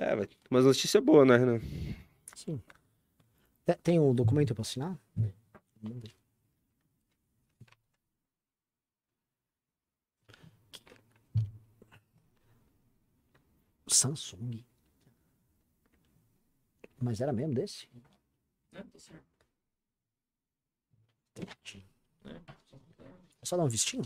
É, 0.00 0.16
vai. 0.16 0.26
Mas 0.48 0.64
notícia 0.64 1.00
boa, 1.00 1.24
né, 1.24 1.36
Renan? 1.36 1.60
Sim. 2.34 2.60
Te- 3.64 3.76
Tem 3.82 3.98
o 3.98 4.12
documento 4.14 4.54
pra 4.54 4.62
assinar? 4.62 4.98
Samsung. 13.88 14.64
Mas 17.00 17.20
era 17.20 17.32
mesmo 17.32 17.54
desse? 17.54 17.88
Né? 18.72 18.84
Tá 18.92 18.98
certo. 18.98 19.24
É 23.42 23.46
só 23.46 23.56
dar 23.56 23.64
um 23.64 23.68
vestinho? 23.68 24.04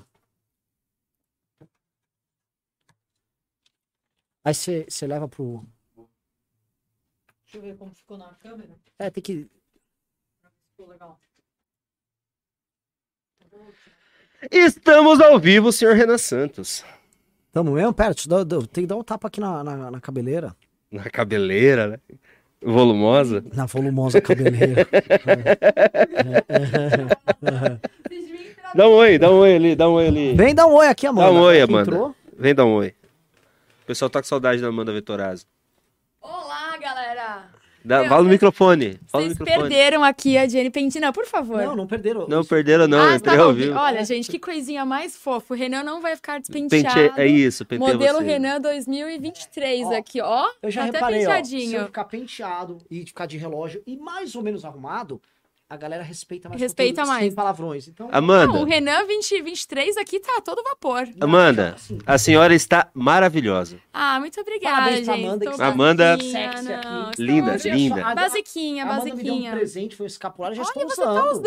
Aí 4.45 4.55
você 4.55 4.85
você 4.89 5.07
leva 5.07 5.29
pro. 5.29 5.67
Deixa 7.54 7.67
eu 7.68 7.72
ver 7.72 7.79
como 7.79 7.94
ficou 7.94 8.18
na 8.18 8.35
câmera. 8.43 8.71
É, 8.99 9.08
tem 9.11 9.22
que. 9.22 9.46
Ficou 10.72 10.90
legal. 10.90 11.21
Estamos 14.50 15.21
ao 15.21 15.39
vivo, 15.39 15.71
senhor 15.71 15.95
Renan 15.95 16.18
Santos. 16.18 16.85
Tamo 17.53 17.71
mesmo? 17.71 17.95
Pera, 17.95 18.12
tem 18.12 18.82
que 18.82 18.86
dar 18.89 18.96
um 18.96 19.04
tapa 19.04 19.29
aqui 19.29 19.39
na, 19.39 19.62
na, 19.62 19.89
na 19.93 20.00
cabeleira. 20.00 20.57
Na 20.90 21.09
cabeleira, 21.09 21.86
né? 21.86 21.98
Volumosa. 22.61 23.45
Na 23.54 23.67
volumosa 23.67 24.21
cabeleira. 24.21 24.84
Dá 28.75 28.89
um 28.89 28.93
oi, 28.95 29.17
dá 29.17 29.31
um 29.31 29.39
oi 29.39 29.54
ali, 29.54 29.76
dá 29.76 29.89
um 29.89 29.93
oi 29.93 30.09
ali. 30.09 30.34
Vem 30.34 30.53
dar 30.53 30.67
um 30.67 30.73
oi 30.73 30.89
aqui, 30.89 31.07
Amanda. 31.07 31.32
Dá 31.32 31.39
um 31.39 31.43
oi, 31.43 31.61
Amanda. 31.61 31.90
entrou. 31.93 32.17
Vem 32.36 32.53
dar 32.53 32.64
um 32.64 32.75
oi. 32.75 32.89
O 33.84 33.86
pessoal 33.86 34.11
tá 34.11 34.20
com 34.20 34.27
saudade 34.27 34.61
da 34.61 34.67
Amanda 34.67 34.92
Vetorazzo. 34.92 35.47
Olá! 36.20 36.53
Dá, 37.87 38.01
Meu, 38.01 38.09
fala 38.09 38.23
no 38.23 38.31
microfone. 38.31 38.99
Fala 39.09 39.25
no 39.25 39.29
Vocês 39.31 39.39
microfone. 39.39 39.69
perderam 39.69 40.03
aqui 40.03 40.39
a 40.39 40.49
Jenny 40.49 40.71
Pentina, 40.71 41.13
por 41.13 41.27
favor. 41.27 41.63
Não, 41.63 41.77
não 41.77 41.87
perderam. 41.87 42.27
Não 42.27 42.43
perderam, 42.43 42.89
não. 42.89 42.99
ah, 42.99 43.15
entrei 43.17 43.37
tá 43.37 43.43
ao 43.43 43.49
ouvindo. 43.49 43.67
vivo. 43.67 43.79
Olha, 43.79 44.03
gente, 44.05 44.31
que 44.31 44.39
coisinha 44.39 44.87
mais 44.87 45.17
fofa. 45.17 45.53
O 45.53 45.57
Renan 45.57 45.83
não 45.85 46.01
vai 46.01 46.17
ficar 46.17 46.41
Pente, 46.41 46.69
despenteado. 46.69 47.21
é 47.21 47.27
isso, 47.27 47.65
pentei 47.67 47.87
Modelo 47.87 48.19
você. 48.21 48.25
Renan 48.25 48.59
2023 48.61 49.87
Ó, 49.87 49.95
aqui, 49.97 50.21
ó. 50.21 50.47
Eu 50.63 50.71
já 50.71 50.83
tá 50.83 50.89
até 50.89 50.97
reparei, 50.99 51.19
ó. 51.19 51.21
Se 51.21 51.27
eu 51.27 51.35
penteadinho. 51.43 51.85
ficar 51.87 52.05
penteado 52.05 52.79
e 52.91 53.05
ficar 53.05 53.27
de 53.27 53.37
relógio 53.37 53.83
e 53.87 53.97
mais 53.97 54.35
ou 54.35 54.43
menos 54.43 54.65
arrumado, 54.65 55.21
a 55.75 55.77
galera 55.77 56.03
respeita 56.03 56.48
mais. 56.48 56.61
Respeita 56.61 57.00
conteúdo, 57.03 57.08
mais. 57.14 57.25
Sem 57.27 57.34
palavrões. 57.34 57.89
Então, 57.89 58.08
Amanda, 58.12 58.53
Não, 58.53 58.62
o 58.62 58.64
Renan 58.64 59.05
2023 59.06 59.97
aqui 59.97 60.20
tá 60.20 60.41
todo 60.41 60.62
vapor. 60.62 61.08
Amanda, 61.20 61.75
assim, 61.77 61.98
a 62.06 62.17
senhora 62.19 62.55
está 62.55 62.89
maravilhosa. 62.94 63.77
Ah, 63.92 64.19
muito 64.20 64.41
obrigada, 64.41 64.77
Parabéns 64.77 65.05
pra 65.05 65.14
gente. 65.17 65.27
Amanda, 65.27 65.45
Tô 65.50 65.56
que 65.56 65.62
Amanda- 65.62 66.17
basiquinha, 66.17 66.52
Sexy 66.52 66.72
aqui. 66.72 66.86
não, 66.89 67.11
estou 67.11 67.25
Linda, 67.27 67.52
hoje- 67.55 67.70
linda. 67.70 68.06
A- 68.06 68.14
Basiquinha, 68.14 68.84
a 68.84 68.86
Amanda 68.89 69.05
me 69.05 69.11
deu 69.11 69.19
um 69.20 69.25
basiquinha. 69.36 69.52
presente, 69.52 69.97
foi 69.97 70.05
um 70.05 70.06
escapulário, 70.06 70.56
já 70.56 70.62
Olha, 70.62 70.69
estou 70.69 70.83
você 70.89 71.00
usando. 71.02 71.14
tá 71.14 71.30
usando! 71.30 71.45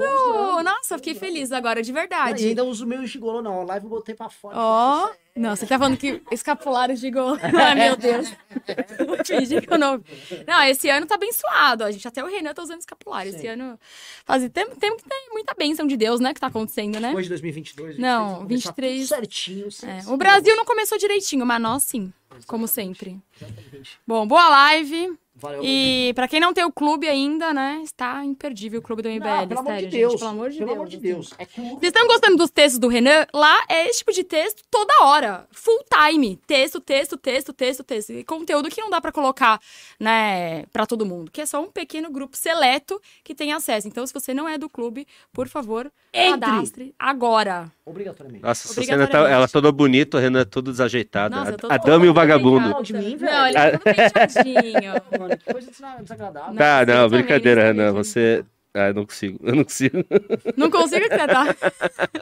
Usando. 0.00 0.64
Nossa, 0.64 0.96
fiquei 0.98 1.14
feliz 1.14 1.52
agora, 1.52 1.82
de 1.82 1.90
E 1.90 1.92
verdade. 1.92 2.46
ainda 2.48 2.64
uso 2.64 2.84
o 2.84 2.88
meu 2.88 3.04
gigolô, 3.06 3.42
não. 3.42 3.60
A 3.60 3.64
live 3.64 3.84
eu 3.86 3.90
botei 3.90 4.14
pra 4.14 4.28
fora. 4.28 4.56
Ó, 4.58 5.08
não, 5.40 5.56
você 5.56 5.66
tá 5.66 5.78
falando 5.78 5.96
que 5.96 6.22
escapulário 6.30 6.96
de 6.96 7.10
gol. 7.10 7.36
Ai, 7.42 7.74
meu 7.74 7.96
Deus. 7.96 8.32
Fingir 9.26 9.66
que 9.66 9.72
eu 9.72 9.78
não. 9.78 10.02
Não, 10.46 10.62
esse 10.64 10.88
ano 10.88 11.06
tá 11.06 11.14
abençoado. 11.14 11.84
A 11.84 11.90
gente 11.90 12.06
até 12.06 12.22
o 12.22 12.26
Renan 12.26 12.52
tá 12.54 12.62
usando 12.62 12.80
escapulário. 12.80 13.30
Esse 13.30 13.40
Sim. 13.40 13.48
ano. 13.48 13.78
Faz... 14.24 14.42
Tem, 14.50 14.68
tem 14.70 14.96
que 14.96 15.04
ter 15.04 15.28
muita 15.32 15.54
bênção 15.54 15.86
de 15.86 15.96
Deus, 15.96 16.20
né? 16.20 16.34
Que 16.34 16.40
tá 16.40 16.48
acontecendo, 16.48 17.00
né? 17.00 17.08
Depois 17.08 17.24
de 17.26 17.30
2022. 17.30 17.98
Não, 17.98 18.46
23. 18.46 18.98
23. 19.00 19.08
Certinho. 19.08 19.72
sem- 19.72 19.88
É, 19.90 20.02
o 20.06 20.16
Brasil 20.16 20.54
não 20.56 20.64
começou 20.64 20.98
direitinho, 20.98 21.44
mas 21.46 21.60
nós 21.60 21.82
sim. 21.82 22.12
Como 22.46 22.68
sempre. 22.68 23.18
Exatamente. 23.40 23.98
Bom, 24.06 24.26
boa 24.26 24.48
live. 24.48 25.18
Valeu. 25.40 25.62
E 25.64 26.12
pra 26.14 26.28
quem 26.28 26.38
não 26.38 26.52
tem 26.52 26.64
o 26.64 26.70
clube 26.72 27.08
ainda, 27.08 27.52
né? 27.52 27.80
Está 27.82 28.24
imperdível 28.24 28.80
o 28.80 28.82
clube 28.82 29.02
do 29.02 29.08
MBL. 29.08 29.24
Não, 29.26 29.48
pelo 29.48 29.60
amor 29.60 29.72
sério, 29.72 29.88
de 29.90 29.96
Deus. 29.96 30.10
gente. 30.12 30.18
Pelo 30.20 30.30
amor 30.30 30.50
de 30.50 30.58
pelo 30.58 30.66
Deus. 30.68 30.76
amor 30.78 30.88
de 30.88 30.96
assim. 30.96 31.02
Deus. 31.06 31.34
É. 31.38 31.44
Vocês 31.46 31.82
estão 31.82 32.06
gostando 32.06 32.36
dos 32.36 32.50
textos 32.50 32.78
do 32.78 32.88
Renan? 32.88 33.26
Lá 33.32 33.64
é 33.68 33.88
esse 33.88 34.00
tipo 34.00 34.12
de 34.12 34.22
texto 34.24 34.62
toda 34.70 35.04
hora. 35.04 35.46
Full 35.50 35.84
time. 36.08 36.36
Texto, 36.46 36.80
texto, 36.80 37.16
texto, 37.16 37.52
texto, 37.52 37.82
texto. 37.82 38.12
E 38.12 38.24
conteúdo 38.24 38.68
que 38.70 38.80
não 38.80 38.90
dá 38.90 39.00
pra 39.00 39.10
colocar, 39.12 39.60
né, 39.98 40.64
pra 40.66 40.86
todo 40.86 41.06
mundo. 41.06 41.30
Que 41.30 41.40
é 41.40 41.46
só 41.46 41.62
um 41.62 41.70
pequeno 41.70 42.10
grupo 42.10 42.36
seleto 42.36 43.00
que 43.24 43.34
tem 43.34 43.52
acesso. 43.52 43.88
Então, 43.88 44.06
se 44.06 44.12
você 44.12 44.34
não 44.34 44.48
é 44.48 44.58
do 44.58 44.68
clube, 44.68 45.06
por 45.32 45.48
favor, 45.48 45.90
Entre. 46.12 46.30
cadastre 46.40 46.94
agora. 46.98 47.70
Obrigatoriamente. 47.90 48.42
Nossa, 48.44 48.68
essa 48.68 48.82
cena 48.82 49.06
tá, 49.06 49.28
ela 49.28 49.48
toda 49.48 49.72
bonita, 49.72 50.16
o 50.16 50.20
Renan 50.20 50.44
todo 50.44 50.70
desajeitado. 50.70 51.34
Nossa, 51.34 51.50
a, 51.50 51.54
a 51.54 51.58
toda 51.58 51.78
dama 51.78 52.06
e 52.06 52.08
o 52.08 52.14
vagabundo. 52.14 52.82
de 52.82 52.92
mim, 52.92 53.16
velho. 53.16 53.32
Não, 53.32 53.46
ele 53.48 53.58
é 53.58 53.70
todo 53.72 53.80
penteadinho. 53.82 54.92
Mano, 55.18 55.36
que 55.38 55.52
coisa 55.52 55.70
desagradável. 56.00 56.54
Tá, 56.54 56.86
não, 56.86 57.08
brincadeira, 57.08 57.64
Renan. 57.64 57.92
Você. 57.92 58.44
Ah, 58.72 58.88
eu 58.88 58.94
não 58.94 59.04
consigo. 59.04 59.40
Eu 59.42 59.56
não 59.56 59.64
consigo. 59.64 59.98
Não 60.56 60.70
consigo 60.70 61.04
acreditar. 61.04 61.56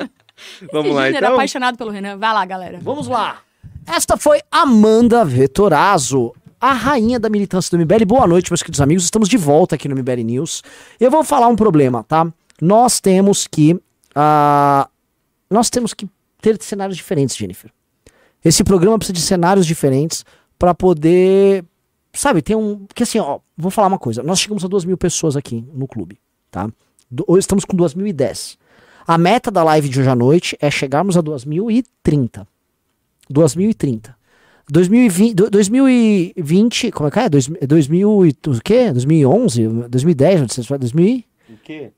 Vamos 0.72 0.92
Esse 0.92 0.94
lá, 0.96 1.10
então. 1.10 1.34
apaixonado 1.34 1.76
pelo 1.76 1.90
Renan. 1.90 2.16
Vai 2.16 2.32
lá, 2.32 2.44
galera. 2.46 2.78
Vamos 2.80 3.06
lá. 3.06 3.40
Esta 3.86 4.16
foi 4.16 4.40
Amanda 4.50 5.24
Vetorazzo, 5.26 6.34
a 6.58 6.72
rainha 6.72 7.20
da 7.20 7.28
militância 7.28 7.76
do 7.76 7.82
MBL. 7.84 8.06
Boa 8.06 8.26
noite, 8.26 8.50
meus 8.50 8.62
queridos 8.62 8.80
amigos. 8.80 9.04
Estamos 9.04 9.28
de 9.28 9.36
volta 9.36 9.74
aqui 9.74 9.88
no 9.88 9.94
MBL 9.94 10.22
News. 10.24 10.62
Eu 10.98 11.10
vou 11.10 11.22
falar 11.22 11.48
um 11.48 11.56
problema, 11.56 12.02
tá? 12.04 12.26
Nós 12.62 12.98
temos 12.98 13.46
que. 13.46 13.78
ah, 14.14 14.88
nós 15.50 15.70
temos 15.70 15.94
que 15.94 16.08
ter 16.40 16.60
cenários 16.62 16.96
diferentes, 16.96 17.36
Jennifer. 17.36 17.70
Esse 18.44 18.62
programa 18.62 18.98
precisa 18.98 19.14
de 19.14 19.20
cenários 19.20 19.66
diferentes 19.66 20.24
para 20.58 20.74
poder. 20.74 21.64
Sabe, 22.12 22.40
tem 22.42 22.56
um. 22.56 22.86
Porque 22.86 23.02
assim, 23.02 23.18
ó, 23.18 23.40
vou 23.56 23.70
falar 23.70 23.88
uma 23.88 23.98
coisa. 23.98 24.22
Nós 24.22 24.40
chegamos 24.40 24.64
a 24.64 24.68
duas 24.68 24.84
mil 24.84 24.96
pessoas 24.96 25.36
aqui 25.36 25.64
no 25.74 25.86
clube, 25.86 26.18
tá? 26.50 26.68
Hoje 27.26 27.40
estamos 27.40 27.64
com 27.64 27.76
2010. 27.76 28.58
A 29.06 29.16
meta 29.18 29.50
da 29.50 29.64
live 29.64 29.88
de 29.88 30.00
hoje 30.00 30.08
à 30.10 30.14
noite 30.14 30.56
é 30.60 30.70
chegarmos 30.70 31.16
a 31.16 31.20
2030. 31.20 32.46
2030. 33.30 34.16
2020, 34.70 35.34
do- 35.34 35.50
2020, 35.50 36.90
como 36.92 37.08
é 37.08 37.10
que 37.10 37.18
é? 37.20 37.28
Dois- 37.28 37.48
2000 37.66 38.26
e 38.26 38.30
o 38.30 38.60
quê? 38.62 38.92
2011, 38.92 39.66
2010, 39.88 40.42
Odisseia 40.42 40.60
no 40.60 40.64
Espaço, 40.64 40.78
2000, 40.80 41.24
O 41.48 41.56
quê? 41.64 41.90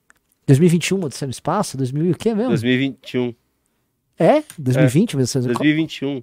2021, 0.47 1.05
Odisseia 1.05 1.27
no 1.27 1.31
Espaço, 1.33 1.77
2000 1.77 2.07
e 2.07 2.11
o 2.13 2.15
quê 2.17 2.33
mesmo? 2.35 2.51
2021. 2.51 3.35
É? 4.23 4.43
2020, 4.59 5.17
Odisseia 5.17 5.41
no 5.43 5.49
2021. 5.55 6.23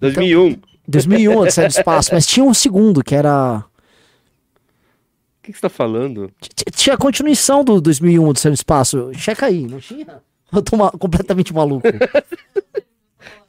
2001. 0.00 0.56
2001, 0.88 1.36
Odisseia 1.38 1.68
no 1.68 1.70
Espaço, 1.70 2.10
mas 2.12 2.26
tinha 2.26 2.44
um 2.44 2.52
segundo 2.52 3.02
que 3.02 3.14
era... 3.14 3.58
O 3.58 5.42
que, 5.46 5.52
que 5.52 5.58
você 5.58 5.62
tá 5.62 5.68
falando? 5.68 6.28
Tinha 6.74 6.94
a 6.94 6.98
continuação 6.98 7.62
do 7.64 7.80
2001, 7.80 8.26
Odisseia 8.28 8.50
no 8.50 8.54
Espaço. 8.54 9.10
Checa 9.14 9.46
aí, 9.46 9.68
não 9.68 9.78
tinha? 9.78 10.20
Eu 10.52 10.60
tô 10.62 10.76
ma- 10.76 10.90
completamente 10.90 11.54
maluco. 11.54 11.86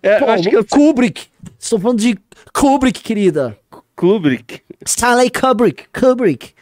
É, 0.03 0.19
Pô, 0.19 0.25
acho 0.29 0.50
que 0.50 0.56
eu 0.56 0.63
Kubrick. 0.66 1.25
Estou 1.59 1.79
falando 1.79 2.00
de 2.00 2.16
Kubrick, 2.53 3.01
querida. 3.01 3.57
Kubrick. 3.95 4.62
Stanley 4.85 5.31
Kubrick. 5.31 5.85
Kubrick. 5.91 6.53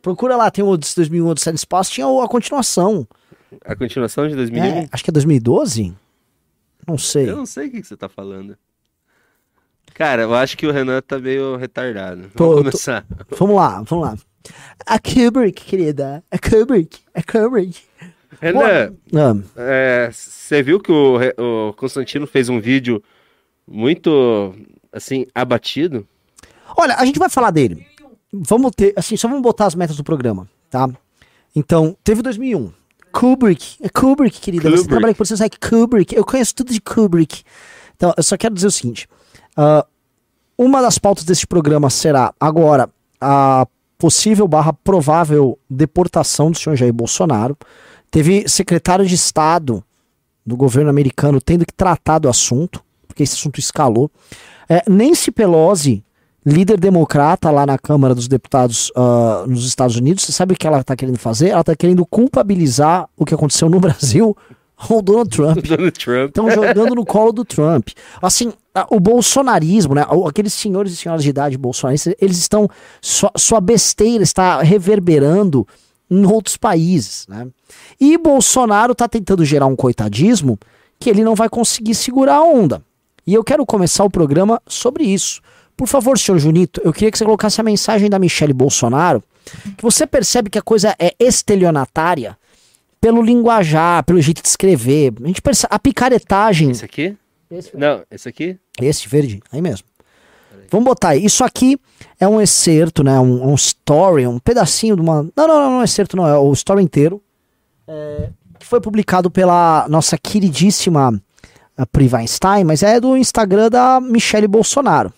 Procura 0.00 0.36
lá, 0.36 0.48
tem 0.50 0.64
o 0.64 0.68
Odisseia 0.68 1.04
2001, 1.08 1.26
Odisseia 1.28 1.52
no 1.52 1.56
Espaço. 1.56 1.90
Tinha 1.90 2.06
a 2.06 2.28
continuação. 2.28 3.06
A 3.64 3.74
continuação 3.74 4.28
de 4.28 4.36
2001? 4.36 4.64
É, 4.64 4.88
acho 4.92 5.02
que 5.02 5.10
é 5.10 5.12
2012? 5.12 5.92
Não 6.88 6.98
sei. 6.98 7.28
Eu 7.30 7.36
não 7.36 7.46
sei 7.46 7.68
o 7.68 7.70
que, 7.70 7.80
que 7.82 7.86
você 7.86 7.96
tá 7.96 8.08
falando. 8.08 8.56
Cara, 9.94 10.22
eu 10.22 10.34
acho 10.34 10.56
que 10.56 10.66
o 10.66 10.72
Renan 10.72 11.00
tá 11.00 11.18
meio 11.18 11.56
retardado. 11.56 12.30
Tô- 12.34 12.44
Vamos 12.44 12.56
tô- 12.56 12.64
começar. 12.70 13.06
Vamos 13.38 13.56
lá, 13.56 13.82
vamos 13.82 14.04
lá. 14.06 14.16
A 14.86 14.98
Kubrick, 14.98 15.64
querida. 15.64 16.22
A 16.30 16.38
Kubrick. 16.38 17.00
A 17.14 17.22
Kubrick. 17.22 17.80
Renan, 18.40 18.94
Ah, 19.14 19.34
é, 19.56 20.10
você 20.12 20.62
viu 20.62 20.78
que 20.78 20.92
o, 20.92 21.16
o 21.68 21.72
Constantino 21.74 22.26
fez 22.26 22.48
um 22.48 22.60
vídeo 22.60 23.02
muito, 23.66 24.54
assim, 24.92 25.26
abatido? 25.34 26.06
Olha, 26.76 26.94
a 26.96 27.04
gente 27.04 27.18
vai 27.18 27.28
falar 27.28 27.50
dele. 27.50 27.84
Vamos 28.32 28.70
ter, 28.76 28.92
assim, 28.96 29.16
só 29.16 29.26
vamos 29.26 29.42
botar 29.42 29.66
as 29.66 29.74
metas 29.74 29.96
do 29.96 30.04
programa, 30.04 30.48
tá? 30.70 30.88
Então, 31.56 31.96
teve 32.04 32.22
2001. 32.22 32.70
Kubrick, 33.12 33.76
é 33.82 33.88
Kubrick, 33.88 34.40
querida. 34.40 34.62
Você 34.64 34.70
Kubrick. 34.70 34.88
trabalha 34.88 35.14
com 35.14 35.24
você 35.24 35.36
sabe 35.36 35.50
Kubrick. 35.58 36.14
Eu 36.14 36.24
conheço 36.24 36.54
tudo 36.54 36.72
de 36.72 36.80
Kubrick. 36.80 37.42
Então, 37.96 38.12
eu 38.16 38.22
só 38.22 38.36
quero 38.36 38.54
dizer 38.54 38.68
o 38.68 38.70
seguinte: 38.70 39.08
ah, 39.56 39.84
uma 40.56 40.80
das 40.80 40.98
pautas 40.98 41.24
desse 41.24 41.46
programa 41.46 41.90
será 41.90 42.32
agora 42.38 42.88
a 43.20 43.66
possível 43.98 44.46
barra 44.46 44.72
provável 44.72 45.58
deportação 45.68 46.50
do 46.50 46.58
senhor 46.58 46.76
Jair 46.76 46.92
Bolsonaro. 46.92 47.56
Teve 48.10 48.48
secretário 48.48 49.04
de 49.04 49.14
Estado 49.14 49.84
do 50.46 50.56
governo 50.56 50.88
americano 50.88 51.40
tendo 51.40 51.66
que 51.66 51.72
tratar 51.74 52.18
do 52.18 52.28
assunto, 52.28 52.82
porque 53.06 53.22
esse 53.22 53.34
assunto 53.34 53.58
escalou. 53.58 54.10
É, 54.68 54.82
Nancy 54.88 55.30
Pelosi, 55.30 56.02
líder 56.48 56.78
democrata 56.80 57.50
lá 57.50 57.66
na 57.66 57.78
Câmara 57.78 58.14
dos 58.14 58.28
Deputados 58.28 58.90
ah, 58.96 59.44
nos 59.46 59.66
Estados 59.66 59.96
Unidos, 59.96 60.24
você 60.24 60.32
sabe 60.32 60.54
o 60.54 60.56
que 60.56 60.66
ela 60.66 60.80
está 60.80 60.96
querendo 60.96 61.18
fazer? 61.18 61.48
Ela 61.50 61.60
está 61.60 61.76
querendo 61.76 62.04
culpabilizar 62.06 63.08
o 63.16 63.24
que 63.24 63.34
aconteceu 63.34 63.68
no 63.68 63.78
Brasil 63.80 64.36
o 64.88 65.02
Donald 65.02 65.28
Trump. 65.28 65.66
Donald 65.66 65.90
Trump. 65.92 66.28
Estão 66.28 66.48
jogando 66.50 66.94
no 66.94 67.04
colo 67.04 67.32
do 67.32 67.44
Trump. 67.44 67.88
Assim, 68.22 68.52
a- 68.72 68.86
o 68.90 69.00
bolsonarismo, 69.00 69.92
né? 69.92 70.06
Aqueles 70.28 70.52
senhores 70.54 70.92
e 70.92 70.96
senhoras 70.96 71.24
de 71.24 71.30
idade 71.30 71.58
bolsonaristas, 71.58 72.14
eles 72.20 72.38
estão. 72.38 72.68
Sua, 73.02 73.32
sua 73.36 73.60
besteira 73.60 74.22
está 74.22 74.62
reverberando 74.62 75.66
em 76.08 76.24
outros 76.24 76.56
países, 76.56 77.26
né? 77.28 77.48
E 78.00 78.16
Bolsonaro 78.16 78.94
tá 78.94 79.08
tentando 79.08 79.44
gerar 79.44 79.66
um 79.66 79.74
coitadismo 79.74 80.56
que 81.00 81.10
ele 81.10 81.24
não 81.24 81.34
vai 81.34 81.48
conseguir 81.48 81.96
segurar 81.96 82.36
a 82.36 82.42
onda. 82.44 82.80
E 83.26 83.34
eu 83.34 83.42
quero 83.42 83.66
começar 83.66 84.04
o 84.04 84.10
programa 84.10 84.62
sobre 84.66 85.02
isso. 85.04 85.40
Por 85.78 85.86
favor, 85.86 86.18
senhor 86.18 86.38
Junito, 86.40 86.80
eu 86.84 86.92
queria 86.92 87.08
que 87.08 87.16
você 87.16 87.24
colocasse 87.24 87.60
a 87.60 87.64
mensagem 87.64 88.10
da 88.10 88.18
Michele 88.18 88.52
Bolsonaro, 88.52 89.22
que 89.76 89.82
você 89.82 90.08
percebe 90.08 90.50
que 90.50 90.58
a 90.58 90.62
coisa 90.62 90.92
é 90.98 91.14
estelionatária 91.20 92.36
pelo 93.00 93.22
linguajar, 93.22 94.02
pelo 94.02 94.20
jeito 94.20 94.42
de 94.42 94.48
escrever. 94.48 95.12
A 95.22 95.26
gente 95.28 95.40
percebe 95.40 95.72
a 95.72 95.78
picaretagem. 95.78 96.72
Esse 96.72 96.84
aqui? 96.84 97.16
Esse, 97.48 97.76
Não, 97.76 98.02
esse 98.10 98.28
aqui? 98.28 98.58
esse 98.80 99.08
verde, 99.08 99.40
aí 99.52 99.62
mesmo. 99.62 99.86
Vamos 100.68 100.84
botar 100.84 101.10
aí. 101.10 101.24
Isso 101.24 101.44
aqui 101.44 101.78
é 102.18 102.26
um 102.26 102.40
excerto, 102.40 103.04
né? 103.04 103.18
Um, 103.20 103.52
um 103.52 103.54
story, 103.54 104.26
um 104.26 104.40
pedacinho 104.40 104.96
de 104.96 105.00
uma. 105.00 105.22
Não, 105.22 105.46
não, 105.46 105.60
não, 105.60 105.70
não 105.70 105.80
é 105.80 105.84
excerto, 105.84 106.16
não. 106.16 106.26
É 106.26 106.36
o 106.36 106.52
story 106.54 106.82
inteiro. 106.82 107.22
É, 107.86 108.30
que 108.58 108.66
foi 108.66 108.80
publicado 108.80 109.30
pela 109.30 109.86
nossa 109.88 110.18
queridíssima 110.18 111.22
a 111.76 111.86
Pri 111.86 112.08
Weinstein, 112.08 112.64
mas 112.64 112.82
é 112.82 112.98
do 112.98 113.16
Instagram 113.16 113.70
da 113.70 114.00
Michele 114.00 114.48
Bolsonaro. 114.48 115.12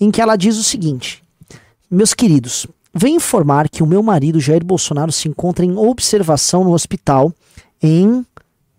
Em 0.00 0.10
que 0.10 0.20
ela 0.20 0.36
diz 0.36 0.56
o 0.56 0.64
seguinte: 0.64 1.22
Meus 1.90 2.14
queridos, 2.14 2.66
venho 2.94 3.16
informar 3.16 3.68
que 3.68 3.82
o 3.82 3.86
meu 3.86 4.02
marido 4.02 4.40
Jair 4.40 4.64
Bolsonaro 4.64 5.12
se 5.12 5.28
encontra 5.28 5.64
em 5.64 5.76
observação 5.76 6.64
no 6.64 6.72
hospital 6.72 7.32
em. 7.82 8.24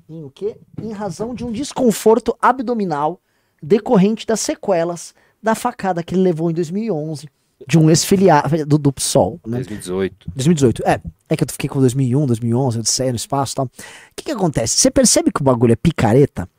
Em 0.09 0.23
o 0.23 0.29
quê? 0.29 0.57
Em 0.81 0.91
razão 0.91 1.33
de 1.33 1.45
um 1.45 1.51
desconforto 1.51 2.35
abdominal 2.41 3.19
decorrente 3.61 4.25
das 4.25 4.39
sequelas 4.39 5.13
da 5.41 5.55
facada 5.55 6.03
que 6.03 6.15
ele 6.15 6.21
levou 6.21 6.49
em 6.49 6.53
2011 6.53 7.29
de 7.67 7.77
um 7.77 7.89
ex-filiado 7.89 8.65
do, 8.65 8.77
do 8.77 8.91
PSOL, 8.91 9.39
né? 9.45 9.57
2018. 9.57 10.31
2018. 10.35 10.83
É, 10.85 10.99
é 11.29 11.37
que 11.37 11.43
eu 11.43 11.47
fiquei 11.51 11.69
com 11.69 11.79
2001, 11.79 12.25
2011, 12.25 12.79
Odisseia 12.79 13.11
no 13.11 13.15
espaço 13.15 13.53
e 13.53 13.55
tal. 13.55 13.65
O 13.65 13.69
que 14.15 14.25
que 14.25 14.31
acontece? 14.31 14.77
Você 14.77 14.89
percebe 14.89 15.31
que 15.31 15.41
o 15.41 15.43
bagulho 15.43 15.73
é 15.73 15.75
picareta? 15.75 16.49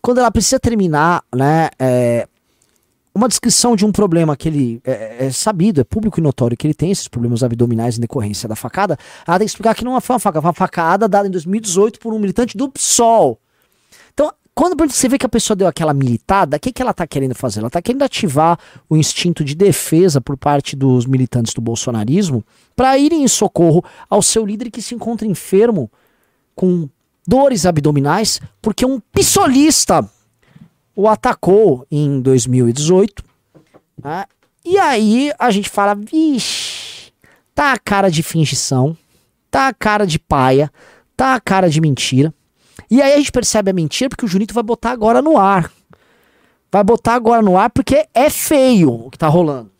Quando 0.00 0.18
ela 0.18 0.30
precisa 0.30 0.58
terminar, 0.58 1.22
né, 1.34 1.70
é, 1.78 2.28
uma 3.14 3.28
descrição 3.28 3.76
de 3.76 3.84
um 3.84 3.92
problema 3.92 4.36
que 4.36 4.48
ele 4.48 4.80
é, 4.84 5.26
é 5.26 5.30
sabido, 5.30 5.80
é 5.80 5.84
público 5.84 6.18
e 6.18 6.22
notório 6.22 6.56
que 6.56 6.66
ele 6.66 6.74
tem, 6.74 6.90
esses 6.90 7.08
problemas 7.08 7.42
abdominais 7.42 7.98
em 7.98 8.00
decorrência 8.00 8.48
da 8.48 8.56
facada, 8.56 8.96
ela 9.26 9.38
tem 9.38 9.46
que 9.46 9.50
explicar 9.50 9.74
que 9.74 9.84
não 9.84 10.00
foi 10.00 10.14
uma 10.14 10.20
facada, 10.20 10.42
foi 10.42 10.48
uma 10.48 10.54
facada 10.54 11.08
dada 11.08 11.28
em 11.28 11.30
2018 11.30 11.98
por 11.98 12.14
um 12.14 12.18
militante 12.18 12.56
do 12.56 12.70
PSOL. 12.70 13.38
Então, 14.14 14.32
quando 14.54 14.76
você 14.90 15.08
vê 15.08 15.16
que 15.16 15.26
a 15.26 15.30
pessoa 15.30 15.56
deu 15.56 15.66
aquela 15.66 15.94
militada, 15.94 16.56
o 16.56 16.60
que, 16.60 16.72
que 16.72 16.82
ela 16.82 16.92
tá 16.92 17.06
querendo 17.06 17.34
fazer? 17.34 17.60
Ela 17.60 17.70
tá 17.70 17.80
querendo 17.80 18.02
ativar 18.02 18.58
o 18.88 18.96
instinto 18.96 19.44
de 19.44 19.54
defesa 19.54 20.20
por 20.20 20.36
parte 20.36 20.76
dos 20.76 21.06
militantes 21.06 21.54
do 21.54 21.60
bolsonarismo 21.60 22.44
para 22.76 22.98
irem 22.98 23.24
em 23.24 23.28
socorro 23.28 23.84
ao 24.08 24.22
seu 24.22 24.44
líder 24.44 24.70
que 24.70 24.82
se 24.82 24.94
encontra 24.94 25.26
enfermo 25.26 25.90
com 26.54 26.88
dores 27.26 27.64
abdominais 27.64 28.40
porque 28.60 28.84
um 28.84 29.00
pissolista 29.00 30.08
o 30.94 31.08
atacou 31.08 31.86
em 31.90 32.20
2018. 32.20 33.24
né? 34.02 34.24
E 34.64 34.78
aí 34.78 35.32
a 35.38 35.50
gente 35.50 35.68
fala, 35.68 35.94
vixe, 35.94 37.12
tá 37.54 37.72
a 37.72 37.78
cara 37.78 38.10
de 38.10 38.22
fingição, 38.22 38.96
tá 39.50 39.68
a 39.68 39.74
cara 39.74 40.06
de 40.06 40.18
paia, 40.18 40.70
tá 41.16 41.34
a 41.34 41.40
cara 41.40 41.68
de 41.68 41.80
mentira. 41.80 42.32
E 42.90 43.02
aí 43.02 43.14
a 43.14 43.16
gente 43.16 43.32
percebe 43.32 43.70
a 43.70 43.74
mentira 43.74 44.08
porque 44.08 44.24
o 44.24 44.28
Junito 44.28 44.54
vai 44.54 44.62
botar 44.62 44.90
agora 44.90 45.20
no 45.20 45.38
ar. 45.38 45.70
Vai 46.70 46.84
botar 46.84 47.14
agora 47.14 47.42
no 47.42 47.56
ar 47.56 47.70
porque 47.70 48.06
é 48.14 48.30
feio 48.30 49.06
o 49.06 49.10
que 49.10 49.18
tá 49.18 49.28
rolando. 49.28 49.70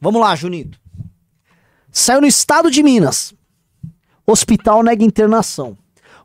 Vamos 0.00 0.20
lá, 0.20 0.34
Junito. 0.36 0.78
Saiu 1.90 2.20
no 2.20 2.26
estado 2.26 2.70
de 2.70 2.82
Minas. 2.82 3.34
Hospital 4.26 4.82
nega 4.82 5.04
internação. 5.04 5.76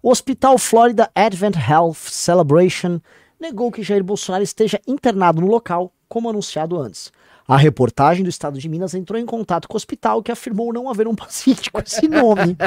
O 0.03 0.11
Hospital 0.11 0.57
Florida 0.57 1.09
Advent 1.15 1.55
Health 1.55 1.95
Celebration 2.09 2.99
negou 3.39 3.71
que 3.71 3.81
Jair 3.81 4.03
Bolsonaro 4.03 4.43
esteja 4.43 4.77
internado 4.85 5.39
no 5.39 5.47
local, 5.47 5.93
como 6.09 6.29
anunciado 6.29 6.77
antes. 6.77 7.09
A 7.47 7.55
reportagem 7.55 8.21
do 8.23 8.29
estado 8.29 8.59
de 8.59 8.67
Minas 8.67 8.93
entrou 8.93 9.17
em 9.19 9.25
contato 9.25 9.65
com 9.67 9.75
o 9.75 9.77
hospital, 9.77 10.21
que 10.21 10.29
afirmou 10.31 10.73
não 10.73 10.89
haver 10.89 11.07
um 11.07 11.15
paciente 11.15 11.71
com 11.71 11.79
esse 11.79 12.07
nome. 12.09 12.57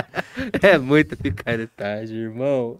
É 0.62 0.79
muita 0.79 1.15
picaretagem, 1.15 2.17
irmão. 2.17 2.79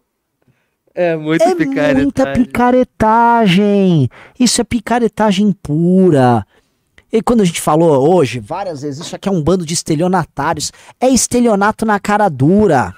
É 0.95 1.15
muita 1.17 1.45
É 1.45 1.55
picaretagem. 1.55 2.03
muita 2.03 2.33
picaretagem. 2.33 4.09
Isso 4.41 4.63
é 4.63 4.65
picaretagem 4.65 5.53
pura. 5.53 6.47
E 7.13 7.21
quando 7.23 7.43
a 7.43 7.45
gente 7.45 7.61
falou 7.61 8.11
hoje, 8.15 8.41
várias 8.41 8.81
vezes, 8.81 9.05
isso 9.05 9.15
aqui 9.15 9.29
é 9.29 9.33
um 9.33 9.43
bando 9.43 9.67
de 9.67 9.75
estelionatários. 9.75 10.73
É 10.99 11.09
estelionato 11.09 11.85
na 11.85 12.01
cara 12.01 12.29
dura. 12.31 12.95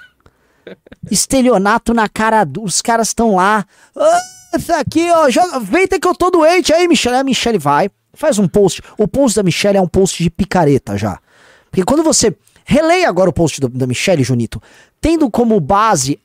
Estelionato 1.09 1.93
na 1.93 2.07
cara 2.09 2.43
dura. 2.43 2.65
Os 2.67 2.81
caras 2.81 3.09
estão 3.09 3.35
lá. 3.35 3.65
Ah, 3.95 4.19
isso 4.57 4.73
aqui, 4.73 5.09
ó. 5.11 5.29
Joga, 5.29 5.59
vem 5.59 5.87
que 5.87 6.07
eu 6.07 6.15
tô 6.15 6.29
doente 6.29 6.73
aí, 6.73 6.87
Michelle. 6.87 7.17
A 7.17 7.23
Michelle 7.23 7.57
vai, 7.57 7.89
faz 8.13 8.37
um 8.39 8.47
post. 8.47 8.81
O 8.97 9.07
post 9.07 9.35
da 9.35 9.43
Michelle 9.43 9.77
é 9.77 9.81
um 9.81 9.87
post 9.87 10.21
de 10.23 10.29
picareta 10.29 10.97
já. 10.97 11.19
Porque 11.69 11.83
quando 11.83 12.03
você. 12.03 12.35
Releia 12.65 13.09
agora 13.09 13.27
o 13.31 13.33
post 13.33 13.59
do- 13.59 13.67
da 13.67 13.87
Michelle, 13.87 14.23
Junito, 14.23 14.61
tendo 15.01 15.27
como 15.31 15.59
base 15.59 16.19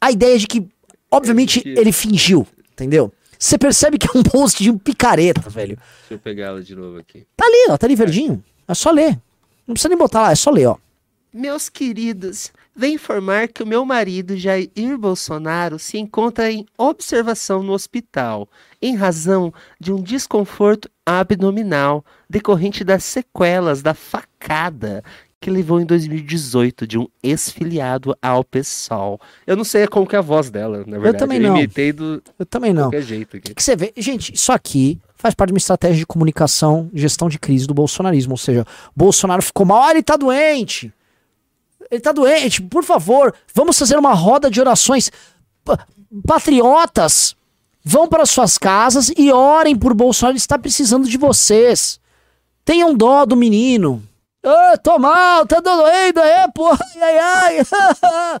a 0.00 0.10
ideia 0.10 0.38
de 0.38 0.46
que, 0.46 0.66
obviamente, 1.10 1.58
mentira. 1.58 1.78
ele 1.78 1.92
fingiu, 1.92 2.46
entendeu? 2.72 3.12
Você 3.38 3.58
percebe 3.58 3.98
que 3.98 4.06
é 4.06 4.18
um 4.18 4.22
post 4.22 4.62
de 4.62 4.70
um 4.70 4.78
picareta, 4.78 5.42
velho. 5.50 5.76
Deixa 6.00 6.14
eu 6.14 6.18
pegar 6.18 6.44
ela 6.46 6.62
de 6.62 6.74
novo 6.74 6.96
aqui. 6.96 7.26
Tá 7.36 7.44
ali, 7.44 7.66
ó, 7.68 7.76
tá 7.76 7.86
ali 7.86 7.94
verdinho. 7.94 8.42
É 8.66 8.72
só 8.72 8.90
ler. 8.90 9.20
Não 9.66 9.74
precisa 9.74 9.90
nem 9.90 9.98
botar 9.98 10.22
lá, 10.22 10.32
é 10.32 10.34
só 10.34 10.50
ler, 10.50 10.68
ó. 10.68 10.76
Meus 11.30 11.68
queridos, 11.68 12.50
vem 12.74 12.94
informar 12.94 13.48
que 13.48 13.62
o 13.62 13.66
meu 13.66 13.84
marido 13.84 14.36
Jair 14.36 14.98
Bolsonaro 14.98 15.78
se 15.78 15.98
encontra 15.98 16.50
em 16.50 16.66
observação 16.76 17.62
no 17.62 17.72
hospital, 17.72 18.48
em 18.82 18.96
razão 18.96 19.52
de 19.78 19.92
um 19.92 20.02
desconforto 20.02 20.90
abdominal 21.06 22.04
decorrente 22.28 22.82
das 22.82 23.04
sequelas 23.04 23.82
da 23.82 23.94
facada 23.94 25.02
que 25.40 25.50
levou 25.50 25.78
em 25.78 25.84
2018 25.84 26.86
de 26.86 26.98
um 26.98 27.06
ex-filiado 27.22 28.16
ao 28.22 28.42
PSOL. 28.42 29.20
Eu 29.46 29.56
não 29.56 29.64
sei 29.64 29.86
como 29.86 30.06
que 30.06 30.16
é 30.16 30.18
a 30.18 30.22
voz 30.22 30.50
dela, 30.50 30.78
na 30.86 30.98
verdade. 30.98 31.18
também 31.18 31.38
não. 31.38 31.58
imitei 31.58 31.92
do 31.92 32.22
Eu 32.38 32.46
também 32.46 32.72
não. 32.72 32.84
qualquer 32.84 33.02
jeito 33.02 33.36
aqui. 33.36 33.52
O 33.52 33.54
que 33.54 33.62
você 33.62 33.76
vê? 33.76 33.92
Gente, 33.94 34.32
isso 34.34 34.50
aqui 34.50 34.98
faz 35.14 35.34
parte 35.34 35.48
de 35.48 35.52
uma 35.52 35.58
estratégia 35.58 35.98
de 35.98 36.06
comunicação, 36.06 36.90
gestão 36.94 37.28
de 37.28 37.38
crise 37.38 37.66
do 37.66 37.74
bolsonarismo. 37.74 38.32
Ou 38.32 38.38
seja, 38.38 38.64
Bolsonaro 38.96 39.42
ficou 39.42 39.66
mal, 39.66 39.82
ah, 39.82 39.90
ele 39.90 40.02
tá 40.02 40.16
doente. 40.16 40.90
Ele 41.90 42.00
tá 42.00 42.12
doente, 42.12 42.62
por 42.62 42.82
favor, 42.84 43.34
vamos 43.54 43.78
fazer 43.78 43.98
uma 43.98 44.14
roda 44.14 44.50
de 44.50 44.60
orações. 44.60 45.10
Pa- 45.64 45.86
Patriotas, 46.26 47.34
vão 47.84 48.08
para 48.08 48.24
suas 48.26 48.56
casas 48.58 49.12
e 49.16 49.32
orem 49.32 49.76
por 49.76 49.94
Bolsonaro, 49.94 50.32
ele 50.32 50.38
está 50.38 50.58
precisando 50.58 51.08
de 51.08 51.16
vocês. 51.18 52.00
Tenham 52.64 52.94
dó 52.94 53.24
do 53.26 53.36
menino. 53.36 54.02
Ah, 54.44 54.76
tô 54.76 54.98
mal, 54.98 55.46
tá 55.46 55.60
doendo, 55.60 56.20
é, 56.20 56.46
pô, 56.54 56.68
ai, 56.70 57.18
ai, 57.18 57.58
ai. 57.58 58.40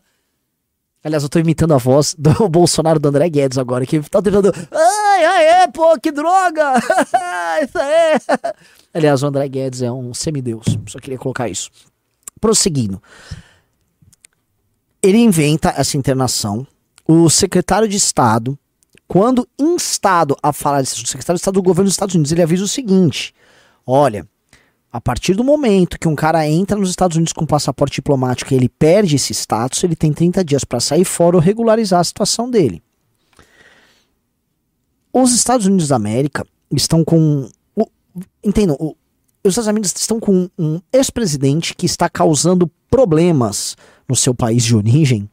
Aliás, 1.02 1.22
eu 1.22 1.28
tô 1.28 1.38
imitando 1.38 1.74
a 1.74 1.76
voz 1.78 2.14
do 2.18 2.30
Bolsonaro 2.48 2.98
do 2.98 3.08
André 3.08 3.28
Guedes 3.28 3.58
agora, 3.58 3.84
que 3.84 4.00
tá 4.08 4.22
tentando. 4.22 4.50
Ai, 4.72 5.24
ai, 5.24 5.46
é, 5.62 5.66
pô, 5.66 5.98
que 6.00 6.10
droga! 6.10 6.74
isso 7.62 7.78
aí! 7.78 8.18
Aliás, 8.94 9.22
o 9.22 9.26
André 9.26 9.46
Guedes 9.48 9.82
é 9.82 9.92
um 9.92 10.14
semideus, 10.14 10.64
só 10.86 10.98
queria 10.98 11.18
colocar 11.18 11.48
isso. 11.48 11.70
Prosseguindo. 12.40 13.02
Ele 15.02 15.18
inventa 15.18 15.72
essa 15.76 15.96
internação. 15.96 16.66
O 17.06 17.28
secretário 17.28 17.86
de 17.86 17.96
Estado, 17.96 18.58
quando 19.06 19.46
instado 19.58 20.36
a 20.42 20.52
falar 20.52 20.82
disso, 20.82 21.02
o 21.04 21.06
secretário 21.06 21.36
de 21.36 21.40
Estado 21.40 21.54
do 21.54 21.62
governo 21.62 21.84
dos 21.84 21.94
Estados 21.94 22.14
Unidos, 22.14 22.32
ele 22.32 22.42
avisa 22.42 22.64
o 22.64 22.68
seguinte: 22.68 23.34
olha, 23.86 24.26
a 24.90 25.00
partir 25.00 25.34
do 25.34 25.44
momento 25.44 25.98
que 25.98 26.08
um 26.08 26.14
cara 26.14 26.48
entra 26.48 26.78
nos 26.78 26.88
Estados 26.88 27.16
Unidos 27.16 27.32
com 27.32 27.44
passaporte 27.44 27.96
diplomático 27.96 28.52
e 28.52 28.56
ele 28.56 28.68
perde 28.68 29.16
esse 29.16 29.32
status, 29.34 29.84
ele 29.84 29.96
tem 29.96 30.12
30 30.12 30.42
dias 30.44 30.64
para 30.64 30.80
sair 30.80 31.04
fora 31.04 31.36
ou 31.36 31.42
regularizar 31.42 32.00
a 32.00 32.04
situação 32.04 32.50
dele. 32.50 32.82
Os 35.12 35.32
Estados 35.32 35.66
Unidos 35.66 35.88
da 35.88 35.96
América 35.96 36.46
estão 36.72 37.04
com. 37.04 37.48
Entendam, 38.42 38.76
o- 38.78 38.96
os 39.48 39.52
Estados 39.52 39.68
Unidos 39.68 39.92
estão 39.96 40.18
com 40.18 40.48
um 40.58 40.80
ex-presidente 40.92 41.74
que 41.74 41.86
está 41.86 42.08
causando 42.08 42.70
problemas 42.90 43.76
no 44.08 44.16
seu 44.16 44.34
país 44.34 44.64
de 44.64 44.74
origem. 44.74 45.28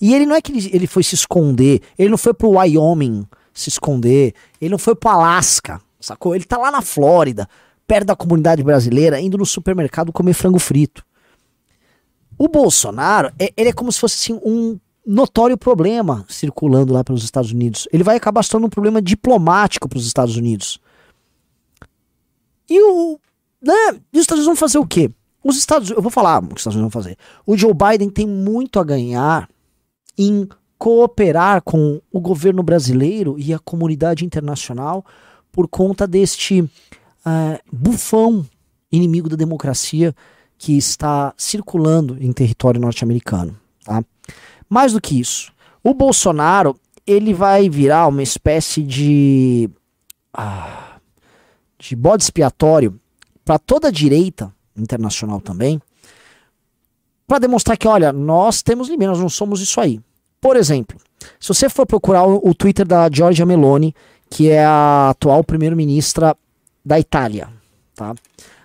E 0.00 0.14
ele 0.14 0.26
não 0.26 0.34
é 0.34 0.42
que 0.42 0.52
ele, 0.52 0.70
ele 0.72 0.86
foi 0.86 1.02
se 1.02 1.14
esconder, 1.14 1.80
ele 1.98 2.08
não 2.08 2.18
foi 2.18 2.34
pro 2.34 2.50
Wyoming 2.50 3.24
se 3.52 3.68
esconder, 3.68 4.34
ele 4.60 4.70
não 4.70 4.78
foi 4.78 4.94
pro 4.94 5.10
Alasca, 5.10 5.80
sacou? 6.00 6.34
Ele 6.34 6.44
tá 6.44 6.58
lá 6.58 6.70
na 6.70 6.82
Flórida, 6.82 7.48
perto 7.86 8.06
da 8.06 8.16
comunidade 8.16 8.62
brasileira, 8.62 9.20
indo 9.20 9.38
no 9.38 9.46
supermercado 9.46 10.12
comer 10.12 10.34
frango 10.34 10.58
frito. 10.58 11.04
O 12.36 12.48
Bolsonaro, 12.48 13.32
é- 13.38 13.52
ele 13.56 13.68
é 13.68 13.72
como 13.72 13.92
se 13.92 14.00
fosse 14.00 14.16
assim, 14.16 14.40
um, 14.44 14.78
notório 15.06 15.56
problema 15.56 16.24
circulando 16.28 16.92
lá 16.92 17.04
pelos 17.04 17.22
Estados 17.22 17.52
Unidos. 17.52 17.86
Ele 17.92 18.02
vai 18.02 18.16
acabar 18.16 18.42
se 18.42 18.50
tornando 18.50 18.66
um 18.66 18.70
problema 18.70 19.00
diplomático 19.00 19.88
para 19.88 19.98
os 19.98 20.06
Estados 20.06 20.36
Unidos. 20.36 20.80
E 22.68 22.80
o. 22.82 23.18
Né, 23.64 23.98
os 24.12 24.20
Estados 24.20 24.44
Unidos 24.44 24.46
vão 24.46 24.56
fazer 24.56 24.78
o 24.78 24.86
quê? 24.86 25.10
Os 25.42 25.56
Estados 25.56 25.90
eu 25.90 26.02
vou 26.02 26.10
falar 26.10 26.42
o 26.42 26.48
que 26.48 26.54
os 26.54 26.60
Estados 26.60 26.76
Unidos 26.76 26.92
vão 26.92 27.02
fazer. 27.02 27.16
O 27.46 27.56
Joe 27.56 27.72
Biden 27.72 28.10
tem 28.10 28.26
muito 28.26 28.78
a 28.78 28.84
ganhar 28.84 29.48
em 30.18 30.48
cooperar 30.78 31.62
com 31.62 32.00
o 32.12 32.20
governo 32.20 32.62
brasileiro 32.62 33.36
e 33.38 33.54
a 33.54 33.58
comunidade 33.58 34.24
internacional 34.24 35.04
por 35.50 35.68
conta 35.68 36.06
deste 36.06 36.60
uh, 36.60 37.58
bufão 37.72 38.44
inimigo 38.90 39.28
da 39.28 39.36
democracia 39.36 40.14
que 40.58 40.76
está 40.76 41.32
circulando 41.36 42.16
em 42.20 42.32
território 42.32 42.80
norte-americano. 42.80 43.58
Tá? 43.84 44.04
Mais 44.68 44.92
do 44.92 45.00
que 45.00 45.18
isso, 45.18 45.52
o 45.82 45.94
Bolsonaro 45.94 46.78
ele 47.06 47.34
vai 47.34 47.68
virar 47.68 48.06
uma 48.06 48.22
espécie 48.22 48.82
de 48.82 49.68
ah, 50.32 50.96
de 51.78 51.94
bode 51.94 52.22
expiatório 52.24 52.98
para 53.44 53.58
toda 53.58 53.88
a 53.88 53.90
direita 53.90 54.52
internacional 54.76 55.40
também, 55.40 55.80
para 57.26 57.38
demonstrar 57.38 57.76
que, 57.76 57.88
olha, 57.88 58.12
nós 58.12 58.62
temos 58.62 58.88
limites, 58.88 59.12
nós 59.12 59.20
não 59.20 59.28
somos 59.28 59.60
isso 59.60 59.80
aí. 59.80 60.00
Por 60.40 60.56
exemplo, 60.56 60.98
se 61.40 61.48
você 61.48 61.68
for 61.68 61.86
procurar 61.86 62.24
o, 62.24 62.40
o 62.48 62.54
Twitter 62.54 62.86
da 62.86 63.08
Giorgia 63.10 63.46
Meloni, 63.46 63.94
que 64.28 64.50
é 64.50 64.64
a 64.64 65.10
atual 65.10 65.42
primeira-ministra 65.42 66.36
da 66.84 66.98
Itália, 66.98 67.48
tá? 67.94 68.14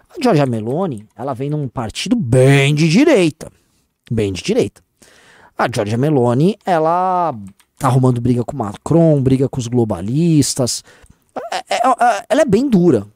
A 0.09 0.21
Giorgia 0.21 0.45
Meloni, 0.45 1.07
ela 1.15 1.33
vem 1.33 1.49
num 1.49 1.67
partido 1.67 2.15
bem 2.15 2.73
de 2.73 2.89
direita, 2.89 3.51
bem 4.11 4.33
de 4.33 4.41
direita. 4.41 4.81
A 5.57 5.67
Giorgia 5.73 5.97
Meloni, 5.97 6.57
ela 6.65 7.33
tá 7.77 7.87
arrumando 7.87 8.19
briga 8.19 8.43
com 8.43 8.57
Macron, 8.57 9.21
briga 9.21 9.47
com 9.47 9.59
os 9.59 9.67
globalistas. 9.67 10.83
É, 11.51 11.75
é, 11.75 11.87
é, 11.87 12.25
ela 12.27 12.41
é 12.41 12.45
bem 12.45 12.67
dura, 12.67 13.07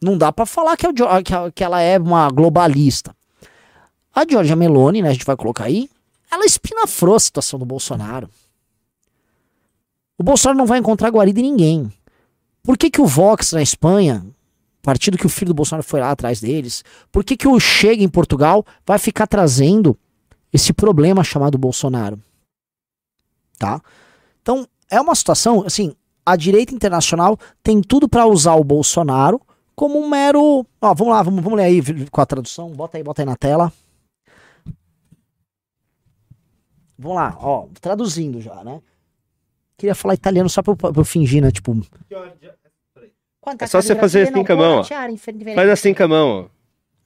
não 0.00 0.16
dá 0.16 0.32
para 0.32 0.46
falar 0.46 0.76
que, 0.76 0.86
é 0.86 0.92
que, 0.92 1.52
que, 1.54 1.64
ela 1.64 1.80
é 1.80 1.98
uma 1.98 2.28
globalista. 2.30 3.14
A 4.14 4.24
Giorgia 4.28 4.56
Meloni, 4.56 5.02
né, 5.02 5.10
a 5.10 5.12
gente 5.12 5.26
vai 5.26 5.36
colocar 5.36 5.64
aí, 5.64 5.88
ela 6.30 6.44
espinafrou 6.44 7.16
a 7.16 7.20
situação 7.20 7.58
do 7.58 7.66
Bolsonaro. 7.66 8.28
O 10.16 10.22
Bolsonaro 10.22 10.58
não 10.58 10.66
vai 10.66 10.78
encontrar 10.78 11.10
guarida 11.10 11.40
em 11.40 11.44
ninguém. 11.44 11.92
Por 12.62 12.76
que, 12.76 12.90
que 12.90 13.00
o 13.00 13.06
Vox 13.06 13.52
na 13.52 13.62
Espanha, 13.62 14.24
partido 14.82 15.18
que 15.18 15.26
o 15.26 15.30
filho 15.30 15.48
do 15.48 15.54
Bolsonaro 15.54 15.86
foi 15.86 16.00
lá 16.00 16.10
atrás 16.10 16.40
deles, 16.40 16.84
por 17.10 17.24
que, 17.24 17.36
que 17.36 17.48
o 17.48 17.58
Chega 17.58 18.02
em 18.02 18.08
Portugal 18.08 18.64
vai 18.86 18.98
ficar 18.98 19.26
trazendo 19.26 19.98
esse 20.52 20.72
problema 20.72 21.24
chamado 21.24 21.58
Bolsonaro? 21.58 22.20
Tá? 23.58 23.80
Então, 24.42 24.66
é 24.90 25.00
uma 25.00 25.14
situação, 25.14 25.64
assim, 25.66 25.94
a 26.24 26.36
direita 26.36 26.74
internacional 26.74 27.38
tem 27.62 27.80
tudo 27.80 28.08
para 28.08 28.26
usar 28.26 28.54
o 28.54 28.64
Bolsonaro 28.64 29.40
como 29.80 29.98
um 29.98 30.06
mero. 30.06 30.66
Ó, 30.78 30.94
vamos 30.94 31.14
lá, 31.14 31.22
vamos, 31.22 31.42
vamos 31.42 31.56
ler 31.56 31.64
aí 31.64 32.10
com 32.10 32.20
a 32.20 32.26
tradução. 32.26 32.68
Bota 32.68 32.98
aí, 32.98 33.02
bota 33.02 33.22
aí 33.22 33.26
na 33.26 33.34
tela. 33.34 33.72
Vamos 36.98 37.16
lá, 37.16 37.34
ó, 37.40 37.66
traduzindo 37.80 38.42
já, 38.42 38.62
né? 38.62 38.82
Queria 39.78 39.94
falar 39.94 40.12
italiano 40.12 40.50
só 40.50 40.62
pra 40.62 40.72
eu, 40.72 40.76
pra 40.76 40.92
eu 40.94 41.04
fingir, 41.04 41.42
né? 41.42 41.50
Tipo. 41.50 41.74
É 43.58 43.66
só 43.66 43.80
você 43.80 43.96
fazer 43.96 44.28
assim 44.28 44.44
com 44.44 44.52
a 44.52 44.56
mão, 44.56 44.80
ó. 44.80 44.84
Faz 44.84 45.70
assim 45.70 45.94
com 45.94 46.02
a 46.02 46.08
mão, 46.08 46.50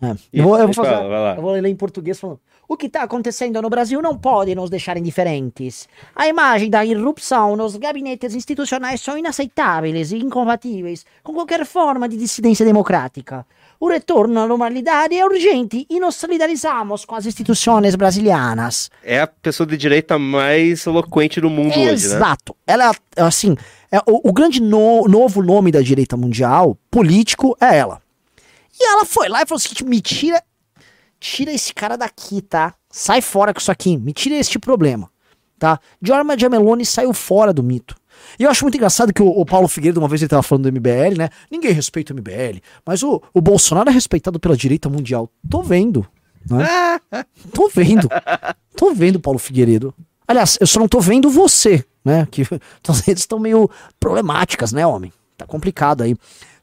ó. 0.02 0.06
É. 0.06 0.16
Eu, 0.32 0.42
vou, 0.42 0.58
eu, 0.58 0.66
vou 0.66 0.74
fazer, 0.74 0.94
eu 1.36 1.42
vou 1.42 1.52
ler 1.52 1.68
em 1.68 1.76
português 1.76 2.18
falando. 2.18 2.40
O 2.66 2.76
que 2.76 2.86
está 2.86 3.02
acontecendo 3.02 3.60
no 3.60 3.68
Brasil 3.68 4.00
não 4.00 4.16
pode 4.16 4.54
nos 4.54 4.70
deixar 4.70 4.96
indiferentes. 4.96 5.86
A 6.16 6.26
imagem 6.26 6.70
da 6.70 6.84
irrupção 6.84 7.56
nos 7.56 7.76
gabinetes 7.76 8.34
institucionais 8.34 9.02
são 9.02 9.18
inaceitáveis 9.18 10.12
e 10.12 10.16
incompatíveis 10.16 11.04
com 11.22 11.34
qualquer 11.34 11.66
forma 11.66 12.08
de 12.08 12.16
dissidência 12.16 12.64
democrática. 12.64 13.46
O 13.78 13.88
retorno 13.88 14.40
à 14.40 14.46
normalidade 14.46 15.14
é 15.14 15.26
urgente 15.26 15.86
e 15.90 16.00
nos 16.00 16.14
solidarizamos 16.14 17.04
com 17.04 17.14
as 17.14 17.26
instituições 17.26 17.94
brasileiras. 17.94 18.90
É 19.02 19.20
a 19.20 19.26
pessoa 19.26 19.66
de 19.66 19.76
direita 19.76 20.18
mais 20.18 20.86
eloquente 20.86 21.40
do 21.42 21.50
mundo 21.50 21.72
Exato. 21.72 21.80
hoje, 21.80 22.08
né? 22.08 22.14
Exato. 22.16 22.56
Ela, 22.66 22.92
assim, 23.16 23.56
é, 23.92 23.98
o, 24.06 24.30
o 24.30 24.32
grande 24.32 24.62
no, 24.62 25.06
novo 25.06 25.42
nome 25.42 25.70
da 25.70 25.82
direita 25.82 26.16
mundial, 26.16 26.78
político, 26.90 27.54
é 27.60 27.76
ela. 27.76 28.00
E 28.80 28.84
ela 28.90 29.04
foi 29.04 29.28
lá 29.28 29.42
e 29.42 29.46
falou 29.46 29.60
assim: 29.62 29.84
me 29.84 30.00
tira 30.00 30.42
tira 31.24 31.50
esse 31.50 31.72
cara 31.72 31.96
daqui, 31.96 32.42
tá? 32.42 32.74
Sai 32.90 33.22
fora 33.22 33.54
com 33.54 33.58
isso 33.58 33.72
aqui, 33.72 33.96
me 33.96 34.12
tira 34.12 34.34
este 34.34 34.58
problema, 34.58 35.10
tá? 35.58 35.80
Jorma 36.02 36.38
Giamelone 36.38 36.84
saiu 36.84 37.14
fora 37.14 37.50
do 37.50 37.62
mito. 37.62 37.96
E 38.38 38.42
eu 38.42 38.50
acho 38.50 38.62
muito 38.62 38.76
engraçado 38.76 39.12
que 39.12 39.22
o, 39.22 39.28
o, 39.28 39.46
Paulo 39.46 39.66
Figueiredo, 39.66 40.00
uma 40.00 40.08
vez 40.08 40.20
ele 40.20 40.28
tava 40.28 40.42
falando 40.42 40.70
do 40.70 40.72
MBL, 40.72 41.16
né? 41.16 41.30
Ninguém 41.50 41.72
respeita 41.72 42.12
o 42.12 42.16
MBL, 42.16 42.60
mas 42.84 43.02
o, 43.02 43.22
o 43.32 43.40
Bolsonaro 43.40 43.88
é 43.88 43.92
respeitado 43.92 44.38
pela 44.38 44.54
direita 44.54 44.90
mundial. 44.90 45.30
Tô 45.48 45.62
vendo, 45.62 46.06
né? 46.48 47.00
tô 47.54 47.68
vendo. 47.68 48.06
Tô 48.76 48.92
vendo, 48.92 49.18
Paulo 49.18 49.38
Figueiredo. 49.38 49.94
Aliás, 50.28 50.58
eu 50.60 50.66
só 50.66 50.78
não 50.78 50.88
tô 50.88 51.00
vendo 51.00 51.30
você, 51.30 51.82
né? 52.04 52.28
Que 52.30 52.42
as 52.86 53.00
redes 53.00 53.22
estão 53.22 53.38
meio 53.38 53.70
problemáticas, 53.98 54.72
né, 54.72 54.86
homem? 54.86 55.10
Tá 55.38 55.46
complicado 55.46 56.02
aí. 56.02 56.14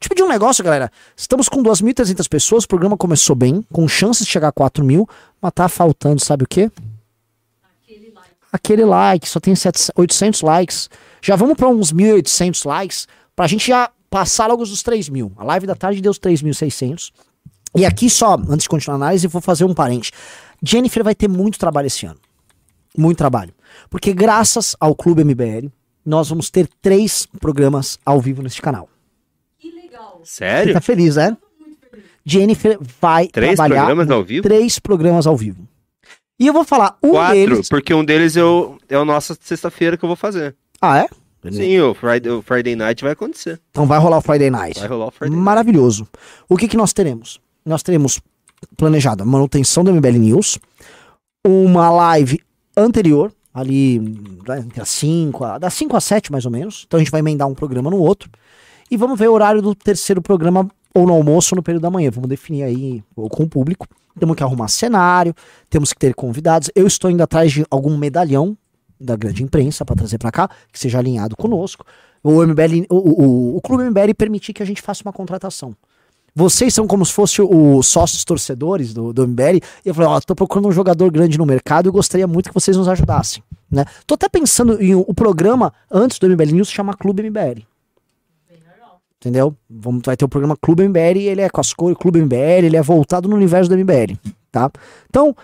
Tipo 0.02 0.16
de 0.16 0.24
um 0.24 0.28
negócio, 0.28 0.64
galera. 0.64 0.92
Estamos 1.16 1.48
com 1.48 1.62
2.300 1.62 2.28
pessoas, 2.28 2.64
o 2.64 2.68
programa 2.68 2.98
começou 2.98 3.36
bem, 3.36 3.64
com 3.72 3.88
chances 3.88 4.26
de 4.26 4.32
chegar 4.32 4.48
a 4.48 4.52
4 4.52 4.84
mil, 4.84 5.08
mas 5.40 5.52
tá 5.54 5.70
faltando, 5.70 6.20
sabe 6.20 6.44
o 6.44 6.48
quê? 6.48 6.72
Aquele 7.64 8.12
like. 8.12 8.36
Aquele 8.52 8.84
like, 8.84 9.30
só 9.30 9.40
tem 9.40 9.56
700, 9.56 9.92
800 9.96 10.42
likes. 10.42 10.90
Já 11.22 11.36
vamos 11.36 11.56
para 11.56 11.70
uns 11.70 11.94
1.800 11.94 12.66
likes, 12.66 13.08
pra 13.36 13.46
gente 13.46 13.68
já 13.68 13.92
passar 14.10 14.48
logo 14.48 14.64
os 14.64 14.82
3 14.82 15.08
mil. 15.08 15.32
A 15.38 15.44
live 15.44 15.68
da 15.68 15.76
tarde 15.76 16.02
deu 16.02 16.10
os 16.10 16.20
3.600. 16.20 17.12
E 17.76 17.86
aqui 17.86 18.10
só, 18.10 18.34
antes 18.34 18.64
de 18.64 18.70
continuar 18.70 18.96
a 18.96 19.02
análise, 19.06 19.28
vou 19.28 19.40
fazer 19.40 19.66
um 19.66 19.74
parente. 19.74 20.12
Jennifer 20.64 21.04
vai 21.04 21.14
ter 21.14 21.30
muito 21.30 21.60
trabalho 21.60 21.86
esse 21.86 22.08
ano. 22.08 22.20
Muito 22.98 23.20
trabalho. 23.20 23.54
Porque 23.88 24.14
graças 24.14 24.76
ao 24.80 24.96
Clube 24.96 25.24
MBL, 25.24 25.70
nós 26.04 26.28
vamos 26.28 26.50
ter 26.50 26.68
três 26.82 27.28
programas 27.40 28.00
ao 28.04 28.20
vivo 28.20 28.42
neste 28.42 28.64
canal. 28.64 28.90
Sério? 30.24 30.70
Você 30.70 30.74
tá 30.74 30.82
feliz, 30.82 31.16
né? 31.16 31.36
Jennifer 32.26 32.78
vai 33.00 33.28
três 33.28 33.56
trabalhar 33.56 33.86
programas 33.86 34.12
ao 34.12 34.24
vivo? 34.24 34.44
três 34.44 34.80
programas 34.80 35.28
ao 35.28 35.36
vivo. 35.36 35.68
E 36.40 36.48
eu 36.48 36.54
vou 36.54 36.64
falar 36.64 36.98
um 37.04 37.12
Quatro, 37.12 37.36
deles... 37.36 37.70
porque 37.70 37.94
um 37.94 38.04
deles 38.04 38.36
eu, 38.36 38.78
é 38.90 38.98
o 38.98 39.06
nossa 39.06 39.38
sexta-feira 39.40 39.96
que 39.96 40.04
eu 40.04 40.08
vou 40.08 40.16
fazer. 40.16 40.56
Ah, 40.82 41.00
é? 41.00 41.08
Sim, 41.52 41.80
o 41.80 41.94
Friday, 41.94 42.32
o 42.32 42.42
Friday 42.42 42.76
Night 42.76 43.04
vai 43.04 43.14
acontecer. 43.14 43.60
Então 43.72 43.88
vai 43.88 44.00
rolar 44.00 44.18
o 44.18 44.22
Friday 44.22 44.52
Night. 44.52 44.80
Vai 44.80 44.90
rolar 44.90 45.08
o 45.08 45.12
Friday 45.12 45.36
Maravilhoso. 45.36 46.02
Night. 46.04 46.46
O 46.48 46.58
que, 46.58 46.68
que 46.68 46.78
nós 46.78 46.94
teremos? 46.94 47.40
Nós 47.66 47.82
teremos 47.82 48.20
planejada 48.78 49.26
manutenção 49.26 49.84
do 49.84 49.92
MBL 49.92 50.20
News, 50.20 50.60
uma 51.44 51.90
live 51.90 52.40
anterior, 52.78 53.32
ali 53.54 54.00
das 54.76 54.90
5 54.90 55.60
das 55.60 55.74
5 55.74 55.98
às 55.98 56.04
7 56.04 56.32
mais 56.32 56.46
ou 56.46 56.52
menos. 56.52 56.84
Então 56.88 57.00
a 57.00 57.04
gente 57.04 57.12
vai 57.12 57.20
emendar 57.20 57.48
um 57.48 57.56
programa 57.56 57.90
no 57.90 57.98
outro. 57.98 58.30
E 58.92 58.98
vamos 58.98 59.18
ver 59.18 59.30
o 59.30 59.34
horário 59.34 59.62
do 59.62 59.74
terceiro 59.74 60.22
programa, 60.22 60.70
ou 60.94 61.08
no 61.08 61.14
almoço, 61.14 61.56
ou 61.56 61.58
no 61.58 61.64
período 61.64 61.84
da 61.84 61.90
manhã. 61.90 62.12
Vamos 62.12 62.30
definir 62.30 62.64
aí 62.64 63.02
com 63.16 63.44
o 63.44 63.48
público. 63.48 63.88
Temos 64.20 64.36
que 64.36 64.44
arrumar 64.44 64.68
cenário, 64.68 65.34
temos 65.70 65.94
que 65.94 66.00
ter 66.00 66.14
convidados. 66.14 66.70
Eu 66.76 66.86
estou 66.86 67.10
indo 67.10 67.24
atrás 67.24 67.54
de 67.54 67.66
algum 67.72 67.98
medalhão 67.98 68.58
da 69.00 69.16
grande 69.16 69.44
imprensa 69.44 69.86
para 69.86 69.96
trazer 69.96 70.18
para 70.18 70.30
cá, 70.30 70.50
que 70.70 70.78
seja 70.78 71.00
alinhado 71.00 71.38
conosco. 71.38 71.86
O 72.22 72.46
MBL, 72.46 72.86
o, 72.90 72.96
o, 72.96 73.58
o 73.58 73.62
Clube 73.62 73.90
MBL 73.90 74.14
permitir 74.16 74.52
que 74.52 74.62
a 74.62 74.66
gente 74.66 74.82
faça 74.82 75.02
uma 75.04 75.14
contratação. 75.14 75.74
Vocês 76.36 76.74
são 76.74 76.86
como 76.86 77.06
se 77.06 77.14
fossem 77.14 77.46
os 77.50 77.88
sócios 77.88 78.26
torcedores 78.26 78.94
do, 78.94 79.14
do 79.14 79.26
MBL. 79.26 79.60
E 79.86 79.90
eu 79.90 79.94
falei, 79.94 80.10
ó, 80.10 80.20
tô 80.20 80.36
procurando 80.36 80.68
um 80.68 80.72
jogador 80.72 81.10
grande 81.10 81.38
no 81.38 81.46
mercado 81.46 81.88
e 81.88 81.92
gostaria 81.92 82.28
muito 82.28 82.50
que 82.50 82.54
vocês 82.54 82.76
nos 82.76 82.90
ajudassem. 82.90 83.42
Né? 83.70 83.86
Tô 84.06 84.16
até 84.16 84.28
pensando 84.28 84.82
em 84.84 84.96
o 84.96 85.14
programa 85.14 85.74
antes 85.90 86.20
do 86.20 86.28
MBL 86.30 86.52
News 86.56 86.70
chamar 86.70 86.98
Clube 86.98 87.24
MBL. 87.24 87.71
Entendeu? 89.22 89.56
Vamos, 89.70 90.02
vai 90.04 90.18
ter 90.18 90.26
o 90.26 90.28
programa 90.28 90.58
Clube 90.60 90.88
MBL, 90.88 91.20
ele 91.20 91.42
é 91.42 91.50
com 91.50 91.62
as 91.62 91.76
cores, 91.76 91.96
Clube 91.96 92.20
MBL, 92.20 92.66
ele 92.66 92.76
é 92.76 92.82
voltado 92.82 93.30
no 93.30 93.36
universo 93.36 93.70
do 93.70 93.78
MBL, 93.78 94.18
tá? 94.52 94.72
Então, 95.08 95.36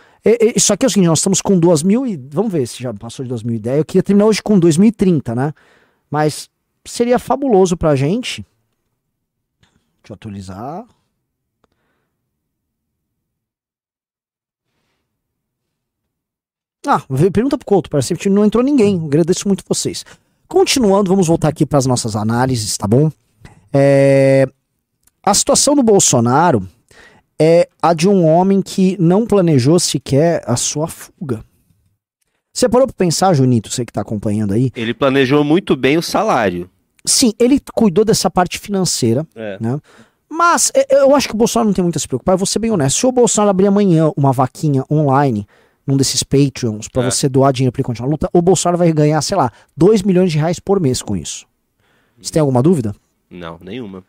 isso 0.56 0.74
aqui 0.74 0.84
é 0.84 0.88
o 0.88 0.90
seguinte, 0.90 1.08
nós 1.08 1.20
estamos 1.20 1.42
com 1.42 1.60
2000 1.60 2.08
e... 2.08 2.18
Vamos 2.32 2.52
ver 2.52 2.68
se 2.68 2.82
já 2.82 2.92
passou 2.92 3.24
de 3.24 3.30
2010. 3.30 3.78
Eu 3.78 3.86
queria 3.86 4.02
terminar 4.02 4.26
hoje 4.26 4.42
com 4.42 4.58
2030, 4.58 5.36
né? 5.36 5.54
Mas 6.10 6.50
seria 6.84 7.20
fabuloso 7.20 7.78
pra 7.78 7.96
gente... 7.96 8.44
Deixa 10.02 10.10
eu 10.10 10.16
atualizar... 10.16 10.84
Ah, 16.88 17.04
pergunta 17.32 17.58
pro 17.58 17.66
Couto, 17.66 17.90
parece 17.92 18.16
que 18.16 18.28
não 18.28 18.44
entrou 18.44 18.64
ninguém. 18.64 19.06
Agradeço 19.06 19.48
muito 19.48 19.64
vocês. 19.68 20.04
Continuando, 20.48 21.12
vamos 21.12 21.28
voltar 21.28 21.50
aqui 21.50 21.66
para 21.66 21.78
as 21.78 21.86
nossas 21.86 22.16
análises, 22.16 22.76
tá 22.76 22.88
bom? 22.88 23.12
É, 23.74 24.48
a 25.24 25.34
situação 25.34 25.76
do 25.76 25.84
Bolsonaro 25.84 26.68
é 27.40 27.68
a 27.82 27.94
de 27.94 28.08
um 28.10 28.26
homem 28.26 28.62
que 28.62 28.96
não 29.00 29.26
planejou 29.26 29.80
sequer 29.80 30.42
a 30.46 30.56
sua 30.56 30.88
fuga. 30.88 31.44
Você 32.54 32.68
parou 32.68 32.88
pra 32.88 32.96
pensar, 32.98 33.34
Junito, 33.34 33.70
você 33.70 33.86
que 33.86 33.94
tá 33.94 34.02
acompanhando 34.02 34.54
aí? 34.54 34.72
Ele 34.76 34.94
planejou 34.94 35.44
muito 35.44 35.76
bem 35.76 35.98
o 35.98 36.02
salário. 36.02 36.70
Sim, 37.06 37.32
ele 37.40 37.62
cuidou 37.74 38.04
dessa 38.04 38.30
parte 38.32 38.58
financeira, 38.58 39.26
É. 39.36 39.58
né? 39.62 39.80
Mas 40.30 40.72
é, 40.76 41.02
eu 41.02 41.16
acho 41.16 41.28
que 41.30 41.36
o 41.36 41.38
Bolsonaro 41.38 41.70
não 41.70 41.74
tem 41.74 41.84
muito 41.84 41.96
a 41.96 42.00
se 42.00 42.08
preocupar. 42.08 42.34
Eu 42.34 42.38
vou 42.40 42.46
ser 42.48 42.60
bem 42.60 42.72
honesto. 42.72 42.98
Se 43.00 43.06
o 43.06 43.12
Bolsonaro 43.12 43.50
abrir 43.52 43.68
amanhã 43.68 44.12
uma 44.18 44.34
vaquinha 44.34 44.84
online, 44.92 45.48
num 45.86 45.96
desses 45.96 46.22
Patreons, 46.24 46.88
pra 46.90 47.04
É. 47.06 47.12
você 47.12 47.30
doar 47.30 47.54
dinheiro 47.54 47.72
pra 47.72 47.80
ele 47.80 47.86
continuar 47.86 48.10
a 48.10 48.12
luta, 48.12 48.30
o 48.34 48.42
Bolsonaro 48.42 48.78
vai 48.78 48.92
ganhar, 48.92 49.22
sei 49.22 49.38
lá, 49.38 49.52
2 49.78 50.02
milhões 50.02 50.32
de 50.32 50.38
reais 50.38 50.60
por 50.60 50.82
mês 50.82 51.02
com 51.02 51.16
isso. 51.16 51.46
Você 52.22 52.32
tem 52.34 52.40
alguma 52.42 52.62
dúvida? 52.62 52.94
Não, 53.30 53.58
nenhuma. 53.62 54.04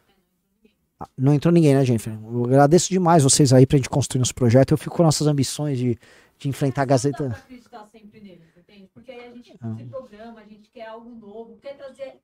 Ah, 1.00 1.08
Não 1.16 1.32
entrou 1.34 1.52
ninguém, 1.52 1.74
né, 1.74 1.84
Jennifer? 1.84 2.12
Eu 2.22 2.44
agradeço 2.44 2.88
demais 2.90 3.22
vocês 3.22 3.52
aí 3.52 3.66
pra 3.66 3.76
gente 3.76 3.88
construir 3.88 4.18
nosso 4.20 4.34
projeto. 4.34 4.72
Eu 4.72 4.78
fico 4.78 4.96
com 4.96 5.02
nossas 5.02 5.26
ambições 5.26 5.78
de, 5.78 5.98
de 6.38 6.48
enfrentar 6.48 6.82
a 6.82 6.84
Não 6.84 6.86
dá 6.88 6.92
Gazeta. 6.94 7.24
pra 7.28 7.36
acreditar 7.38 7.86
sempre 7.86 8.20
neles, 8.20 8.42
entende? 8.56 8.88
Porque 8.92 9.10
aí 9.12 9.26
a 9.26 9.32
gente 9.32 9.54
Ah. 9.60 9.74
se 9.76 9.84
programa, 9.84 10.40
a 10.40 10.44
gente 10.44 10.68
quer 10.70 10.86
algo 10.86 11.10
novo, 11.10 11.56
quer 11.60 11.76
trazer 11.76 12.14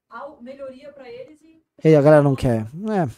melhoria 0.41 0.93
pra 0.93 1.09
eles 1.11 1.41
e 1.43 1.63
E 1.89 1.95
a 1.95 2.03
galera 2.03 2.23
não 2.23 2.35
quer. 2.35 2.63
É, 2.91 3.09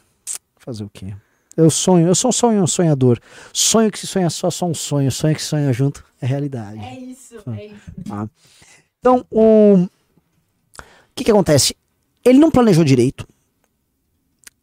fazer 0.58 0.84
o 0.84 0.90
quê? 0.90 1.14
Eu 1.56 1.70
sonho, 1.70 2.06
eu 2.06 2.14
sou 2.14 2.28
um 2.28 2.32
sonho, 2.32 2.62
um 2.62 2.66
sonhador. 2.66 3.18
Sonho 3.52 3.90
que 3.90 3.98
se 3.98 4.06
sonha 4.06 4.28
só, 4.28 4.50
só 4.50 4.66
um 4.66 4.74
sonho. 4.74 5.10
Sonho 5.10 5.34
que 5.34 5.40
se 5.40 5.48
sonha 5.48 5.72
junto 5.72 6.04
é 6.20 6.26
realidade. 6.26 6.78
é 6.78 6.98
isso, 7.00 7.42
Ah. 7.46 7.56
é 7.58 7.66
isso. 7.66 7.92
Então, 8.98 9.24
o 9.30 9.74
o 9.84 9.88
que 11.14 11.24
que 11.24 11.30
acontece? 11.30 11.74
Ele 12.22 12.38
não 12.38 12.50
planejou 12.50 12.84
direito. 12.84 13.26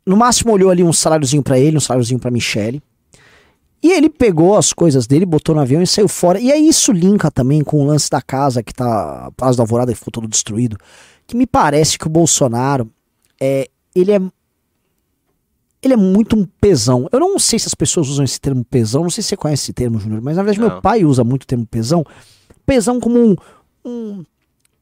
No 0.06 0.18
máximo 0.18 0.52
olhou 0.52 0.70
ali 0.70 0.84
um 0.84 0.94
saláriozinho 0.94 1.42
pra 1.44 1.58
ele, 1.60 1.78
um 1.78 1.80
saláriozinho 1.80 2.20
pra 2.20 2.32
Michelle. 2.32 2.82
E 3.82 3.92
ele 3.92 4.10
pegou 4.10 4.56
as 4.56 4.72
coisas 4.72 5.06
dele, 5.06 5.26
botou 5.26 5.54
no 5.54 5.62
avião 5.62 5.82
e 5.82 5.88
saiu 5.88 6.08
fora. 6.08 6.40
E 6.40 6.52
aí 6.52 6.68
isso 6.68 6.92
linka 6.92 7.30
também 7.30 7.62
com 7.64 7.82
o 7.82 7.86
lance 7.86 8.10
da 8.10 8.22
casa 8.22 8.64
que 8.64 8.74
tá, 8.74 9.30
Prazo 9.36 9.58
da 9.58 9.64
Alvorada 9.64 9.92
que 9.92 10.00
ficou 10.00 10.12
todo 10.12 10.28
destruído. 10.28 10.78
Que 11.28 11.36
me 11.36 11.46
parece 11.46 11.98
que 12.00 12.08
o 12.08 12.10
Bolsonaro 12.10 12.90
é, 13.40 13.70
ele 13.94 14.12
é 14.12 14.22
ele 15.82 15.94
é 15.94 15.98
muito 15.98 16.38
um 16.38 16.46
pesão. 16.62 17.10
Eu 17.12 17.20
não 17.20 17.38
sei 17.38 17.60
se 17.60 17.68
as 17.68 17.76
pessoas 17.76 18.08
usam 18.08 18.24
esse 18.24 18.40
termo 18.40 18.64
pesão, 18.64 19.04
não 19.04 19.10
sei 19.10 19.22
se 19.22 19.30
você 19.30 19.38
conhece 19.38 19.64
esse 19.64 19.74
termo, 19.74 20.00
Júnior, 20.00 20.22
mas 20.22 20.38
na 20.38 20.44
verdade 20.44 20.62
meu 20.62 20.70
Não. 20.76 20.82
pai 20.82 21.04
usa 21.04 21.26
muito 21.26 21.44
o 21.44 21.48
termo 21.48 21.66
pesão. 21.66 22.06
Pesão 22.66 23.02
como 23.02 23.20
um, 23.20 23.36
um, 23.84 24.24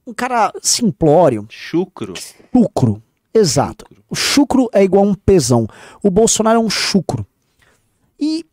um 0.06 0.14
cara 0.14 0.54
simplório, 0.62 1.44
Chucro. 1.50 2.14
chucro. 2.54 3.02
Exato. 3.34 3.86
O 4.10 4.16
chucro 4.16 4.70
é 4.74 4.84
igual 4.84 5.06
a 5.06 5.08
um 5.08 5.14
pesão. 5.14 5.68
O 6.04 6.10
Bolsonaro 6.10 6.60
é 6.60 6.62
um 6.62 6.70
chucro. 6.70 7.26
E 8.20 8.46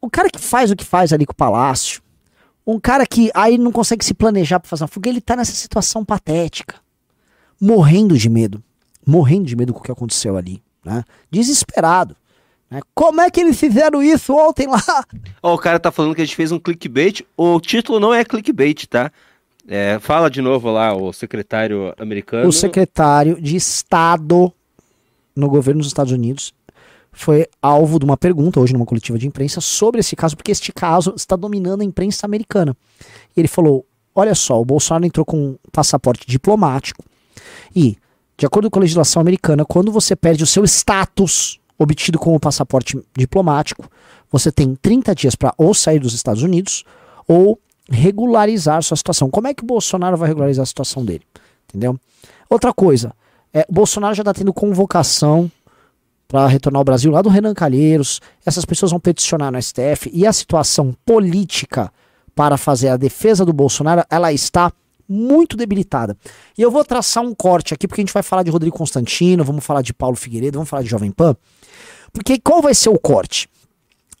o 0.00 0.10
cara 0.10 0.28
que 0.30 0.38
faz 0.38 0.70
o 0.70 0.76
que 0.76 0.84
faz 0.84 1.12
ali 1.12 1.26
com 1.26 1.32
o 1.32 1.36
palácio, 1.36 2.02
um 2.66 2.80
cara 2.80 3.06
que 3.06 3.30
aí 3.34 3.58
não 3.58 3.70
consegue 3.70 4.04
se 4.04 4.14
planejar 4.14 4.58
pra 4.60 4.68
fazer 4.68 4.84
uma 4.84 4.88
fuga, 4.88 5.08
ele 5.10 5.20
tá 5.20 5.36
nessa 5.36 5.52
situação 5.52 6.04
patética. 6.04 6.76
Morrendo 7.60 8.16
de 8.16 8.28
medo. 8.28 8.62
Morrendo 9.06 9.44
de 9.44 9.54
medo 9.56 9.72
com 9.72 9.80
o 9.80 9.82
que 9.82 9.92
aconteceu 9.92 10.36
ali. 10.36 10.62
Né? 10.84 11.04
Desesperado. 11.30 12.16
né? 12.70 12.80
Como 12.94 13.20
é 13.20 13.30
que 13.30 13.40
eles 13.40 13.58
fizeram 13.58 14.02
isso 14.02 14.34
ontem 14.34 14.66
lá? 14.66 14.82
Ó, 15.42 15.54
o 15.54 15.58
cara 15.58 15.78
tá 15.78 15.92
falando 15.92 16.14
que 16.14 16.22
a 16.22 16.24
gente 16.24 16.36
fez 16.36 16.50
um 16.50 16.58
clickbait. 16.58 17.22
O 17.36 17.60
título 17.60 18.00
não 18.00 18.12
é 18.12 18.24
clickbait, 18.24 18.86
tá? 18.86 19.10
É, 19.66 19.98
fala 19.98 20.30
de 20.30 20.42
novo 20.42 20.70
lá, 20.70 20.94
o 20.94 21.12
secretário 21.12 21.94
americano. 21.98 22.48
O 22.48 22.52
secretário 22.52 23.40
de 23.40 23.56
Estado 23.56 24.52
no 25.34 25.48
governo 25.48 25.80
dos 25.80 25.88
Estados 25.88 26.12
Unidos 26.12 26.52
foi 27.12 27.46
alvo 27.62 27.98
de 27.98 28.04
uma 28.04 28.16
pergunta 28.16 28.60
hoje 28.60 28.72
numa 28.72 28.84
coletiva 28.84 29.16
de 29.18 29.26
imprensa 29.26 29.60
sobre 29.60 30.00
esse 30.00 30.14
caso, 30.14 30.36
porque 30.36 30.52
este 30.52 30.72
caso 30.72 31.14
está 31.16 31.36
dominando 31.36 31.80
a 31.80 31.84
imprensa 31.84 32.26
americana. 32.26 32.76
E 33.34 33.40
ele 33.40 33.48
falou: 33.48 33.86
olha 34.14 34.34
só, 34.34 34.60
o 34.60 34.64
Bolsonaro 34.64 35.06
entrou 35.06 35.24
com 35.24 35.36
um 35.38 35.58
passaporte 35.72 36.26
diplomático 36.26 37.02
e, 37.74 37.96
de 38.36 38.44
acordo 38.44 38.70
com 38.70 38.78
a 38.78 38.82
legislação 38.82 39.22
americana, 39.22 39.64
quando 39.64 39.90
você 39.90 40.14
perde 40.14 40.42
o 40.44 40.46
seu 40.46 40.64
status 40.64 41.58
obtido 41.78 42.18
com 42.18 42.34
o 42.34 42.40
passaporte 42.40 43.00
diplomático, 43.16 43.88
você 44.30 44.52
tem 44.52 44.74
30 44.74 45.14
dias 45.14 45.34
para 45.34 45.54
ou 45.56 45.72
sair 45.72 45.98
dos 45.98 46.14
Estados 46.14 46.42
Unidos 46.42 46.84
ou 47.26 47.58
regularizar 47.90 48.82
sua 48.82 48.96
situação. 48.96 49.30
Como 49.30 49.46
é 49.46 49.54
que 49.54 49.62
o 49.62 49.66
Bolsonaro 49.66 50.16
vai 50.16 50.28
regularizar 50.28 50.62
a 50.62 50.66
situação 50.66 51.04
dele? 51.04 51.22
Entendeu? 51.68 51.98
Outra 52.48 52.72
coisa, 52.72 53.12
é, 53.52 53.66
o 53.68 53.72
Bolsonaro 53.72 54.14
já 54.14 54.22
está 54.22 54.32
tendo 54.32 54.52
convocação 54.52 55.50
para 56.26 56.46
retornar 56.46 56.80
ao 56.80 56.84
Brasil 56.84 57.12
lá 57.12 57.22
do 57.22 57.28
Renan 57.28 57.54
Calheiros. 57.54 58.20
Essas 58.44 58.64
pessoas 58.64 58.90
vão 58.90 59.00
peticionar 59.00 59.52
no 59.52 59.62
STF 59.62 60.10
e 60.12 60.26
a 60.26 60.32
situação 60.32 60.94
política 61.04 61.92
para 62.34 62.56
fazer 62.56 62.88
a 62.88 62.96
defesa 62.96 63.44
do 63.44 63.52
Bolsonaro, 63.52 64.04
ela 64.10 64.32
está 64.32 64.72
muito 65.08 65.56
debilitada. 65.56 66.16
E 66.58 66.62
eu 66.62 66.70
vou 66.70 66.84
traçar 66.84 67.22
um 67.22 67.34
corte 67.34 67.74
aqui, 67.74 67.86
porque 67.86 68.00
a 68.00 68.04
gente 68.04 68.12
vai 68.12 68.22
falar 68.22 68.42
de 68.42 68.50
Rodrigo 68.50 68.76
Constantino, 68.76 69.44
vamos 69.44 69.64
falar 69.64 69.82
de 69.82 69.92
Paulo 69.92 70.16
Figueiredo, 70.16 70.58
vamos 70.58 70.68
falar 70.68 70.82
de 70.82 70.88
Jovem 70.88 71.12
Pan. 71.12 71.36
Porque 72.12 72.40
qual 72.40 72.60
vai 72.60 72.74
ser 72.74 72.88
o 72.88 72.98
corte? 72.98 73.48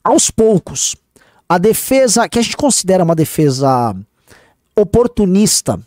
Aos 0.02 0.30
poucos, 0.30 0.94
a 1.48 1.58
defesa, 1.58 2.28
que 2.28 2.38
a 2.38 2.42
gente 2.42 2.56
considera 2.56 3.04
uma 3.04 3.14
defesa 3.14 3.94
oportunista, 4.76 5.78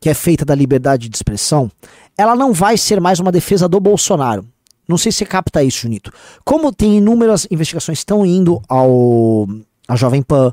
que 0.00 0.08
é 0.08 0.14
feita 0.14 0.44
da 0.44 0.54
liberdade 0.54 1.08
de 1.08 1.16
expressão, 1.16 1.70
ela 2.16 2.36
não 2.36 2.52
vai 2.52 2.76
ser 2.76 3.00
mais 3.00 3.18
uma 3.18 3.32
defesa 3.32 3.68
do 3.68 3.80
Bolsonaro. 3.80 4.46
Não 4.88 4.96
sei 4.96 5.10
se 5.10 5.18
você 5.18 5.26
capta 5.26 5.64
isso, 5.64 5.80
Junito. 5.80 6.12
Como 6.44 6.72
tem 6.72 6.98
inúmeras 6.98 7.46
investigações 7.50 7.98
que 7.98 8.02
estão 8.02 8.24
indo 8.24 8.62
ao 8.68 9.48
a 9.88 9.96
Jovem 9.96 10.22
Pan, 10.22 10.52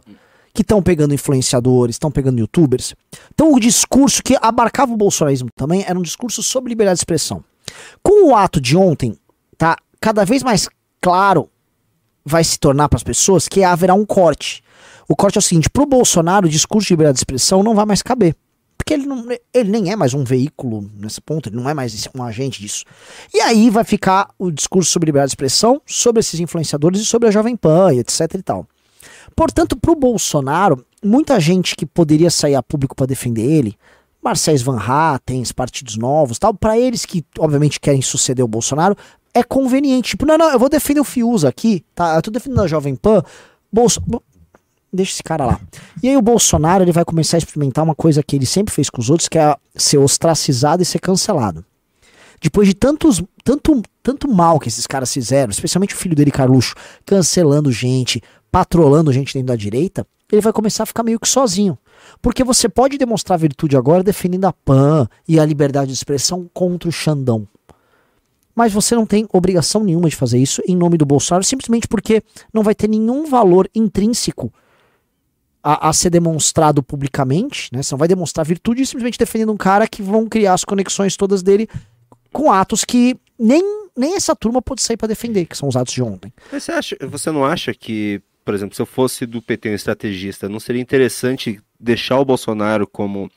que 0.54 0.62
estão 0.62 0.82
pegando 0.82 1.14
influenciadores, 1.14 1.96
estão 1.96 2.12
pegando 2.12 2.40
youtubers. 2.40 2.94
Então 3.34 3.52
o 3.54 3.60
discurso 3.60 4.22
que 4.22 4.38
abarcava 4.40 4.94
o 4.94 4.98
bolsonarismo 4.98 5.50
também 5.56 5.84
era 5.88 5.98
um 5.98 6.04
discurso 6.04 6.44
sobre 6.44 6.70
liberdade 6.70 6.98
de 6.98 7.02
expressão. 7.02 7.44
Com 8.02 8.30
o 8.30 8.36
ato 8.36 8.62
de 8.62 8.78
ontem, 8.78 9.18
tá 9.58 9.76
cada 10.00 10.24
vez 10.24 10.44
mais 10.44 10.70
claro 11.02 11.50
vai 12.26 12.44
se 12.44 12.58
tornar 12.58 12.90
para 12.90 12.98
as 12.98 13.04
pessoas 13.04 13.48
que 13.48 13.64
haverá 13.64 13.94
um 13.94 14.06
corte. 14.06 14.64
O 15.08 15.16
corte 15.16 15.38
é 15.38 15.40
o 15.40 15.42
seguinte: 15.42 15.70
pro 15.70 15.86
Bolsonaro, 15.86 16.48
o 16.48 16.50
discurso 16.50 16.88
de 16.88 16.94
liberdade 16.94 17.16
de 17.16 17.20
expressão 17.20 17.64
não 17.64 17.76
vai 17.76 17.86
mais 17.86 18.02
caber. 18.02 18.36
Porque 18.78 18.94
ele, 18.94 19.06
não, 19.06 19.26
ele 19.54 19.70
nem 19.70 19.92
é 19.92 19.96
mais 19.96 20.14
um 20.14 20.26
veículo 20.26 20.90
nesse 20.96 21.22
ponto, 21.22 21.48
ele 21.48 21.56
não 21.56 21.70
é 21.70 21.74
mais 21.74 22.10
um 22.14 22.22
agente 22.22 22.62
disso. 22.62 22.84
E 23.34 23.40
aí 23.40 23.70
vai 23.70 23.86
ficar 23.86 24.30
o 24.38 24.52
discurso 24.52 24.92
sobre 24.92 25.06
liberdade 25.06 25.30
de 25.30 25.34
expressão, 25.34 25.82
sobre 25.86 26.20
esses 26.20 26.40
influenciadores 26.40 27.00
e 27.00 27.06
sobre 27.06 27.30
a 27.30 27.32
Jovem 27.32 27.56
Pan, 27.56 27.94
etc 27.94 28.34
e 28.34 28.44
tal. 28.44 28.68
Portanto, 29.36 29.78
pro 29.78 29.96
Bolsonaro, 29.96 30.86
muita 31.04 31.40
gente 31.40 31.76
que 31.76 31.86
poderia 31.86 32.30
sair 32.30 32.56
a 32.56 32.64
público 32.64 32.96
para 32.96 33.06
defender 33.06 33.44
ele, 33.44 33.78
Marcés 34.22 34.62
Van 34.62 34.80
Hatten, 34.80 35.44
partidos 35.56 35.98
novos, 35.98 36.40
tal, 36.40 36.54
para 36.54 36.78
eles 36.78 37.06
que 37.06 37.26
obviamente 37.40 37.80
querem 37.80 38.02
suceder 38.02 38.44
o 38.44 38.48
Bolsonaro, 38.48 38.96
é 39.34 39.44
conveniente. 39.44 40.12
Tipo, 40.12 40.26
não, 40.26 40.38
não, 40.38 40.52
eu 40.52 40.60
vou 40.60 40.70
defender 40.70 41.00
o 41.00 41.04
Fiuza 41.04 41.50
aqui, 41.50 41.84
tá? 41.96 42.16
Eu 42.16 42.22
tô 42.22 42.32
defendendo 42.32 42.62
a 42.62 42.68
Jovem 42.68 42.96
Pan. 42.96 43.24
Bolso... 43.72 44.02
Bo- 44.02 44.24
Deixa 44.96 45.14
esse 45.14 45.24
cara 45.24 45.44
lá. 45.44 45.60
E 46.04 46.08
aí 46.10 46.16
o 46.16 46.22
Bolsonaro, 46.22 46.84
ele 46.84 46.92
vai 46.92 47.04
começar 47.04 47.38
a 47.38 47.40
experimentar 47.40 47.84
uma 47.84 47.96
coisa 47.96 48.22
que 48.22 48.36
ele 48.36 48.46
sempre 48.46 48.72
fez 48.72 48.92
com 48.92 49.02
os 49.02 49.10
outros, 49.10 49.28
que 49.28 49.40
é 49.40 49.56
ser 49.76 49.98
ostracizado 49.98 50.84
e 50.84 50.86
ser 50.86 51.00
cancelado. 51.00 51.66
Depois 52.40 52.68
de 52.68 52.76
tantos, 52.76 53.24
tanto, 53.44 53.82
tanto 54.04 54.32
mal 54.32 54.60
que 54.60 54.68
esses 54.68 54.86
caras 54.86 55.12
fizeram, 55.12 55.50
especialmente 55.50 55.96
o 55.96 55.98
filho 55.98 56.16
dele, 56.16 56.30
Carluxo, 56.30 56.76
cancelando 57.08 57.72
gente, 57.72 58.22
patrolando 58.52 59.12
gente 59.12 59.34
dentro 59.34 59.48
da 59.48 59.56
direita, 59.56 60.06
ele 60.32 60.42
vai 60.42 60.54
começar 60.54 60.84
a 60.84 60.86
ficar 60.86 61.02
meio 61.02 61.20
que 61.20 61.28
sozinho. 61.28 61.76
Porque 62.22 62.44
você 62.44 62.70
pode 62.70 62.96
demonstrar 62.96 63.40
virtude 63.40 63.76
agora 63.76 64.04
defendendo 64.04 64.46
a 64.46 64.54
PAN 64.54 65.08
e 65.28 65.40
a 65.40 65.46
liberdade 65.46 65.88
de 65.88 65.94
expressão 65.94 66.48
contra 66.54 66.88
o 66.88 66.92
Xandão. 66.92 67.48
Mas 68.56 68.72
você 68.72 68.96
não 68.96 69.06
tem 69.06 69.28
obrigação 69.32 69.84
nenhuma 69.84 70.10
de 70.10 70.16
fazer 70.16 70.38
isso 70.38 70.62
em 70.68 70.76
nome 70.76 70.98
do 70.98 71.06
Bolsonaro, 71.06 71.44
simplesmente 71.44 71.88
porque 71.88 72.22
não 72.54 72.64
vai 72.64 72.76
ter 72.76 72.88
nenhum 72.88 73.26
valor 73.26 73.70
intrínseco 73.74 74.54
a, 75.64 75.90
a 75.90 75.94
ser 75.94 76.10
demonstrado 76.10 76.84
publicamente, 76.84 77.70
né? 77.72 77.82
Você 77.82 77.94
não 77.94 78.00
vai 78.00 78.08
demonstrar 78.08 78.46
virtude 78.46 78.86
simplesmente 78.86 79.18
defendendo 79.18 79.52
um 79.52 79.58
cara 79.58 79.88
que 79.88 80.02
vão 80.02 80.28
criar 80.28 80.54
as 80.54 80.66
conexões 80.66 81.16
todas 81.16 81.42
dele 81.42 81.68
com 82.32 82.52
atos 82.52 82.84
que 82.84 83.16
nem, 83.40 83.64
nem 83.96 84.16
essa 84.16 84.36
turma 84.36 84.62
pode 84.62 84.82
sair 84.82 84.98
para 84.98 85.08
defender, 85.08 85.46
que 85.46 85.58
são 85.58 85.70
os 85.70 85.76
atos 85.76 85.94
de 85.94 86.04
ontem. 86.04 86.34
Você, 86.52 86.72
acha, 86.72 86.98
você 87.08 87.32
não 87.32 87.46
acha 87.46 87.74
que, 87.74 88.22
por 88.44 88.54
exemplo, 88.54 88.76
se 88.76 88.82
eu 88.82 88.86
fosse 88.86 89.26
do 89.26 89.42
PT 89.42 89.70
um 89.70 89.76
estrategista, 89.76 90.50
não 90.50 90.60
seria 90.60 90.82
interessante 90.82 91.62
deixar 91.80 92.20
o 92.20 92.26
Bolsonaro 92.26 92.86
como 92.86 93.32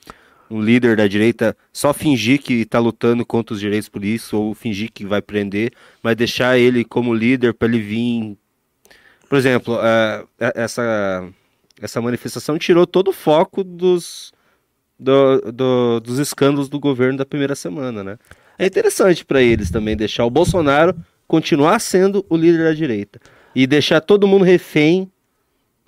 um 0.51 0.61
líder 0.61 0.97
da 0.97 1.07
direita, 1.07 1.57
só 1.73 1.93
fingir 1.93 2.41
que 2.41 2.55
está 2.63 2.79
lutando 2.79 3.25
contra 3.27 3.55
os 3.55 3.61
direitos 3.61 3.89
políticos 3.89 4.33
ou 4.33 4.55
fingir 4.55 4.91
que 4.93 5.05
vai 5.05 5.21
prender, 5.21 5.73
mas 6.03 6.15
deixar 6.17 6.59
ele 6.59 6.85
como 6.85 7.15
líder 7.15 7.53
para 7.55 7.69
ele 7.69 7.81
vir. 7.81 8.37
Por 9.29 9.37
exemplo, 9.39 9.77
eh, 9.83 10.25
essa, 10.55 11.29
essa 11.81 12.01
manifestação 12.01 12.59
tirou 12.59 12.87
todo 12.87 13.09
o 13.09 13.13
foco 13.13 13.65
dos, 13.65 14.33
do- 14.99 15.41
do- 15.53 16.01
dos 16.01 16.19
escândalos 16.19 16.69
do 16.69 16.79
governo 16.79 17.19
da 17.19 17.27
primeira 17.27 17.55
semana, 17.55 18.05
né? 18.05 18.19
É 18.59 18.67
interessante 18.67 19.25
para 19.25 19.43
eles 19.43 19.71
também 19.71 19.97
deixar 19.97 20.25
o 20.25 20.31
Bolsonaro 20.31 20.95
continuar 21.27 21.81
sendo 21.81 22.25
o 22.31 22.37
líder 22.37 22.65
da 22.65 22.73
direita 22.73 23.21
e 23.55 23.67
deixar 23.67 24.01
todo 24.01 24.27
mundo 24.29 24.45
refém, 24.45 25.11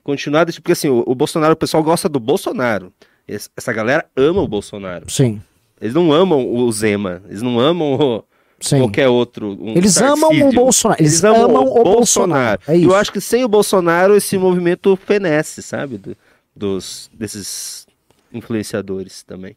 continuar, 0.03 0.45
porque 0.47 0.73
assim, 0.73 0.89
o, 0.89 1.05
o 1.07 1.15
Bolsonaro, 1.15 1.53
o 1.53 1.57
pessoal 1.57 1.83
gosta 1.83 2.09
do 2.09 2.19
Bolsonaro. 2.19 2.93
Es- 3.29 3.51
Essa 3.57 3.73
galera 3.73 4.07
ama 4.17 4.41
o 4.43 4.49
Bolsonaro. 4.49 5.11
Sim, 5.11 5.41
Eles 5.81 5.95
não 5.95 6.11
amam 6.13 6.45
o 6.53 6.73
Zema. 6.73 7.23
Eles 7.29 7.43
não 7.43 7.61
amam 7.61 7.95
o- 7.95 8.25
sim. 8.61 8.79
qualquer 8.79 9.09
outro. 9.09 9.57
um 9.61 9.77
Eles 9.77 9.97
amam 9.99 10.31
o. 10.31 10.53
Bolsonaro. 10.53 11.01
Eles, 11.03 11.23
amam, 11.23 11.65
o 11.67 11.85
Bolsonaro. 11.85 12.61
É 12.67 12.75
E 12.77 12.81
isso. 12.81 12.91
eu 12.91 12.97
acho 12.97 13.13
que 13.13 13.21
sem 13.21 13.45
o 13.45 13.49
Bolsonaro 13.49 14.17
esse 14.17 14.37
movimento 14.39 14.97
fenece, 14.97 15.63
sabe? 15.63 15.99
Do- 15.99 16.17
dos, 16.57 17.09
desses 17.15 17.87
influenciadores 18.33 19.23
também. 19.23 19.57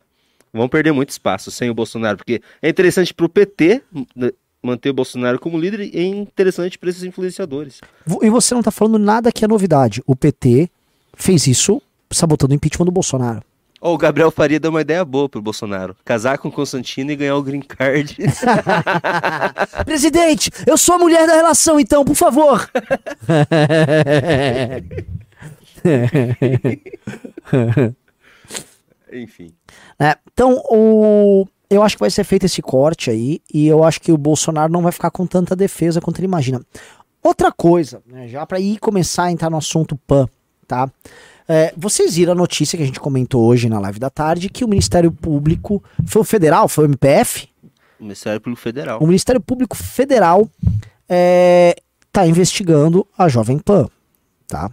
Vão 0.53 0.67
perder 0.67 0.91
muito 0.91 1.09
espaço 1.09 1.49
sem 1.49 1.69
o 1.69 1.73
Bolsonaro, 1.73 2.17
porque 2.17 2.41
é 2.61 2.69
interessante 2.69 3.13
pro 3.13 3.29
PT 3.29 3.81
né, 4.15 4.31
manter 4.61 4.89
o 4.89 4.93
Bolsonaro 4.93 5.39
como 5.39 5.57
líder 5.57 5.79
e 5.81 5.97
é 5.97 6.03
interessante 6.03 6.77
para 6.77 6.89
esses 6.89 7.03
influenciadores. 7.03 7.79
E 8.21 8.29
você 8.29 8.53
não 8.53 8.61
tá 8.61 8.69
falando 8.69 8.99
nada 8.99 9.31
que 9.31 9.45
é 9.45 9.47
novidade. 9.47 10.03
O 10.05 10.15
PT 10.15 10.69
fez 11.15 11.47
isso 11.47 11.81
sabotando 12.11 12.51
o 12.53 12.55
impeachment 12.55 12.85
do 12.85 12.91
Bolsonaro. 12.91 13.41
Ó, 13.83 13.95
o 13.95 13.97
Gabriel 13.97 14.29
Faria 14.29 14.59
deu 14.59 14.69
uma 14.69 14.81
ideia 14.81 15.03
boa 15.03 15.27
pro 15.27 15.41
Bolsonaro. 15.41 15.97
Casar 16.05 16.37
com 16.37 16.49
o 16.49 16.51
Constantino 16.51 17.11
e 17.11 17.15
ganhar 17.15 17.35
o 17.35 17.41
green 17.41 17.61
card. 17.61 18.15
Presidente, 19.83 20.51
eu 20.67 20.77
sou 20.77 20.93
a 20.95 20.99
mulher 20.99 21.25
da 21.25 21.33
relação, 21.33 21.79
então, 21.79 22.05
por 22.05 22.13
favor. 22.15 22.69
Enfim. 29.11 29.51
né? 29.99 30.13
Então, 30.31 30.61
o... 30.69 31.47
eu 31.67 31.81
acho 31.81 31.95
que 31.95 32.01
vai 32.01 32.11
ser 32.11 32.23
feito 32.23 32.45
esse 32.45 32.61
corte 32.61 33.09
aí, 33.09 33.41
e 33.51 33.67
eu 33.67 33.83
acho 33.83 33.99
que 33.99 34.11
o 34.11 34.17
Bolsonaro 34.17 34.71
não 34.71 34.83
vai 34.83 34.91
ficar 34.91 35.09
com 35.09 35.25
tanta 35.25 35.55
defesa 35.55 35.99
quanto 35.99 36.19
ele 36.19 36.27
imagina. 36.27 36.61
Outra 37.23 37.51
coisa, 37.51 38.03
né, 38.05 38.27
já 38.27 38.45
para 38.45 38.59
ir 38.59 38.77
começar 38.77 39.23
a 39.23 39.31
entrar 39.31 39.49
no 39.49 39.57
assunto 39.57 39.95
PAN, 39.95 40.29
tá? 40.67 40.87
É, 41.53 41.73
vocês 41.75 42.15
viram 42.15 42.31
a 42.31 42.35
notícia 42.35 42.77
que 42.77 42.83
a 42.83 42.85
gente 42.85 42.99
comentou 43.01 43.43
hoje 43.43 43.67
na 43.67 43.77
live 43.77 43.99
da 43.99 44.09
tarde 44.09 44.47
que 44.47 44.63
o 44.63 44.69
Ministério 44.69 45.11
Público, 45.11 45.83
foi 46.05 46.21
o 46.21 46.23
Federal, 46.23 46.69
foi 46.69 46.85
o 46.85 46.87
MPF? 46.87 47.49
O 47.99 48.03
Ministério 48.03 48.39
Público 48.39 48.61
Federal. 48.61 48.99
O 49.03 49.05
Ministério 49.05 49.41
Público 49.41 49.75
Federal 49.75 50.49
está 52.07 52.25
investigando 52.25 53.05
a 53.17 53.27
Jovem 53.27 53.59
Pan, 53.59 53.89
tá? 54.47 54.71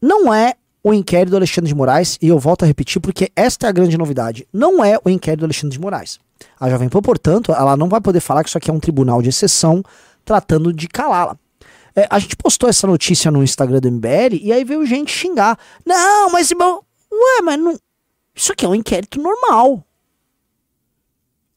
Não 0.00 0.32
é 0.32 0.54
o 0.82 0.94
inquérito 0.94 1.32
do 1.32 1.36
Alexandre 1.36 1.68
de 1.68 1.74
Moraes, 1.74 2.16
e 2.22 2.28
eu 2.28 2.38
volto 2.38 2.62
a 2.62 2.66
repetir 2.66 2.98
porque 2.98 3.30
esta 3.36 3.66
é 3.66 3.68
a 3.68 3.72
grande 3.72 3.98
novidade. 3.98 4.48
Não 4.50 4.82
é 4.82 4.98
o 5.04 5.10
inquérito 5.10 5.40
do 5.40 5.44
Alexandre 5.44 5.76
de 5.76 5.80
Moraes. 5.80 6.18
A 6.58 6.70
Jovem 6.70 6.88
Pan, 6.88 7.02
portanto, 7.02 7.52
ela 7.52 7.76
não 7.76 7.90
vai 7.90 8.00
poder 8.00 8.20
falar 8.20 8.42
que 8.42 8.48
isso 8.48 8.56
aqui 8.56 8.70
é 8.70 8.72
um 8.72 8.80
tribunal 8.80 9.20
de 9.20 9.28
exceção 9.28 9.82
tratando 10.24 10.72
de 10.72 10.88
calá-la. 10.88 11.36
É, 11.96 12.06
a 12.10 12.18
gente 12.18 12.36
postou 12.36 12.68
essa 12.68 12.86
notícia 12.86 13.30
no 13.30 13.42
Instagram 13.42 13.80
do 13.80 13.90
MBL 13.90 14.36
e 14.40 14.52
aí 14.52 14.62
veio 14.64 14.84
gente 14.86 15.10
xingar. 15.10 15.58
Não, 15.84 16.30
mas 16.30 16.50
irmão, 16.50 16.82
ué, 17.12 17.42
mas 17.42 17.58
não. 17.58 17.78
Isso 18.34 18.52
aqui 18.52 18.64
é 18.64 18.68
um 18.68 18.74
inquérito 18.74 19.20
normal. 19.20 19.84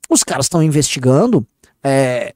Os 0.09 0.23
caras 0.23 0.45
estão 0.45 0.61
investigando 0.63 1.45
é, 1.83 2.33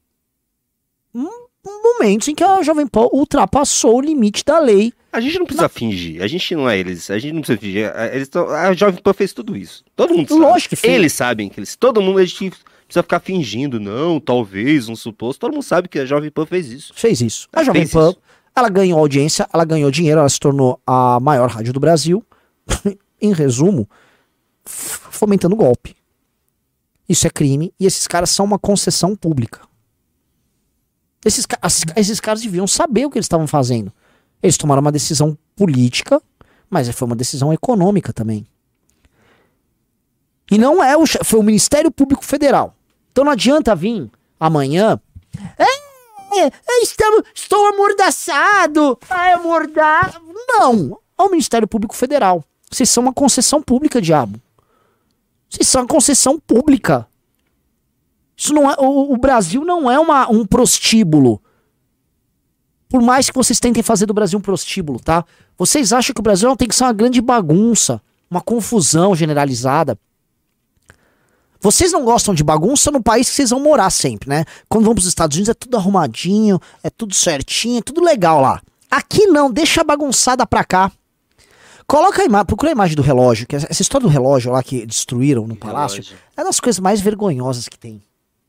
momentos 1.64 2.28
em 2.28 2.34
que 2.34 2.44
a 2.44 2.62
Jovem 2.62 2.86
Pan 2.86 3.08
ultrapassou 3.12 3.96
o 3.96 4.00
limite 4.00 4.44
da 4.44 4.58
lei. 4.58 4.92
A 5.12 5.20
gente 5.20 5.38
não 5.38 5.46
precisa 5.46 5.68
fingir. 5.68 6.22
A 6.22 6.26
gente 6.26 6.54
não 6.54 6.68
é 6.68 6.78
eles. 6.78 7.10
A 7.10 7.18
gente 7.18 7.32
não 7.32 7.40
precisa 7.40 7.58
fingir. 7.58 7.90
A- 7.96 8.06
Eles 8.14 8.28
tão, 8.28 8.48
a 8.50 8.72
Jovem 8.74 9.00
Pan 9.02 9.12
fez 9.14 9.32
tudo 9.32 9.56
isso. 9.56 9.82
Todo 9.94 10.14
mundo 10.14 10.28
sabe. 10.28 10.40
Lógico 10.40 10.70
que 10.70 10.76
fez. 10.76 10.92
Eles 10.94 11.12
sabem 11.12 11.48
que 11.48 11.58
eles. 11.58 11.74
Todo 11.74 12.00
mundo 12.02 12.18
a 12.18 12.24
gente 12.24 12.52
precisa 12.86 13.02
ficar 13.02 13.20
fingindo. 13.20 13.78
Não, 13.78 14.18
talvez, 14.20 14.88
um 14.88 14.96
suposto. 14.96 15.40
Todo 15.40 15.52
mundo 15.52 15.62
sabe 15.62 15.88
que 15.88 15.98
a 15.98 16.06
Jovem 16.06 16.30
Pan 16.30 16.46
fez 16.46 16.70
isso. 16.70 16.92
Fez 16.94 17.20
isso. 17.20 17.48
A 17.52 17.62
Jovem 17.62 17.82
fez 17.82 17.92
Pan, 17.92 18.10
isso. 18.10 18.18
ela 18.54 18.68
ganhou 18.68 18.98
audiência, 18.98 19.48
ela 19.52 19.64
ganhou 19.64 19.90
dinheiro, 19.90 20.20
ela 20.20 20.28
se 20.28 20.40
tornou 20.40 20.80
a 20.86 21.18
maior 21.20 21.48
rádio 21.50 21.72
do 21.72 21.80
Brasil. 21.80 22.24
em 23.20 23.32
resumo, 23.32 23.88
fomentando 24.64 25.56
golpe. 25.56 25.96
Isso 27.08 27.26
é 27.26 27.30
crime 27.30 27.72
e 27.78 27.86
esses 27.86 28.06
caras 28.06 28.30
são 28.30 28.44
uma 28.44 28.58
concessão 28.58 29.14
pública. 29.14 29.60
Esses, 31.24 31.46
esses 31.96 32.20
caras 32.20 32.42
deviam 32.42 32.66
saber 32.66 33.06
o 33.06 33.10
que 33.10 33.18
eles 33.18 33.26
estavam 33.26 33.46
fazendo. 33.46 33.92
Eles 34.42 34.56
tomaram 34.56 34.80
uma 34.80 34.92
decisão 34.92 35.36
política, 35.54 36.20
mas 36.68 36.88
foi 36.90 37.06
uma 37.06 37.16
decisão 37.16 37.52
econômica 37.52 38.12
também. 38.12 38.46
E 40.50 40.58
não 40.58 40.82
é 40.82 40.96
o 40.96 41.04
foi 41.24 41.40
o 41.40 41.42
Ministério 41.42 41.90
Público 41.90 42.24
Federal. 42.24 42.75
Então 43.16 43.24
não 43.24 43.32
adianta 43.32 43.74
vir 43.74 44.10
amanhã. 44.38 45.00
É, 45.58 46.44
é, 46.44 46.82
estamos, 46.82 47.22
estou 47.34 47.64
amordaçado. 47.68 48.98
Ah, 49.08 49.32
amordaçado. 49.32 50.20
Não, 50.46 50.98
é 51.18 51.22
o 51.22 51.30
Ministério 51.30 51.66
Público 51.66 51.96
Federal. 51.96 52.44
Vocês 52.70 52.90
são 52.90 53.04
uma 53.04 53.14
concessão 53.14 53.62
pública, 53.62 54.02
diabo. 54.02 54.38
Vocês 55.48 55.66
são 55.66 55.80
uma 55.80 55.88
concessão 55.88 56.38
pública. 56.38 57.08
Isso 58.36 58.52
não 58.52 58.70
é, 58.70 58.76
o, 58.78 59.14
o 59.14 59.16
Brasil 59.16 59.64
não 59.64 59.90
é 59.90 59.98
uma, 59.98 60.30
um 60.30 60.44
prostíbulo. 60.44 61.40
Por 62.86 63.00
mais 63.00 63.30
que 63.30 63.36
vocês 63.36 63.58
tentem 63.58 63.82
fazer 63.82 64.04
do 64.04 64.12
Brasil 64.12 64.38
um 64.38 64.42
prostíbulo, 64.42 65.00
tá? 65.00 65.24
Vocês 65.56 65.90
acham 65.90 66.12
que 66.12 66.20
o 66.20 66.22
Brasil 66.22 66.50
não 66.50 66.56
tem 66.56 66.68
que 66.68 66.76
ser 66.76 66.84
uma 66.84 66.92
grande 66.92 67.22
bagunça, 67.22 67.98
uma 68.30 68.42
confusão 68.42 69.16
generalizada. 69.16 69.98
Vocês 71.66 71.90
não 71.90 72.04
gostam 72.04 72.32
de 72.32 72.44
bagunça 72.44 72.92
no 72.92 73.02
país 73.02 73.28
que 73.28 73.34
vocês 73.34 73.50
vão 73.50 73.58
morar 73.58 73.90
sempre, 73.90 74.28
né? 74.28 74.44
Quando 74.68 74.84
vão 74.84 74.94
pros 74.94 75.08
Estados 75.08 75.36
Unidos 75.36 75.48
é 75.48 75.54
tudo 75.54 75.76
arrumadinho, 75.76 76.60
é 76.80 76.88
tudo 76.88 77.12
certinho, 77.12 77.78
é 77.78 77.82
tudo 77.82 78.04
legal 78.04 78.40
lá. 78.40 78.62
Aqui 78.88 79.26
não, 79.26 79.50
deixa 79.50 79.80
a 79.80 79.84
bagunçada 79.84 80.46
pra 80.46 80.62
cá. 80.62 80.92
Coloca 81.84 82.22
a 82.22 82.24
imagem, 82.24 82.46
procura 82.46 82.70
a 82.70 82.72
imagem 82.72 82.94
do 82.94 83.02
relógio, 83.02 83.48
que 83.48 83.56
essa 83.56 83.82
história 83.82 84.06
do 84.06 84.12
relógio 84.12 84.52
lá 84.52 84.62
que 84.62 84.86
destruíram 84.86 85.44
no 85.44 85.56
palácio, 85.56 85.96
Relógio. 85.96 86.16
é 86.36 86.40
uma 86.40 86.46
das 86.46 86.60
coisas 86.60 86.78
mais 86.78 87.00
vergonhosas 87.00 87.68
que 87.68 87.76
tem. 87.76 88.00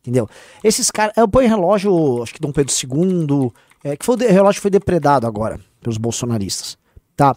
Entendeu? 0.03 0.29
Esses 0.63 0.91
caras. 0.91 1.17
Eu 1.17 1.27
ponho 1.27 1.49
relógio, 1.49 2.21
acho 2.21 2.31
que 2.31 2.39
Dom 2.39 2.51
Pedro 2.51 2.71
II, 2.71 3.51
é, 3.83 3.97
que 3.97 4.05
foi, 4.05 4.15
o 4.15 4.19
relógio 4.19 4.61
foi 4.61 4.69
depredado 4.69 5.25
agora 5.25 5.59
pelos 5.81 5.97
bolsonaristas. 5.97 6.77
Tá? 7.15 7.35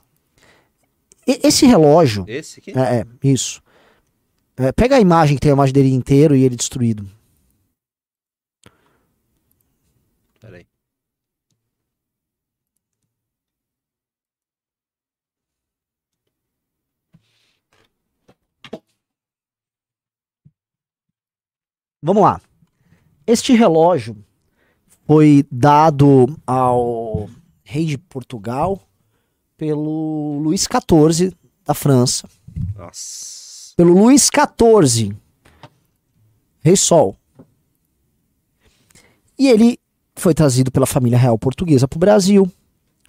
E- 1.26 1.40
esse 1.42 1.64
relógio. 1.64 2.26
Esse 2.28 2.60
aqui? 2.60 2.78
É, 2.78 2.96
é, 2.98 3.06
isso. 3.24 3.62
É, 4.60 4.72
pega 4.72 4.96
a 4.96 5.00
imagem 5.00 5.36
que 5.36 5.40
tem 5.40 5.52
a 5.52 5.54
imagem 5.54 5.72
dele 5.72 5.90
inteiro 5.90 6.36
e 6.36 6.44
ele 6.44 6.54
destruído. 6.54 7.08
Peraí. 10.38 10.66
Vamos 22.02 22.22
lá. 22.22 22.38
Este 23.26 23.54
relógio 23.54 24.14
foi 25.06 25.42
dado 25.50 26.38
ao 26.46 27.30
rei 27.64 27.86
de 27.86 27.96
Portugal 27.96 28.78
pelo 29.56 30.38
Luís 30.38 30.68
XIV 30.68 31.34
da 31.64 31.72
França. 31.72 32.28
Nossa. 32.76 33.39
Pelo 33.76 33.92
Luís 33.94 34.28
XIV. 34.28 35.14
Rei 36.62 36.76
Sol. 36.76 37.16
E 39.38 39.48
ele 39.48 39.78
foi 40.14 40.34
trazido 40.34 40.70
pela 40.70 40.86
família 40.86 41.18
real 41.18 41.38
portuguesa 41.38 41.88
para 41.88 41.96
o 41.96 42.00
Brasil. 42.00 42.50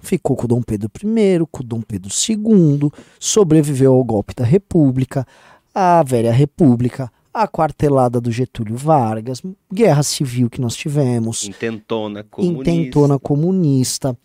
Ficou 0.01 0.35
com 0.35 0.45
o 0.45 0.47
Dom 0.47 0.61
Pedro 0.61 0.89
I, 0.95 1.45
com 1.51 1.61
o 1.61 1.65
Dom 1.65 1.81
Pedro 1.81 2.09
II, 2.09 2.89
sobreviveu 3.19 3.93
ao 3.93 4.03
golpe 4.03 4.33
da 4.33 4.43
República, 4.45 5.27
à 5.75 6.01
velha 6.03 6.31
República, 6.31 7.11
a 7.33 7.47
quartelada 7.47 8.19
do 8.19 8.31
Getúlio 8.31 8.75
Vargas, 8.75 9.41
guerra 9.71 10.03
civil 10.03 10.49
que 10.49 10.59
nós 10.59 10.75
tivemos, 10.75 11.43
Intentona 11.43 12.23
comunista. 12.23 12.71
intentona 12.71 13.19
comunista, 13.19 14.17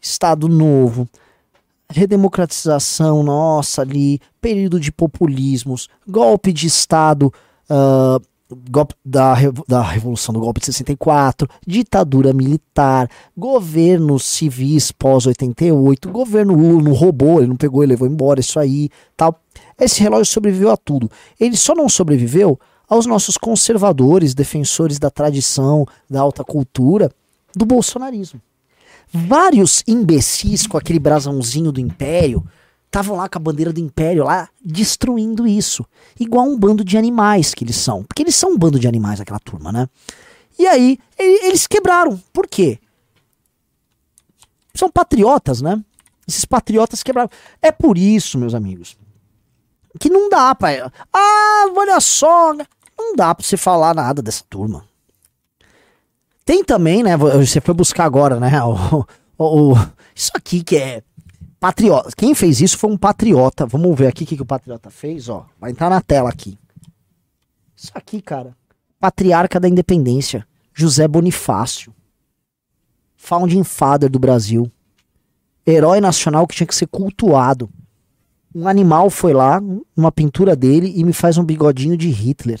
Estado 0.00 0.48
Novo, 0.48 1.08
redemocratização, 1.90 3.22
nossa, 3.22 3.82
ali, 3.82 4.20
período 4.40 4.80
de 4.80 4.90
populismos, 4.90 5.88
golpe 6.06 6.52
de 6.52 6.66
Estado, 6.66 7.32
ah, 7.68 8.18
golpe 8.70 8.94
da, 9.04 9.34
da 9.66 9.82
Revolução 9.82 10.32
do 10.32 10.40
Golpe 10.40 10.60
de 10.60 10.66
64, 10.66 11.48
ditadura 11.66 12.32
militar, 12.32 13.08
governos 13.36 14.24
civis 14.24 14.92
pós-88, 14.92 16.10
governo 16.10 16.54
Lula 16.54 16.82
não 16.82 16.92
roubou, 16.92 17.38
ele 17.38 17.48
não 17.48 17.56
pegou 17.56 17.82
e 17.82 17.86
levou 17.86 18.06
embora, 18.06 18.40
isso 18.40 18.58
aí, 18.58 18.90
tal. 19.16 19.40
Esse 19.78 20.02
relógio 20.02 20.26
sobreviveu 20.26 20.70
a 20.70 20.76
tudo. 20.76 21.10
Ele 21.38 21.56
só 21.56 21.74
não 21.74 21.88
sobreviveu 21.88 22.58
aos 22.88 23.06
nossos 23.06 23.38
conservadores, 23.38 24.34
defensores 24.34 24.98
da 24.98 25.10
tradição, 25.10 25.86
da 26.08 26.20
alta 26.20 26.44
cultura, 26.44 27.10
do 27.56 27.64
bolsonarismo. 27.64 28.40
Vários 29.12 29.82
imbecis 29.86 30.66
com 30.66 30.76
aquele 30.76 30.98
brasãozinho 30.98 31.70
do 31.70 31.80
império 31.80 32.44
estavam 32.86 33.16
lá 33.16 33.28
com 33.28 33.38
a 33.38 33.40
bandeira 33.40 33.72
do 33.72 33.80
império 33.80 34.24
lá 34.24 34.48
destruindo 34.64 35.46
isso. 35.46 35.84
Igual 36.18 36.46
um 36.46 36.58
bando 36.58 36.84
de 36.84 36.96
animais 36.96 37.52
que 37.52 37.64
eles 37.64 37.76
são. 37.76 38.04
Porque 38.04 38.22
eles 38.22 38.34
são 38.34 38.50
um 38.52 38.58
bando 38.58 38.78
de 38.78 38.86
animais, 38.86 39.20
aquela 39.20 39.40
turma, 39.40 39.72
né? 39.72 39.88
E 40.58 40.66
aí, 40.66 40.98
eles 41.18 41.66
quebraram. 41.66 42.20
Por 42.32 42.46
quê? 42.46 42.78
São 44.74 44.90
patriotas, 44.90 45.60
né? 45.60 45.82
Esses 46.26 46.44
patriotas 46.44 47.02
quebraram. 47.02 47.30
É 47.60 47.72
por 47.72 47.98
isso, 47.98 48.38
meus 48.38 48.54
amigos. 48.54 48.96
que 49.98 50.08
não 50.08 50.28
dá 50.28 50.54
pra. 50.54 50.92
Ah, 51.12 51.66
olha 51.76 52.00
só. 52.00 52.54
né? 52.54 52.64
Não 52.96 53.14
dá 53.16 53.34
pra 53.34 53.44
você 53.44 53.56
falar 53.56 53.94
nada 53.94 54.22
dessa 54.22 54.44
turma. 54.48 54.86
Tem 56.44 56.62
também, 56.64 57.02
né? 57.02 57.16
Você 57.16 57.60
foi 57.60 57.74
buscar 57.74 58.04
agora, 58.04 58.38
né? 58.38 58.50
O, 58.62 59.04
o- 59.38 59.72
o- 59.72 59.76
isso 60.14 60.30
aqui 60.34 60.62
que 60.62 60.76
é 60.76 61.02
patriota. 61.58 62.10
Quem 62.16 62.34
fez 62.34 62.60
isso 62.60 62.76
foi 62.78 62.90
um 62.90 62.96
patriota. 62.98 63.66
Vamos 63.66 63.96
ver 63.98 64.06
aqui 64.08 64.24
o 64.24 64.26
que, 64.26 64.36
que 64.36 64.42
o 64.42 64.46
patriota 64.46 64.90
fez, 64.90 65.28
ó. 65.28 65.46
Vai 65.58 65.70
entrar 65.70 65.88
na 65.90 66.00
tela 66.00 66.28
aqui. 66.28 66.58
Isso 67.76 67.90
aqui, 67.94 68.20
cara. 68.20 68.56
Patriarca 69.00 69.58
da 69.58 69.68
Independência. 69.68 70.46
José 70.72 71.08
Bonifácio. 71.08 71.94
Founding 73.16 73.64
Father 73.64 74.10
do 74.10 74.18
Brasil. 74.18 74.70
Herói 75.66 76.00
nacional 76.00 76.46
que 76.46 76.54
tinha 76.54 76.66
que 76.66 76.74
ser 76.74 76.86
cultuado. 76.86 77.70
Um 78.54 78.68
animal 78.68 79.08
foi 79.10 79.32
lá, 79.32 79.60
uma 79.96 80.12
pintura 80.12 80.54
dele, 80.54 80.92
e 80.94 81.02
me 81.02 81.12
faz 81.12 81.38
um 81.38 81.44
bigodinho 81.44 81.96
de 81.96 82.08
Hitler. 82.10 82.60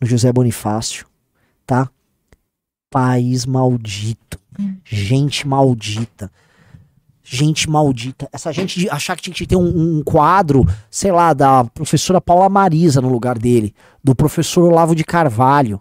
No 0.00 0.06
José 0.06 0.32
Bonifácio. 0.32 1.06
Tá? 1.66 1.88
País 2.90 3.46
maldito. 3.46 4.38
Gente 4.84 5.46
maldita. 5.46 6.30
Gente 7.22 7.68
maldita. 7.68 8.28
Essa 8.32 8.52
gente 8.52 8.80
de 8.80 8.88
achar 8.88 9.14
que 9.14 9.22
tinha 9.22 9.34
que 9.34 9.46
ter 9.46 9.56
um, 9.56 9.98
um 9.98 10.02
quadro, 10.02 10.66
sei 10.90 11.12
lá, 11.12 11.34
da 11.34 11.64
professora 11.64 12.20
Paula 12.20 12.48
Marisa 12.48 13.00
no 13.00 13.10
lugar 13.10 13.38
dele. 13.38 13.74
Do 14.02 14.14
professor 14.14 14.64
Olavo 14.64 14.94
de 14.94 15.04
Carvalho. 15.04 15.80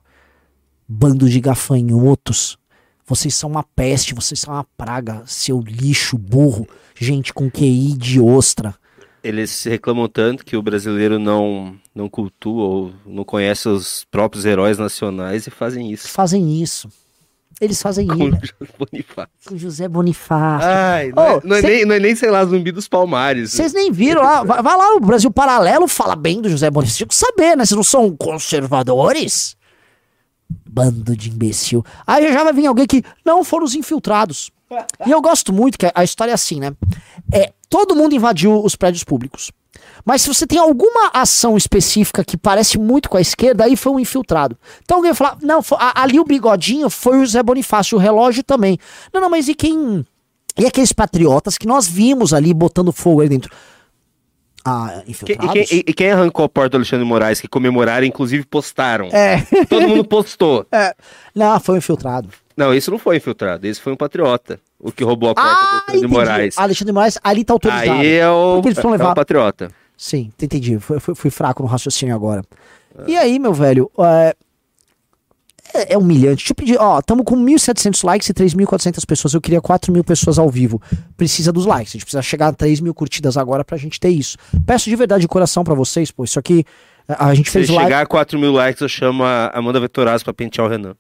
Bando 0.87 1.29
de 1.29 1.39
gafanhotos. 1.39 2.57
Vocês 3.05 3.33
são 3.33 3.49
uma 3.49 3.63
peste, 3.63 4.13
vocês 4.13 4.41
são 4.41 4.53
uma 4.53 4.65
praga, 4.77 5.23
seu 5.25 5.61
lixo 5.61 6.17
burro. 6.17 6.67
Gente 6.93 7.33
com 7.33 7.49
QI 7.49 7.93
de 7.93 8.19
ostra. 8.19 8.75
Eles 9.27 9.63
reclamam 9.63 10.07
tanto 10.07 10.45
que 10.45 10.55
o 10.55 10.61
brasileiro 10.61 11.19
não, 11.19 11.75
não 11.93 12.07
cultua 12.07 12.63
ou 12.63 12.93
não 13.05 13.23
conhece 13.23 13.67
os 13.67 14.05
próprios 14.09 14.45
heróis 14.45 14.77
nacionais 14.77 15.45
e 15.47 15.49
fazem 15.51 15.91
isso 15.91 16.07
Fazem 16.07 16.61
isso. 16.61 16.87
Eles 17.59 17.81
fazem 17.81 18.05
com 18.07 18.13
isso. 18.13 18.53
o 18.61 18.85
Bonifácio. 18.85 19.31
Com 19.47 19.57
José 19.57 19.87
Bonifácio. 19.87 20.67
Ai, 20.69 21.11
não, 21.15 21.23
é, 21.23 21.41
não 21.43 21.55
é 21.55 21.61
cê- 21.61 21.67
nem, 21.67 21.85
não 21.85 21.95
é 21.95 21.99
nem, 21.99 22.15
sei 22.15 22.29
lá, 22.29 22.45
zumbi 22.45 22.71
dos 22.71 22.87
palmares. 22.87 23.51
Vocês 23.51 23.73
nem 23.73 23.91
viram 23.91 24.21
lá. 24.21 24.43
Vai, 24.43 24.61
vai 24.61 24.77
lá, 24.77 24.95
o 24.95 24.99
Brasil 24.99 25.31
Paralelo 25.31 25.87
fala 25.87 26.15
bem 26.15 26.39
do 26.39 26.49
José 26.49 26.69
Bonifácio. 26.69 26.97
Tinha 26.99 27.07
que 27.07 27.15
saber, 27.15 27.57
né? 27.57 27.65
Vocês 27.65 27.75
não 27.75 27.83
são 27.83 28.15
conservadores? 28.15 29.57
Bando 30.69 31.17
de 31.17 31.29
imbecil. 31.31 31.83
Aí 32.05 32.31
já 32.31 32.43
vai 32.43 32.53
vir 32.53 32.67
alguém 32.67 32.85
que 32.85 33.03
não 33.25 33.43
foram 33.43 33.65
os 33.65 33.73
infiltrados. 33.75 34.51
E 35.05 35.11
eu 35.11 35.21
gosto 35.21 35.53
muito 35.53 35.77
que 35.77 35.89
a 35.93 36.03
história 36.03 36.31
é 36.31 36.33
assim, 36.33 36.59
né? 36.59 36.71
É, 37.33 37.51
todo 37.69 37.95
mundo 37.95 38.13
invadiu 38.15 38.63
os 38.63 38.75
prédios 38.75 39.03
públicos. 39.03 39.51
Mas 40.03 40.21
se 40.21 40.27
você 40.27 40.45
tem 40.47 40.57
alguma 40.59 41.09
ação 41.13 41.55
específica 41.55 42.23
que 42.23 42.35
parece 42.37 42.77
muito 42.77 43.09
com 43.09 43.17
a 43.17 43.21
esquerda, 43.21 43.63
aí 43.65 43.75
foi 43.77 43.91
um 43.93 43.99
infiltrado. 43.99 44.57
Então 44.83 44.97
alguém 44.97 45.11
vai 45.13 45.17
falar, 45.17 45.37
não, 45.41 45.61
ali 45.95 46.19
o 46.19 46.23
bigodinho 46.25 46.89
foi 46.89 47.17
o 47.19 47.25
José 47.25 47.41
Bonifácio, 47.43 47.97
o 47.97 48.01
relógio 48.01 48.43
também. 48.43 48.77
Não, 49.13 49.21
não, 49.21 49.29
mas 49.29 49.47
e 49.47 49.53
quem. 49.55 50.05
E 50.57 50.65
aqueles 50.65 50.91
patriotas 50.91 51.57
que 51.57 51.67
nós 51.67 51.87
vimos 51.87 52.33
ali 52.33 52.53
botando 52.53 52.91
fogo 52.91 53.21
ali 53.21 53.29
dentro? 53.29 53.51
Ah, 54.65 55.01
Que- 55.03 55.07
e, 55.07 55.11
infiltrados? 55.11 55.53
quem, 55.53 55.63
e- 55.79 55.83
e 55.87 55.93
quem 55.93 56.11
arrancou 56.11 56.43
a 56.43 56.49
porta 56.49 56.71
do 56.71 56.77
Alexandre 56.77 57.05
Moraes, 57.05 57.39
que 57.39 57.47
comemoraram, 57.47 58.05
inclusive 58.05 58.45
postaram? 58.45 59.07
É. 59.13 59.41
Todo 59.69 59.87
mundo 59.87 60.03
postou. 60.03 60.65
Não, 61.33 61.59
foi 61.59 61.75
um 61.75 61.77
infiltrado. 61.77 62.29
Não, 62.57 62.73
isso 62.73 62.89
não 62.89 62.97
foi 62.97 63.17
infiltrado, 63.17 63.67
esse 63.67 63.79
foi 63.79 63.93
um 63.93 63.95
patriota. 63.95 64.59
O 64.79 64.91
que 64.91 65.03
roubou 65.03 65.29
a 65.29 65.35
porta 65.35 65.49
do 65.49 65.55
Ah, 65.55 65.59
Alexandre 65.59 65.91
de 65.91 65.97
entendi. 65.99 66.13
Moraes. 66.13 66.57
Alexandre 66.57 66.93
Moraes, 66.93 67.19
ali 67.23 67.43
tá 67.45 67.53
autorizado. 67.53 67.91
Aí 67.91 68.13
é 68.15 68.29
o, 68.29 68.61
eles 68.65 68.77
é 68.77 68.87
levar- 68.87 69.11
o 69.11 69.15
patriota. 69.15 69.69
Sim, 69.95 70.31
entendi. 70.41 70.79
Fui, 70.79 70.99
fui- 70.99 71.15
fui 71.15 71.29
fraco 71.29 71.61
no 71.63 71.69
raciocínio 71.69 72.15
agora. 72.15 72.43
E 73.07 73.15
aí, 73.15 73.37
meu 73.37 73.53
velho, 73.53 73.91
é, 73.99 74.35
é, 75.73 75.93
é 75.93 75.97
humilhante. 75.97 76.37
Deixa 76.37 76.51
eu 76.51 76.55
pedir, 76.55 76.77
ó, 76.79 77.01
tamo 77.01 77.23
com 77.23 77.35
1.700 77.35 78.03
likes 78.03 78.27
e 78.29 78.33
3.400 78.33 79.05
pessoas. 79.05 79.33
Eu 79.33 79.41
queria 79.41 79.61
4 79.61 79.91
mil 79.91 80.03
pessoas 80.03 80.39
ao 80.39 80.49
vivo. 80.49 80.81
Precisa 81.15 81.51
dos 81.51 81.65
likes. 81.65 81.91
A 81.91 81.93
gente 81.93 82.05
precisa 82.05 82.21
chegar 82.21 82.47
a 82.47 82.53
3 82.53 82.79
mil 82.79 82.93
curtidas 82.93 83.37
agora 83.37 83.63
pra 83.63 83.77
gente 83.77 83.99
ter 83.99 84.09
isso. 84.09 84.37
Peço 84.65 84.89
de 84.89 84.95
verdade 84.95 85.21
de 85.21 85.27
coração 85.27 85.63
pra 85.63 85.75
vocês, 85.75 86.09
pô. 86.11 86.23
Isso 86.23 86.39
aqui, 86.39 86.65
a 87.07 87.33
gente 87.35 87.47
Se 87.47 87.53
fez 87.53 87.69
live. 87.69 87.83
chegar 87.83 88.01
a 88.01 88.05
4 88.05 88.39
mil 88.39 88.51
likes, 88.51 88.81
eu 88.81 88.89
chamo 88.89 89.23
a 89.23 89.51
Amanda 89.53 89.79
Vetorazzo 89.79 90.23
pra 90.23 90.33
pentear 90.33 90.65
o 90.65 90.69
Renan. 90.69 90.95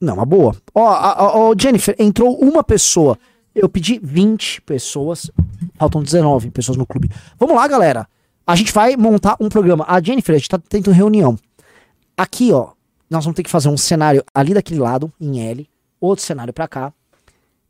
Não, 0.00 0.14
uma 0.14 0.26
boa. 0.26 0.54
Ó, 0.74 1.50
ó, 1.50 1.54
Jennifer, 1.58 1.94
entrou 1.98 2.38
uma 2.38 2.62
pessoa. 2.62 3.18
Eu 3.54 3.68
pedi 3.68 3.98
20 4.02 4.62
pessoas. 4.62 5.30
Faltam 5.76 6.02
19 6.02 6.50
pessoas 6.50 6.76
no 6.76 6.86
clube. 6.86 7.10
Vamos 7.38 7.56
lá, 7.56 7.66
galera. 7.66 8.06
A 8.46 8.54
gente 8.54 8.72
vai 8.72 8.96
montar 8.96 9.36
um 9.40 9.48
programa. 9.48 9.84
A 9.88 10.00
Jennifer, 10.00 10.34
a 10.34 10.38
gente 10.38 10.48
tá 10.48 10.58
tendo 10.58 10.90
reunião. 10.90 11.38
Aqui, 12.16 12.52
ó, 12.52 12.70
nós 13.10 13.24
vamos 13.24 13.36
ter 13.36 13.42
que 13.42 13.50
fazer 13.50 13.68
um 13.68 13.76
cenário 13.76 14.22
ali 14.34 14.52
daquele 14.52 14.80
lado, 14.80 15.12
em 15.20 15.40
L. 15.40 15.68
Outro 16.00 16.24
cenário 16.24 16.52
pra 16.52 16.68
cá. 16.68 16.92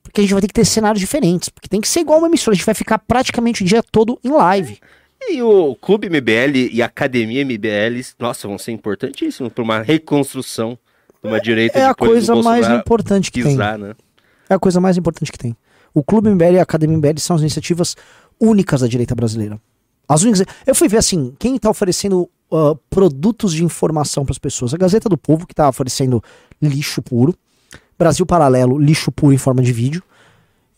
Porque 0.02 0.20
a 0.20 0.22
gente 0.22 0.32
vai 0.32 0.40
ter 0.40 0.48
que 0.48 0.54
ter 0.54 0.64
cenários 0.64 1.00
diferentes. 1.00 1.48
Porque 1.48 1.68
tem 1.68 1.80
que 1.80 1.88
ser 1.88 2.00
igual 2.00 2.18
uma 2.18 2.28
emissora. 2.28 2.54
A 2.54 2.56
gente 2.56 2.66
vai 2.66 2.74
ficar 2.74 2.98
praticamente 2.98 3.62
o 3.62 3.66
dia 3.66 3.82
todo 3.82 4.18
em 4.24 4.30
live. 4.30 4.80
E 5.28 5.42
o 5.42 5.74
Clube 5.76 6.08
MBL 6.08 6.70
e 6.72 6.82
a 6.82 6.86
Academia 6.86 7.44
MBL, 7.44 8.00
nossa, 8.18 8.46
vão 8.46 8.58
ser 8.58 8.72
importantíssimos 8.72 9.52
para 9.52 9.64
uma 9.64 9.80
reconstrução 9.80 10.78
de 11.34 11.40
direita 11.40 11.78
É 11.78 11.84
a 11.84 11.88
depois 11.88 12.26
do 12.26 12.32
coisa 12.32 12.48
mais 12.48 12.68
importante 12.68 13.30
que 13.30 13.42
tem. 13.42 13.52
pisar, 13.52 13.78
né? 13.78 13.94
É 14.48 14.54
a 14.54 14.58
coisa 14.58 14.80
mais 14.80 14.96
importante 14.96 15.30
que 15.30 15.38
tem. 15.38 15.56
O 15.92 16.02
Clube 16.02 16.30
MBL 16.30 16.54
e 16.54 16.58
a 16.58 16.62
Academia 16.62 16.96
MBL 16.96 17.18
são 17.18 17.36
as 17.36 17.42
iniciativas 17.42 17.96
únicas 18.40 18.80
da 18.80 18.86
direita 18.86 19.14
brasileira. 19.14 19.60
As 20.08 20.22
únicas. 20.22 20.44
Eu 20.66 20.74
fui 20.74 20.88
ver 20.88 20.98
assim, 20.98 21.34
quem 21.38 21.58
tá 21.58 21.68
oferecendo 21.68 22.30
ah, 22.52 22.76
produtos 22.88 23.52
de 23.52 23.64
informação 23.64 24.24
para 24.24 24.32
as 24.32 24.38
pessoas. 24.38 24.72
A 24.72 24.76
Gazeta 24.76 25.08
do 25.08 25.16
Povo, 25.16 25.46
que 25.46 25.54
tá 25.54 25.68
oferecendo 25.68 26.22
lixo 26.60 27.02
puro. 27.02 27.34
Brasil 27.98 28.26
Paralelo, 28.26 28.78
lixo 28.78 29.10
puro 29.10 29.32
em 29.32 29.38
forma 29.38 29.62
de 29.62 29.72
vídeo. 29.72 30.02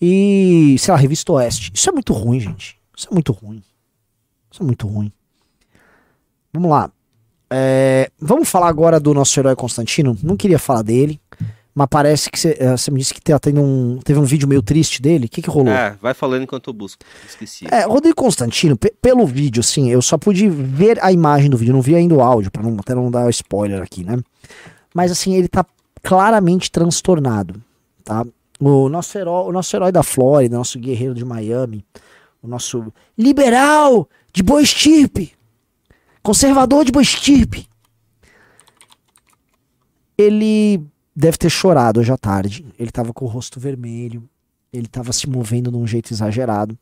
E, 0.00 0.76
sei 0.78 0.92
lá, 0.92 0.98
Revista 0.98 1.32
Oeste. 1.32 1.72
Isso 1.74 1.88
é 1.90 1.92
muito 1.92 2.12
ruim, 2.12 2.40
gente. 2.40 2.78
Isso 2.96 3.08
é 3.10 3.12
muito 3.12 3.32
ruim. 3.32 3.62
Isso 4.50 4.62
é 4.62 4.64
muito 4.64 4.86
ruim. 4.86 5.12
Vamos 6.52 6.70
lá. 6.70 6.90
É, 7.50 8.10
vamos 8.20 8.48
falar 8.48 8.68
agora 8.68 8.98
do 9.00 9.14
nosso 9.14 9.38
herói 9.38 9.56
Constantino. 9.56 10.16
Não 10.22 10.36
queria 10.36 10.58
falar 10.58 10.82
dele. 10.82 11.20
Mas 11.74 11.86
parece 11.88 12.28
que 12.28 12.36
você 12.38 12.90
me 12.90 12.98
disse 12.98 13.14
que 13.14 13.20
tá 13.20 13.38
tendo 13.38 13.60
um, 13.60 14.00
teve 14.02 14.18
um 14.18 14.24
vídeo 14.24 14.48
meio 14.48 14.60
triste 14.60 15.00
dele. 15.00 15.26
O 15.26 15.28
que, 15.28 15.40
que 15.40 15.48
rolou? 15.48 15.72
É, 15.72 15.96
vai 16.02 16.12
falando 16.12 16.42
enquanto 16.42 16.68
eu 16.70 16.74
busco. 16.74 17.04
Esqueci. 17.28 17.66
É, 17.70 17.84
Rodrigo 17.84 18.16
Constantino, 18.16 18.76
pe- 18.76 18.92
pelo 19.00 19.24
vídeo, 19.24 19.60
assim, 19.60 19.88
eu 19.88 20.02
só 20.02 20.18
pude 20.18 20.48
ver 20.48 20.98
a 21.00 21.12
imagem 21.12 21.48
do 21.48 21.56
vídeo, 21.56 21.72
não 21.72 21.80
vi 21.80 21.94
ainda 21.94 22.16
o 22.16 22.20
áudio, 22.20 22.50
pra 22.50 22.64
não, 22.64 22.76
até 22.80 22.96
não 22.96 23.08
dar 23.12 23.30
spoiler 23.30 23.80
aqui, 23.80 24.02
né? 24.02 24.18
Mas 24.92 25.12
assim, 25.12 25.34
ele 25.36 25.46
tá 25.46 25.64
claramente 26.02 26.68
transtornado, 26.68 27.62
tá? 28.04 28.26
O 28.58 28.88
nosso 28.88 29.16
herói, 29.16 29.48
o 29.48 29.52
nosso 29.52 29.76
herói 29.76 29.92
da 29.92 30.02
Flórida, 30.02 30.56
nosso 30.56 30.80
guerreiro 30.80 31.14
de 31.14 31.24
Miami, 31.24 31.84
o 32.42 32.48
nosso 32.48 32.92
liberal 33.16 34.08
de 34.32 34.42
boa 34.42 34.60
estirpe, 34.60 35.30
conservador 36.32 36.84
de 36.84 36.92
boa 36.92 37.02
estirpe, 37.02 37.66
ele 40.16 40.84
deve 41.16 41.38
ter 41.38 41.48
chorado 41.48 42.00
hoje 42.00 42.12
à 42.12 42.18
tarde. 42.18 42.66
Ele 42.78 42.90
tava 42.90 43.14
com 43.14 43.24
o 43.24 43.28
rosto 43.28 43.58
vermelho, 43.58 44.28
ele 44.70 44.86
tava 44.86 45.10
se 45.12 45.26
movendo 45.26 45.70
de 45.70 45.76
um 45.78 45.86
jeito 45.86 46.12
exagerado. 46.12 46.76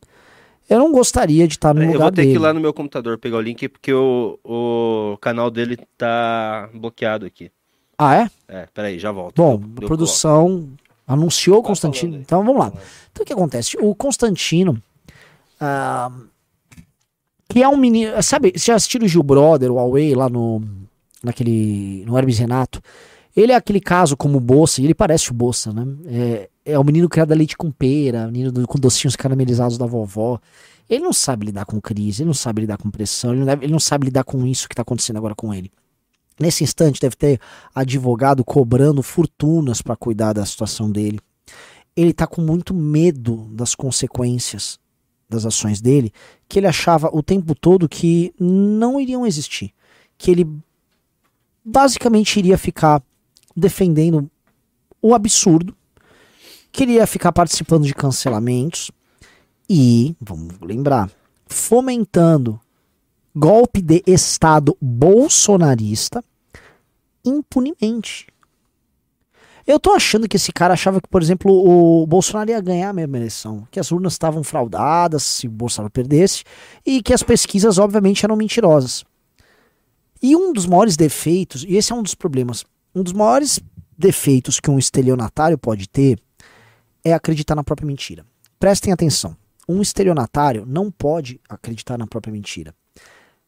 Eu 0.68 0.80
não 0.80 0.90
gostaria 0.90 1.46
de 1.46 1.54
estar 1.54 1.72
no 1.72 1.80
eu 1.82 1.86
lugar 1.92 2.02
vou 2.06 2.10
ter 2.10 2.22
dele. 2.22 2.30
que 2.32 2.36
ir 2.36 2.40
lá 2.40 2.52
no 2.52 2.58
meu 2.58 2.72
computador 2.74 3.18
pegar 3.18 3.36
o 3.36 3.40
link 3.40 3.68
porque 3.68 3.92
o, 3.94 4.36
o 4.42 5.16
canal 5.18 5.48
dele 5.48 5.78
tá 5.96 6.68
bloqueado 6.74 7.24
aqui. 7.24 7.52
Ah, 7.96 8.16
é? 8.16 8.30
É, 8.48 8.66
peraí, 8.74 8.98
já 8.98 9.12
volto. 9.12 9.36
Bom, 9.36 9.52
Eu- 9.52 9.60
a 9.78 9.82
eu 9.82 9.86
produção 9.86 10.68
anunciou 11.06 11.58
o 11.58 11.62
Vai 11.62 11.68
Constantino. 11.68 12.16
Então 12.16 12.44
vamos 12.44 12.58
lá. 12.58 12.72
Então 13.12 13.22
o 13.22 13.24
que 13.24 13.32
acontece? 13.32 13.76
O 13.80 13.94
Constantino. 13.94 14.82
ah, 15.60 16.10
que 17.48 17.62
é 17.62 17.68
um 17.68 17.76
menino. 17.76 18.22
Sabe, 18.22 18.52
você 18.56 18.66
já 18.66 18.74
assistiu 18.74 19.02
o 19.02 19.08
Gil 19.08 19.22
Brother, 19.22 19.70
o 19.70 19.74
Huawei, 19.76 20.14
lá 20.14 20.28
no. 20.28 20.62
Naquele. 21.22 22.04
No 22.06 22.16
Hermes 22.16 22.38
Renato? 22.38 22.80
Ele 23.34 23.52
é 23.52 23.54
aquele 23.54 23.80
caso 23.80 24.16
como 24.16 24.38
o 24.38 24.40
Bolsa, 24.40 24.80
e 24.80 24.84
ele 24.84 24.94
parece 24.94 25.30
o 25.30 25.34
Bolsa, 25.34 25.70
né? 25.72 25.86
É, 26.06 26.48
é 26.72 26.78
o 26.78 26.84
menino 26.84 27.08
criado 27.08 27.32
a 27.32 27.34
leite 27.34 27.56
com 27.56 27.70
pera, 27.70 28.26
menino 28.28 28.50
do- 28.50 28.66
com 28.66 28.78
docinhos 28.78 29.14
caramelizados 29.14 29.76
da 29.76 29.84
vovó. 29.84 30.40
Ele 30.88 31.04
não 31.04 31.12
sabe 31.12 31.46
lidar 31.46 31.66
com 31.66 31.78
crise, 31.80 32.22
ele 32.22 32.28
não 32.28 32.34
sabe 32.34 32.62
lidar 32.62 32.78
com 32.78 32.90
pressão, 32.90 33.30
ele 33.32 33.40
não, 33.40 33.46
deve- 33.46 33.64
ele 33.66 33.72
não 33.72 33.80
sabe 33.80 34.06
lidar 34.06 34.24
com 34.24 34.46
isso 34.46 34.66
que 34.68 34.74
tá 34.74 34.80
acontecendo 34.82 35.16
agora 35.18 35.34
com 35.34 35.52
ele. 35.52 35.70
Nesse 36.40 36.64
instante, 36.64 37.00
deve 37.00 37.16
ter 37.16 37.38
advogado 37.74 38.42
cobrando 38.44 39.02
fortunas 39.02 39.82
para 39.82 39.96
cuidar 39.96 40.32
da 40.32 40.46
situação 40.46 40.90
dele. 40.90 41.18
Ele 41.94 42.12
tá 42.14 42.26
com 42.26 42.40
muito 42.40 42.72
medo 42.72 43.48
das 43.52 43.74
consequências 43.74 44.78
das 45.28 45.44
ações 45.44 45.80
dele, 45.80 46.12
que 46.48 46.58
ele 46.58 46.66
achava 46.66 47.10
o 47.12 47.22
tempo 47.22 47.54
todo 47.54 47.88
que 47.88 48.32
não 48.38 49.00
iriam 49.00 49.26
existir. 49.26 49.72
Que 50.16 50.30
ele 50.30 50.48
basicamente 51.64 52.38
iria 52.38 52.56
ficar 52.56 53.02
defendendo 53.56 54.30
o 55.02 55.14
absurdo, 55.14 55.74
que 56.70 56.84
ele 56.84 56.92
ia 56.92 57.06
ficar 57.06 57.32
participando 57.32 57.84
de 57.84 57.94
cancelamentos 57.94 58.90
e, 59.68 60.14
vamos 60.20 60.54
lembrar, 60.60 61.10
fomentando 61.46 62.60
golpe 63.34 63.82
de 63.82 64.02
Estado 64.06 64.76
bolsonarista 64.80 66.24
impunemente. 67.24 68.26
Eu 69.66 69.80
tô 69.80 69.90
achando 69.90 70.28
que 70.28 70.36
esse 70.36 70.52
cara 70.52 70.74
achava 70.74 71.00
que, 71.00 71.08
por 71.08 71.20
exemplo, 71.20 71.50
o 71.52 72.06
Bolsonaro 72.06 72.50
ia 72.50 72.60
ganhar 72.60 72.90
a 72.90 72.92
mesma 72.92 73.16
eleição, 73.16 73.66
que 73.68 73.80
as 73.80 73.90
urnas 73.90 74.12
estavam 74.12 74.44
fraudadas 74.44 75.24
se 75.24 75.48
o 75.48 75.50
Bolsonaro 75.50 75.90
perdesse 75.90 76.44
e 76.84 77.02
que 77.02 77.12
as 77.12 77.22
pesquisas, 77.22 77.76
obviamente, 77.76 78.24
eram 78.24 78.36
mentirosas. 78.36 79.04
E 80.22 80.36
um 80.36 80.52
dos 80.52 80.66
maiores 80.66 80.96
defeitos, 80.96 81.64
e 81.64 81.74
esse 81.74 81.92
é 81.92 81.96
um 81.96 82.02
dos 82.02 82.14
problemas, 82.14 82.64
um 82.94 83.02
dos 83.02 83.12
maiores 83.12 83.58
defeitos 83.98 84.60
que 84.60 84.70
um 84.70 84.78
estelionatário 84.78 85.58
pode 85.58 85.88
ter 85.88 86.20
é 87.04 87.12
acreditar 87.12 87.56
na 87.56 87.64
própria 87.64 87.86
mentira. 87.86 88.24
Prestem 88.60 88.92
atenção. 88.92 89.36
Um 89.68 89.82
estelionatário 89.82 90.64
não 90.64 90.92
pode 90.92 91.40
acreditar 91.48 91.98
na 91.98 92.06
própria 92.06 92.32
mentira. 92.32 92.72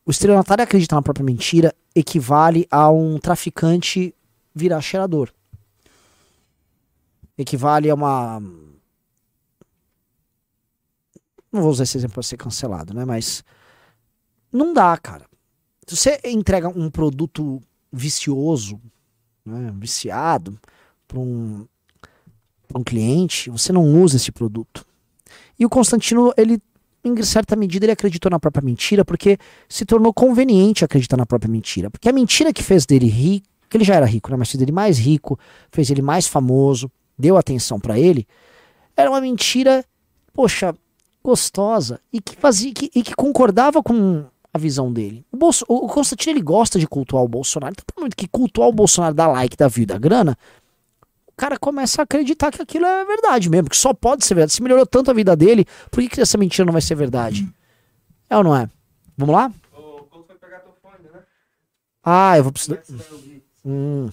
O 0.05 0.11
estelionatário 0.11 0.65
acreditar 0.65 0.97
na 0.97 1.03
própria 1.03 1.25
mentira 1.25 1.73
equivale 1.95 2.67
a 2.71 2.91
um 2.91 3.19
traficante 3.19 4.13
virar 4.53 4.81
cheirador. 4.81 5.31
Equivale 7.39 7.89
a 7.89 7.95
uma. 7.95 8.41
Não 11.53 11.63
vou 11.63 11.71
usar 11.71 11.85
esse 11.85 11.97
exemplo 11.97 12.15
para 12.15 12.23
ser 12.25 12.37
cancelado, 12.37 12.93
né? 12.93 13.05
Mas. 13.05 13.45
Não 14.53 14.75
dá, 14.75 14.97
cara. 14.99 15.25
Se 15.87 15.97
você 15.97 16.21
entrega 16.25 16.69
um 16.69 16.91
produto 16.91 17.63
vicioso, 17.93 18.81
né, 19.45 19.73
viciado, 19.79 20.59
para 21.07 21.19
um, 21.19 21.67
um 22.75 22.85
cliente, 22.85 23.49
você 23.49 23.73
não 23.73 24.03
usa 24.03 24.17
esse 24.17 24.31
produto. 24.31 24.85
E 25.59 25.65
o 25.65 25.69
Constantino, 25.69 26.33
ele, 26.37 26.61
em 27.03 27.23
certa 27.23 27.57
medida, 27.57 27.87
ele 27.87 27.93
acreditou 27.93 28.31
na 28.31 28.39
própria 28.39 28.63
mentira, 28.63 29.05
porque 29.05 29.39
se 29.69 29.85
tornou 29.85 30.13
conveniente 30.13 30.85
acreditar 30.85 31.17
na 31.17 31.27
própria 31.27 31.51
mentira. 31.51 31.91
Porque 31.91 32.09
a 32.09 32.13
mentira 32.13 32.53
que 32.53 32.63
fez 32.63 32.85
dele 32.85 33.07
rico, 33.07 33.47
que 33.71 33.77
ele 33.77 33.85
já 33.85 33.95
era 33.95 34.07
rico, 34.07 34.31
né, 34.31 34.37
mas 34.37 34.51
fez 34.51 34.59
dele 34.59 34.73
mais 34.73 34.99
rico, 34.99 35.39
fez 35.71 35.91
ele 35.91 36.03
mais 36.03 36.27
famoso, 36.27 36.91
deu 37.19 37.37
atenção 37.37 37.81
para 37.81 37.99
ele, 37.99 38.27
era 38.97 39.11
uma 39.11 39.21
mentira, 39.21 39.85
poxa, 40.33 40.75
gostosa 41.23 42.01
e 42.13 42.21
que 42.21 42.37
fazia 42.37 42.73
que, 42.73 42.91
e 42.95 43.03
que 43.03 43.15
concordava 43.15 43.83
com 43.83 44.25
a 44.53 44.59
visão 44.59 44.93
dele. 44.93 45.25
O, 45.31 45.37
Bolso, 45.37 45.65
o 45.69 45.87
Constantino 45.89 46.33
ele 46.33 46.43
gosta 46.43 46.79
de 46.79 46.87
cultuar 46.87 47.23
o 47.23 47.29
Bolsonaro, 47.29 47.75
então 47.75 48.01
muito 48.01 48.17
que 48.17 48.29
cultuar 48.29 48.69
o 48.69 48.73
Bolsonaro 48.73 49.15
dá 49.15 49.27
like, 49.27 49.57
da 49.57 49.69
vida, 49.69 49.99
grana, 49.99 50.37
o 51.27 51.33
cara 51.37 51.59
começa 51.59 52.03
a 52.03 52.05
acreditar 52.05 52.51
que 52.51 52.63
aquilo 52.63 52.87
é 52.87 53.05
verdade 53.05 53.49
mesmo, 53.49 53.69
que 53.69 53.77
só 53.77 53.95
pode 53.95 54.25
ser 54.25 54.35
verdade. 54.35 54.55
Se 54.55 54.63
melhorou 54.63 54.87
tanto 54.87 55.11
a 55.11 55.15
vida 55.15 55.37
dele, 55.37 55.65
por 55.91 56.03
que, 56.03 56.09
que 56.09 56.21
essa 56.21 56.39
mentira 56.39 56.65
não 56.65 56.73
vai 56.73 56.83
ser 56.83 56.95
verdade? 56.95 57.49
É 58.29 58.37
ou 58.37 58.43
não 58.43 58.57
é? 58.57 58.69
Vamos 59.17 59.35
lá? 59.35 59.53
Ah, 62.03 62.37
eu 62.39 62.43
vou 62.43 62.53
precisar. 62.53 62.83
Hum. 63.65 64.09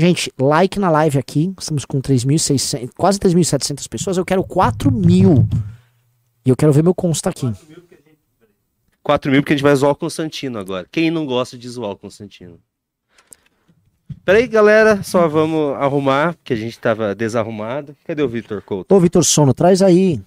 Gente, 0.00 0.32
like 0.40 0.80
na 0.80 0.90
live 0.90 1.18
aqui. 1.18 1.52
Estamos 1.58 1.84
com 1.84 2.00
3.600, 2.00 2.90
quase 2.96 3.18
3.700 3.18 3.86
pessoas. 3.86 4.16
Eu 4.16 4.24
quero 4.24 4.42
4 4.42 4.90
mil. 4.90 5.46
E 6.42 6.48
eu 6.48 6.56
quero 6.56 6.72
ver 6.72 6.82
meu 6.82 6.94
consta 6.94 7.28
aqui. 7.28 7.52
4 9.02 9.30
mil 9.30 9.42
porque 9.42 9.52
a 9.52 9.56
gente 9.56 9.62
vai 9.62 9.76
zoar 9.76 9.92
o 9.92 9.94
Constantino 9.94 10.58
agora. 10.58 10.88
Quem 10.90 11.10
não 11.10 11.26
gosta 11.26 11.58
de 11.58 11.68
zoar 11.68 11.90
o 11.90 11.96
Constantino? 11.98 12.58
Peraí, 14.24 14.46
galera, 14.46 15.02
só 15.02 15.28
vamos 15.28 15.74
arrumar, 15.74 16.32
porque 16.32 16.54
a 16.54 16.56
gente 16.56 16.78
tava 16.78 17.14
desarrumado. 17.14 17.94
Cadê 18.06 18.22
o 18.22 18.28
Vitor 18.28 18.62
Couto? 18.62 18.94
Ô, 18.94 18.98
Vitor 18.98 19.22
Sono, 19.22 19.52
traz 19.52 19.82
aí. 19.82 20.18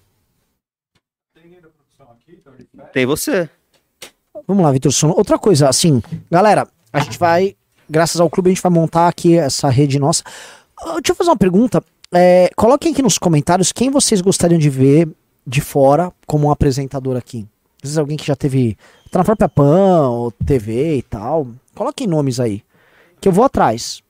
Tem 2.94 3.08
você. 3.08 3.50
Vamos 4.48 4.64
lá, 4.64 4.72
Vitor 4.72 4.92
Sono. 4.92 5.16
Outra 5.18 5.40
coisa, 5.40 5.68
assim, 5.68 6.00
galera, 6.30 6.68
a 6.92 7.00
gente 7.00 7.18
vai, 7.18 7.56
graças 7.90 8.20
ao 8.20 8.30
clube, 8.30 8.50
a 8.50 8.54
gente 8.54 8.62
vai 8.64 8.72
montar 8.72 9.08
aqui 9.08 9.38
essa 9.38 9.70
rede 9.70 10.00
nossa. 10.00 10.24
Ah, 10.80 10.94
Deixa 10.94 11.12
eu 11.12 11.16
fazer 11.16 11.30
uma 11.30 11.38
pergunta. 11.38 11.84
É, 12.12 12.50
coloquem 12.56 12.92
aqui 12.92 13.02
nos 13.02 13.18
comentários 13.18 13.72
quem 13.72 13.90
vocês 13.90 14.22
gostariam 14.22 14.60
de 14.60 14.70
ver 14.70 15.10
de 15.46 15.62
fora 15.62 16.12
como 16.28 16.48
um 16.48 16.52
apresentador 16.52 17.18
aqui. 17.18 17.48
Às 17.78 17.90
vezes 17.90 17.98
alguém 17.98 18.18
que 18.18 18.26
já 18.26 18.36
teve. 18.36 18.78
Tá 19.12 19.20
na 19.20 19.26
própria 19.26 19.50
PAN, 19.50 20.10
ou 20.10 20.32
TV 20.32 20.98
e 20.98 21.02
tal. 21.02 21.48
Coloquem 21.76 22.08
nomes 22.08 22.40
aí. 22.40 22.64
Que 23.20 23.28
eu 23.28 23.32
vou 23.32 23.44
atrás. 23.44 24.02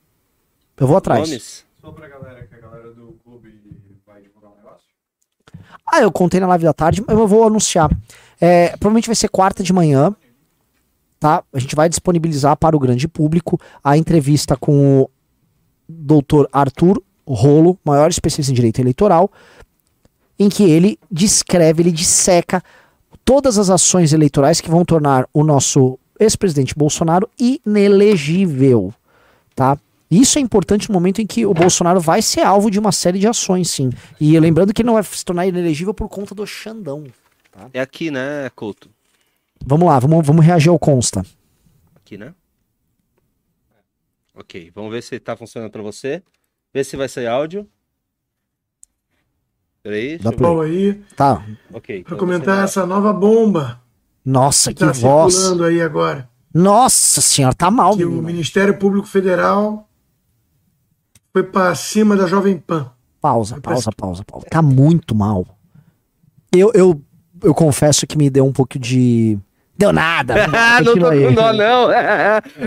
Eu 0.77 0.87
vou 0.87 0.97
atrás. 0.97 1.27
Nomes? 1.27 1.65
Só 1.81 1.91
pra 1.91 2.07
galera 2.07 2.45
que 2.47 2.55
a 2.55 2.59
galera 2.59 2.91
do 2.93 3.17
clube 3.23 3.59
vai 4.05 4.21
divulgar 4.21 4.51
um 4.51 4.55
negócio. 4.55 4.87
Ah, 5.91 6.01
eu 6.01 6.11
contei 6.11 6.39
na 6.39 6.47
live 6.47 6.63
da 6.63 6.73
tarde, 6.73 7.03
mas 7.05 7.17
eu 7.17 7.27
vou 7.27 7.45
anunciar. 7.45 7.89
É, 8.39 8.69
provavelmente 8.77 9.07
vai 9.07 9.15
ser 9.15 9.29
quarta 9.29 9.63
de 9.63 9.73
manhã, 9.73 10.15
tá? 11.23 11.41
A 11.53 11.59
gente 11.59 11.73
vai 11.73 11.87
disponibilizar 11.87 12.57
para 12.57 12.75
o 12.75 12.79
grande 12.79 13.07
público 13.07 13.57
a 13.81 13.95
entrevista 13.95 14.57
com 14.57 15.03
o 15.03 15.09
doutor 15.87 16.49
Arthur 16.51 17.01
Rolo, 17.25 17.79
maior 17.85 18.09
especialista 18.09 18.51
em 18.51 18.55
direito 18.55 18.81
eleitoral, 18.81 19.31
em 20.37 20.49
que 20.49 20.63
ele 20.63 20.99
descreve, 21.09 21.81
ele 21.81 21.93
disseca 21.93 22.61
todas 23.23 23.57
as 23.57 23.69
ações 23.69 24.11
eleitorais 24.11 24.59
que 24.59 24.69
vão 24.69 24.83
tornar 24.83 25.25
o 25.33 25.45
nosso 25.45 25.97
ex-presidente 26.19 26.75
Bolsonaro 26.75 27.29
inelegível, 27.39 28.93
tá? 29.55 29.77
Isso 30.11 30.37
é 30.37 30.41
importante 30.41 30.89
no 30.89 30.93
momento 30.93 31.21
em 31.21 31.25
que 31.25 31.45
o 31.45 31.53
Bolsonaro 31.53 32.01
vai 32.01 32.21
ser 32.21 32.41
alvo 32.41 32.69
de 32.69 32.77
uma 32.77 32.91
série 32.91 33.17
de 33.17 33.29
ações, 33.29 33.69
sim. 33.69 33.91
E 34.19 34.37
lembrando 34.37 34.73
que 34.73 34.81
ele 34.81 34.87
não 34.87 34.95
vai 34.95 35.03
se 35.03 35.23
tornar 35.23 35.47
inelegível 35.47 35.93
por 35.93 36.09
conta 36.09 36.35
do 36.35 36.45
Xandão. 36.45 37.05
É 37.73 37.79
aqui, 37.79 38.11
né, 38.11 38.51
Couto? 38.53 38.89
Vamos 39.65 39.87
lá, 39.87 39.99
vamos, 39.99 40.25
vamos 40.25 40.45
reagir 40.45 40.69
ao 40.69 40.77
consta. 40.79 41.23
Aqui, 41.95 42.17
né? 42.17 42.33
Ok, 44.35 44.71
vamos 44.73 44.91
ver 44.91 45.01
se 45.03 45.19
tá 45.19 45.37
funcionando 45.37 45.71
pra 45.71 45.81
você. 45.81 46.23
Vê 46.73 46.83
se 46.83 46.97
vai 46.97 47.07
sair 47.07 47.27
áudio. 47.27 47.67
Peraí, 49.83 50.17
Dá 50.17 50.29
deixa 50.29 50.43
eu 50.45 50.61
aí, 50.61 50.93
Tá. 51.15 51.45
Ok. 51.73 52.03
para 52.03 52.15
então 52.15 52.17
comentar 52.17 52.55
vai 52.55 52.63
essa 52.65 52.85
nova 52.85 53.11
bomba 53.11 53.81
Nossa, 54.23 54.69
que 54.71 54.75
que 54.79 54.85
tá 54.85 54.91
voz. 54.93 55.33
circulando 55.35 55.65
aí 55.65 55.81
agora. 55.81 56.29
Nossa 56.53 57.19
senhora, 57.19 57.53
tá 57.53 57.69
mal, 57.69 57.97
Que 57.97 58.05
o. 58.05 58.21
Ministério 58.21 58.77
Público 58.77 59.07
Federal 59.07 59.89
foi 61.33 61.43
para 61.43 61.75
cima 61.75 62.15
da 62.15 62.27
Jovem 62.27 62.57
Pan. 62.57 62.91
Pausa, 63.19 63.59
pausa, 63.59 63.91
pausa, 63.91 64.23
pausa. 64.23 64.45
Tá 64.49 64.61
muito 64.61 65.13
mal. 65.15 65.45
Eu, 66.51 66.71
eu, 66.73 67.01
eu 67.41 67.53
confesso 67.53 68.05
que 68.07 68.17
me 68.17 68.29
deu 68.29 68.45
um 68.45 68.53
pouco 68.53 68.79
de. 68.79 69.37
Deu 69.77 69.91
nada. 69.91 70.35
Ah, 70.53 70.81
não 70.81 70.93
tô 70.93 71.09
com 71.09 71.33
dó, 71.33 71.53
não. 71.53 71.89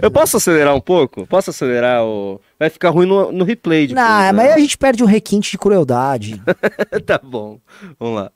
Eu 0.03 0.11
posso 0.11 0.37
acelerar 0.37 0.75
um 0.75 0.81
pouco? 0.81 1.27
Posso 1.27 1.51
acelerar 1.51 2.05
o. 2.05 2.41
Vai 2.59 2.69
ficar 2.69 2.91
ruim 2.91 3.07
no, 3.07 3.33
no 3.33 3.45
replay 3.45 3.87
depois, 3.87 4.05
Não, 4.05 4.19
né? 4.19 4.33
mas 4.33 4.47
aí 4.47 4.53
a 4.53 4.59
gente 4.59 4.77
perde 4.77 5.03
o 5.03 5.07
requinte 5.07 5.51
de 5.51 5.59
crueldade. 5.59 6.43
tá 7.07 7.21
bom. 7.23 7.59
Vamos 7.99 8.17
lá. 8.17 8.31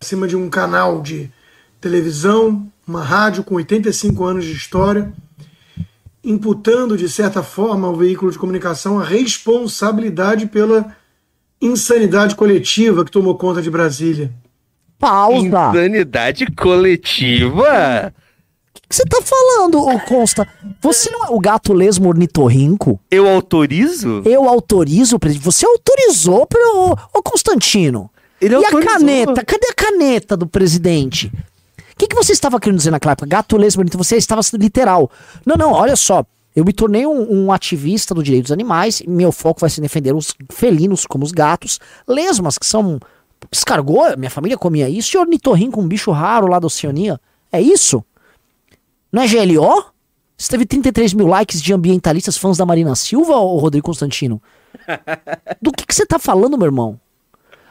Acima 0.00 0.26
de 0.26 0.36
um 0.36 0.50
canal 0.50 1.00
de 1.00 1.30
televisão, 1.80 2.66
uma 2.86 3.02
rádio 3.02 3.44
com 3.44 3.54
85 3.56 4.24
anos 4.24 4.44
de 4.44 4.52
história, 4.52 5.12
imputando, 6.24 6.96
de 6.96 7.08
certa 7.08 7.42
forma, 7.42 7.88
ao 7.88 7.96
veículo 7.96 8.30
de 8.30 8.38
comunicação 8.38 8.98
a 8.98 9.04
responsabilidade 9.04 10.46
pela 10.46 10.94
insanidade 11.60 12.34
coletiva 12.34 13.04
que 13.04 13.10
tomou 13.10 13.36
conta 13.36 13.62
de 13.62 13.70
Brasília. 13.70 14.32
Pausa. 15.02 15.70
Insanidade 15.70 16.46
coletiva? 16.52 18.14
O 18.76 18.88
que 18.88 18.94
você 18.94 19.04
tá 19.04 19.20
falando, 19.20 19.80
ô 19.80 19.98
Consta? 20.00 20.46
Você 20.80 21.10
não 21.10 21.24
é 21.24 21.30
o 21.30 21.40
gato 21.40 21.72
lesmo 21.72 22.08
ornitorrinco? 22.08 23.00
Eu 23.10 23.28
autorizo? 23.28 24.22
Eu 24.24 24.48
autorizo, 24.48 25.18
presidente. 25.18 25.44
Você 25.44 25.66
autorizou 25.66 26.46
pelo. 26.46 26.96
Ô 27.12 27.20
Constantino. 27.20 28.08
Ele 28.40 28.54
e 28.54 28.56
a 28.56 28.58
autorizou. 28.58 28.92
caneta? 28.92 29.44
Cadê 29.44 29.66
a 29.66 29.74
caneta 29.74 30.36
do 30.36 30.46
presidente? 30.46 31.32
O 31.78 31.96
que, 31.98 32.06
que 32.06 32.14
você 32.14 32.32
estava 32.32 32.60
querendo 32.60 32.78
dizer 32.78 32.90
naquela 32.92 33.12
época? 33.12 33.26
Gato 33.26 33.56
lesmo 33.56 33.80
ornitorrinco. 33.80 34.04
Você 34.04 34.16
estava 34.16 34.40
literal. 34.54 35.10
Não, 35.44 35.56
não, 35.56 35.72
olha 35.72 35.96
só. 35.96 36.24
Eu 36.54 36.64
me 36.64 36.72
tornei 36.72 37.06
um, 37.06 37.46
um 37.46 37.52
ativista 37.52 38.14
do 38.14 38.22
direito 38.22 38.44
dos 38.44 38.52
animais. 38.52 39.02
Meu 39.06 39.32
foco 39.32 39.60
vai 39.60 39.70
ser 39.70 39.80
defender 39.80 40.14
os 40.14 40.34
felinos, 40.50 41.06
como 41.06 41.24
os 41.24 41.32
gatos. 41.32 41.80
Lesmas, 42.06 42.56
que 42.56 42.66
são. 42.66 43.00
Escargot, 43.50 44.16
minha 44.16 44.30
família 44.30 44.56
comia 44.56 44.88
isso. 44.88 45.16
E 45.16 45.18
ornitorrinco, 45.18 45.80
um 45.80 45.88
bicho 45.88 46.10
raro 46.10 46.46
lá 46.46 46.58
da 46.58 46.66
Oceania. 46.66 47.20
É 47.50 47.60
isso? 47.60 48.04
Não 49.10 49.22
é 49.22 49.26
GLO? 49.28 49.84
Você 50.36 50.48
teve 50.50 50.66
33 50.66 51.12
mil 51.14 51.26
likes 51.26 51.62
de 51.62 51.72
ambientalistas 51.72 52.36
fãs 52.36 52.56
da 52.56 52.66
Marina 52.66 52.96
Silva, 52.96 53.36
ou 53.36 53.58
Rodrigo 53.58 53.86
Constantino? 53.86 54.42
Do 55.60 55.70
que, 55.70 55.86
que 55.86 55.94
você 55.94 56.04
tá 56.04 56.18
falando, 56.18 56.58
meu 56.58 56.66
irmão? 56.66 56.98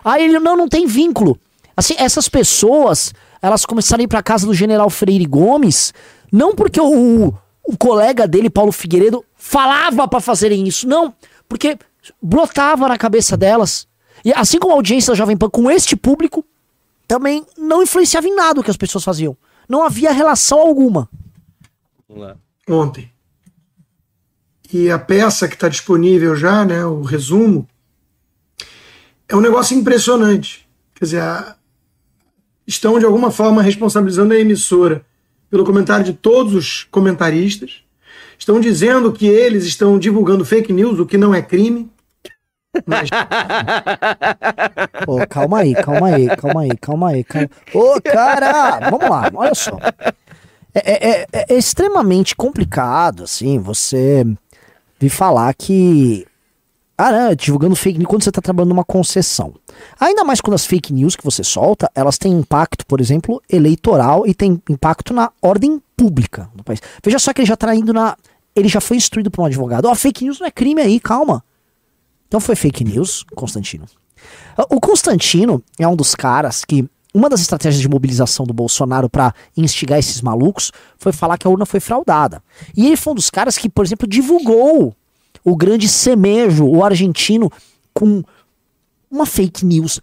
Ah, 0.03 0.19
ele 0.19 0.39
não, 0.39 0.55
não 0.55 0.69
tem 0.69 0.85
vínculo. 0.85 1.37
Assim, 1.75 1.95
essas 1.97 2.29
pessoas, 2.29 3.13
elas 3.41 3.65
começaram 3.65 4.01
a 4.01 4.05
ir 4.05 4.07
pra 4.07 4.23
casa 4.23 4.45
do 4.45 4.53
general 4.53 4.89
Freire 4.89 5.25
Gomes, 5.25 5.93
não 6.31 6.55
porque 6.55 6.79
o, 6.79 7.33
o 7.63 7.77
colega 7.77 8.27
dele, 8.27 8.49
Paulo 8.49 8.71
Figueiredo, 8.71 9.25
falava 9.35 10.07
pra 10.07 10.21
fazerem 10.21 10.67
isso, 10.67 10.87
não. 10.87 11.13
Porque 11.49 11.77
brotava 12.21 12.87
na 12.87 12.97
cabeça 12.97 13.35
delas. 13.35 13.87
E 14.23 14.31
assim 14.33 14.59
como 14.59 14.73
a 14.73 14.75
audiência 14.77 15.11
da 15.11 15.17
Jovem 15.17 15.35
Pan 15.37 15.49
com 15.49 15.69
este 15.69 15.95
público, 15.95 16.45
também 17.07 17.45
não 17.57 17.81
influenciava 17.83 18.27
em 18.27 18.35
nada 18.35 18.59
o 18.59 18.63
que 18.63 18.71
as 18.71 18.77
pessoas 18.77 19.03
faziam. 19.03 19.35
Não 19.67 19.83
havia 19.83 20.11
relação 20.11 20.59
alguma. 20.59 21.09
Vamos 22.07 22.23
lá. 22.23 22.35
ontem. 22.69 23.11
E 24.71 24.89
a 24.89 24.97
peça 24.99 25.47
que 25.47 25.55
está 25.55 25.67
disponível 25.67 26.35
já, 26.35 26.63
né, 26.63 26.85
o 26.85 27.01
resumo, 27.01 27.67
é 29.27 29.35
um 29.35 29.41
negócio 29.41 29.77
impressionante. 29.77 30.67
Quer 30.95 31.05
dizer, 31.05 31.21
a- 31.21 31.55
estão 32.65 32.97
de 32.99 33.05
alguma 33.05 33.31
forma 33.31 33.61
responsabilizando 33.61 34.33
a 34.33 34.39
emissora 34.39 35.05
pelo 35.49 35.65
comentário 35.65 36.05
de 36.05 36.13
todos 36.13 36.53
os 36.53 36.83
comentaristas. 36.85 37.81
Estão 38.39 38.59
dizendo 38.59 39.11
que 39.11 39.27
eles 39.27 39.65
estão 39.65 39.99
divulgando 39.99 40.45
fake 40.45 40.71
news, 40.71 40.99
o 40.99 41.05
que 41.05 41.17
não 41.17 41.33
é 41.33 41.41
crime. 41.41 41.91
Mas 42.85 43.09
Ô, 45.07 45.25
calma 45.27 45.59
aí, 45.59 45.73
calma 45.75 46.07
aí, 46.07 46.27
calma 46.35 46.61
aí, 46.61 46.77
calma 46.77 47.09
aí. 47.09 47.23
Calma... 47.23 47.49
Ô, 47.73 48.01
cara, 48.01 48.89
vamos 48.89 49.09
lá, 49.09 49.29
olha 49.33 49.55
só. 49.55 49.77
É, 50.73 50.91
é- 51.21 51.27
é- 51.33 51.45
é 51.49 51.57
extremamente 51.57 52.35
complicado, 52.35 53.23
assim, 53.23 53.59
você 53.59 54.25
vir 54.99 55.09
falar 55.09 55.53
que. 55.53 56.25
Ah, 56.97 57.11
não, 57.11 57.35
divulgando 57.35 57.75
fake 57.75 57.97
news 57.97 58.07
quando 58.07 58.23
você 58.23 58.29
está 58.29 58.41
trabalhando 58.41 58.69
numa 58.69 58.85
concessão. 58.85 59.55
Ainda 59.99 60.23
mais 60.23 60.39
quando 60.39 60.53
as 60.53 60.65
fake 60.65 60.93
news 60.93 61.15
que 61.15 61.23
você 61.23 61.43
solta, 61.43 61.89
elas 61.95 62.17
têm 62.19 62.31
impacto, 62.31 62.85
por 62.85 63.01
exemplo, 63.01 63.41
eleitoral 63.51 64.25
e 64.27 64.35
tem 64.35 64.61
impacto 64.69 65.11
na 65.13 65.31
ordem 65.41 65.81
pública 65.97 66.47
do 66.53 66.63
país. 66.63 66.79
Veja 67.03 67.17
só 67.17 67.33
que 67.33 67.41
ele 67.41 67.47
já 67.47 67.55
está 67.55 67.73
indo 67.75 67.91
na. 67.91 68.15
Ele 68.55 68.67
já 68.67 68.79
foi 68.79 68.97
instruído 68.97 69.31
por 69.31 69.41
um 69.41 69.45
advogado. 69.45 69.85
Ó, 69.85 69.95
fake 69.95 70.23
news 70.25 70.39
não 70.39 70.47
é 70.47 70.51
crime 70.51 70.79
aí, 70.81 70.99
calma. 70.99 71.43
Então 72.31 72.39
foi 72.39 72.55
fake 72.55 72.85
news, 72.85 73.25
Constantino. 73.35 73.83
O 74.69 74.79
Constantino 74.79 75.61
é 75.77 75.85
um 75.85 75.97
dos 75.97 76.15
caras 76.15 76.63
que 76.63 76.87
uma 77.13 77.27
das 77.27 77.41
estratégias 77.41 77.81
de 77.81 77.89
mobilização 77.89 78.45
do 78.45 78.53
Bolsonaro 78.53 79.09
para 79.09 79.35
instigar 79.57 79.99
esses 79.99 80.21
malucos 80.21 80.71
foi 80.97 81.11
falar 81.11 81.37
que 81.37 81.45
a 81.45 81.49
urna 81.49 81.65
foi 81.65 81.81
fraudada. 81.81 82.41
E 82.73 82.87
ele 82.87 82.95
foi 82.95 83.11
um 83.11 83.17
dos 83.17 83.29
caras 83.29 83.57
que, 83.57 83.67
por 83.67 83.83
exemplo, 83.83 84.07
divulgou 84.07 84.95
o 85.43 85.57
grande 85.57 85.89
semejo, 85.89 86.65
o 86.65 86.85
argentino, 86.85 87.51
com 87.93 88.23
uma 89.11 89.25
fake 89.25 89.65
news 89.65 89.99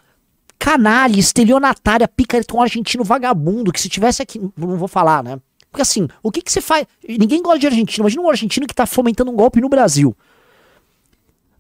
canalha, 0.59 1.19
estelionatária, 1.19 2.07
picareta, 2.07 2.55
um 2.55 2.61
argentino 2.61 3.05
vagabundo, 3.05 3.73
que 3.73 3.81
se 3.81 3.89
tivesse 3.89 4.21
aqui, 4.21 4.39
não 4.55 4.77
vou 4.77 4.89
falar, 4.89 5.25
né? 5.25 5.41
Porque 5.71 5.81
assim, 5.81 6.07
o 6.23 6.31
que 6.31 6.43
que 6.43 6.53
você 6.53 6.61
faz? 6.61 6.85
Ninguém 7.09 7.41
gosta 7.41 7.59
de 7.59 7.67
argentino, 7.69 8.03
imagina 8.03 8.23
um 8.23 8.29
argentino 8.29 8.67
que 8.67 8.75
tá 8.75 8.85
fomentando 8.85 9.31
um 9.31 9.35
golpe 9.35 9.63
no 9.63 9.69
Brasil. 9.71 10.15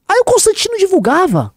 Aí 0.08 0.20
o 0.20 0.24
Constantino 0.24 0.78
divulgava. 0.78 1.52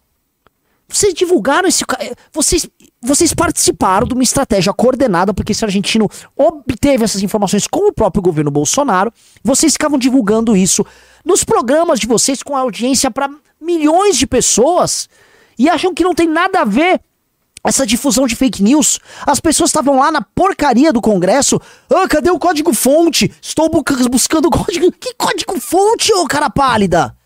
Vocês 0.88 1.14
divulgaram 1.14 1.66
esse. 1.66 1.84
Vocês, 2.32 2.68
vocês 3.00 3.32
participaram 3.32 4.06
de 4.06 4.12
uma 4.12 4.22
estratégia 4.22 4.72
coordenada, 4.74 5.32
porque 5.32 5.52
esse 5.52 5.64
argentino 5.64 6.06
obteve 6.36 7.02
essas 7.02 7.22
informações 7.22 7.66
com 7.66 7.88
o 7.88 7.92
próprio 7.92 8.22
governo 8.22 8.50
Bolsonaro. 8.50 9.10
Vocês 9.42 9.72
ficavam 9.72 9.98
divulgando 9.98 10.54
isso 10.54 10.84
nos 11.24 11.44
programas 11.44 11.98
de 11.98 12.06
vocês 12.06 12.42
com 12.42 12.54
audiência 12.54 13.10
para 13.10 13.30
milhões 13.58 14.18
de 14.18 14.26
pessoas 14.26 15.08
e 15.58 15.68
acham 15.68 15.94
que 15.94 16.04
não 16.04 16.14
tem 16.14 16.28
nada 16.28 16.60
a 16.60 16.64
ver 16.64 17.00
essa 17.64 17.86
difusão 17.86 18.26
de 18.26 18.36
fake 18.36 18.62
news. 18.62 18.98
As 19.26 19.40
pessoas 19.40 19.70
estavam 19.70 19.96
lá 19.96 20.10
na 20.12 20.20
porcaria 20.20 20.92
do 20.92 21.00
Congresso. 21.00 21.58
Ah, 21.88 22.06
cadê 22.06 22.30
o 22.30 22.38
código 22.38 22.74
fonte? 22.74 23.32
Estou 23.40 23.70
bu- 23.70 23.84
buscando 24.10 24.46
o 24.46 24.50
código. 24.50 24.92
Que 25.00 25.14
código 25.14 25.58
fonte, 25.58 26.12
ô 26.12 26.26
cara 26.26 26.50
pálida? 26.50 27.16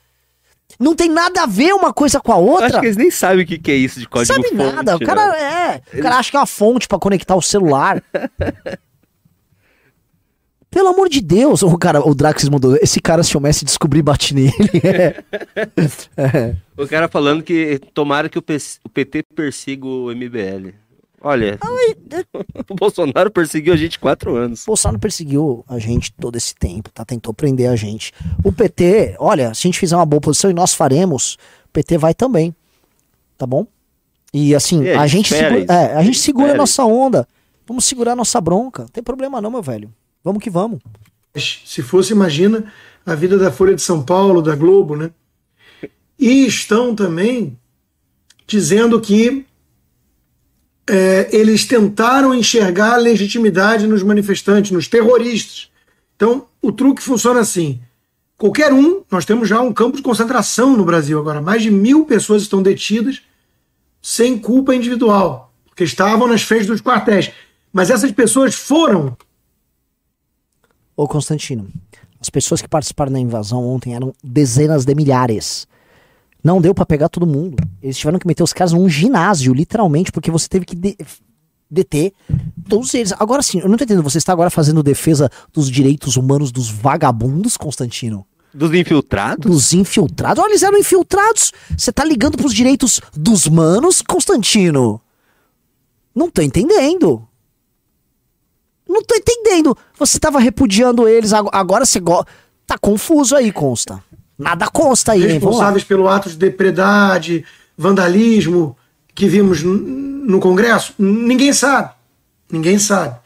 Não 0.79 0.95
tem 0.95 1.09
nada 1.09 1.43
a 1.43 1.47
ver 1.47 1.73
uma 1.73 1.93
coisa 1.93 2.21
com 2.21 2.33
a 2.33 2.37
Eu 2.37 2.43
outra. 2.45 2.67
acho 2.67 2.81
que 2.81 2.87
eles 2.87 2.97
nem 2.97 3.11
sabem 3.11 3.45
o 3.45 3.47
que, 3.47 3.59
que 3.59 3.71
é 3.71 3.77
isso 3.77 3.99
de 3.99 4.09
código 4.09 4.35
Sabe 4.35 4.49
fonte, 4.49 4.75
nada. 4.75 4.97
O 4.97 4.99
né? 4.99 5.07
cara 5.07 5.37
é. 5.39 5.83
O 5.99 6.03
cara 6.03 6.17
acha 6.19 6.31
que 6.31 6.37
é 6.37 6.41
uma 6.41 6.47
fonte 6.47 6.87
pra 6.87 6.99
conectar 6.99 7.35
o 7.35 7.43
celular. 7.43 8.03
Pelo 10.71 10.89
amor 10.89 11.09
de 11.09 11.23
Deus, 11.23 11.63
o 11.63 11.79
cara, 11.79 12.07
o 12.07 12.15
Drax 12.15 12.47
mandou. 12.51 12.77
Esse 12.83 13.01
cara, 13.01 13.23
se 13.23 13.35
o 13.35 13.41
Messi 13.41 13.65
descobrir, 13.65 14.03
bate 14.03 14.35
nele. 14.35 14.53
É. 14.85 15.23
É. 16.17 16.57
O 16.77 16.87
cara 16.87 17.09
falando 17.09 17.43
que 17.43 17.81
tomara 17.95 18.29
que 18.29 18.39
o, 18.39 18.43
PC 18.43 18.79
o 18.85 18.89
PT 18.91 19.23
persiga 19.35 19.87
o 19.87 20.11
MBL. 20.15 20.75
Olha, 21.27 21.59
o 22.71 22.75
Bolsonaro 22.75 23.31
perseguiu 23.31 23.75
a 23.75 23.77
gente 23.77 23.99
quatro 23.99 24.37
anos. 24.37 24.65
Bolsonaro 24.65 25.01
perseguiu 25.01 25.65
a 25.69 25.79
gente 25.79 26.13
todo 26.13 26.37
esse 26.37 26.55
tempo, 26.55 26.89
tá? 26.91 27.05
Tentou 27.05 27.35
prender 27.35 27.69
a 27.69 27.75
gente. 27.75 28.13
O 28.45 28.53
PT, 28.53 29.17
olha, 29.19 29.53
se 29.53 29.67
a 29.67 29.69
gente 29.69 29.79
fizer 29.79 29.97
uma 29.97 30.07
boa 30.07 30.21
posição 30.21 30.51
e 30.51 30.55
nós 30.55 30.73
faremos, 30.73 31.35
o 31.67 31.73
PT 31.73 31.99
vai 31.99 32.15
também. 32.15 32.55
Tá 33.37 33.45
bom? 33.45 33.67
E 34.33 34.55
assim, 34.55 34.87
É, 34.87 34.97
a 34.97 35.07
gente 35.07 35.29
segura, 35.35 35.67
é, 35.69 35.95
a 35.97 36.03
gente 36.03 36.19
segura 36.19 36.53
a 36.53 36.57
nossa 36.57 36.85
onda. 36.85 37.27
Vamos 37.67 37.85
segurar 37.85 38.13
a 38.13 38.17
nossa 38.17 38.41
bronca. 38.41 38.83
Não 38.83 38.89
tem 38.89 39.03
problema 39.03 39.41
não, 39.41 39.51
meu 39.51 39.63
velho. 39.63 39.93
Vamos 40.23 40.41
que 40.43 40.49
vamos. 40.51 40.79
se 41.37 41.83
fosse, 41.83 42.13
imagina, 42.13 42.73
a 43.05 43.15
vida 43.15 43.37
da 43.37 43.51
Folha 43.51 43.75
de 43.75 43.83
São 43.83 44.03
Paulo, 44.03 44.41
da 44.41 44.55
Globo, 44.55 44.95
né? 44.95 45.11
E 46.19 46.47
estão 46.47 46.95
também 46.95 47.59
dizendo 48.47 49.01
que 49.01 49.45
é, 50.89 51.29
eles 51.33 51.65
tentaram 51.65 52.35
enxergar 52.35 52.95
a 52.95 52.99
legitimidade 52.99 53.87
nos 53.87 54.03
manifestantes, 54.03 54.71
nos 54.71 54.89
terroristas. 54.89 55.69
Então, 56.15 56.47
o 56.63 56.73
truque 56.73 57.03
funciona 57.03 57.41
assim. 57.41 57.81
Qualquer 58.39 58.73
um, 58.73 59.03
nós 59.11 59.25
temos 59.25 59.49
já 59.49 59.61
um 59.61 59.73
campo 59.73 59.97
de 59.97 60.03
concentração 60.03 60.77
no 60.77 60.85
Brasil 60.85 61.19
agora. 61.19 61.41
Mais 61.41 61.63
de 61.63 61.71
mil 61.71 62.05
pessoas 62.05 62.43
estão 62.43 62.63
detidas 62.63 63.23
sem 64.01 64.39
culpa 64.39 64.75
individual, 64.75 65.53
porque 65.67 65.85
estavam 65.85 66.29
nas 66.29 66.43
frentes 66.43 66.67
dos 66.67 66.81
quartéis. 66.81 67.31
Mas 67.73 67.91
essas 67.91 68.13
pessoas 68.13 68.55
foram 68.55 69.17
Ô 70.97 71.07
Constantino, 71.07 71.69
as 72.19 72.31
pessoas 72.31 72.63
que 72.63 72.69
participaram 72.69 73.13
da 73.13 73.21
invasão 73.21 73.63
ontem 73.63 73.95
eram 73.95 74.15
dezenas 74.25 74.87
de 74.87 74.95
milhares. 74.95 75.69
Não 76.47 76.61
deu 76.61 76.73
pra 76.73 76.87
pegar 76.87 77.09
todo 77.09 77.27
mundo. 77.27 77.57
Eles 77.83 77.99
tiveram 77.99 78.21
que 78.21 78.27
meter 78.27 78.45
os 78.45 78.53
caras 78.53 78.73
num 78.73 78.89
ginásio, 78.89 79.53
literalmente, 79.53 80.13
porque 80.13 80.31
você 80.31 80.47
teve 80.49 80.65
que 80.65 80.77
de- 80.77 80.97
deter 81.69 82.13
todos 82.69 82.95
eles. 82.95 83.13
Agora 83.19 83.43
sim, 83.43 83.59
eu 83.59 83.69
não 83.69 83.77
tô 83.77 83.83
entendendo, 83.83 84.05
você 84.05 84.19
está 84.19 84.33
agora 84.33 84.49
fazendo 84.49 84.81
defesa 84.81 85.29
dos 85.53 85.69
direitos 85.69 86.17
humanos 86.17 86.53
dos 86.53 86.71
vagabundos, 86.71 87.57
Constantino? 87.57 88.25
Dos 88.55 88.73
infiltrados? 88.73 89.45
Dos 89.51 89.73
infiltrados? 89.73 90.41
Olha, 90.41 90.53
eles 90.53 90.63
eram 90.63 90.79
infiltrados. 90.79 91.53
Você 91.77 91.91
tá 91.91 92.05
ligando 92.05 92.37
pros 92.37 92.55
direitos 92.55 93.01
dos 93.13 93.49
manos, 93.49 94.01
Constantino? 94.01 95.01
Não 96.15 96.31
tô 96.31 96.43
entendendo. 96.43 97.27
Não 98.89 99.03
tô 99.03 99.17
entendendo. 99.17 99.77
Você 99.99 100.21
tava 100.21 100.39
repudiando 100.39 101.09
eles, 101.09 101.33
ag- 101.33 101.51
agora 101.53 101.85
você 101.85 101.99
go... 101.99 102.25
tá 102.65 102.79
confuso 102.79 103.35
aí, 103.35 103.51
consta. 103.51 104.01
Nada 104.39 104.69
consta 104.69 105.13
aí, 105.13 105.23
hein? 105.23 105.33
Responsáveis 105.35 105.85
pelo 105.85 106.09
ato 106.09 106.29
de 106.29 106.37
depredade, 106.37 107.45
vandalismo 107.77 108.77
que 109.15 109.29
vimos 109.29 109.63
no 109.63 110.39
Congresso? 110.41 110.95
Ninguém 110.99 111.53
sabe. 111.53 111.91
Ninguém 112.51 112.79
sabe. 112.79 113.17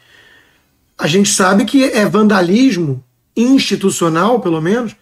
A 0.97 1.07
gente 1.07 1.29
sabe 1.29 1.65
que 1.65 1.83
é 1.83 2.05
vandalismo 2.05 3.03
institucional, 3.35 4.39
pelo 4.39 4.61
menos, 4.61 4.95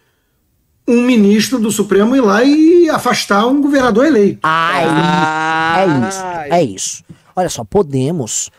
um 0.88 1.03
ministro 1.03 1.60
do 1.60 1.72
Supremo 1.72 2.16
ir 2.16 2.22
lá 2.22 2.43
e 2.43 2.89
afastar 2.89 3.45
um 3.45 3.62
governador 3.62 4.05
eleito. 4.07 4.39
Ah, 4.43 5.76
é 5.78 5.86
isso. 5.86 6.24
É 6.24 6.53
isso. 6.53 6.53
É 6.53 6.64
isso. 6.64 7.03
Olha 7.36 7.49
só, 7.49 7.64
podemos 7.64 8.49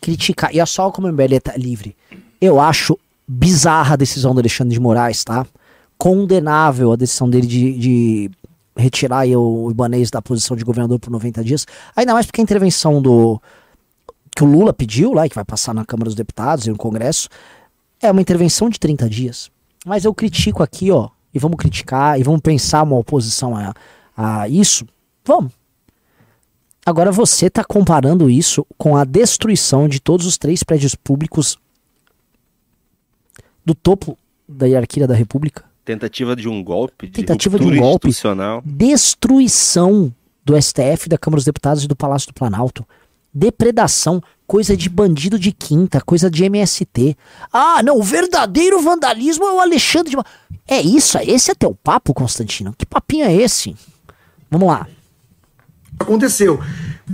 criticar. 0.00 0.54
E 0.54 0.60
é 0.60 0.66
só 0.66 0.90
como 0.90 1.08
o 1.08 1.12
MBL 1.12 1.40
tá 1.42 1.56
livre. 1.56 1.96
Eu 2.40 2.60
acho 2.60 2.98
bizarra 3.26 3.94
a 3.94 3.96
decisão 3.96 4.34
do 4.34 4.40
Alexandre 4.40 4.74
de 4.74 4.80
Moraes, 4.80 5.24
tá? 5.24 5.46
Condenável 5.98 6.92
a 6.92 6.96
decisão 6.96 7.28
dele 7.28 7.46
de, 7.46 7.78
de 7.78 8.30
retirar 8.76 9.26
o 9.26 9.70
Ibanez 9.70 10.10
da 10.10 10.22
posição 10.22 10.56
de 10.56 10.64
governador 10.64 10.98
por 10.98 11.10
90 11.10 11.42
dias. 11.42 11.66
Ainda 11.96 12.14
mais 12.14 12.24
porque 12.26 12.40
a 12.40 12.44
intervenção 12.44 13.02
do. 13.02 13.42
que 14.34 14.44
o 14.44 14.46
Lula 14.46 14.72
pediu 14.72 15.12
lá, 15.12 15.28
que 15.28 15.34
vai 15.34 15.44
passar 15.44 15.74
na 15.74 15.84
Câmara 15.84 16.06
dos 16.06 16.14
Deputados 16.14 16.66
e 16.66 16.70
no 16.70 16.76
Congresso, 16.76 17.28
é 18.00 18.10
uma 18.10 18.20
intervenção 18.20 18.70
de 18.70 18.78
30 18.78 19.08
dias. 19.08 19.50
Mas 19.84 20.04
eu 20.04 20.14
critico 20.14 20.62
aqui, 20.62 20.90
ó, 20.90 21.08
e 21.34 21.38
vamos 21.38 21.56
criticar, 21.56 22.18
e 22.18 22.22
vamos 22.22 22.40
pensar 22.40 22.82
uma 22.84 22.96
oposição 22.96 23.56
a, 23.56 23.74
a 24.16 24.48
isso. 24.48 24.86
Vamos. 25.24 25.52
Agora 26.86 27.12
você 27.12 27.46
está 27.46 27.62
comparando 27.62 28.30
isso 28.30 28.66
com 28.78 28.96
a 28.96 29.04
destruição 29.04 29.86
de 29.88 30.00
todos 30.00 30.24
os 30.24 30.38
três 30.38 30.62
prédios 30.62 30.94
públicos 30.94 31.58
do 33.62 33.74
topo 33.74 34.16
da 34.48 34.66
hierarquia 34.66 35.06
da 35.06 35.14
República. 35.14 35.64
Tentativa 35.92 36.36
de 36.36 36.46
um 36.46 36.62
golpe, 36.62 37.06
de 37.06 37.12
Tentativa 37.12 37.58
de 37.58 37.64
um 37.64 37.76
golpe. 37.78 38.08
institucional. 38.08 38.62
Destruição 38.64 40.14
do 40.44 40.54
STF, 40.60 41.08
da 41.08 41.16
Câmara 41.16 41.38
dos 41.38 41.46
Deputados 41.46 41.82
e 41.82 41.88
do 41.88 41.96
Palácio 41.96 42.28
do 42.28 42.34
Planalto. 42.34 42.86
Depredação, 43.32 44.22
coisa 44.46 44.76
de 44.76 44.86
bandido 44.90 45.38
de 45.38 45.50
quinta, 45.50 46.00
coisa 46.02 46.30
de 46.30 46.44
MST. 46.44 47.16
Ah, 47.50 47.82
não, 47.82 47.98
o 47.98 48.02
verdadeiro 48.02 48.82
vandalismo 48.82 49.46
é 49.46 49.52
o 49.54 49.60
Alexandre 49.60 50.10
de 50.10 50.16
Ma- 50.18 50.24
É 50.66 50.78
isso, 50.78 51.16
esse 51.22 51.50
é 51.50 51.54
teu 51.54 51.74
papo, 51.74 52.12
Constantino? 52.12 52.74
Que 52.76 52.84
papinho 52.84 53.24
é 53.24 53.34
esse? 53.34 53.74
Vamos 54.50 54.68
lá. 54.68 54.86
Aconteceu. 55.98 56.60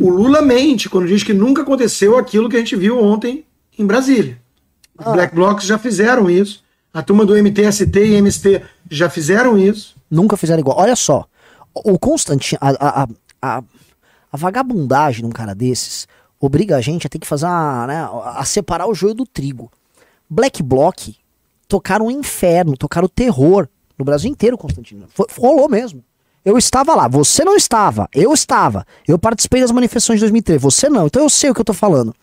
O 0.01 0.11
Lula 0.11 0.43
mente 0.43 0.89
quando 0.91 1.07
diz 1.07 1.22
que 1.22 1.33
nunca 1.33 1.62
aconteceu 1.62 2.18
aquilo 2.18 2.49
que 2.49 2.57
a 2.57 2.59
gente 2.59 2.75
viu 2.75 3.01
ontem 3.01 3.45
em 3.79 3.87
Brasília. 3.87 4.37
Os 4.99 5.12
Black 5.12 5.33
Blocs 5.33 5.64
já 5.64 5.79
fizeram 5.79 6.29
isso. 6.29 6.63
A 6.95 7.03
turma 7.03 7.26
do 7.26 7.36
MTST 7.36 7.99
e 7.99 8.14
MST 8.14 8.62
já 8.88 9.11
fizeram 9.11 9.59
isso. 9.59 9.97
Nunca 10.09 10.36
fizeram 10.36 10.61
igual. 10.61 10.78
Olha 10.78 10.95
só, 10.95 11.26
o 11.74 11.99
Constantino, 11.99 12.57
a, 12.62 13.03
a, 13.03 13.09
a, 13.42 13.62
a 14.32 14.36
vagabundagem 14.36 15.24
num 15.24 15.30
cara 15.30 15.57
desses 15.57 16.07
obriga 16.40 16.76
a 16.76 16.80
gente 16.80 17.05
a 17.05 17.11
ter 17.11 17.18
que 17.18 17.26
fazer 17.26 17.47
uma, 17.47 17.86
né, 17.88 18.09
a 18.36 18.45
separar 18.45 18.86
o 18.86 18.95
joio 18.95 19.12
do 19.12 19.26
trigo. 19.26 19.72
Black 20.30 20.62
Bloc 20.62 21.16
tocaram 21.66 22.07
o 22.07 22.11
inferno, 22.12 22.76
tocaram 22.76 23.07
o 23.07 23.09
terror 23.09 23.68
no 23.99 24.05
Brasil 24.05 24.30
inteiro, 24.30 24.57
Constantino. 24.57 25.07
Foi, 25.09 25.26
rolou 25.36 25.68
mesmo. 25.68 26.05
Eu 26.45 26.57
estava 26.59 26.95
lá, 26.95 27.09
você 27.09 27.42
não 27.42 27.57
estava, 27.57 28.09
eu 28.14 28.32
estava. 28.32 28.86
Eu 29.09 29.18
participei 29.18 29.62
das 29.62 29.70
manifestações 29.72 30.18
de 30.18 30.26
2003, 30.26 30.62
você 30.62 30.88
não. 30.88 31.07
Então 31.07 31.22
eu 31.22 31.30
sei 31.30 31.51
o 31.51 31.55
que 31.55 31.61
eu 31.61 31.64
tô 31.64 31.72
falando. 31.72 32.14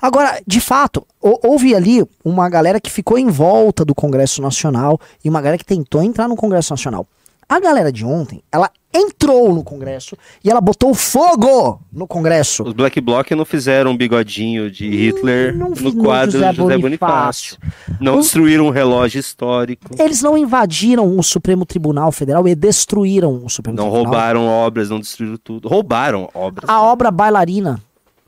Agora, 0.00 0.40
de 0.46 0.60
fato, 0.60 1.06
houve 1.20 1.74
ali 1.74 2.04
uma 2.24 2.48
galera 2.48 2.80
que 2.80 2.90
ficou 2.90 3.18
em 3.18 3.28
volta 3.28 3.84
do 3.84 3.94
Congresso 3.94 4.42
Nacional 4.42 5.00
e 5.24 5.28
uma 5.28 5.40
galera 5.40 5.58
que 5.58 5.64
tentou 5.64 6.02
entrar 6.02 6.28
no 6.28 6.36
Congresso 6.36 6.72
Nacional. 6.72 7.06
A 7.46 7.60
galera 7.60 7.92
de 7.92 8.04
ontem, 8.06 8.42
ela 8.50 8.70
entrou 8.92 9.54
no 9.54 9.62
Congresso 9.62 10.16
e 10.42 10.50
ela 10.50 10.62
botou 10.62 10.94
fogo 10.94 11.78
no 11.92 12.06
Congresso. 12.06 12.62
Os 12.62 12.72
Black 12.72 12.98
Bloc 13.02 13.30
não 13.32 13.44
fizeram 13.44 13.90
um 13.90 13.96
bigodinho 13.96 14.70
de 14.70 14.88
Hitler 14.88 15.54
Não 15.54 15.74
vi 15.74 15.92
no 15.94 16.02
quadro 16.02 16.32
José 16.32 16.50
de 16.50 16.56
José 16.56 16.78
Bonifácio. 16.78 17.58
Bonifácio. 17.60 17.98
Não 18.00 18.16
Os- 18.18 18.24
destruíram 18.26 18.66
um 18.66 18.70
relógio 18.70 19.20
histórico. 19.20 19.90
Eles 19.98 20.22
não 20.22 20.38
invadiram 20.38 21.18
o 21.18 21.22
Supremo 21.22 21.66
Tribunal 21.66 22.10
Federal 22.12 22.48
e 22.48 22.54
destruíram 22.54 23.44
o 23.44 23.50
Supremo 23.50 23.76
Não 23.76 23.84
Tribunal. 23.90 24.04
roubaram 24.04 24.46
obras, 24.46 24.88
não 24.88 24.98
destruíram 24.98 25.36
tudo. 25.36 25.68
Roubaram 25.68 26.30
obras. 26.32 26.68
A 26.68 26.80
obra 26.82 27.10
Bailarina, 27.10 27.78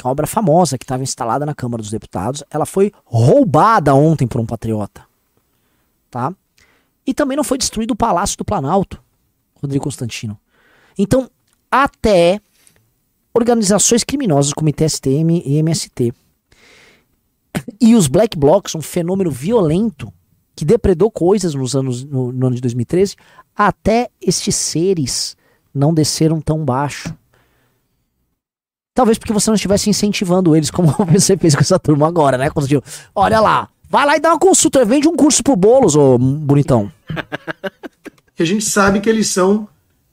uma 0.06 0.12
obra 0.12 0.26
famosa 0.26 0.78
que 0.78 0.84
estava 0.84 1.02
instalada 1.02 1.44
na 1.44 1.54
Câmara 1.54 1.82
dos 1.82 1.90
Deputados, 1.90 2.44
ela 2.48 2.64
foi 2.64 2.92
roubada 3.04 3.94
ontem 3.94 4.26
por 4.26 4.40
um 4.40 4.46
patriota. 4.46 5.04
Tá? 6.10 6.32
E 7.04 7.12
também 7.12 7.36
não 7.36 7.44
foi 7.44 7.58
destruído 7.58 7.90
o 7.90 7.96
Palácio 7.96 8.38
do 8.38 8.44
Planalto, 8.44 9.02
Rodrigo 9.60 9.84
Constantino. 9.84 10.38
Então, 10.96 11.28
até 11.70 12.40
organizações 13.34 14.04
criminosas 14.04 14.52
como 14.52 14.68
ITSTM 14.68 15.42
e 15.44 15.58
MST 15.58 16.14
e 17.80 17.94
os 17.94 18.06
Black 18.06 18.38
Blocs, 18.38 18.74
um 18.74 18.82
fenômeno 18.82 19.30
violento 19.30 20.12
que 20.54 20.64
depredou 20.64 21.10
coisas 21.10 21.54
nos 21.54 21.74
anos 21.74 22.04
no, 22.04 22.32
no 22.32 22.46
ano 22.46 22.56
de 22.56 22.62
2013, 22.62 23.16
até 23.54 24.08
estes 24.20 24.54
seres 24.54 25.36
não 25.74 25.92
desceram 25.92 26.40
tão 26.40 26.64
baixo. 26.64 27.14
Talvez 28.96 29.18
porque 29.18 29.32
você 29.34 29.50
não 29.50 29.56
estivesse 29.56 29.90
incentivando 29.90 30.56
eles 30.56 30.70
como 30.70 30.88
você 31.12 31.36
fez 31.36 31.54
com 31.54 31.60
essa 31.60 31.78
turma 31.78 32.08
agora, 32.08 32.38
né, 32.38 32.48
Constantino? 32.48 32.82
Olha 33.14 33.40
lá, 33.40 33.68
vai 33.90 34.06
lá 34.06 34.16
e 34.16 34.20
dá 34.20 34.30
uma 34.30 34.38
consulta, 34.38 34.82
vende 34.86 35.06
um 35.06 35.14
curso 35.14 35.42
pro 35.42 35.54
Boulos, 35.54 35.94
ô 35.94 36.18
bonitão. 36.18 36.90
E 38.38 38.42
a 38.42 38.46
gente 38.46 38.66
sabe 38.66 39.00
que 39.00 39.08
eles 39.08 39.28
são 39.28 39.66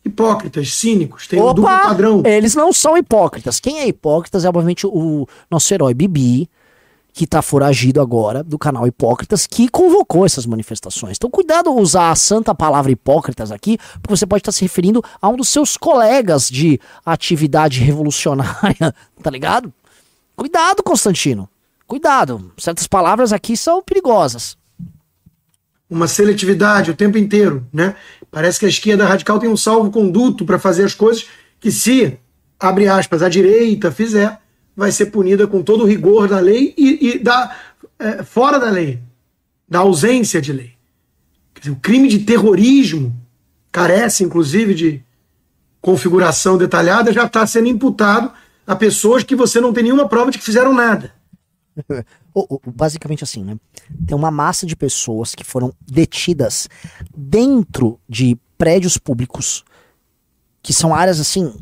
hipócritas, 0.06 0.74
cínicos, 0.74 1.28
têm 1.28 1.42
um 1.42 1.48
duplo 1.48 1.66
Opa! 1.66 1.90
padrão. 1.90 2.24
Eles 2.26 2.56
não 2.56 2.72
são 2.72 2.98
hipócritas. 2.98 3.60
Quem 3.60 3.80
é 3.80 3.88
hipócritas 3.90 4.46
é, 4.46 4.48
obviamente, 4.48 4.88
o 4.88 5.28
nosso 5.52 5.74
herói 5.74 5.94
Bibi, 5.94 6.50
que 7.14 7.28
tá 7.28 7.44
foragido 7.44 8.02
agora 8.02 8.44
do 8.44 8.58
canal 8.58 8.88
Hipócritas, 8.88 9.46
que 9.46 9.70
convocou 9.70 10.26
essas 10.26 10.48
manifestações. 10.48 11.16
Então, 11.16 11.30
cuidado 11.30 11.72
usar 11.72 12.10
a 12.10 12.16
santa 12.16 12.56
palavra 12.56 12.92
hipócritas 12.92 13.52
aqui, 13.52 13.78
porque 14.02 14.18
você 14.18 14.26
pode 14.26 14.42
estar 14.42 14.52
se 14.52 14.64
referindo 14.64 15.04
a 15.22 15.30
um 15.30 15.36
dos 15.36 15.48
seus 15.48 15.78
colegas 15.78 16.50
de 16.50 16.80
atividade 17.06 17.80
revolucionária, 17.80 18.94
tá 19.22 19.30
ligado? 19.30 19.72
Cuidado, 20.36 20.82
Constantino. 20.82 21.48
Cuidado. 21.86 22.52
Certas 22.58 22.88
palavras 22.88 23.32
aqui 23.32 23.56
são 23.56 23.84
perigosas. 23.84 24.58
uma 25.88 26.08
seletividade 26.08 26.90
o 26.90 26.96
tempo 26.96 27.20
inteiro, 27.20 27.68
né? 27.72 27.96
Parece 28.32 28.60
que 28.60 28.66
a 28.66 28.70
esquerda 28.70 29.06
radical 29.06 29.38
tem 29.38 29.48
um 29.48 29.56
salvo-conduto 29.56 30.44
para 30.44 30.58
fazer 30.58 30.86
as 30.86 30.96
coisas 30.96 31.28
que 31.60 31.72
se, 31.72 32.18
abre 32.60 32.88
aspas, 32.88 33.22
a 33.22 33.30
direita 33.30 33.92
fizer, 33.92 34.42
vai 34.76 34.92
ser 34.92 35.08
punida 35.08 35.48
com 35.48 35.62
todo 35.62 35.84
o 35.84 35.88
rigor 35.88 36.28
da 36.28 36.40
lei 36.40 36.74
e, 36.78 37.10
e 37.10 37.20
da, 37.20 37.56
é, 38.00 38.24
fora 38.24 38.60
da 38.60 38.70
lei, 38.70 39.00
da 39.68 39.80
ausência 39.80 40.42
de 40.42 40.52
lei. 40.52 40.74
Dizer, 41.60 41.72
o 41.72 41.76
crime 41.78 42.08
de 42.08 42.20
terrorismo 42.20 43.16
carece, 43.72 44.24
inclusive, 44.24 44.74
de 44.74 45.04
configuração 45.82 46.58
detalhada, 46.58 47.14
já 47.14 47.26
está 47.26 47.46
sendo 47.46 47.68
imputado 47.68 48.32
a 48.66 48.76
pessoas 48.76 49.24
que 49.24 49.36
você 49.36 49.60
não 49.60 49.74
tem 49.74 49.84
nenhuma 49.84 50.08
prova 50.08 50.32
de 50.32 50.38
que 50.38 50.44
fizeram 50.44 50.74
nada. 50.74 51.14
Basicamente 52.66 53.24
assim, 53.24 53.44
né? 53.44 53.58
Tem 54.08 54.16
uma 54.16 54.32
massa 54.32 54.66
de 54.66 54.76
pessoas 54.76 55.36
que 55.36 55.44
foram 55.44 55.74
detidas 55.82 56.68
dentro 57.16 58.00
de 58.08 58.38
prédios 58.58 58.98
públicos, 58.98 59.64
que 60.62 60.74
são 60.74 60.96
áreas 60.96 61.20
assim 61.20 61.54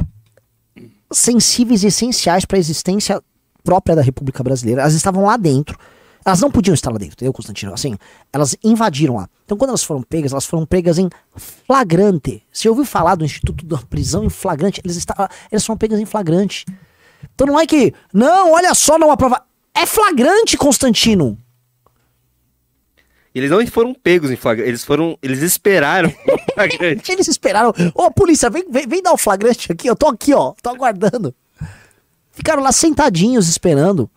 sensíveis 1.12 1.84
e 1.84 1.88
essenciais 1.88 2.46
para 2.46 2.58
a 2.58 2.60
existência 2.60 3.22
própria 3.64 3.96
da 3.96 4.02
República 4.02 4.44
Brasileira. 4.44 4.82
Elas 4.82 4.94
estavam 4.94 5.26
lá 5.26 5.38
dentro. 5.38 5.78
Elas 6.24 6.40
não 6.40 6.52
podiam 6.52 6.74
estar 6.74 6.92
lá 6.92 7.00
dentro, 7.00 7.14
entendeu, 7.14 7.34
Constantino? 7.34 7.74
Assim, 7.74 7.98
elas 8.32 8.56
invadiram 8.64 9.16
lá. 9.16 9.28
Então, 9.44 9.58
quando 9.58 9.70
elas 9.70 9.84
foram 9.84 10.04
pegas, 10.04 10.32
elas 10.32 10.46
foram 10.46 10.68
pegas 10.68 11.00
em 11.00 11.10
flagrante. 11.36 12.44
Você 12.52 12.70
ouviu 12.70 12.86
falar 12.86 13.16
do 13.16 13.26
Instituto 13.26 13.66
da 13.66 13.78
Prisão 13.78 14.24
em 14.24 14.30
flagrante? 14.30 14.80
Eles, 14.84 14.98
estavam, 14.98 15.28
eles 15.52 15.66
foram 15.66 15.78
pegas 15.80 16.00
em 16.00 16.06
flagrante. 16.06 16.66
Então 17.34 17.48
não 17.48 17.60
é 17.60 17.66
que, 17.66 17.94
não, 18.14 18.54
olha 18.54 18.74
só, 18.74 18.98
não 18.98 19.12
aprova. 19.12 19.44
É 19.74 19.86
flagrante, 19.86 20.58
Constantino. 20.58 21.38
Eles 23.34 23.50
não 23.50 23.66
foram 23.68 23.94
pegos 23.94 24.30
em 24.30 24.36
flagrante, 24.36 24.70
eles 24.70 24.84
foram, 24.84 25.18
eles 25.22 25.42
esperaram 25.42 26.10
o 26.10 26.38
flagrante. 26.54 27.12
Eles 27.12 27.28
esperaram. 27.28 27.74
Ô, 27.96 28.12
polícia, 28.12 28.50
vem, 28.50 28.66
vem, 28.70 28.88
vem 28.88 29.02
dar 29.02 29.14
o 29.14 29.18
flagrante 29.18 29.72
aqui. 29.72 29.88
Eu 29.88 29.96
tô 29.96 30.08
aqui, 30.08 30.34
ó. 30.34 30.54
Tô 30.62 30.70
aguardando. 30.70 31.34
Ficaram 32.32 32.62
lá 32.62 32.72
sentadinhos 32.72 33.48
esperando. 33.48 34.10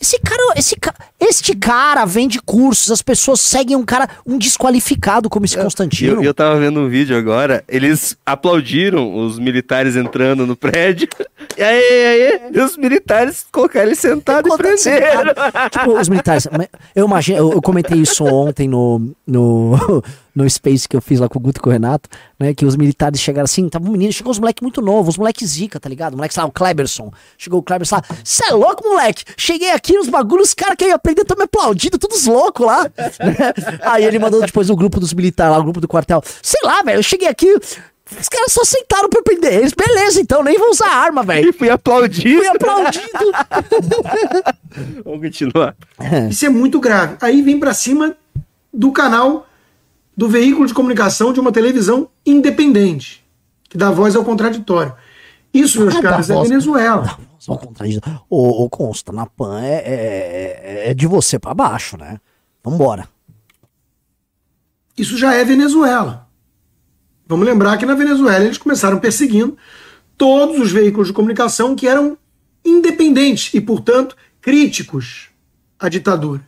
Esse 0.00 0.18
cara, 0.20 0.42
esse 0.56 0.76
ca... 0.76 0.94
este 1.18 1.54
cara 1.56 2.04
vende 2.04 2.40
cursos, 2.40 2.90
as 2.90 3.00
pessoas 3.00 3.40
seguem 3.40 3.76
um 3.76 3.84
cara, 3.84 4.08
um 4.26 4.36
desqualificado 4.36 5.30
como 5.30 5.46
esse 5.46 5.56
Constantino. 5.56 6.16
eu, 6.16 6.22
eu 6.22 6.34
tava 6.34 6.58
vendo 6.60 6.80
um 6.80 6.88
vídeo 6.88 7.16
agora, 7.16 7.64
eles 7.66 8.16
aplaudiram 8.24 9.16
os 9.16 9.38
militares 9.38 9.96
entrando 9.96 10.46
no 10.46 10.56
prédio. 10.56 11.08
E 11.56 11.62
aí, 11.62 12.06
aí, 12.06 12.40
e 12.52 12.60
os 12.60 12.76
militares 12.76 13.46
colocaram 13.50 13.86
ele 13.86 13.94
sentado 13.94 14.46
e 14.46 14.56
prenderam. 14.58 14.76
sentado. 14.78 15.70
tipo, 15.70 15.98
os 15.98 16.08
militares. 16.08 16.46
Eu 16.94 17.06
imagino, 17.06 17.38
eu, 17.38 17.52
eu 17.52 17.62
comentei 17.62 17.98
isso 17.98 18.24
ontem 18.24 18.68
no, 18.68 19.14
no, 19.26 20.02
no 20.36 20.48
Space 20.48 20.86
que 20.86 20.94
eu 20.94 21.00
fiz 21.00 21.18
lá 21.18 21.28
com 21.30 21.38
o 21.38 21.42
Guto 21.42 21.58
e 21.58 21.62
com 21.62 21.70
o 21.70 21.72
Renato, 21.72 22.10
né? 22.38 22.52
Que 22.52 22.66
os 22.66 22.76
militares 22.76 23.18
chegaram 23.18 23.46
assim, 23.46 23.66
tava 23.70 23.88
um 23.88 23.92
menino, 23.92 24.12
chegou 24.12 24.30
os 24.30 24.38
moleques 24.38 24.60
muito 24.60 24.82
novos, 24.82 25.14
os 25.14 25.18
moleques 25.18 25.48
zica, 25.48 25.80
tá 25.80 25.88
ligado? 25.88 26.14
Moleques 26.14 26.36
lá, 26.36 26.44
o 26.44 26.52
Kleberson. 26.52 27.10
Chegou 27.38 27.60
o 27.60 27.62
Kleberson 27.62 27.96
lá, 27.96 28.04
cê 28.22 28.44
é 28.48 28.52
louco, 28.52 28.86
moleque? 28.86 29.24
Cheguei 29.36 29.70
aqui 29.70 29.94
nos 29.94 30.08
bagulhos, 30.08 30.48
os 30.48 30.54
caras 30.54 30.76
que 30.76 30.84
eu 30.84 30.88
ia 30.88 30.96
aprender 30.96 31.22
estão 31.22 31.36
me 31.36 31.44
aplaudindo, 31.44 31.98
todos 31.98 32.26
loucos 32.26 32.66
lá. 32.66 32.84
né? 32.84 32.90
Aí 33.80 34.04
ele 34.04 34.18
mandou 34.18 34.42
depois 34.42 34.68
o 34.68 34.76
grupo 34.76 35.00
dos 35.00 35.14
militares 35.14 35.52
lá, 35.52 35.58
o 35.58 35.64
grupo 35.64 35.80
do 35.80 35.88
quartel. 35.88 36.22
Sei 36.42 36.60
lá, 36.62 36.82
velho, 36.82 36.98
eu 36.98 37.02
cheguei 37.02 37.28
aqui. 37.28 37.48
Os 38.20 38.28
caras 38.28 38.52
só 38.52 38.60
aceitaram 38.60 39.08
pra 39.08 39.18
eu 39.18 39.24
prender 39.24 39.54
eles. 39.54 39.72
Beleza, 39.72 40.20
então, 40.20 40.44
nem 40.44 40.56
vou 40.58 40.70
usar 40.70 40.88
arma, 40.88 41.24
velho. 41.24 41.48
E 41.48 41.52
fui 41.52 41.68
aplaudido. 41.68 42.38
Fui 42.38 42.46
aplaudido. 42.46 43.32
Vamos 45.02 45.20
continuar. 45.20 45.74
Isso 46.30 46.46
é 46.46 46.48
muito 46.48 46.78
grave. 46.78 47.16
Aí 47.20 47.42
vem 47.42 47.58
para 47.58 47.74
cima 47.74 48.16
do 48.72 48.92
canal 48.92 49.46
do 50.16 50.28
veículo 50.28 50.66
de 50.66 50.74
comunicação 50.74 51.32
de 51.32 51.40
uma 51.40 51.52
televisão 51.52 52.08
independente, 52.24 53.24
que 53.68 53.76
dá 53.76 53.90
voz 53.90 54.16
ao 54.16 54.24
contraditório. 54.24 54.94
Isso, 55.52 55.80
meus 55.80 55.96
Ah, 55.96 56.02
caros, 56.02 56.30
é 56.30 56.34
voz- 56.34 56.48
Venezuela. 56.48 57.18
Só 57.38 57.56
contradição. 57.56 58.02
Ô, 58.28 58.64
ô 58.64 58.68
Consta, 58.70 59.12
na 59.12 59.26
PAN 59.26 59.60
é, 59.62 59.74
é, 59.76 60.90
é 60.90 60.94
de 60.94 61.06
você 61.06 61.38
pra 61.38 61.54
baixo, 61.54 61.96
né? 61.96 62.18
Vambora. 62.64 63.08
Isso 64.96 65.16
já 65.16 65.34
é 65.34 65.44
Venezuela. 65.44 66.26
Vamos 67.26 67.46
lembrar 67.46 67.76
que 67.76 67.86
na 67.86 67.94
Venezuela 67.94 68.44
eles 68.44 68.58
começaram 68.58 68.98
perseguindo 68.98 69.56
todos 70.16 70.58
os 70.60 70.72
veículos 70.72 71.08
de 71.08 71.12
comunicação 71.12 71.74
que 71.76 71.86
eram 71.86 72.16
independentes 72.64 73.52
e, 73.52 73.60
portanto, 73.60 74.16
críticos 74.40 75.28
à 75.78 75.88
ditadura 75.88 76.46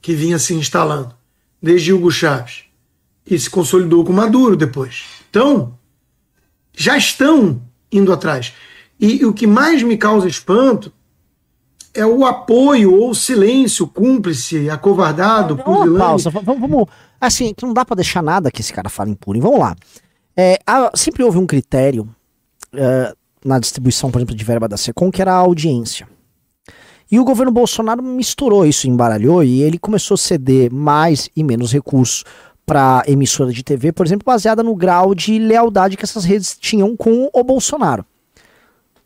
que 0.00 0.14
vinha 0.14 0.38
se 0.38 0.54
instalando 0.54 1.14
desde 1.62 1.92
Hugo 1.92 2.10
Chávez 2.10 2.64
e 3.26 3.38
se 3.38 3.48
consolidou 3.50 4.04
com 4.04 4.12
Maduro 4.12 4.56
depois. 4.56 5.04
Então, 5.30 5.74
já 6.74 6.96
estão 6.96 7.60
indo 7.92 8.12
atrás. 8.12 8.52
E, 8.98 9.24
o 9.24 9.32
que 9.32 9.46
mais 9.46 9.82
me 9.82 9.96
causa 9.96 10.26
espanto 10.28 10.92
é 11.94 12.04
o 12.06 12.24
apoio 12.24 12.92
ou 12.94 13.10
o 13.10 13.14
silêncio 13.14 13.86
cúmplice, 13.86 14.68
acovardado, 14.70 15.54
uma 15.54 15.64
pusilânime, 15.64 15.98
pausa. 15.98 16.30
Vamos, 16.30 16.60
vamos. 16.60 16.86
Assim, 17.20 17.52
que 17.54 17.64
não 17.66 17.72
dá 17.74 17.84
pra 17.84 17.96
deixar 17.96 18.22
nada 18.22 18.50
que 18.50 18.60
esse 18.60 18.72
cara 18.72 18.88
fala 18.88 19.10
impune. 19.10 19.40
Vamos 19.40 19.58
lá. 19.58 19.74
É, 20.36 20.58
há- 20.66 20.90
sempre 20.94 21.22
houve 21.24 21.38
um 21.38 21.46
critério 21.46 22.08
é, 22.72 23.12
na 23.44 23.58
distribuição, 23.58 24.10
por 24.10 24.18
exemplo, 24.18 24.34
de 24.34 24.44
verba 24.44 24.68
da 24.68 24.76
SECOM, 24.76 25.10
que 25.10 25.20
era 25.20 25.32
a 25.32 25.36
audiência. 25.38 26.08
E 27.10 27.18
o 27.18 27.24
governo 27.24 27.50
Bolsonaro 27.50 28.02
misturou 28.02 28.66
isso, 28.66 28.86
embaralhou, 28.86 29.42
e 29.42 29.62
ele 29.62 29.78
começou 29.78 30.14
a 30.14 30.18
ceder 30.18 30.72
mais 30.72 31.30
e 31.34 31.42
menos 31.42 31.72
recursos 31.72 32.24
para 32.66 33.02
emissora 33.06 33.50
de 33.50 33.62
TV, 33.62 33.92
por 33.92 34.04
exemplo, 34.04 34.26
baseada 34.26 34.62
no 34.62 34.76
grau 34.76 35.14
de 35.14 35.38
lealdade 35.38 35.96
que 35.96 36.04
essas 36.04 36.24
redes 36.24 36.56
tinham 36.60 36.94
com 36.94 37.30
o 37.32 37.42
Bolsonaro. 37.42 38.04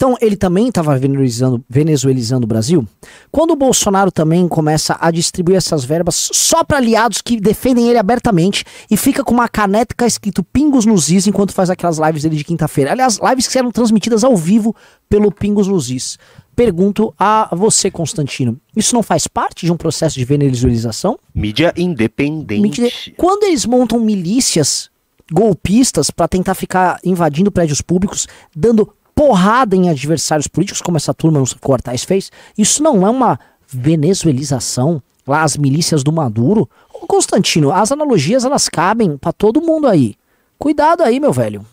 Então, 0.03 0.17
ele 0.21 0.37
também 0.37 0.67
estava 0.67 0.99
venezuelizando, 0.99 1.65
venezuelizando 1.71 2.45
o 2.45 2.49
Brasil. 2.49 2.85
Quando 3.31 3.53
o 3.53 3.57
Bolsonaro 3.57 4.11
também 4.11 4.49
começa 4.49 4.97
a 5.01 5.13
distribuir 5.13 5.57
essas 5.57 5.85
verbas 5.85 6.29
só 6.33 6.65
para 6.65 6.79
aliados 6.79 7.21
que 7.23 7.41
defendem 7.41 7.89
ele 7.89 7.99
abertamente 7.99 8.65
e 8.91 8.97
fica 8.97 9.23
com 9.23 9.33
uma 9.33 9.49
caneta 9.49 9.95
escrito 10.05 10.43
Pingos 10.43 10.85
nos 10.85 11.09
Is 11.09 11.29
enquanto 11.29 11.53
faz 11.53 11.71
aquelas 11.71 11.99
lives 11.99 12.25
dele 12.25 12.35
de 12.35 12.43
quinta-feira. 12.43 12.91
Aliás, 12.91 13.21
lives 13.23 13.47
que 13.47 13.57
eram 13.57 13.71
transmitidas 13.71 14.25
ao 14.25 14.37
vivo 14.37 14.75
pelo 15.09 15.31
Pingos 15.31 15.69
nos 15.69 15.89
Is. 15.89 16.19
Pergunto 16.65 17.13
a 17.19 17.49
você, 17.57 17.91
Constantino, 17.91 18.61
isso 18.77 18.95
não 18.95 19.03
faz 19.03 19.27
parte 19.27 19.67
de 19.67 19.73
um 19.73 19.77
processo 19.77 20.17
de 20.17 20.25
venezuelização? 20.25 21.19
Mídia 21.35 21.73
independente. 21.77 22.61
Mídia- 22.63 22.93
Quando 23.17 23.43
eles 23.45 23.67
montam 23.67 23.99
milícias 23.99 24.91
golpistas 25.31 26.11
para 26.11 26.29
tentar 26.29 26.55
ficar 26.55 27.01
invadindo 27.05 27.51
prédios 27.51 27.81
públicos, 27.81 28.29
dando 28.55 28.95
porrada 29.15 29.75
em 29.75 29.89
adversários 29.91 30.47
políticos, 30.47 30.81
como 30.81 30.97
essa 30.97 31.13
turma 31.13 31.41
nos 31.41 31.53
Cortais 31.53 32.05
fez, 32.05 32.31
isso 32.57 32.83
não 32.83 33.07
é 33.07 33.11
uma 33.11 33.41
venezuelização? 33.69 35.03
Lá 35.27 35.43
as 35.43 35.57
milícias 35.57 36.03
do 36.03 36.13
Maduro? 36.13 36.69
Ô 36.93 37.07
Constantino, 37.07 37.73
as 37.73 37.91
analogias 37.93 38.45
elas 38.45 38.69
cabem 38.69 39.17
para 39.17 39.33
todo 39.33 39.61
mundo 39.61 39.87
aí. 39.89 40.15
Cuidado 40.59 41.03
aí, 41.03 41.19
meu 41.19 41.33
velho. 41.33 41.65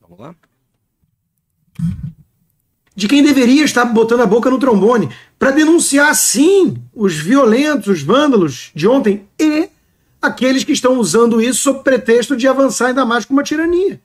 Vamos 0.00 0.18
lá? 0.18 0.34
De 2.94 3.08
quem 3.08 3.22
deveria 3.22 3.64
estar 3.64 3.84
botando 3.84 4.20
a 4.20 4.26
boca 4.26 4.50
no 4.50 4.58
trombone 4.58 5.08
para 5.38 5.50
denunciar, 5.50 6.14
sim, 6.14 6.76
os 6.94 7.14
violentos, 7.14 7.86
os 7.88 8.02
vândalos 8.02 8.70
de 8.74 8.86
ontem 8.86 9.24
e 9.38 9.68
aqueles 10.20 10.64
que 10.64 10.72
estão 10.72 10.98
usando 10.98 11.40
isso 11.40 11.60
sob 11.62 11.82
pretexto 11.82 12.36
de 12.36 12.46
avançar 12.46 12.88
ainda 12.88 13.04
mais 13.06 13.24
com 13.24 13.32
uma 13.32 13.42
tirania. 13.42 14.00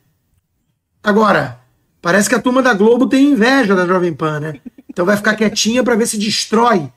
Agora, 1.04 1.60
parece 2.02 2.30
que 2.30 2.36
a 2.36 2.42
turma 2.42 2.62
da 2.62 2.74
Globo 2.74 3.08
tem 3.08 3.32
inveja 3.32 3.76
da 3.76 3.86
Jovem 3.86 4.14
Pan, 4.14 4.40
né? 4.40 4.54
Então 4.90 5.06
vai 5.06 5.18
ficar 5.18 5.36
quietinha 5.36 5.84
para 5.84 5.96
ver 5.96 6.08
se 6.08 6.18
destrói, 6.18 6.90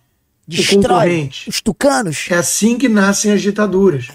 o 0.49 0.67
concorrente. 0.77 1.49
os 1.51 1.61
tucanos. 1.61 2.27
É 2.31 2.37
assim 2.37 2.79
que 2.79 2.89
nascem 2.89 3.33
as 3.33 3.43
ditaduras. 3.43 4.09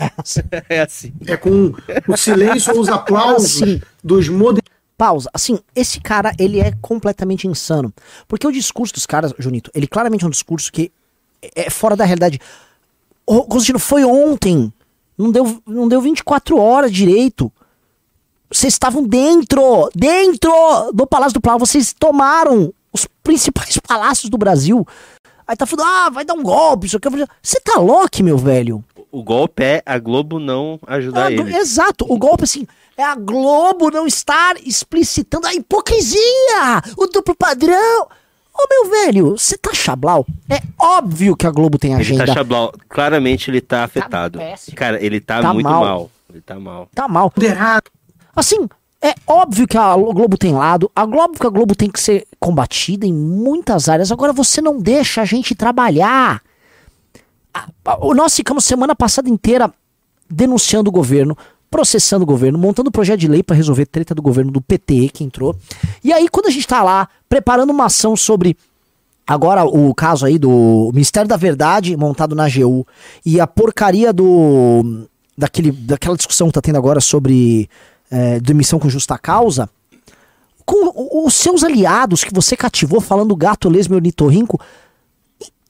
É 0.70 0.82
assim. 0.82 1.14
É 1.28 1.36
com 1.38 1.74
o 2.08 2.18
silêncio 2.18 2.74
ou 2.74 2.80
os 2.82 2.90
aplausos 2.90 3.62
Assim. 3.62 3.82
dos 4.04 4.30
modernos. 4.30 4.73
Pausa. 5.04 5.30
Assim, 5.34 5.60
esse 5.76 6.00
cara, 6.00 6.32
ele 6.40 6.62
é 6.62 6.72
completamente 6.82 7.46
insano. 7.46 7.94
Porque 8.26 8.48
o 8.48 8.52
discurso 8.54 8.94
dos 8.94 9.06
caras, 9.06 9.34
Junito, 9.38 9.70
ele 9.76 9.86
claramente 9.86 10.24
é 10.24 10.28
um 10.28 10.30
discurso 10.30 10.72
que 10.72 10.90
é 11.54 11.70
fora 11.70 11.94
da 11.94 12.06
realidade. 12.06 12.40
Ô, 13.26 13.44
Constantino, 13.44 13.80
foi 13.80 14.06
ontem. 14.06 14.72
Não 15.18 15.30
deu, 15.30 15.62
não 15.68 15.90
deu 15.90 16.00
24 16.00 16.58
horas 16.58 16.90
direito. 16.90 17.52
Vocês 18.50 18.74
estavam 18.74 19.04
dentro, 19.04 19.90
dentro 19.94 20.50
do 20.94 21.06
Palácio 21.06 21.34
do 21.34 21.42
Planalto. 21.42 21.66
Vocês 21.66 21.92
tomaram 21.92 22.74
os 22.94 23.06
principais 23.22 23.78
palácios 23.86 24.30
do 24.30 24.38
Brasil. 24.38 24.88
Aí 25.46 25.58
tá 25.58 25.66
falando, 25.66 25.86
ah, 25.86 26.10
vai 26.12 26.24
dar 26.24 26.34
um 26.34 26.44
golpe, 26.44 26.88
isso 26.88 26.96
aqui. 26.96 27.10
Você 27.42 27.60
tá 27.60 27.78
louco, 27.78 28.24
meu 28.24 28.38
velho? 28.38 28.82
O 29.12 29.22
golpe 29.22 29.62
é 29.64 29.84
a 29.86 30.00
Globo 30.00 30.40
não 30.40 30.80
ajudar 30.88 31.26
do- 31.30 31.42
ele. 31.42 31.58
Exato, 31.58 32.06
o 32.08 32.18
golpe 32.18 32.46
assim, 32.46 32.66
é 32.98 33.04
a 33.04 33.16
Globo 33.16 33.90
não 33.90 34.06
estar 34.08 34.56
explicitando 34.66 35.48
a 35.48 35.54
hipocrisia, 35.54 36.82
o 36.98 37.08
duplo 37.08 37.36
padrão. 37.36 38.08
Ô 38.56 38.68
meu 38.70 38.90
velho, 38.92 39.32
você 39.32 39.58
tá 39.58 39.74
chablau? 39.74 40.26
É 40.50 40.62
óbvio 40.80 41.36
que 41.36 41.48
a 41.48 41.52
Globo 41.52 41.80
tem 41.80 41.94
Ele 41.94 42.02
agenda. 42.02 42.26
tá 42.28 42.34
chablau. 42.34 42.72
Claramente 42.88 43.50
ele 43.50 43.60
tá 43.62 43.84
afetado. 43.84 44.38
péssimo. 44.38 44.78
Cara, 44.78 45.04
ele 45.04 45.20
tá, 45.20 45.42
Tá 45.42 45.54
muito 45.54 45.68
mal. 45.68 45.84
mal. 45.84 46.12
Ele 46.30 46.42
tá 46.42 46.60
mal. 46.60 46.88
Tá 46.94 47.08
mal. 47.08 47.32
moderados. 47.36 47.92
Assim, 48.36 48.68
é 49.02 49.16
óbvio 49.26 49.68
que 49.68 49.76
a 49.78 49.96
Globo 49.96 50.38
tem 50.38 50.54
lado, 50.54 50.90
a 50.96 51.04
Globo 51.06 51.40
que 51.40 51.48
a 51.48 51.50
Globo 51.50 51.76
tem 51.76 51.90
que 51.90 52.00
ser 52.00 52.28
combatida 52.40 53.08
em 53.08 53.14
muitas 53.14 53.90
áreas. 53.90 54.12
Agora 54.12 54.32
você 54.32 54.62
não 54.62 54.80
deixa 54.80 55.22
a 55.22 55.26
gente 55.26 55.56
trabalhar. 55.56 56.42
Nós 58.16 58.36
ficamos 58.36 58.66
semana 58.66 58.96
passada 58.96 59.30
inteira 59.30 59.72
denunciando 60.30 60.90
o 60.90 60.94
governo, 60.94 61.38
processando 61.74 62.22
o 62.22 62.28
governo, 62.28 62.60
montando 62.60 62.92
projeto 62.92 63.20
de 63.20 63.28
lei 63.28 63.42
para 63.42 63.56
resolver 63.56 63.88
treta 63.88 64.14
do 64.14 64.22
governo 64.22 64.52
do 64.52 64.62
PT 64.62 65.10
que 65.12 65.24
entrou. 65.24 65.56
E 66.04 66.14
aí 66.14 66.30
quando 66.30 66.46
a 66.46 66.52
gente 66.52 66.68
tá 66.68 66.84
lá 66.84 67.10
preparando 67.28 67.72
uma 67.72 67.86
ação 67.86 68.16
sobre 68.16 68.56
Agora, 69.26 69.64
o 69.64 69.96
caso 69.96 70.26
aí 70.26 70.38
do 70.38 70.92
Ministério 70.94 71.30
da 71.30 71.38
Verdade, 71.38 71.96
montado 71.96 72.36
na 72.36 72.46
AGU, 72.46 72.86
e 73.26 73.40
a 73.40 73.48
porcaria 73.48 74.12
do. 74.12 75.08
Daquele, 75.36 75.72
daquela 75.72 76.18
discussão 76.18 76.48
que 76.48 76.54
tá 76.54 76.62
tendo 76.62 76.78
agora 76.78 77.00
sobre 77.00 77.70
é, 78.12 78.38
demissão 78.42 78.78
com 78.80 78.90
justa 78.90 79.18
causa. 79.18 79.70
Com 80.66 81.26
os 81.26 81.34
seus 81.34 81.64
aliados 81.64 82.26
que 82.26 82.34
você 82.34 82.58
cativou, 82.58 83.00
falando 83.00 83.34
gato, 83.34 83.70
lesma 83.70 83.96
e 83.96 84.00
ornitorrinco, 84.00 84.60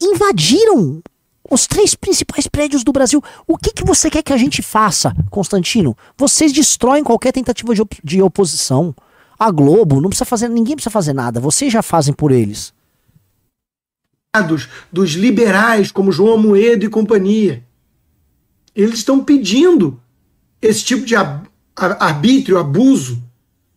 invadiram 0.02 1.00
os 1.54 1.68
três 1.68 1.94
principais 1.96 2.48
prédios 2.48 2.84
do 2.84 2.92
Brasil. 2.92 3.24
O 3.48 3.58
que, 3.58 3.72
que 3.72 3.86
você 3.86 4.10
quer 4.10 4.24
que 4.24 4.34
a 4.34 4.38
gente 4.38 4.62
faça, 4.62 5.16
Constantino? 5.30 5.96
Vocês 6.18 6.52
destroem 6.52 7.04
qualquer 7.04 7.32
tentativa 7.32 7.74
de, 7.74 7.82
op- 7.82 8.00
de 8.04 8.22
oposição. 8.22 8.96
A 9.38 9.50
Globo 9.52 10.02
não 10.02 10.10
precisa 10.10 10.26
fazer, 10.26 10.48
ninguém 10.50 10.76
precisa 10.76 10.90
fazer 10.92 11.14
nada. 11.14 11.40
Vocês 11.40 11.72
já 11.72 11.82
fazem 11.82 12.14
por 12.14 12.32
eles. 12.32 12.74
dos 14.92 15.12
liberais 15.12 15.92
como 15.92 16.12
João 16.12 16.36
Amoedo 16.36 16.86
e 16.86 16.90
companhia. 16.90 17.64
Eles 18.76 18.96
estão 19.00 19.24
pedindo 19.24 20.00
esse 20.62 20.84
tipo 20.84 21.06
de 21.06 21.16
ab- 21.16 21.48
arbítrio, 21.76 22.58
abuso, 22.58 23.22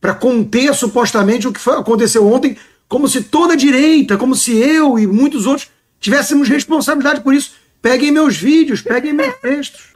para 0.00 0.14
conter 0.14 0.72
supostamente 0.74 1.46
o 1.48 1.52
que 1.52 1.70
aconteceu 1.70 2.26
ontem, 2.26 2.56
como 2.88 3.08
se 3.08 3.22
toda 3.24 3.54
a 3.54 3.56
direita, 3.56 4.16
como 4.16 4.34
se 4.34 4.56
eu 4.56 4.98
e 4.98 5.06
muitos 5.06 5.44
outros 5.46 5.68
tivéssemos 5.98 6.48
responsabilidade 6.48 7.20
por 7.22 7.34
isso. 7.34 7.52
Peguem 7.86 8.10
meus 8.10 8.36
vídeos, 8.36 8.82
peguem 8.82 9.12
meus 9.12 9.32
textos. 9.36 9.94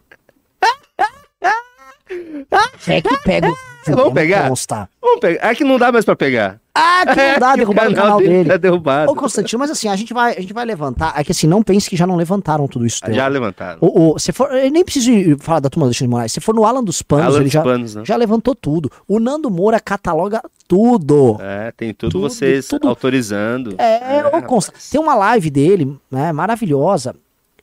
É 2.86 3.00
que 3.00 3.16
pega. 3.24 3.52
Vamos 3.88 4.12
pegar? 4.12 4.48
Consta. 4.48 4.88
Vamos 5.02 5.18
pegar. 5.18 5.50
É 5.50 5.54
que 5.56 5.64
não 5.64 5.76
dá 5.76 5.90
mais 5.90 6.04
pra 6.04 6.14
pegar. 6.14 6.60
Ah, 6.72 7.02
que 7.04 7.16
não 7.16 7.38
dá 7.40 7.54
É 7.84 7.88
o 7.88 7.94
canal 7.94 8.18
dele. 8.18 8.48
Tá 8.48 8.56
derrubado. 8.56 9.10
Ô, 9.10 9.16
Constantino, 9.16 9.58
mas 9.58 9.72
assim, 9.72 9.88
a 9.88 9.96
gente 9.96 10.14
vai, 10.14 10.36
a 10.36 10.40
gente 10.40 10.52
vai 10.52 10.64
levantar. 10.64 11.14
É 11.18 11.24
que 11.24 11.32
assim, 11.32 11.48
não 11.48 11.64
pense 11.64 11.90
que 11.90 11.96
já 11.96 12.06
não 12.06 12.14
levantaram 12.14 12.68
tudo 12.68 12.86
isso. 12.86 13.00
teu. 13.00 13.12
Já 13.12 13.26
levantaram. 13.26 13.78
O, 13.80 14.14
o, 14.14 14.18
se 14.20 14.30
for, 14.30 14.52
eu 14.54 14.70
nem 14.70 14.84
preciso 14.84 15.36
falar 15.40 15.58
da 15.58 15.68
turma 15.68 15.86
do 15.86 15.88
Alexandre 15.88 16.06
de 16.06 16.10
Moraes. 16.10 16.32
Se 16.32 16.40
for 16.40 16.54
no 16.54 16.64
Alan 16.64 16.84
dos 16.84 17.02
Panos, 17.02 17.26
Alan 17.26 17.36
ele 17.38 17.44
dos 17.44 17.52
já, 17.52 17.62
Panos, 17.62 17.94
né? 17.96 18.02
já 18.04 18.14
levantou 18.14 18.54
tudo. 18.54 18.88
O 19.08 19.18
Nando 19.18 19.50
Moura 19.50 19.80
cataloga 19.80 20.40
tudo. 20.68 21.38
É, 21.40 21.72
tem 21.72 21.92
tudo, 21.92 22.12
Tudo, 22.12 22.28
vocês 22.28 22.68
tudo. 22.68 22.86
autorizando. 22.88 23.74
É, 23.78 24.24
ô, 24.32 24.40
Consta, 24.42 24.72
tem 24.92 25.00
uma 25.00 25.16
live 25.16 25.50
dele, 25.50 25.98
né, 26.08 26.32
maravilhosa, 26.32 27.16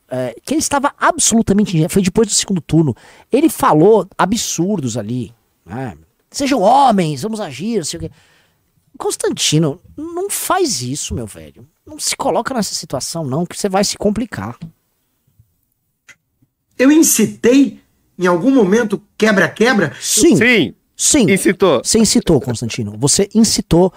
é, 0.08 0.34
que 0.44 0.54
ele 0.54 0.60
estava 0.60 0.92
absolutamente. 0.98 1.88
Foi 1.88 2.02
depois 2.02 2.28
do 2.28 2.34
segundo 2.34 2.60
turno. 2.60 2.94
Ele 3.30 3.48
falou 3.48 4.08
absurdos 4.16 4.96
ali. 4.96 5.34
né? 5.64 5.96
Sejam 6.30 6.60
homens, 6.60 7.22
vamos 7.22 7.40
agir, 7.40 7.84
sei 7.84 7.98
o 7.98 8.00
quê. 8.02 8.10
Constantino, 8.98 9.80
não 9.96 10.28
faz 10.28 10.82
isso, 10.82 11.14
meu 11.14 11.26
velho. 11.26 11.66
Não 11.86 11.98
se 11.98 12.16
coloca 12.16 12.52
nessa 12.52 12.74
situação, 12.74 13.24
não, 13.24 13.46
que 13.46 13.56
você 13.56 13.68
vai 13.68 13.84
se 13.84 13.96
complicar. 13.96 14.58
Eu 16.78 16.92
incitei, 16.92 17.80
em 18.18 18.26
algum 18.26 18.50
momento, 18.50 19.02
quebra-quebra, 19.16 19.94
Sim, 20.00 20.36
Sim, 20.36 20.74
sim. 20.96 21.30
incitou. 21.30 21.80
Você 21.82 21.98
incitou, 21.98 22.40
Constantino. 22.40 22.94
Você 22.98 23.28
incitou 23.34 23.92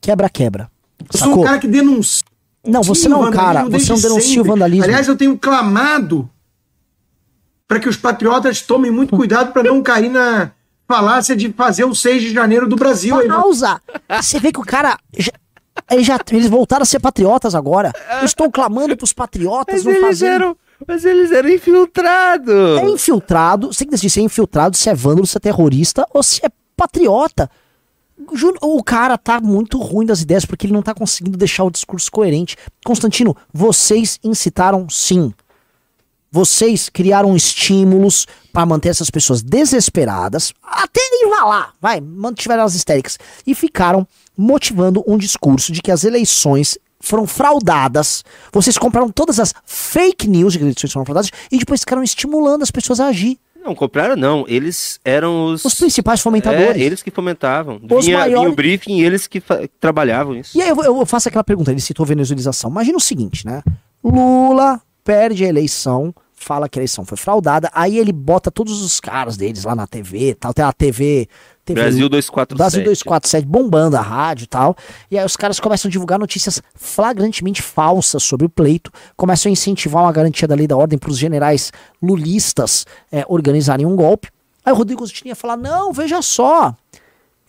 quebra-quebra. 0.00 0.70
eu 1.12 1.18
sou 1.18 1.40
um 1.40 1.44
cara 1.44 1.58
que 1.58 1.68
denuncia. 1.68 2.24
Não, 2.66 2.82
você 2.82 3.08
não 3.08 3.24
é 3.24 3.28
um 3.28 3.30
cara. 3.30 3.60
Você 3.64 3.68
não 3.70 3.70
desde 3.70 4.02
denuncia 4.02 4.18
o 4.18 4.20
sempre. 4.44 4.48
vandalismo. 4.50 4.84
Aliás, 4.84 5.08
eu 5.08 5.16
tenho 5.16 5.36
clamado 5.38 6.28
para 7.68 7.80
que 7.80 7.88
os 7.88 7.96
patriotas 7.96 8.62
tomem 8.62 8.90
muito 8.90 9.16
cuidado 9.16 9.52
para 9.52 9.62
não 9.64 9.82
cair 9.82 10.08
na 10.10 10.50
falácia 10.86 11.34
de 11.36 11.52
fazer 11.52 11.84
o 11.84 11.94
6 11.94 12.22
de 12.22 12.32
janeiro 12.32 12.68
do 12.68 12.76
Brasil. 12.76 13.16
Aí, 13.18 13.26
Pausa! 13.28 13.80
Você 14.20 14.38
vê 14.38 14.52
que 14.52 14.60
o 14.60 14.64
cara. 14.64 14.98
Já, 15.16 15.32
ele 15.90 16.04
já- 16.04 16.18
eles 16.30 16.48
voltaram 16.48 16.82
a 16.82 16.86
ser 16.86 17.00
patriotas 17.00 17.54
agora. 17.54 17.92
Eu 18.20 18.24
estou 18.24 18.50
clamando 18.50 18.96
pros 18.96 19.12
patriotas 19.12 19.76
Mas 19.76 19.84
não 19.84 19.92
eles 19.92 20.02
fazerem. 20.06 20.34
eram. 20.34 20.56
Mas 20.86 21.04
eles 21.04 21.32
eram 21.32 21.48
infiltrados. 21.48 22.78
É 22.80 22.84
infiltrado. 22.88 23.72
Você 23.72 23.78
tem 23.80 23.88
que 23.88 23.92
decidir 23.92 24.10
se 24.10 24.20
é 24.20 24.22
infiltrado, 24.22 24.76
se 24.76 24.88
é 24.90 24.94
vândalo, 24.94 25.26
se 25.26 25.36
é 25.36 25.40
terrorista 25.40 26.06
ou 26.12 26.22
se 26.22 26.40
é 26.44 26.48
patriota. 26.76 27.50
O 28.62 28.82
cara 28.82 29.18
tá 29.18 29.40
muito 29.40 29.78
ruim 29.78 30.06
das 30.06 30.22
ideias 30.22 30.44
porque 30.44 30.66
ele 30.66 30.72
não 30.72 30.82
tá 30.82 30.94
conseguindo 30.94 31.36
deixar 31.36 31.64
o 31.64 31.70
discurso 31.70 32.10
coerente. 32.10 32.56
Constantino, 32.84 33.36
vocês 33.52 34.18
incitaram 34.24 34.88
sim. 34.88 35.32
Vocês 36.30 36.88
criaram 36.88 37.36
estímulos 37.36 38.26
para 38.52 38.66
manter 38.66 38.88
essas 38.88 39.10
pessoas 39.10 39.42
desesperadas, 39.42 40.52
até 40.62 41.00
lá, 41.44 41.72
vai, 41.80 42.00
mantiveram 42.00 42.62
elas 42.62 42.74
histéricas, 42.74 43.18
e 43.46 43.54
ficaram 43.54 44.06
motivando 44.36 45.02
um 45.06 45.16
discurso 45.16 45.72
de 45.72 45.80
que 45.80 45.90
as 45.90 46.04
eleições 46.04 46.78
foram 47.00 47.26
fraudadas. 47.26 48.24
Vocês 48.52 48.76
compraram 48.76 49.08
todas 49.10 49.38
as 49.38 49.54
fake 49.64 50.28
news 50.28 50.52
de 50.52 50.58
que 50.58 50.64
eleições 50.64 50.92
foram 50.92 51.04
fraudadas 51.04 51.30
e 51.50 51.58
depois 51.58 51.80
ficaram 51.80 52.02
estimulando 52.02 52.62
as 52.62 52.70
pessoas 52.70 53.00
a 53.00 53.06
agir. 53.06 53.38
Não, 53.66 53.74
compraram 53.74 54.14
não. 54.16 54.44
Eles 54.46 55.00
eram 55.04 55.46
os. 55.46 55.64
Os 55.64 55.74
principais 55.74 56.20
fomentadores. 56.20 56.76
É, 56.76 56.84
eles 56.84 57.02
que 57.02 57.10
fomentavam. 57.10 57.80
Os 57.90 58.04
vinha, 58.06 58.18
maiores- 58.18 58.38
vinha 58.40 58.50
o 58.50 58.54
briefing 58.54 58.98
e 59.00 59.04
eles 59.04 59.26
que 59.26 59.40
fa- 59.40 59.60
trabalhavam 59.80 60.36
isso. 60.36 60.56
E 60.56 60.62
aí 60.62 60.68
eu, 60.68 60.76
eu 60.82 61.04
faço 61.06 61.28
aquela 61.28 61.42
pergunta, 61.44 61.70
ele 61.72 61.80
citou 61.80 62.06
venezuelização. 62.06 62.70
Imagina 62.70 62.96
o 62.96 63.00
seguinte, 63.00 63.44
né? 63.44 63.62
Lula 64.04 64.80
perde 65.04 65.44
a 65.44 65.48
eleição, 65.48 66.14
fala 66.34 66.68
que 66.68 66.78
a 66.78 66.80
eleição 66.80 67.04
foi 67.04 67.16
fraudada, 67.16 67.70
aí 67.74 67.98
ele 67.98 68.12
bota 68.12 68.50
todos 68.50 68.82
os 68.82 69.00
caras 69.00 69.36
deles 69.36 69.64
lá 69.64 69.74
na 69.74 69.86
TV, 69.86 70.34
tal, 70.38 70.52
tem 70.54 70.64
a 70.64 70.72
TV, 70.72 71.28
TV 71.66 71.80
Brasil 71.80 72.08
247. 72.08 72.56
Brasil 72.56 72.84
247 72.84 73.44
bombando 73.44 73.96
a 73.96 74.00
rádio 74.00 74.44
e 74.44 74.46
tal. 74.46 74.76
E 75.10 75.18
aí 75.18 75.26
os 75.26 75.36
caras 75.36 75.58
começam 75.58 75.88
a 75.88 75.92
divulgar 75.92 76.18
notícias 76.18 76.62
flagrantemente 76.74 77.60
falsas 77.60 78.22
sobre 78.22 78.46
o 78.46 78.48
pleito, 78.48 78.90
começam 79.16 79.50
a 79.50 79.52
incentivar 79.52 80.04
uma 80.04 80.12
garantia 80.12 80.46
da 80.46 80.54
lei 80.54 80.68
da 80.68 80.76
ordem 80.76 80.96
para 80.96 81.10
os 81.10 81.18
generais 81.18 81.72
lulistas 82.00 82.86
é, 83.10 83.24
organizarem 83.28 83.84
um 83.84 83.96
golpe. 83.96 84.28
Aí 84.64 84.72
o 84.72 84.76
Rodrigo 84.76 85.04
ia 85.24 85.34
falar: 85.34 85.56
não, 85.56 85.92
veja 85.92 86.22
só. 86.22 86.74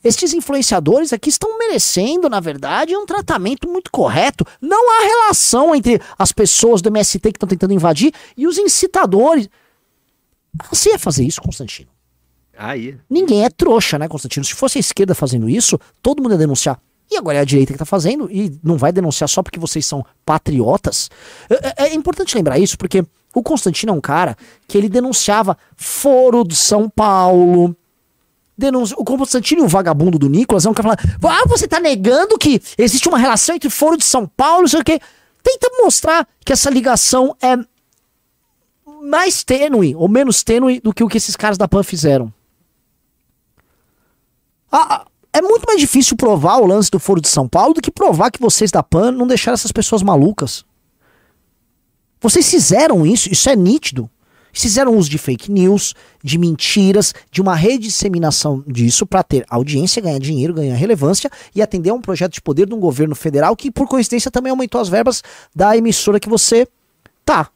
Estes 0.03 0.33
influenciadores 0.33 1.11
aqui 1.11 1.29
estão 1.29 1.57
merecendo, 1.57 2.29
na 2.29 2.39
verdade, 2.39 2.95
um 2.95 3.05
tratamento 3.05 3.67
muito 3.67 3.91
correto. 3.91 4.45
Não 4.61 4.91
há 4.91 5.03
relação 5.03 5.75
entre 5.75 6.01
as 6.17 6.31
pessoas 6.31 6.81
do 6.81 6.89
MST 6.89 7.19
que 7.19 7.37
estão 7.37 7.49
tentando 7.49 7.73
invadir 7.73 8.13
e 8.35 8.47
os 8.47 8.57
incitadores. 8.57 9.49
Você 10.71 10.91
ia 10.91 10.99
fazer 10.99 11.23
isso, 11.23 11.41
Constantino? 11.41 11.96
Aí. 12.57 12.97
Ninguém 13.09 13.45
é 13.45 13.49
trouxa, 13.49 13.99
né, 13.99 14.07
Constantino? 14.07 14.43
Se 14.45 14.53
fosse 14.53 14.77
a 14.77 14.81
esquerda 14.81 15.13
fazendo 15.13 15.49
isso, 15.49 15.79
todo 16.01 16.21
mundo 16.21 16.31
ia 16.33 16.37
denunciar. 16.37 16.79
E 17.09 17.15
agora 17.15 17.37
é 17.37 17.41
a 17.41 17.45
direita 17.45 17.71
que 17.71 17.79
tá 17.79 17.85
fazendo 17.85 18.27
e 18.29 18.51
não 18.63 18.77
vai 18.77 18.91
denunciar 18.91 19.29
só 19.29 19.41
porque 19.41 19.59
vocês 19.59 19.85
são 19.85 20.05
patriotas. 20.25 21.09
É, 21.49 21.85
é- 21.85 21.89
é 21.89 21.93
importante 21.95 22.35
lembrar 22.35 22.59
isso 22.59 22.77
porque 22.77 23.05
o 23.33 23.41
Constantino 23.41 23.93
é 23.93 23.95
um 23.95 24.01
cara 24.01 24.35
que 24.67 24.77
ele 24.77 24.89
denunciava 24.89 25.57
foro 25.75 26.43
de 26.43 26.55
São 26.55 26.89
Paulo. 26.89 27.75
Denunci... 28.57 28.93
O 28.97 29.05
Constantino 29.05 29.63
o 29.63 29.67
vagabundo 29.67 30.17
do 30.17 30.27
Nicolas 30.27 30.65
é 30.65 30.69
um 30.69 30.73
cara 30.73 30.97
falando: 31.21 31.39
Ah, 31.39 31.47
você 31.47 31.67
tá 31.67 31.79
negando 31.79 32.37
que 32.37 32.59
existe 32.77 33.07
uma 33.07 33.17
relação 33.19 33.55
entre 33.55 33.69
foro 33.69 33.95
de 33.95 34.03
São 34.03 34.27
Paulo, 34.27 34.61
não 34.61 34.67
sei 34.67 34.81
o 34.81 34.83
quê. 34.83 34.99
Tenta 35.43 35.69
mostrar 35.81 36.27
que 36.43 36.51
essa 36.51 36.69
ligação 36.69 37.35
é 37.41 37.55
mais 39.03 39.43
tênue 39.43 39.95
ou 39.95 40.09
menos 40.09 40.43
tênue 40.43 40.81
do 40.81 40.93
que 40.93 41.03
o 41.03 41.07
que 41.07 41.17
esses 41.17 41.35
caras 41.35 41.57
da 41.57 41.67
PAN 41.67 41.83
fizeram. 41.83 42.33
Ah, 44.71 44.95
ah, 44.95 45.05
é 45.33 45.41
muito 45.41 45.65
mais 45.65 45.79
difícil 45.79 46.17
provar 46.17 46.57
o 46.57 46.65
lance 46.65 46.89
do 46.89 46.99
Foro 46.99 47.21
de 47.21 47.27
São 47.27 47.47
Paulo 47.47 47.73
do 47.73 47.81
que 47.81 47.91
provar 47.91 48.31
que 48.31 48.41
vocês 48.41 48.71
da 48.71 48.83
PAN 48.83 49.11
não 49.11 49.27
deixaram 49.27 49.53
essas 49.53 49.71
pessoas 49.71 50.01
malucas. 50.01 50.65
Vocês 52.19 52.49
fizeram 52.49 53.05
isso, 53.05 53.31
isso 53.31 53.49
é 53.49 53.55
nítido. 53.55 54.09
Fizeram 54.51 54.97
uso 54.97 55.07
de 55.07 55.19
fake 55.19 55.51
news, 55.51 55.93
de 56.23 56.39
mentiras, 56.39 57.13
de 57.31 57.41
uma 57.41 57.53
redisseminação 57.53 58.63
disso 58.65 59.05
para 59.05 59.21
ter 59.21 59.45
audiência, 59.47 60.01
ganhar 60.01 60.17
dinheiro, 60.17 60.55
ganhar 60.55 60.75
relevância 60.75 61.29
e 61.53 61.61
atender 61.61 61.91
a 61.91 61.93
um 61.93 62.01
projeto 62.01 62.33
de 62.33 62.41
poder 62.41 62.65
de 62.65 62.73
um 62.73 62.79
governo 62.79 63.13
federal 63.13 63.55
que, 63.55 63.69
por 63.69 63.87
coincidência, 63.87 64.31
também 64.31 64.49
aumentou 64.49 64.81
as 64.81 64.89
verbas 64.89 65.21
da 65.55 65.77
emissora 65.77 66.19
que 66.19 66.27
você 66.27 66.67
tá. 67.23 67.51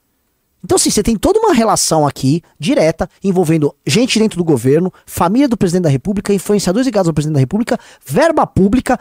Então, 0.64 0.76
assim, 0.76 0.91
você 0.91 1.01
tem 1.01 1.16
toda 1.16 1.39
uma 1.39 1.53
relação 1.53 2.05
aqui, 2.07 2.43
direta, 2.59 3.09
envolvendo 3.24 3.76
gente 3.86 4.20
dentro 4.20 4.38
do 4.38 4.43
governo, 4.43 4.93
família 5.05 5.47
do 5.47 5.57
presidente 5.57 5.84
da 5.84 5.89
República, 5.89 6.34
influenciadores 6.34 6.86
ligados 6.86 7.07
ao 7.07 7.14
presidente 7.14 7.36
da 7.36 7.39
República, 7.39 7.80
verba 8.05 8.45
pública, 8.45 8.99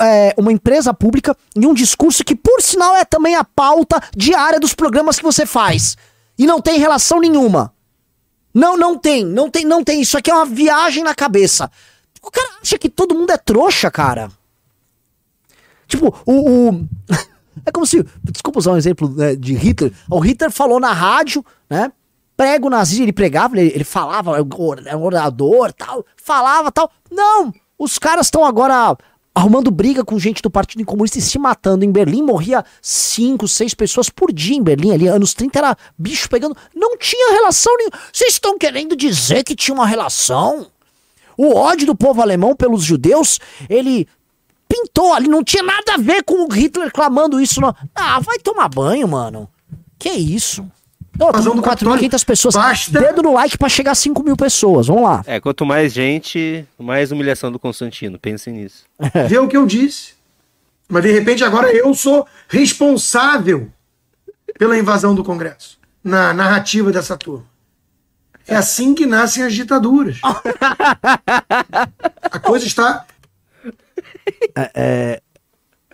é, 0.00 0.32
uma 0.38 0.50
empresa 0.52 0.94
pública 0.94 1.36
e 1.54 1.66
um 1.66 1.74
discurso 1.74 2.24
que, 2.24 2.34
por 2.34 2.62
sinal, 2.62 2.96
é 2.96 3.04
também 3.04 3.34
a 3.34 3.44
pauta 3.44 4.00
diária 4.16 4.58
dos 4.58 4.72
programas 4.72 5.18
que 5.18 5.24
você 5.24 5.44
faz. 5.44 5.96
E 6.38 6.46
não 6.46 6.60
tem 6.60 6.78
relação 6.78 7.20
nenhuma. 7.20 7.72
Não, 8.54 8.76
não 8.76 8.96
tem, 8.96 9.24
não 9.24 9.50
tem, 9.50 9.64
não 9.64 9.84
tem. 9.84 10.00
Isso 10.00 10.16
aqui 10.16 10.30
é 10.30 10.34
uma 10.34 10.46
viagem 10.46 11.04
na 11.04 11.14
cabeça. 11.14 11.70
O 12.22 12.30
cara 12.30 12.48
acha 12.62 12.78
que 12.78 12.88
todo 12.88 13.14
mundo 13.14 13.30
é 13.30 13.36
trouxa, 13.36 13.90
cara. 13.90 14.30
Tipo, 15.86 16.14
o. 16.24 16.70
o- 16.70 16.88
é 17.64 17.70
como 17.70 17.86
se. 17.86 18.04
Desculpa 18.22 18.58
usar 18.58 18.72
um 18.72 18.76
exemplo 18.76 19.08
né, 19.08 19.34
de 19.36 19.54
Hitler. 19.54 19.92
O 20.10 20.18
Hitler 20.18 20.50
falou 20.50 20.80
na 20.80 20.92
rádio, 20.92 21.44
né? 21.68 21.92
Prego 22.36 22.68
nazista, 22.68 23.02
ele 23.02 23.12
pregava, 23.12 23.56
ele, 23.56 23.70
ele 23.72 23.84
falava, 23.84 24.36
é 24.36 24.96
um 24.96 25.04
orador, 25.04 25.72
tal, 25.72 26.04
falava 26.16 26.72
tal. 26.72 26.90
Não! 27.10 27.52
Os 27.78 27.98
caras 27.98 28.26
estão 28.26 28.44
agora 28.44 28.96
arrumando 29.34 29.70
briga 29.70 30.04
com 30.04 30.18
gente 30.18 30.40
do 30.40 30.50
Partido 30.50 30.84
Comunista 30.84 31.18
e 31.18 31.22
se 31.22 31.38
matando. 31.38 31.84
Em 31.84 31.90
Berlim 31.90 32.22
morria 32.22 32.64
cinco, 32.80 33.48
seis 33.48 33.74
pessoas 33.74 34.08
por 34.08 34.32
dia 34.32 34.56
em 34.56 34.62
Berlim 34.62 34.92
ali. 34.92 35.08
Anos 35.08 35.34
30 35.34 35.58
era 35.58 35.76
bicho 35.98 36.28
pegando. 36.28 36.56
Não 36.74 36.96
tinha 36.96 37.32
relação 37.32 37.76
nenhuma. 37.76 37.98
Vocês 38.12 38.34
estão 38.34 38.56
querendo 38.56 38.96
dizer 38.96 39.42
que 39.42 39.56
tinha 39.56 39.74
uma 39.74 39.86
relação? 39.86 40.66
O 41.36 41.54
ódio 41.54 41.86
do 41.86 41.96
povo 41.96 42.22
alemão 42.22 42.54
pelos 42.54 42.84
judeus, 42.84 43.40
ele 43.68 44.06
pintou 44.74 45.12
ali, 45.14 45.28
não 45.28 45.44
tinha 45.44 45.62
nada 45.62 45.94
a 45.94 45.96
ver 45.96 46.22
com 46.24 46.44
o 46.46 46.48
Hitler 46.52 46.90
clamando 46.92 47.40
isso. 47.40 47.60
Não. 47.60 47.74
Ah, 47.94 48.18
vai 48.20 48.38
tomar 48.38 48.68
banho, 48.68 49.06
mano. 49.06 49.48
Que 49.98 50.10
isso? 50.10 50.66
Tem 51.16 51.28
do 51.28 51.62
Capitólio, 51.62 52.02
4.500 52.10 52.24
pessoas. 52.24 52.54
basta- 52.56 52.98
Dedo 53.00 53.22
no 53.22 53.32
like 53.34 53.56
pra 53.56 53.68
chegar 53.68 53.92
a 53.92 53.94
5 53.94 54.20
mil 54.24 54.36
pessoas. 54.36 54.88
Vamos 54.88 55.04
lá. 55.04 55.22
É, 55.26 55.38
quanto 55.38 55.64
mais 55.64 55.92
gente, 55.92 56.66
mais 56.76 57.12
humilhação 57.12 57.52
do 57.52 57.58
Constantino. 57.58 58.18
Pensem 58.18 58.52
nisso. 58.54 58.84
Vê 59.28 59.38
o 59.38 59.46
que 59.46 59.56
eu 59.56 59.64
disse. 59.64 60.14
Mas 60.88 61.02
de 61.04 61.12
repente 61.12 61.44
agora 61.44 61.72
eu 61.72 61.94
sou 61.94 62.26
responsável 62.48 63.70
pela 64.58 64.76
invasão 64.76 65.14
do 65.14 65.22
Congresso. 65.22 65.78
Na 66.02 66.34
narrativa 66.34 66.90
dessa 66.90 67.16
turma. 67.16 67.44
É 68.46 68.56
assim 68.56 68.92
que 68.94 69.06
nascem 69.06 69.42
as 69.44 69.54
ditaduras. 69.54 70.18
A 72.30 72.38
coisa 72.40 72.66
está. 72.66 73.06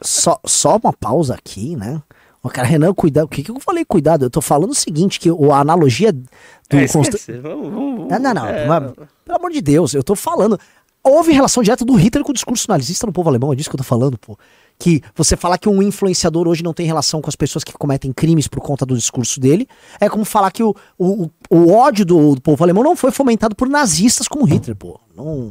Só, 0.03 0.41
só 0.47 0.79
uma 0.83 0.93
pausa 0.95 1.35
aqui, 1.35 1.77
né? 1.77 2.03
O 2.43 2.49
cara, 2.49 2.67
Renan, 2.67 2.95
cuidado. 2.95 3.27
O 3.27 3.29
que, 3.29 3.43
que 3.43 3.51
eu 3.51 3.61
falei 3.61 3.85
cuidado? 3.85 4.25
Eu 4.25 4.31
tô 4.31 4.41
falando 4.41 4.71
o 4.71 4.75
seguinte, 4.75 5.21
que 5.21 5.31
o- 5.31 5.53
a 5.53 5.61
analogia 5.61 6.11
do 6.11 6.25
É, 6.71 6.85
esquece. 6.85 7.33
Vamos, 7.39 7.71
vamos. 7.71 8.09
Não, 8.11 8.19
não, 8.19 8.35
não. 8.35 8.47
É, 8.47 8.67
mas, 8.67 8.93
pelo 9.27 9.37
amor 9.39 9.51
de 9.51 9.61
Deus, 9.61 9.93
eu 9.93 10.03
tô 10.03 10.15
falando. 10.15 10.59
Houve 11.05 11.33
relação 11.33 11.63
direta 11.63 11.85
do 11.85 11.95
Hitler 11.95 12.25
com 12.25 12.31
o 12.31 12.35
discurso 12.35 12.67
nazista 12.69 13.07
no 13.07 13.13
povo 13.13 13.29
alemão, 13.29 13.53
é 13.53 13.57
disso 13.57 13.69
que 13.69 13.77
eu 13.77 13.79
tô 13.79 13.85
falando, 13.85 14.17
pô. 14.19 14.39
Que 14.79 15.03
você 15.15 15.37
falar 15.37 15.59
que 15.59 15.69
um 15.69 15.83
influenciador 15.83 16.49
hoje 16.49 16.63
não 16.63 16.73
tem 16.73 16.87
relação 16.87 17.21
com 17.21 17.29
as 17.29 17.37
pessoas 17.37 17.63
que 17.63 17.73
cometem 17.75 18.11
crimes 18.13 18.49
por 18.49 18.61
conta 18.61 18.87
do 18.87 18.97
discurso 18.97 19.39
dele, 19.39 19.69
é 20.01 20.09
como 20.09 20.25
falar 20.25 20.51
que 20.51 20.63
o, 20.63 20.75
o, 20.99 21.25
o- 21.25 21.31
o 21.51 21.73
ódio 21.73 22.07
do, 22.07 22.35
do 22.37 22.41
povo 22.41 22.65
alemão 22.65 22.83
não 22.83 22.97
foi 22.97 23.11
fomentado 23.11 23.55
por 23.55 23.69
nazistas 23.69 24.27
como 24.27 24.47
Hitler, 24.47 24.75
pô. 24.77 24.99
Não. 25.15 25.51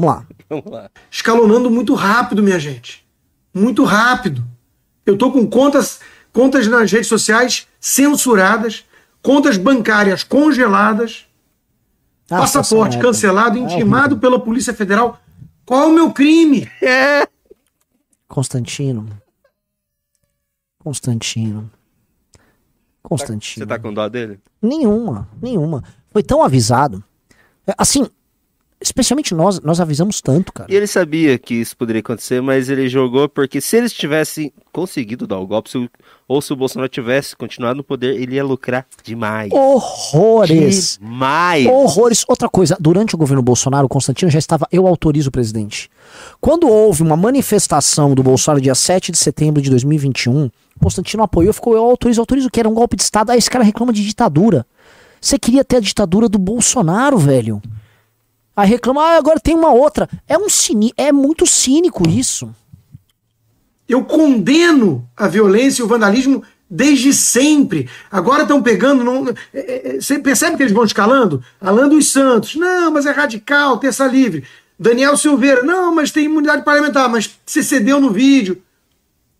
Vamos 0.00 0.10
lá. 0.14 0.26
Vamos 0.48 0.66
lá. 0.70 0.90
escalonando 1.10 1.70
muito 1.70 1.94
rápido, 1.94 2.42
minha 2.42 2.58
gente. 2.58 3.04
Muito 3.54 3.82
rápido. 3.84 4.44
Eu 5.04 5.16
tô 5.16 5.32
com 5.32 5.46
contas, 5.48 6.00
contas 6.32 6.66
nas 6.66 6.90
redes 6.92 7.08
sociais 7.08 7.66
censuradas, 7.80 8.84
contas 9.22 9.56
bancárias 9.56 10.22
congeladas, 10.22 11.26
Ah, 12.30 12.38
passaporte 12.38 12.98
é- 12.98 13.00
cancelado, 13.00 13.56
é 13.56 13.60
intimado 13.62 14.14
horrível. 14.14 14.18
pela 14.18 14.38
Polícia 14.40 14.74
Federal. 14.74 15.18
Qual 15.64 15.82
é 15.82 15.86
o 15.86 15.92
meu 15.92 16.12
crime? 16.12 16.68
Constantino. 18.28 19.08
Constantino. 20.78 21.70
Constantino. 23.02 23.64
Você 23.64 23.66
tá 23.68 23.78
com 23.78 23.92
dó 23.92 24.08
dele? 24.08 24.40
Nenhuma, 24.60 25.28
nenhuma. 25.40 25.82
Foi 26.10 26.22
tão 26.22 26.42
avisado. 26.42 27.02
É, 27.66 27.72
Assim, 27.78 28.08
especialmente 28.80 29.34
nós, 29.34 29.60
nós 29.60 29.80
avisamos 29.80 30.20
tanto, 30.20 30.52
cara. 30.52 30.70
E 30.72 30.74
ele 30.76 30.86
sabia 30.86 31.38
que 31.38 31.54
isso 31.54 31.76
poderia 31.76 32.00
acontecer, 32.00 32.40
mas 32.40 32.68
ele 32.68 32.88
jogou 32.88 33.28
porque 33.28 33.60
se 33.60 33.76
eles 33.76 33.92
tivessem 33.92 34.52
conseguido 34.72 35.26
dar 35.26 35.38
o 35.38 35.46
golpe, 35.46 35.70
se 35.70 35.78
o- 35.78 35.88
ou 36.28 36.42
se 36.42 36.52
o 36.52 36.56
Bolsonaro 36.56 36.88
tivesse 36.88 37.34
continuado 37.36 37.76
no 37.78 37.84
poder, 37.84 38.20
ele 38.20 38.34
ia 38.34 38.44
lucrar 38.44 38.84
demais. 39.04 39.50
Horrores. 39.52 40.98
Demais. 41.00 41.66
Horrores. 41.66 42.24
Outra 42.28 42.48
coisa, 42.48 42.76
durante 42.80 43.14
o 43.14 43.18
governo 43.18 43.42
Bolsonaro, 43.42 43.86
o 43.86 43.88
Constantino 43.88 44.30
já 44.30 44.38
estava 44.38 44.66
eu 44.70 44.86
autorizo 44.86 45.28
o 45.28 45.32
presidente. 45.32 45.88
Quando 46.40 46.68
houve 46.68 47.02
uma 47.02 47.16
manifestação 47.16 48.14
do 48.14 48.22
Bolsonaro 48.22 48.60
dia 48.60 48.74
7 48.74 49.12
de 49.12 49.18
setembro 49.18 49.62
de 49.62 49.70
2021, 49.70 50.46
o 50.46 50.80
Constantino 50.82 51.22
apoiou, 51.22 51.52
ficou 51.52 51.74
eu 51.74 51.84
autorizo, 51.84 52.20
autorizo, 52.20 52.50
que 52.50 52.60
era 52.60 52.68
um 52.68 52.74
golpe 52.74 52.96
de 52.96 53.02
Estado. 53.02 53.30
Aí 53.30 53.38
esse 53.38 53.50
cara 53.50 53.64
reclama 53.64 53.92
de 53.92 54.04
ditadura. 54.04 54.66
Você 55.20 55.38
queria 55.38 55.64
ter 55.64 55.76
a 55.76 55.80
ditadura 55.80 56.28
do 56.28 56.38
Bolsonaro, 56.38 57.16
velho. 57.18 57.60
Aí 58.56 58.68
reclama, 58.68 59.02
ah, 59.02 59.18
agora 59.18 59.38
tem 59.38 59.54
uma 59.54 59.70
outra. 59.70 60.08
É 60.26 60.38
um 60.38 60.48
cini 60.48 60.92
é 60.96 61.12
muito 61.12 61.46
cínico 61.46 62.08
isso. 62.08 62.48
Eu 63.86 64.02
condeno 64.02 65.06
a 65.14 65.28
violência 65.28 65.82
e 65.82 65.84
o 65.84 65.88
vandalismo 65.88 66.42
desde 66.68 67.12
sempre. 67.12 67.88
Agora 68.10 68.42
estão 68.42 68.62
pegando. 68.62 69.04
Não, 69.04 69.28
é, 69.28 69.34
é, 69.52 69.96
é, 69.96 70.00
você 70.00 70.18
percebe 70.18 70.56
que 70.56 70.62
eles 70.62 70.72
vão 70.72 70.84
escalando? 70.84 71.44
Alan 71.60 71.88
dos 71.88 72.10
Santos, 72.10 72.54
não, 72.56 72.90
mas 72.90 73.04
é 73.04 73.10
radical, 73.10 73.78
terça 73.78 74.06
livre. 74.06 74.44
Daniel 74.78 75.16
Silveira, 75.16 75.62
não, 75.62 75.94
mas 75.94 76.10
tem 76.10 76.24
imunidade 76.24 76.64
parlamentar, 76.64 77.08
mas 77.08 77.38
você 77.44 77.62
cedeu 77.62 78.00
no 78.00 78.10
vídeo. 78.10 78.62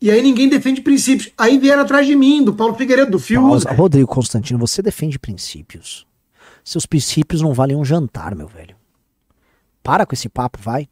E 0.00 0.10
aí 0.10 0.22
ninguém 0.22 0.48
defende 0.48 0.82
princípios. 0.82 1.30
Aí 1.36 1.58
vieram 1.58 1.82
atrás 1.82 2.06
de 2.06 2.14
mim, 2.14 2.44
do 2.44 2.54
Paulo 2.54 2.74
Figueiredo, 2.74 3.10
do 3.12 3.18
Fio. 3.18 3.40
Pausa. 3.40 3.72
Rodrigo 3.72 4.06
Constantino, 4.06 4.58
você 4.58 4.82
defende 4.82 5.18
princípios. 5.18 6.06
Seus 6.62 6.84
princípios 6.84 7.40
não 7.40 7.54
valem 7.54 7.76
um 7.76 7.84
jantar, 7.84 8.34
meu 8.34 8.46
velho. 8.46 8.75
Para 9.86 10.04
com 10.04 10.16
esse 10.16 10.28
papo, 10.28 10.58
vai. 10.60 10.88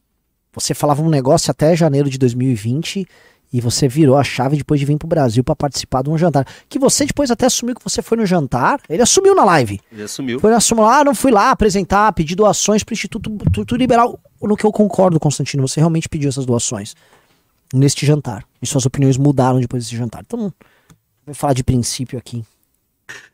Você 0.52 0.72
falava 0.72 1.02
um 1.02 1.08
negócio 1.08 1.50
até 1.50 1.74
janeiro 1.74 2.08
de 2.08 2.16
2020 2.16 3.04
e 3.52 3.60
você 3.60 3.88
virou 3.88 4.16
a 4.16 4.22
chave 4.22 4.56
depois 4.56 4.78
de 4.78 4.86
vir 4.86 4.96
pro 4.96 5.08
Brasil 5.08 5.42
para 5.42 5.56
participar 5.56 6.04
de 6.04 6.10
um 6.10 6.16
jantar. 6.16 6.46
Que 6.68 6.78
você 6.78 7.04
depois 7.04 7.28
até 7.28 7.46
assumiu 7.46 7.74
que 7.74 7.82
você 7.82 8.00
foi 8.00 8.16
no 8.16 8.24
jantar. 8.24 8.80
Ele 8.88 9.02
assumiu 9.02 9.34
na 9.34 9.44
live. 9.44 9.80
Ele 9.90 10.04
assumiu. 10.04 10.38
Foi 10.38 10.54
assumiu 10.54 10.84
lá, 10.84 11.00
ah, 11.00 11.04
não 11.04 11.12
fui 11.12 11.32
lá 11.32 11.50
apresentar, 11.50 12.12
pedir 12.12 12.36
doações 12.36 12.84
pro 12.84 12.92
Instituto, 12.92 13.32
Instituto 13.32 13.74
Liberal. 13.74 14.16
No 14.40 14.56
que 14.56 14.64
eu 14.64 14.70
concordo, 14.70 15.18
Constantino, 15.18 15.66
você 15.66 15.80
realmente 15.80 16.08
pediu 16.08 16.28
essas 16.28 16.46
doações 16.46 16.94
neste 17.74 18.06
jantar. 18.06 18.44
E 18.62 18.66
suas 18.66 18.86
opiniões 18.86 19.16
mudaram 19.16 19.58
depois 19.58 19.82
desse 19.82 19.96
jantar. 19.96 20.22
Então, 20.24 20.52
vou 21.26 21.34
falar 21.34 21.52
de 21.52 21.64
princípio 21.64 22.16
aqui. 22.16 22.44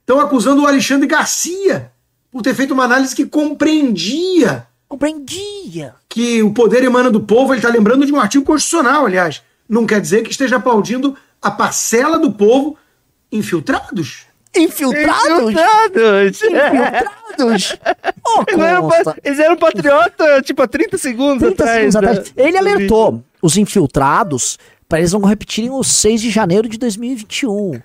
Estão 0.00 0.20
acusando 0.20 0.62
o 0.62 0.66
Alexandre 0.66 1.06
Garcia 1.06 1.92
por 2.30 2.40
ter 2.40 2.54
feito 2.54 2.72
uma 2.72 2.84
análise 2.84 3.14
que 3.14 3.26
compreendia 3.26 4.69
Compreendia. 4.90 5.94
que 6.08 6.42
o 6.42 6.52
poder 6.52 6.82
emana 6.84 7.10
do 7.10 7.20
povo. 7.20 7.52
Ele 7.54 7.60
está 7.60 7.68
lembrando 7.70 8.04
de 8.04 8.12
um 8.12 8.18
artigo 8.20 8.44
constitucional, 8.44 9.06
aliás. 9.06 9.40
Não 9.68 9.86
quer 9.86 10.00
dizer 10.00 10.22
que 10.22 10.30
esteja 10.32 10.56
aplaudindo 10.56 11.16
a 11.40 11.50
parcela 11.50 12.18
do 12.18 12.32
povo 12.32 12.76
infiltrados. 13.30 14.26
Infiltrados? 14.54 15.52
Infiltrados! 15.52 16.42
Infiltrados? 16.42 17.78
Ô, 18.26 18.44
Eles 18.48 18.64
eram, 18.64 18.82
Consta. 18.82 19.04
pa- 19.04 19.16
eles 19.24 19.38
eram 19.38 19.56
patriota, 19.56 20.42
tipo, 20.42 20.60
há 20.62 20.66
30 20.68 20.98
segundos 20.98 21.38
30 21.38 21.62
atrás. 21.62 21.76
segundos 21.78 21.94
da- 21.94 22.10
atrás. 22.10 22.32
Ele 22.36 22.58
alertou 22.58 23.24
os 23.40 23.56
infiltrados 23.56 24.58
para 24.88 24.98
eles 24.98 25.12
não 25.12 25.20
repetirem 25.20 25.70
o 25.70 25.84
6 25.84 26.20
de 26.20 26.30
janeiro 26.30 26.68
de 26.68 26.76
2021. 26.78 27.80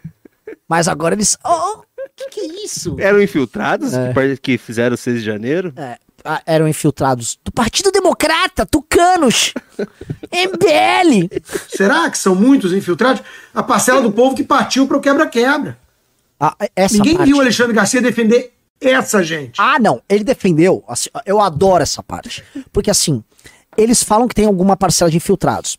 Mas 0.67 0.87
agora 0.87 1.13
eles. 1.13 1.37
Oh, 1.45 1.83
que 2.15 2.29
que 2.29 2.39
é 2.39 2.65
isso? 2.65 2.95
Eram 2.99 3.21
infiltrados 3.21 3.93
É. 3.93 4.11
que 4.41 4.57
fizeram 4.57 4.95
o 4.95 4.97
6 4.97 5.19
de 5.19 5.25
janeiro? 5.25 5.71
É, 5.77 5.97
ah, 6.25 6.41
eram 6.45 6.67
infiltrados 6.67 7.39
do 7.43 7.51
Partido 7.51 7.91
Democrata, 7.91 8.65
tucanos, 8.65 9.53
MBL. 10.33 11.29
Será 11.69 12.09
que 12.09 12.17
são 12.17 12.35
muitos 12.35 12.73
infiltrados? 12.73 13.21
A 13.53 13.61
parcela 13.61 14.01
do 14.01 14.11
povo 14.11 14.35
que 14.35 14.43
partiu 14.43 14.87
para 14.87 14.97
o 14.97 15.01
quebra-quebra. 15.01 15.77
Ah, 16.39 16.55
essa 16.75 16.95
Ninguém 16.95 17.15
parte. 17.15 17.27
viu 17.27 17.37
o 17.37 17.41
Alexandre 17.41 17.73
Garcia 17.73 18.01
defender 18.01 18.53
essa 18.81 19.23
gente. 19.23 19.61
Ah, 19.61 19.79
não. 19.79 20.01
Ele 20.09 20.23
defendeu. 20.23 20.83
assim, 20.87 21.09
eu 21.25 21.39
adoro 21.39 21.83
essa 21.83 22.03
parte. 22.03 22.43
Porque 22.73 22.89
assim, 22.91 23.23
eles 23.77 24.03
falam 24.03 24.27
que 24.27 24.35
tem 24.35 24.45
alguma 24.45 24.75
parcela 24.75 25.09
de 25.09 25.17
infiltrados. 25.17 25.77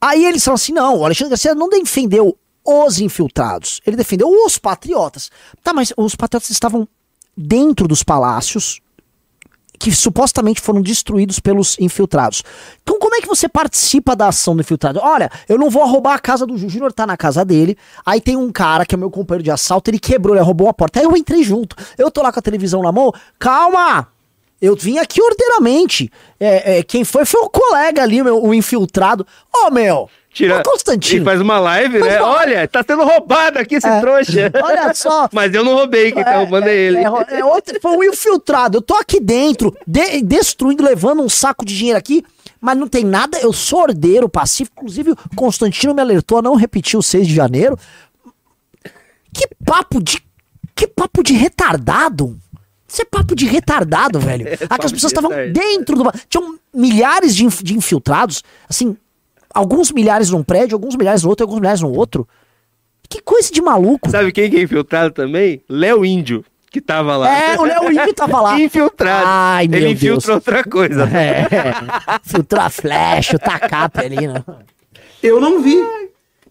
Aí 0.00 0.24
eles 0.24 0.42
falam 0.42 0.56
assim: 0.56 0.72
não, 0.72 0.98
o 0.98 1.04
Alexandre 1.04 1.30
Garcia 1.30 1.54
não 1.54 1.68
defendeu 1.68 2.36
os 2.64 2.98
infiltrados. 2.98 3.80
Ele 3.86 3.96
defendeu 3.96 4.28
os 4.28 4.58
patriotas. 4.58 5.30
Tá, 5.62 5.72
mas 5.72 5.92
os 5.96 6.14
patriotas 6.14 6.50
estavam 6.50 6.88
dentro 7.36 7.86
dos 7.86 8.02
palácios 8.02 8.80
que 9.80 9.90
supostamente 9.90 10.60
foram 10.60 10.82
destruídos 10.82 11.40
pelos 11.40 11.78
infiltrados. 11.80 12.42
Então 12.82 12.98
como 12.98 13.14
é 13.14 13.20
que 13.22 13.26
você 13.26 13.48
participa 13.48 14.14
da 14.14 14.28
ação 14.28 14.54
do 14.54 14.60
infiltrado? 14.60 15.00
Olha, 15.02 15.30
eu 15.48 15.56
não 15.56 15.70
vou 15.70 15.86
roubar 15.86 16.14
a 16.14 16.18
casa 16.18 16.46
do 16.46 16.58
Júnior, 16.58 16.92
tá 16.92 17.06
na 17.06 17.16
casa 17.16 17.42
dele. 17.46 17.78
Aí 18.04 18.20
tem 18.20 18.36
um 18.36 18.52
cara 18.52 18.84
que 18.84 18.94
é 18.94 18.98
meu 18.98 19.10
companheiro 19.10 19.42
de 19.42 19.50
assalto, 19.50 19.90
ele 19.90 19.98
quebrou, 19.98 20.36
ele 20.36 20.44
roubou 20.44 20.68
a 20.68 20.74
porta. 20.74 21.00
Aí 21.00 21.06
eu 21.06 21.16
entrei 21.16 21.42
junto. 21.42 21.74
Eu 21.96 22.10
tô 22.10 22.20
lá 22.20 22.30
com 22.30 22.38
a 22.38 22.42
televisão 22.42 22.82
na 22.82 22.92
mão. 22.92 23.10
Calma! 23.38 24.08
Eu 24.60 24.76
vim 24.76 24.98
aqui 24.98 25.22
ordeiramente. 25.22 26.12
É, 26.38 26.78
é, 26.78 26.82
quem 26.82 27.02
foi 27.02 27.24
foi 27.24 27.40
o 27.40 27.48
colega 27.48 28.02
ali, 28.02 28.22
meu, 28.22 28.44
o 28.44 28.52
infiltrado. 28.52 29.26
Ô, 29.50 29.70
meu! 29.70 30.10
Tira, 30.32 30.60
Ô, 30.60 30.62
Constantino. 30.62 31.22
E 31.22 31.24
faz 31.24 31.40
uma 31.40 31.58
live, 31.58 31.98
né? 31.98 32.20
Olha, 32.22 32.68
tá 32.68 32.84
sendo 32.86 33.02
roubado 33.04 33.58
aqui 33.58 33.74
esse 33.74 33.86
É. 33.88 34.00
trouxa. 34.00 34.52
Olha 34.62 34.94
só. 34.94 35.28
Mas 35.32 35.52
eu 35.52 35.64
não 35.64 35.74
roubei, 35.74 36.12
quem 36.12 36.22
tá 36.22 36.36
roubando 36.38 36.68
é 36.68 36.76
ele. 36.76 36.98
É, 36.98 37.02
é 37.40 37.44
outro, 37.44 37.76
foi 37.82 37.96
um 37.96 38.04
infiltrado. 38.04 38.78
Eu 38.78 38.82
tô 38.82 38.94
aqui 38.94 39.18
dentro, 39.20 39.76
de- 39.86 40.22
destruindo, 40.22 40.84
levando 40.84 41.20
um 41.20 41.28
saco 41.28 41.64
de 41.64 41.76
dinheiro 41.76 41.98
aqui, 41.98 42.24
mas 42.60 42.76
não 42.78 42.86
tem 42.86 43.04
nada. 43.04 43.38
Eu 43.38 43.52
sou 43.52 43.80
ordeiro 43.82 44.28
pacífico. 44.28 44.76
Inclusive, 44.78 45.10
o 45.10 45.16
Constantino 45.34 45.92
me 45.94 46.00
alertou 46.00 46.38
a 46.38 46.42
não 46.42 46.54
repetir 46.54 46.96
o 46.98 47.02
6 47.02 47.26
de 47.26 47.34
janeiro. 47.34 47.76
Que 49.32 49.48
papo 49.64 50.02
de. 50.02 50.22
Que 50.74 50.86
papo 50.86 51.22
de 51.22 51.32
retardado. 51.34 52.38
Isso 52.88 53.02
é 53.02 53.04
papo 53.04 53.34
de 53.36 53.46
retardado, 53.46 54.18
velho. 54.18 54.46
Aqui 54.54 54.66
papo 54.68 54.84
as 54.84 54.90
de 54.90 54.94
pessoas 54.96 55.12
estavam 55.12 55.30
dentro 55.52 55.96
do. 55.96 56.12
Tinham 56.28 56.56
milhares 56.74 57.34
de, 57.36 57.44
inf- 57.44 57.62
de 57.62 57.76
infiltrados, 57.76 58.42
assim, 58.68 58.96
alguns 59.54 59.90
milhares 59.92 60.30
num 60.30 60.42
prédio, 60.42 60.74
alguns 60.76 60.96
milhares 60.96 61.22
no 61.22 61.28
outro, 61.30 61.44
alguns 61.44 61.60
milhares 61.60 61.80
no 61.80 61.92
outro. 61.92 62.26
Que 63.08 63.20
coisa 63.20 63.52
de 63.52 63.60
maluco. 63.60 64.08
Sabe 64.10 64.30
quem 64.32 64.50
que 64.50 64.56
é 64.56 64.62
infiltrado 64.62 65.12
também? 65.12 65.62
Léo 65.68 66.04
Índio, 66.04 66.44
que 66.70 66.80
tava 66.80 67.16
lá. 67.16 67.28
É, 67.28 67.58
o 67.58 67.64
Léo 67.64 67.90
Índio 67.90 68.14
tava 68.14 68.40
lá. 68.40 68.58
Infiltrado. 68.60 69.24
Ai, 69.26 69.66
meu 69.66 69.78
Ele 69.80 69.94
Deus. 69.94 69.98
infiltra 70.24 70.34
outra 70.34 70.64
coisa. 70.64 71.04
É, 71.04 71.46
filtrar 72.22 72.66
a 72.66 72.70
flecha, 72.70 73.36
o 73.36 73.38
tacape 73.38 74.00
ali, 74.00 74.28
né? 74.28 74.44
Eu 75.22 75.40
não 75.40 75.60
vi. 75.60 75.76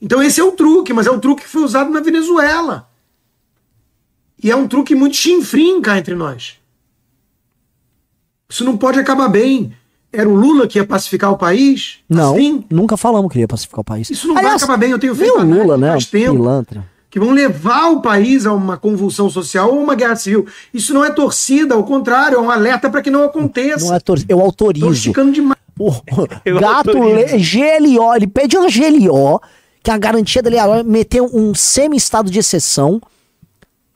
Então 0.02 0.22
esse 0.22 0.40
é 0.40 0.44
o 0.44 0.52
truque, 0.52 0.92
mas 0.94 1.08
é 1.08 1.12
o 1.12 1.20
truque 1.20 1.44
que 1.44 1.50
foi 1.50 1.64
usado 1.64 1.90
na 1.90 2.02
Venezuela. 2.02 2.90
E 4.42 4.52
é 4.52 4.56
um 4.56 4.68
truque 4.68 4.96
muito 4.96 5.16
chinfrim 5.16 5.82
cá 5.82 5.98
entre 5.98 6.16
nós. 6.16 6.58
Isso 8.50 8.64
não 8.66 8.78
pode 8.78 9.00
acabar 9.00 9.28
bem. 9.30 9.74
Era 10.12 10.28
o 10.28 10.34
Lula 10.34 10.68
que 10.68 10.80
ia 10.80 10.86
pacificar 10.86 11.32
o 11.32 11.38
país? 11.38 12.00
Não, 12.10 12.34
Assim? 12.34 12.64
nunca 12.70 12.98
falamos 12.98 13.32
que 13.32 13.40
ia 13.40 13.48
pacificar 13.48 13.82
o 13.82 13.84
país. 13.84 14.10
Isso 14.10 14.28
não 14.28 14.36
vai 14.36 14.46
acabar 14.46 14.78
bem, 14.78 14.92
eu 14.92 15.00
tenho 15.00 15.16
feito 15.16 15.38
o 15.38 15.44
Lula, 15.44 15.78
né? 15.78 15.92
faz 15.92 16.06
o 16.06 16.12
tempo. 16.12 16.32
Pilantra. 16.34 16.84
que 17.12 17.20
vão 17.20 17.32
levar 17.32 17.92
o 17.92 18.02
país 18.02 18.46
a 18.46 18.54
uma 18.54 18.76
convulsão 18.78 19.30
social 19.30 19.72
ou 19.72 19.84
uma 19.84 19.94
guerra 19.94 20.16
civil. 20.16 20.48
Isso 20.74 20.94
não 20.94 21.06
é 21.06 21.12
torcida, 21.12 21.76
ao 21.76 21.84
contrário, 21.84 22.38
é 22.38 22.42
um 22.42 22.50
alerta 22.50 22.90
para 22.90 23.02
que 23.02 23.12
não 23.12 23.24
aconteça. 23.24 23.86
Não 23.86 23.96
é 23.96 24.00
tor... 24.00 24.20
Eu 24.28 24.40
autorizo. 24.42 24.92
esticando 24.92 25.32
demais. 25.32 25.60
O 25.80 25.92
gato 26.60 26.92
le... 26.92 27.26
GLO, 27.38 28.14
ele 28.16 28.28
pede 28.28 28.58
uma 28.58 28.68
GLO, 28.68 29.40
que 29.82 29.90
a 29.92 29.98
garantia 29.98 30.42
dele 30.42 30.58
é 30.58 30.84
meter 30.84 31.22
um 31.22 31.54
semi-estado 31.56 32.30
de 32.30 32.40
exceção, 32.40 33.02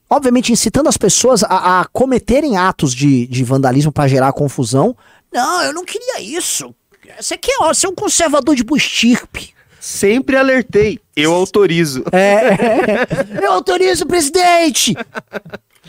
obviamente 0.09 0.51
incitando 0.53 0.87
as 0.87 0.95
pessoas 0.95 1.43
a, 1.43 1.81
a 1.81 1.85
cometerem 1.85 2.55
atos 2.55 2.93
de, 2.93 3.27
de 3.27 3.43
vandalismo 3.43 3.91
para 3.91 4.07
gerar 4.07 4.31
confusão. 4.31 4.95
Não, 5.33 5.63
eu 5.63 5.73
não 5.73 5.83
queria 5.83 6.21
isso. 6.21 6.73
Você 7.19 7.37
quer, 7.37 7.57
ó, 7.59 7.73
você 7.73 7.85
é 7.85 7.89
um 7.89 7.95
conservador 7.95 8.55
de 8.55 8.63
bustirpe. 8.63 9.53
Sempre 9.79 10.37
alertei. 10.37 10.99
Eu 11.15 11.33
autorizo. 11.33 12.03
É, 12.11 13.43
eu 13.45 13.51
autorizo, 13.51 14.05
presidente! 14.05 14.95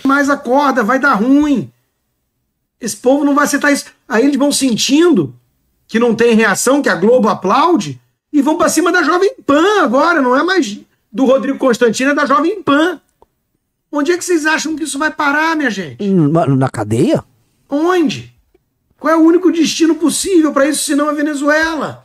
Mas 0.02 0.28
acorda, 0.28 0.82
vai 0.82 0.98
dar 0.98 1.14
ruim. 1.14 1.70
Esse 2.80 2.96
povo 2.96 3.24
não 3.24 3.34
vai 3.34 3.44
aceitar 3.44 3.70
isso. 3.70 3.86
Aí 4.08 4.24
eles 4.24 4.36
vão 4.36 4.50
sentindo 4.50 5.34
que 5.86 5.98
não 5.98 6.14
tem 6.14 6.34
reação, 6.34 6.82
que 6.82 6.88
a 6.88 6.96
Globo 6.96 7.28
aplaude, 7.28 8.00
e 8.32 8.42
vão 8.42 8.58
para 8.58 8.68
cima 8.68 8.90
da 8.90 9.04
Jovem 9.04 9.36
Pan 9.46 9.82
agora, 9.82 10.20
não 10.20 10.34
é 10.36 10.42
mais 10.42 10.80
do 11.12 11.24
Rodrigo 11.24 11.58
Constantino, 11.58 12.10
é 12.10 12.14
da 12.14 12.26
Jovem 12.26 12.60
Pan. 12.62 13.00
Onde 13.92 14.10
é 14.10 14.18
que 14.18 14.24
vocês 14.24 14.44
acham 14.44 14.74
que 14.74 14.82
isso 14.82 14.98
vai 14.98 15.12
parar, 15.12 15.54
minha 15.54 15.70
gente? 15.70 16.04
Na, 16.04 16.46
na 16.46 16.68
cadeia? 16.68 17.22
Onde? 17.70 18.33
Qual 19.04 19.12
é 19.12 19.16
o 19.18 19.20
único 19.20 19.52
destino 19.52 19.96
possível 19.96 20.50
para 20.50 20.66
isso, 20.66 20.82
senão 20.82 21.10
a 21.10 21.12
Venezuela? 21.12 22.02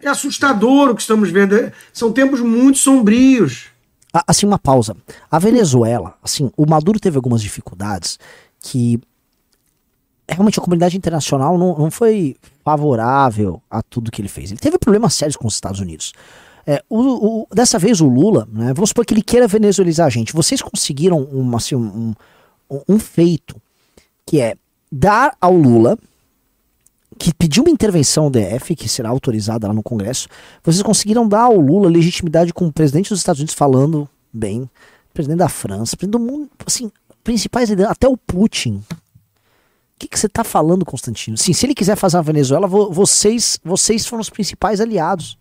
É 0.00 0.06
assustador 0.08 0.88
o 0.88 0.94
que 0.94 1.00
estamos 1.00 1.30
vendo. 1.32 1.56
É- 1.56 1.72
São 1.92 2.12
tempos 2.12 2.38
muito 2.38 2.78
sombrios. 2.78 3.64
Assim, 4.24 4.46
uma 4.46 4.60
pausa. 4.60 4.96
A 5.28 5.40
Venezuela, 5.40 6.16
assim, 6.22 6.48
o 6.56 6.64
Maduro 6.64 7.00
teve 7.00 7.16
algumas 7.16 7.42
dificuldades 7.42 8.20
que 8.60 9.00
realmente 10.28 10.60
a 10.60 10.62
comunidade 10.62 10.96
internacional 10.96 11.58
não, 11.58 11.76
não 11.76 11.90
foi 11.90 12.36
favorável 12.64 13.60
a 13.68 13.82
tudo 13.82 14.12
que 14.12 14.22
ele 14.22 14.28
fez. 14.28 14.52
Ele 14.52 14.60
teve 14.60 14.78
problemas 14.78 15.12
sérios 15.14 15.34
com 15.34 15.48
os 15.48 15.54
Estados 15.54 15.80
Unidos. 15.80 16.12
É, 16.64 16.80
o- 16.88 17.40
o- 17.42 17.46
dessa 17.52 17.80
vez 17.80 18.00
o 18.00 18.06
Lula, 18.06 18.46
né, 18.52 18.72
vamos 18.72 18.90
supor 18.90 19.04
que 19.04 19.12
ele 19.12 19.22
queira 19.22 19.48
venezuelizar 19.48 20.06
a 20.06 20.10
gente. 20.10 20.32
Vocês 20.32 20.62
conseguiram 20.62 21.18
uma, 21.20 21.56
assim, 21.56 21.74
um, 21.74 22.14
um, 22.70 22.80
um 22.90 22.98
feito 23.00 23.60
que 24.26 24.40
é 24.40 24.56
dar 24.90 25.36
ao 25.40 25.54
Lula, 25.56 25.98
que 27.18 27.32
pediu 27.34 27.62
uma 27.64 27.70
intervenção 27.70 28.30
DF, 28.30 28.74
que 28.74 28.88
será 28.88 29.08
autorizada 29.10 29.68
lá 29.68 29.74
no 29.74 29.82
Congresso, 29.82 30.28
vocês 30.62 30.82
conseguiram 30.82 31.28
dar 31.28 31.42
ao 31.42 31.56
Lula 31.56 31.88
legitimidade 31.88 32.52
com 32.52 32.66
o 32.66 32.72
presidente 32.72 33.10
dos 33.10 33.18
Estados 33.20 33.40
Unidos 33.40 33.54
falando 33.54 34.08
bem, 34.32 34.68
presidente 35.12 35.38
da 35.38 35.48
França, 35.48 35.96
presidente 35.96 36.18
do 36.18 36.24
mundo, 36.24 36.50
assim, 36.66 36.90
principais 37.22 37.68
lideranças, 37.70 37.92
até 37.96 38.08
o 38.08 38.16
Putin. 38.16 38.82
O 38.90 40.06
que, 40.08 40.18
você 40.18 40.26
está 40.26 40.42
falando, 40.42 40.84
Constantino? 40.84 41.36
Sim, 41.36 41.52
se 41.52 41.64
ele 41.64 41.74
quiser 41.74 41.94
fazer 41.96 42.16
a 42.16 42.22
Venezuela, 42.22 42.66
vo- 42.66 42.90
vocês, 42.90 43.58
vocês 43.62 44.04
foram 44.04 44.20
os 44.20 44.30
principais 44.30 44.80
aliados. 44.80 45.38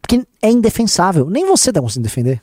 Porque 0.00 0.26
é 0.42 0.50
indefensável. 0.50 1.30
Nem 1.30 1.46
você 1.46 1.72
tá 1.72 1.80
conseguindo 1.80 2.08
defender. 2.08 2.42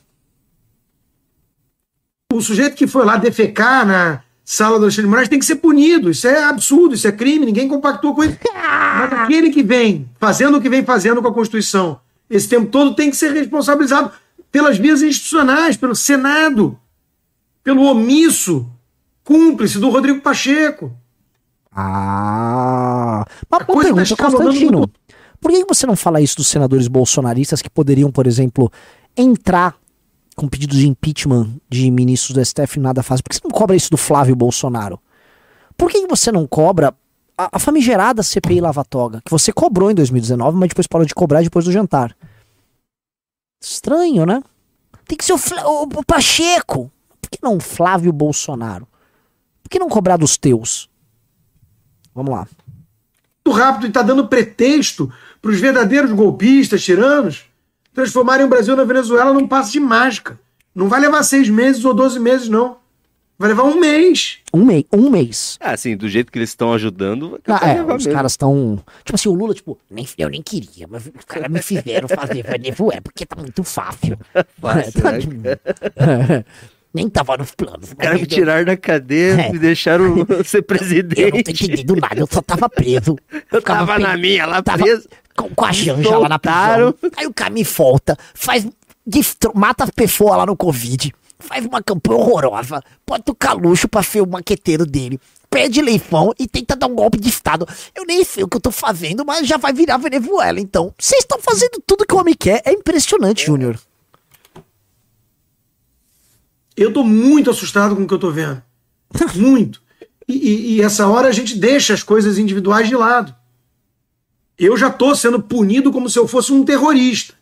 O 2.34 2.40
sujeito 2.40 2.74
que 2.74 2.86
foi 2.86 3.04
lá 3.04 3.16
defecar 3.16 3.86
na, 3.86 4.20
sala 4.44 4.78
do 4.78 4.84
Alexandre 4.84 5.04
de 5.04 5.10
Moraes 5.10 5.28
tem 5.28 5.38
que 5.38 5.44
ser 5.44 5.56
punido. 5.56 6.10
Isso 6.10 6.26
é 6.26 6.44
absurdo, 6.44 6.94
isso 6.94 7.06
é 7.06 7.12
crime, 7.12 7.46
ninguém 7.46 7.68
compactua 7.68 8.14
com 8.14 8.24
isso. 8.24 8.38
Mas 8.52 9.12
aquele 9.12 9.50
que 9.50 9.62
vem 9.62 10.08
fazendo 10.18 10.58
o 10.58 10.60
que 10.60 10.68
vem 10.68 10.84
fazendo 10.84 11.22
com 11.22 11.28
a 11.28 11.32
Constituição 11.32 12.00
esse 12.32 12.48
tempo 12.48 12.70
todo 12.70 12.94
tem 12.94 13.10
que 13.10 13.16
ser 13.16 13.30
responsabilizado 13.32 14.10
pelas 14.50 14.78
vias 14.78 15.02
institucionais, 15.02 15.76
pelo 15.76 15.94
Senado, 15.94 16.78
pelo 17.62 17.82
omisso 17.82 18.66
cúmplice 19.22 19.78
do 19.78 19.90
Rodrigo 19.90 20.20
Pacheco. 20.22 20.90
Ah. 21.70 23.24
Mas 23.50 23.60
A 23.60 23.64
boa 23.64 23.82
coisa 23.82 23.90
tá 23.90 23.94
pergunta, 23.94 24.22
Constantino. 24.22 24.90
Por 25.38 25.50
que 25.50 25.64
você 25.66 25.86
não 25.86 25.94
fala 25.94 26.22
isso 26.22 26.36
dos 26.36 26.46
senadores 26.46 26.88
bolsonaristas 26.88 27.60
que 27.60 27.68
poderiam, 27.68 28.10
por 28.10 28.26
exemplo, 28.26 28.72
entrar 29.14 29.74
com 30.36 30.48
pedido 30.48 30.74
de 30.76 30.88
impeachment 30.88 31.56
de 31.68 31.90
ministros 31.90 32.34
do 32.34 32.44
STF 32.44 32.78
nada 32.80 33.02
fazem? 33.02 33.22
Por 33.22 33.30
que 33.30 33.36
você 33.36 33.40
não 33.44 33.50
cobra 33.50 33.76
isso 33.76 33.90
do 33.90 33.96
Flávio 33.96 34.34
Bolsonaro? 34.36 34.98
Por 35.76 35.90
que 35.90 36.06
você 36.06 36.30
não 36.32 36.46
cobra 36.46 36.94
a, 37.36 37.56
a 37.56 37.58
famigerada 37.58 38.22
CPI 38.22 38.60
Lava 38.60 38.84
Toga, 38.84 39.20
que 39.24 39.30
você 39.30 39.52
cobrou 39.52 39.90
em 39.90 39.94
2019, 39.94 40.56
mas 40.56 40.68
depois 40.68 40.86
parou 40.86 41.06
de 41.06 41.14
cobrar 41.14 41.42
depois 41.42 41.64
do 41.64 41.72
jantar? 41.72 42.16
Estranho, 43.62 44.26
né? 44.26 44.42
Tem 45.06 45.16
que 45.16 45.24
ser 45.24 45.32
o, 45.32 45.38
Fla- 45.38 45.66
o- 45.66 45.82
o 45.84 46.04
Pacheco. 46.04 46.90
Por 47.20 47.30
que 47.30 47.38
não 47.42 47.60
Flávio 47.60 48.12
Bolsonaro? 48.12 48.86
Por 49.62 49.70
que 49.70 49.78
não 49.78 49.88
cobrar 49.88 50.16
dos 50.16 50.36
teus? 50.36 50.88
Vamos 52.14 52.32
lá. 52.32 52.46
Muito 53.44 53.58
rápido 53.58 53.84
e 53.86 53.88
está 53.88 54.02
dando 54.02 54.28
pretexto 54.28 55.12
para 55.40 55.50
os 55.50 55.58
verdadeiros 55.60 56.12
golpistas, 56.12 56.82
tiranos, 56.84 57.44
transformarem 57.94 58.46
o 58.46 58.48
Brasil 58.48 58.76
na 58.76 58.84
Venezuela 58.84 59.32
num 59.32 59.46
passo 59.46 59.72
de 59.72 59.80
mágica. 59.80 60.38
Não 60.74 60.88
vai 60.88 61.00
levar 61.00 61.22
seis 61.22 61.48
meses 61.48 61.84
ou 61.84 61.92
doze 61.94 62.18
meses, 62.18 62.48
não. 62.48 62.80
Vai 63.38 63.48
levar 63.48 63.64
um 63.64 63.80
mês. 63.80 64.38
Um, 64.54 64.64
mei 64.64 64.86
um 64.92 65.10
mês. 65.10 65.58
Ah, 65.60 65.72
assim, 65.72 65.96
do 65.96 66.08
jeito 66.08 66.30
que 66.30 66.38
eles 66.38 66.50
estão 66.50 66.72
ajudando, 66.72 67.40
Ah, 67.48 67.68
é, 67.70 67.82
os 67.82 67.86
mesmo. 68.04 68.12
caras 68.12 68.32
estão. 68.32 68.78
Tipo 69.04 69.16
assim, 69.16 69.28
o 69.28 69.32
Lula, 69.34 69.52
tipo, 69.52 69.76
nem, 69.90 70.06
eu 70.16 70.28
nem 70.28 70.40
queria, 70.40 70.86
mas 70.88 71.06
os 71.06 71.24
caras 71.26 71.50
me 71.50 71.60
fizeram 71.60 72.06
fazer 72.08 72.42
Venezuela 72.44 73.00
porque 73.02 73.26
tá 73.26 73.34
muito 73.36 73.64
fácil. 73.64 74.16
Fácil, 74.60 75.02
Tá- 75.02 75.12
né? 75.12 76.44
nem 76.94 77.08
tava 77.08 77.36
nos 77.38 77.52
planos. 77.54 77.88
Os 77.88 77.94
caras 77.94 78.20
me 78.20 78.26
tiraram 78.26 78.64
da 78.66 78.76
cadeia, 78.76 79.32
É. 79.46 79.50
me 79.52 79.58
deixaram 79.58 80.14
ser 80.44 80.58
Eu 80.58 80.60
não 80.60 80.62
tô 80.62 80.62
presidente. 80.62 81.64
entendendo 81.64 81.96
nada, 81.96 82.20
eu 82.20 82.28
só 82.30 82.42
tava 82.42 82.68
preso. 82.68 83.16
Eu 83.50 83.60
Ficava 83.60 83.86
tava 83.86 83.94
pe- 83.96 84.02
na 84.02 84.16
minha 84.16 84.46
lá 84.46 84.62
tava 84.62 84.84
preso. 84.84 85.08
Com, 85.36 85.48
com 85.54 85.64
a 85.64 85.72
janja 85.72 86.18
lá 86.18 86.28
na 86.28 86.38
prisão. 86.38 86.94
Aí 87.16 87.26
o 87.26 87.32
me 87.50 87.64
volta, 87.64 88.16
faz. 88.34 88.66
mata 89.54 89.84
as 89.84 89.90
pessoas 89.90 90.36
lá 90.36 90.46
no 90.46 90.56
Covid. 90.56 91.12
Faz 91.38 91.64
uma 91.66 91.82
campanha 91.82 92.18
horrorosa. 92.20 92.82
Bota 93.06 93.32
o 93.32 93.34
caluxo 93.34 93.88
pra 93.88 94.02
ser 94.02 94.20
o 94.20 94.26
maqueteiro 94.26 94.86
dele. 94.86 95.18
Pede 95.50 95.80
eleição 95.80 96.32
e 96.38 96.46
tenta 96.46 96.74
dar 96.76 96.86
um 96.86 96.94
golpe 96.94 97.18
de 97.18 97.28
Estado. 97.28 97.66
Eu 97.94 98.06
nem 98.06 98.24
sei 98.24 98.44
o 98.44 98.48
que 98.48 98.56
eu 98.56 98.60
tô 98.60 98.70
fazendo, 98.70 99.24
mas 99.24 99.46
já 99.46 99.56
vai 99.56 99.72
virar 99.72 99.96
Venezuela. 99.98 100.58
Então, 100.60 100.94
vocês 100.98 101.20
estão 101.22 101.38
fazendo 101.40 101.82
tudo 101.86 102.06
que 102.06 102.14
o 102.14 102.18
homem 102.18 102.34
quer. 102.34 102.62
É 102.64 102.72
impressionante, 102.72 103.44
Júnior. 103.46 103.78
Eu 106.76 106.92
tô 106.92 107.02
muito 107.04 107.50
assustado 107.50 107.94
com 107.96 108.02
o 108.02 108.06
que 108.08 108.14
eu 108.14 108.18
tô 108.18 108.30
vendo. 108.30 108.62
Muito. 109.36 109.82
E, 110.26 110.32
e- 110.34 110.72
e 110.76 110.82
essa 110.82 111.06
hora 111.06 111.28
a 111.28 111.32
gente 111.32 111.56
deixa 111.58 111.92
as 111.92 112.02
coisas 112.02 112.38
individuais 112.38 112.88
de 112.88 112.96
lado. 112.96 113.34
Eu 114.64 114.76
já 114.76 114.88
tô 114.88 115.12
sendo 115.16 115.42
punido 115.42 115.90
como 115.90 116.08
se 116.08 116.16
eu 116.16 116.28
fosse 116.28 116.52
um 116.52 116.64
terrorista. 116.64 117.34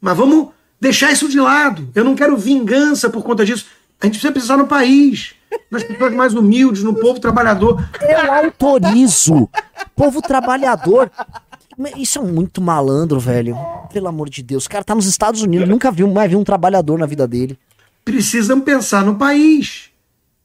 Mas 0.00 0.16
vamos 0.16 0.50
deixar 0.80 1.10
isso 1.10 1.28
de 1.28 1.40
lado. 1.40 1.90
Eu 1.92 2.04
não 2.04 2.14
quero 2.14 2.36
vingança 2.36 3.10
por 3.10 3.24
conta 3.24 3.44
disso. 3.44 3.66
A 4.00 4.06
gente 4.06 4.14
precisa 4.14 4.32
pensar 4.32 4.56
no 4.56 4.68
país, 4.68 5.34
nas 5.68 5.82
pessoas 5.82 6.14
mais 6.14 6.34
humildes, 6.34 6.84
no 6.84 6.94
povo 6.94 7.18
trabalhador. 7.18 7.84
Eu 8.00 8.32
autorizo. 8.32 9.48
Povo 9.96 10.22
trabalhador. 10.22 11.10
Isso 11.96 12.20
é 12.20 12.22
muito 12.22 12.60
malandro, 12.60 13.18
velho.Elo 13.18 14.06
amor 14.06 14.30
de 14.30 14.40
Deus. 14.40 14.66
O 14.66 14.70
cara 14.70 14.84
tá 14.84 14.94
nos 14.94 15.06
Estados 15.06 15.42
Unidos, 15.42 15.68
nunca 15.68 15.90
viu 15.90 16.06
mais 16.06 16.30
viu 16.30 16.38
um 16.38 16.44
trabalhador 16.44 16.96
na 16.96 17.06
vida 17.06 17.26
dele. 17.26 17.58
precisam 18.04 18.60
pensar 18.60 19.04
no 19.04 19.16
país. 19.16 19.90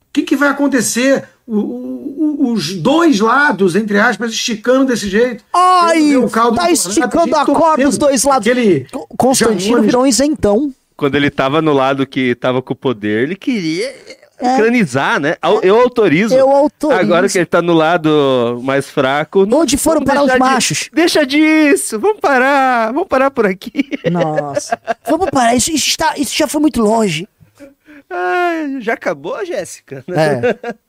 O 0.10 0.14
que, 0.14 0.24
que 0.24 0.36
vai 0.36 0.50
acontecer? 0.50 1.28
O- 1.48 1.56
o- 1.56 2.36
o- 2.50 2.52
os 2.54 2.74
dois 2.76 3.20
lados, 3.22 3.76
entre 3.76 3.98
aspas, 3.98 4.32
esticando 4.34 4.86
desse 4.86 5.10
jeito. 5.10 5.44
Ai, 5.54 6.10
eu 6.10 6.30
caldo 6.30 6.58
tá 6.58 6.70
esticando 6.70 7.36
a 7.36 7.46
corda 7.46 7.84
dos 7.86 7.98
dois 7.98 8.24
lados. 8.24 8.46
Aquele 8.46 8.86
Co- 8.92 9.08
Constantino 9.18 9.82
virou 9.82 10.04
um 10.04 10.08
isentão. 10.08 10.74
Quando 10.98 11.16
ele 11.16 11.30
tava 11.30 11.62
no 11.62 11.72
lado 11.74 12.06
que 12.06 12.36
tava 12.36 12.62
com 12.62 12.74
o 12.74 12.76
poder, 12.76 13.24
ele 13.24 13.36
queria 13.36 13.88
É. 14.40 14.58
canizar, 14.58 15.20
né? 15.22 15.36
Au- 15.42 15.62
Eu 15.62 15.80
autorizo. 15.80 16.36
Eu 16.36 16.50
autorizo. 16.50 17.00
Agora 17.00 17.30
que 17.30 17.38
ele 17.38 17.46
tá 17.46 17.62
no 17.62 17.74
lado 17.74 18.60
mais 18.64 18.90
fraco. 18.90 19.46
não- 19.46 19.60
Onde 19.60 19.78
foram 19.78 20.02
parar 20.04 20.24
os 20.24 20.34
de- 20.34 20.40
machos? 20.40 20.90
Deixa 20.94 21.26
disso, 21.26 21.98
vamos 21.98 22.20
parar, 22.20 22.92
vamos 22.92 23.08
parar 23.08 23.32
por 23.32 23.46
aqui. 23.46 23.72
Nossa. 24.12 24.78
Vamos 25.10 25.30
parar, 25.30 25.56
isso, 25.56 25.72
isso, 25.72 25.88
está, 25.88 26.14
isso 26.18 26.36
já 26.36 26.46
foi 26.48 26.60
muito 26.60 26.82
longe. 26.82 27.26
Ai, 28.10 28.78
já 28.80 28.94
acabou, 28.94 29.46
Jéssica? 29.46 30.04
É. 30.10 30.56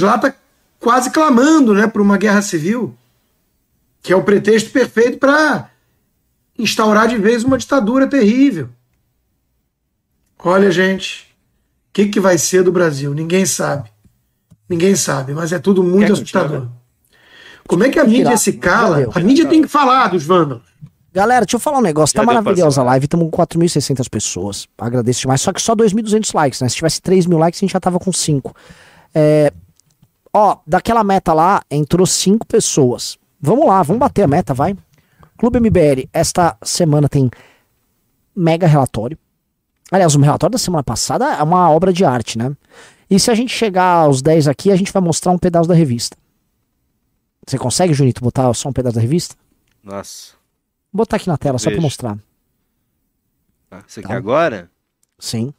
lá 0.00 0.18
tá 0.18 0.34
quase 0.80 1.10
clamando 1.10 1.74
né, 1.74 1.86
por 1.86 2.00
uma 2.00 2.16
guerra 2.16 2.42
civil, 2.42 2.94
que 4.02 4.12
é 4.12 4.16
o 4.16 4.22
pretexto 4.22 4.70
perfeito 4.70 5.18
para 5.18 5.70
instaurar 6.58 7.08
de 7.08 7.16
vez 7.16 7.44
uma 7.44 7.58
ditadura 7.58 8.06
terrível. 8.06 8.68
Olha, 10.38 10.70
gente, 10.70 11.34
o 11.90 11.92
que, 11.92 12.06
que 12.06 12.20
vai 12.20 12.38
ser 12.38 12.62
do 12.62 12.72
Brasil? 12.72 13.12
Ninguém 13.12 13.44
sabe. 13.44 13.90
Ninguém 14.68 14.94
sabe, 14.94 15.32
mas 15.32 15.52
é 15.52 15.58
tudo 15.58 15.82
muito 15.82 16.06
Quer 16.06 16.12
assustador. 16.12 16.48
continuar? 16.48 16.78
Como 17.66 17.84
é 17.84 17.90
que 17.90 17.98
a 17.98 18.04
mídia 18.04 18.36
se 18.36 18.54
cala? 18.54 19.08
A 19.14 19.20
mídia 19.20 19.46
tem 19.46 19.60
que 19.60 19.68
falar 19.68 20.08
dos 20.08 20.24
vândalos. 20.24 20.62
Galera, 21.12 21.44
deixa 21.44 21.56
eu 21.56 21.60
falar 21.60 21.78
um 21.78 21.82
negócio. 21.82 22.14
Tá 22.14 22.22
Já 22.22 22.26
pra 22.26 22.40
maravilhosa 22.40 22.80
a 22.80 22.84
live. 22.84 23.04
Estamos 23.04 23.30
com 23.30 23.42
4.600 23.42 24.08
pessoas. 24.08 24.68
Agradeço 24.78 25.22
demais. 25.22 25.40
Só 25.40 25.52
que 25.52 25.60
só 25.60 25.74
2.200 25.74 26.34
likes, 26.34 26.60
né? 26.60 26.68
Se 26.68 26.76
tivesse 26.76 27.02
3 27.02 27.26
mil 27.26 27.38
likes, 27.38 27.58
a 27.58 27.62
gente 27.62 27.72
já 27.72 27.80
tava 27.80 27.98
com 27.98 28.12
5. 28.12 28.54
É... 29.14 29.52
Ó, 30.40 30.58
daquela 30.64 31.02
meta 31.02 31.32
lá, 31.32 31.64
entrou 31.68 32.06
5 32.06 32.46
pessoas. 32.46 33.18
Vamos 33.40 33.66
lá, 33.66 33.82
vamos 33.82 33.98
bater 33.98 34.22
a 34.22 34.28
meta, 34.28 34.54
vai. 34.54 34.76
Clube 35.36 35.58
MBL, 35.58 36.08
esta 36.12 36.56
semana 36.62 37.08
tem 37.08 37.28
mega 38.36 38.64
relatório. 38.64 39.18
Aliás, 39.90 40.14
o 40.14 40.20
relatório 40.20 40.52
da 40.52 40.58
semana 40.58 40.84
passada 40.84 41.24
é 41.34 41.42
uma 41.42 41.68
obra 41.70 41.92
de 41.92 42.04
arte, 42.04 42.38
né? 42.38 42.56
E 43.10 43.18
se 43.18 43.32
a 43.32 43.34
gente 43.34 43.52
chegar 43.52 44.04
aos 44.04 44.22
10 44.22 44.46
aqui, 44.46 44.70
a 44.70 44.76
gente 44.76 44.92
vai 44.92 45.02
mostrar 45.02 45.32
um 45.32 45.38
pedaço 45.38 45.68
da 45.68 45.74
revista. 45.74 46.16
Você 47.44 47.58
consegue, 47.58 47.92
Junito, 47.92 48.22
botar 48.22 48.52
só 48.54 48.68
um 48.68 48.72
pedaço 48.72 48.94
da 48.94 49.00
revista? 49.02 49.34
Nossa. 49.82 50.34
Vou 50.92 50.98
botar 51.04 51.16
aqui 51.16 51.26
na 51.26 51.36
tela, 51.36 51.58
só 51.58 51.68
pra 51.68 51.80
mostrar. 51.80 52.16
Ah, 53.72 53.82
Você 53.84 54.02
Tá. 54.02 54.08
quer 54.08 54.14
agora? 54.14 54.70
Sim. 55.18 55.52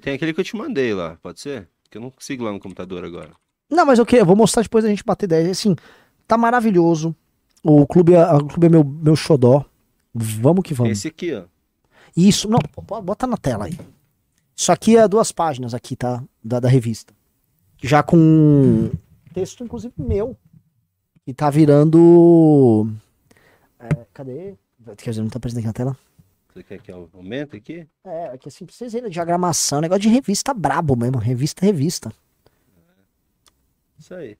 Tem 0.00 0.14
aquele 0.14 0.32
que 0.32 0.40
eu 0.40 0.44
te 0.44 0.54
mandei 0.54 0.94
lá, 0.94 1.16
pode 1.20 1.40
ser? 1.40 1.68
Que 1.90 1.98
eu 1.98 2.02
não 2.02 2.10
consigo 2.10 2.44
lá 2.44 2.52
no 2.52 2.60
computador 2.60 3.04
agora. 3.04 3.32
Não, 3.72 3.86
mas 3.86 3.98
que, 4.04 4.16
eu 4.16 4.26
vou 4.26 4.36
mostrar 4.36 4.62
depois 4.62 4.84
da 4.84 4.90
gente 4.90 5.02
bater 5.04 5.26
10. 5.26 5.48
Assim, 5.50 5.74
tá 6.26 6.36
maravilhoso. 6.36 7.14
O 7.62 7.86
clube, 7.86 8.14
é- 8.14 8.32
o 8.34 8.46
clube 8.46 8.66
é 8.66 8.68
meu, 8.68 8.84
meu 8.84 9.16
xodó. 9.16 9.64
Vamos 10.14 10.62
que 10.62 10.74
vamos. 10.74 10.92
Esse 10.92 11.08
aqui, 11.08 11.32
ó. 11.34 11.44
Isso, 12.16 12.48
não, 12.48 12.58
bo- 12.86 13.00
bota 13.00 13.26
na 13.26 13.36
tela 13.36 13.64
aí. 13.64 13.78
Isso 14.54 14.70
aqui 14.70 14.96
é 14.96 15.08
duas 15.08 15.32
páginas 15.32 15.72
aqui, 15.72 15.96
tá? 15.96 16.22
Da, 16.44 16.60
da 16.60 16.68
revista. 16.68 17.14
Já 17.82 18.02
com 18.02 18.90
texto, 19.32 19.64
inclusive, 19.64 19.94
meu. 19.96 20.36
E 21.26 21.32
tá 21.32 21.48
virando. 21.48 22.86
é, 23.80 23.88
cadê? 24.12 24.54
Quer 24.98 25.10
dizer, 25.10 25.22
não 25.22 25.30
tá 25.30 25.38
aparecendo 25.38 25.58
aqui 25.60 25.66
na 25.68 25.72
tela? 25.72 25.96
Você 26.52 26.62
quer 26.62 26.78
que 26.80 26.92
eu 26.92 27.08
aumente 27.14 27.56
aqui? 27.56 27.86
É, 28.04 28.26
aqui 28.26 28.48
assim, 28.48 28.66
pra 28.66 28.74
vocês 28.74 28.92
verem 28.92 29.08
diagramação, 29.10 29.80
negócio 29.80 30.02
de 30.02 30.08
revista 30.08 30.52
brabo 30.52 30.94
mesmo. 30.96 31.16
Revista, 31.18 31.64
revista. 31.64 32.12
Isso 34.02 34.14
aí. 34.14 34.36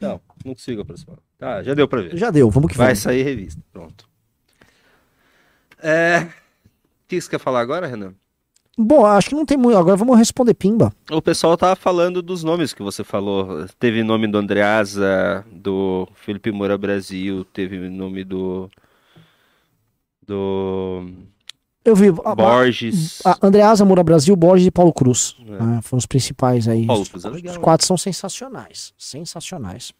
Não, 0.00 0.20
não 0.44 0.54
consigo 0.54 0.82
aproximar. 0.82 1.18
Tá, 1.38 1.62
já 1.62 1.72
deu 1.72 1.86
pra 1.86 2.00
ver. 2.02 2.16
Já 2.16 2.28
deu, 2.28 2.50
vamos 2.50 2.72
que 2.72 2.76
Vai 2.76 2.88
vamos. 2.88 2.98
sair 2.98 3.22
revista. 3.22 3.62
Pronto. 3.72 4.08
É. 5.80 6.22
O 6.24 6.28
que 7.06 7.20
você 7.20 7.30
quer 7.30 7.38
falar 7.38 7.60
agora, 7.60 7.86
Renan? 7.86 8.12
Bom, 8.76 9.06
acho 9.06 9.28
que 9.28 9.36
não 9.36 9.46
tem 9.46 9.56
muito. 9.56 9.78
Agora 9.78 9.96
vamos 9.96 10.18
responder 10.18 10.52
Pimba. 10.54 10.92
O 11.12 11.22
pessoal 11.22 11.56
tava 11.56 11.76
falando 11.76 12.20
dos 12.20 12.42
nomes 12.42 12.74
que 12.74 12.82
você 12.82 13.04
falou. 13.04 13.64
Teve 13.78 14.02
nome 14.02 14.26
do 14.26 14.38
Andreasa, 14.38 15.46
do 15.52 16.08
Felipe 16.14 16.50
Moura 16.50 16.76
Brasil, 16.76 17.44
teve 17.44 17.78
nome 17.88 18.24
do. 18.24 18.68
Do. 20.26 21.08
Eu 21.90 21.96
vi. 21.96 22.08
A, 22.24 22.34
Borges. 22.34 23.20
a 23.24 23.36
Andreasa 23.42 23.84
Moura 23.84 24.02
Brasil, 24.04 24.34
Borges 24.36 24.66
e 24.66 24.70
Paulo 24.70 24.92
Cruz. 24.92 25.36
É. 25.46 25.50
né, 25.62 25.80
foram 25.82 25.98
os 25.98 26.06
principais 26.06 26.68
aí. 26.68 26.86
Paulo 26.86 27.02
Os- 27.02 27.08
Cruz 27.08 27.24
é 27.24 27.28
legal. 27.30 27.52
Os 27.52 27.58
quatro 27.58 27.86
são 27.86 27.96
sensacionais. 27.98 28.92
Sensacionais. 28.96 29.92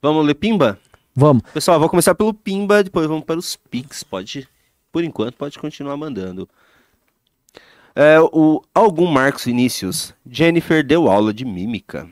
Vamos 0.00 0.24
ler 0.26 0.34
Pimba? 0.34 0.78
Vamos. 1.14 1.42
Pessoal, 1.52 1.78
vou 1.78 1.88
começar 1.88 2.14
pelo 2.14 2.32
Pimba, 2.34 2.82
depois 2.82 3.06
vamos 3.06 3.24
para 3.24 3.38
os 3.38 3.56
Pix. 3.56 4.02
Pode, 4.02 4.48
por 4.90 5.04
enquanto, 5.04 5.36
pode 5.36 5.58
continuar 5.58 5.96
mandando. 5.96 6.48
É, 7.94 8.18
o 8.20 8.62
algum 8.74 9.06
Marcos 9.06 9.44
Vinícius. 9.44 10.14
Jennifer 10.28 10.84
deu 10.86 11.10
aula 11.10 11.32
de 11.32 11.44
mímica. 11.44 12.08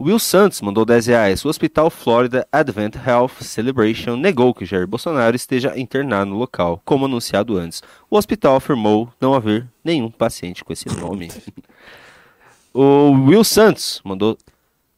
Will 0.00 0.18
Santos 0.18 0.62
mandou 0.62 0.84
10 0.86 1.06
reais. 1.08 1.44
O 1.44 1.48
Hospital 1.48 1.90
Florida 1.90 2.46
Advent 2.50 2.96
Health 2.96 3.42
Celebration 3.42 4.16
negou 4.16 4.54
que 4.54 4.64
Jair 4.64 4.86
Bolsonaro 4.86 5.36
esteja 5.36 5.78
internado 5.78 6.30
no 6.30 6.38
local, 6.38 6.80
como 6.86 7.04
anunciado 7.04 7.58
antes. 7.58 7.82
O 8.08 8.16
hospital 8.16 8.56
afirmou 8.56 9.12
não 9.20 9.34
haver 9.34 9.66
nenhum 9.84 10.10
paciente 10.10 10.64
com 10.64 10.72
esse 10.72 10.88
nome. 10.98 11.28
o 12.72 13.10
Will 13.26 13.44
Santos 13.44 14.00
mandou 14.02 14.38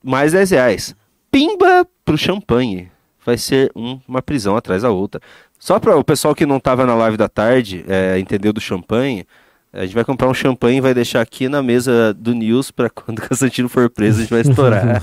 mais 0.03 0.33
10 0.33 0.51
reais. 0.53 0.95
Pimba 1.31 1.87
pro 2.05 2.17
champanhe. 2.17 2.91
Vai 3.25 3.37
ser 3.39 3.73
um- 3.75 4.01
uma 4.07 4.23
prisão 4.23 4.57
atrás 4.57 4.83
da 4.83 4.91
outra. 4.91 5.21
Só 5.59 5.79
para 5.81 5.97
o 5.97 6.05
pessoal 6.05 6.35
que 6.35 6.47
não 6.47 6.57
estava 6.59 6.85
na 6.87 6.95
live 6.95 7.17
da 7.17 7.29
tarde 7.29 7.85
é, 7.89 8.19
entendeu 8.19 8.53
do 8.53 8.61
champanhe, 8.61 9.27
a 9.73 9.83
gente 9.83 9.95
vai 9.95 10.05
comprar 10.05 10.29
um 10.29 10.35
champanhe 10.35 10.79
e 10.79 10.81
vai 10.81 10.93
deixar 10.93 11.21
aqui 11.21 11.49
na 11.49 11.63
mesa 11.63 12.13
do 12.13 12.35
News 12.35 12.71
para 12.71 12.89
quando 12.91 13.19
o 13.21 13.29
Constantino 13.29 13.69
for 13.69 13.89
preso 13.89 14.19
a 14.19 14.21
gente 14.23 14.31
vai 14.31 14.41
estourar. 14.43 15.01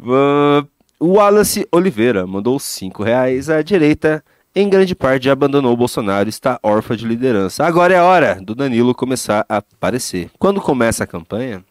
O 1.00 1.14
Wallace 1.14 1.66
Oliveira 1.72 2.26
mandou 2.26 2.58
5 2.58 3.02
reais. 3.02 3.50
A 3.50 3.62
direita, 3.62 4.24
em 4.54 4.68
grande 4.68 4.94
parte, 4.94 5.24
já 5.24 5.32
abandonou 5.32 5.72
o 5.72 5.76
Bolsonaro 5.76 6.28
e 6.28 6.30
está 6.30 6.58
órfã 6.62 6.96
de 6.96 7.06
liderança. 7.06 7.64
Agora 7.64 7.94
é 7.94 7.98
a 7.98 8.04
hora 8.04 8.38
do 8.40 8.54
Danilo 8.54 8.94
começar 8.94 9.44
a 9.48 9.56
aparecer. 9.58 10.30
Quando 10.38 10.60
começa 10.60 11.04
a 11.04 11.06
campanha, 11.06 11.64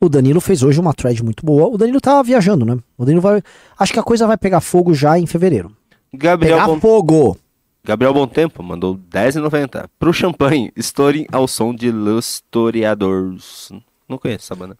O 0.00 0.08
Danilo 0.08 0.40
fez 0.40 0.62
hoje 0.62 0.80
uma 0.80 0.92
thread 0.92 1.22
muito 1.22 1.46
boa. 1.46 1.68
O 1.68 1.78
Danilo 1.78 2.00
tá 2.00 2.20
viajando, 2.22 2.64
né? 2.64 2.76
O 2.98 3.04
Danilo 3.04 3.22
vai. 3.22 3.40
Acho 3.78 3.92
que 3.92 4.00
a 4.00 4.02
coisa 4.02 4.26
vai 4.26 4.36
pegar 4.36 4.60
fogo 4.60 4.92
já 4.92 5.18
em 5.18 5.26
fevereiro. 5.26 5.70
Gabriel, 6.12 6.56
Pegar 6.56 6.66
Bom... 6.66 6.80
fogo! 6.80 7.38
Gabriel 7.84 8.26
Tempo 8.28 8.62
mandou 8.62 8.96
10,90. 8.96 9.88
Pro 9.98 10.12
champanhe, 10.12 10.72
estourem 10.76 11.26
ao 11.32 11.48
som 11.48 11.74
de 11.74 11.90
Los 11.90 12.34
Historiadores. 12.34 13.72
Não 14.08 14.18
conheço 14.18 14.44
essa 14.44 14.54
banda. 14.54 14.78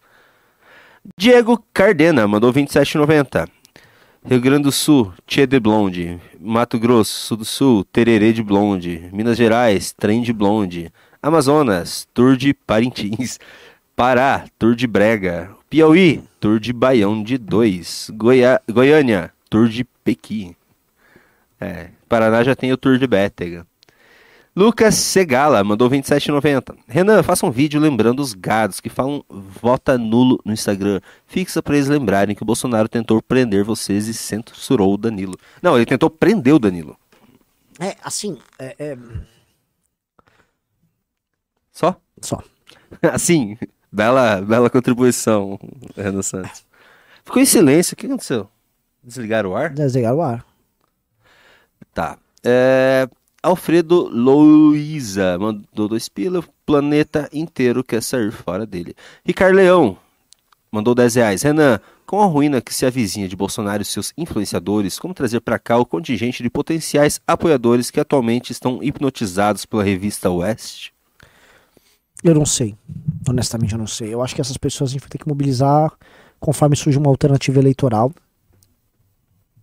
Diego 1.18 1.60
Cardena 1.74 2.28
mandou 2.28 2.52
27,90. 2.52 3.48
Rio 4.24 4.40
Grande 4.40 4.62
do 4.62 4.72
Sul, 4.72 5.12
Tchê 5.26 5.48
de 5.48 5.58
Blonde. 5.58 6.20
Mato 6.40 6.78
Grosso, 6.78 7.26
Sul 7.26 7.36
do 7.38 7.44
Sul, 7.44 7.84
Tererê 7.92 8.32
de 8.32 8.40
Blonde. 8.40 9.08
Minas 9.12 9.36
Gerais, 9.36 9.92
Trem 9.92 10.22
de 10.22 10.32
Blonde. 10.32 10.92
Amazonas, 11.20 12.06
Tour 12.14 12.36
de 12.36 12.54
Parintins. 12.54 13.40
Pará, 13.96 14.44
Tour 14.56 14.76
de 14.76 14.86
Brega. 14.86 15.50
Piauí, 15.68 16.22
Tour 16.38 16.60
de 16.60 16.72
Baião 16.72 17.20
de 17.20 17.36
2. 17.36 18.12
Goiá... 18.14 18.60
Goiânia, 18.70 19.32
Tour 19.50 19.68
de 19.68 19.82
Pequi. 20.04 20.54
É, 21.62 21.90
Paraná 22.08 22.42
já 22.42 22.56
tem 22.56 22.72
o 22.72 22.76
Tour 22.76 22.98
de 22.98 23.06
Bétega. 23.06 23.66
Lucas 24.54 24.96
Segala 24.96 25.64
mandou 25.64 25.88
27,90. 25.88 26.76
Renan, 26.86 27.22
faça 27.22 27.46
um 27.46 27.50
vídeo 27.50 27.80
lembrando 27.80 28.20
os 28.20 28.34
gados 28.34 28.80
que 28.80 28.90
falam 28.90 29.24
vota 29.30 29.96
nulo 29.96 30.38
no 30.44 30.52
Instagram. 30.52 31.00
Fixa 31.26 31.62
pra 31.62 31.74
eles 31.74 31.88
lembrarem 31.88 32.36
que 32.36 32.42
o 32.42 32.46
Bolsonaro 32.46 32.86
tentou 32.86 33.22
prender 33.22 33.64
vocês 33.64 34.08
e 34.08 34.14
censurou 34.14 34.92
o 34.92 34.98
Danilo. 34.98 35.38
Não, 35.62 35.76
ele 35.76 35.86
tentou 35.86 36.10
prender 36.10 36.54
o 36.54 36.58
Danilo. 36.58 36.98
É, 37.80 37.96
assim, 38.04 38.38
é, 38.58 38.76
é, 38.78 38.98
Só? 41.72 41.96
só. 42.20 42.42
Assim, 43.10 43.56
bela, 43.90 44.42
bela 44.42 44.68
contribuição, 44.68 45.58
Renan 45.96 46.20
Santos. 46.20 46.62
Ficou 47.24 47.40
em 47.40 47.46
silêncio, 47.46 47.94
o 47.94 47.96
que 47.96 48.04
aconteceu? 48.04 48.46
Desligaram 49.02 49.50
o 49.50 49.56
ar? 49.56 49.70
Desligar 49.70 50.14
o 50.14 50.20
ar. 50.20 50.44
Tá. 51.94 52.18
É, 52.44 53.08
Alfredo 53.42 54.08
Luiza 54.08 55.38
mandou 55.38 55.88
dois 55.88 56.08
pila. 56.08 56.40
O 56.40 56.44
planeta 56.64 57.28
inteiro 57.32 57.82
quer 57.82 58.02
sair 58.02 58.30
fora 58.30 58.64
dele. 58.64 58.94
Ricardo 59.24 59.56
Leão 59.56 59.98
mandou 60.72 60.94
10 60.94 61.16
reais. 61.16 61.42
Renan, 61.42 61.78
com 62.06 62.22
a 62.22 62.26
ruína 62.26 62.62
que 62.62 62.74
se 62.74 62.86
avizinha 62.86 63.28
de 63.28 63.36
Bolsonaro 63.36 63.82
e 63.82 63.84
seus 63.84 64.12
influenciadores, 64.16 64.98
como 64.98 65.12
trazer 65.12 65.40
para 65.40 65.58
cá 65.58 65.76
o 65.76 65.84
contingente 65.84 66.42
de 66.42 66.48
potenciais 66.48 67.20
apoiadores 67.26 67.90
que 67.90 68.00
atualmente 68.00 68.50
estão 68.52 68.82
hipnotizados 68.82 69.66
pela 69.66 69.84
revista 69.84 70.30
West? 70.30 70.90
Eu 72.24 72.34
não 72.34 72.46
sei. 72.46 72.74
Honestamente, 73.28 73.72
eu 73.72 73.78
não 73.78 73.86
sei. 73.86 74.14
Eu 74.14 74.22
acho 74.22 74.34
que 74.34 74.40
essas 74.40 74.56
pessoas 74.56 74.90
a 74.90 74.92
gente 74.92 75.02
vai 75.02 75.10
ter 75.10 75.18
que 75.18 75.28
mobilizar 75.28 75.92
conforme 76.40 76.74
surge 76.74 76.98
uma 76.98 77.08
alternativa 77.08 77.58
eleitoral. 77.58 78.12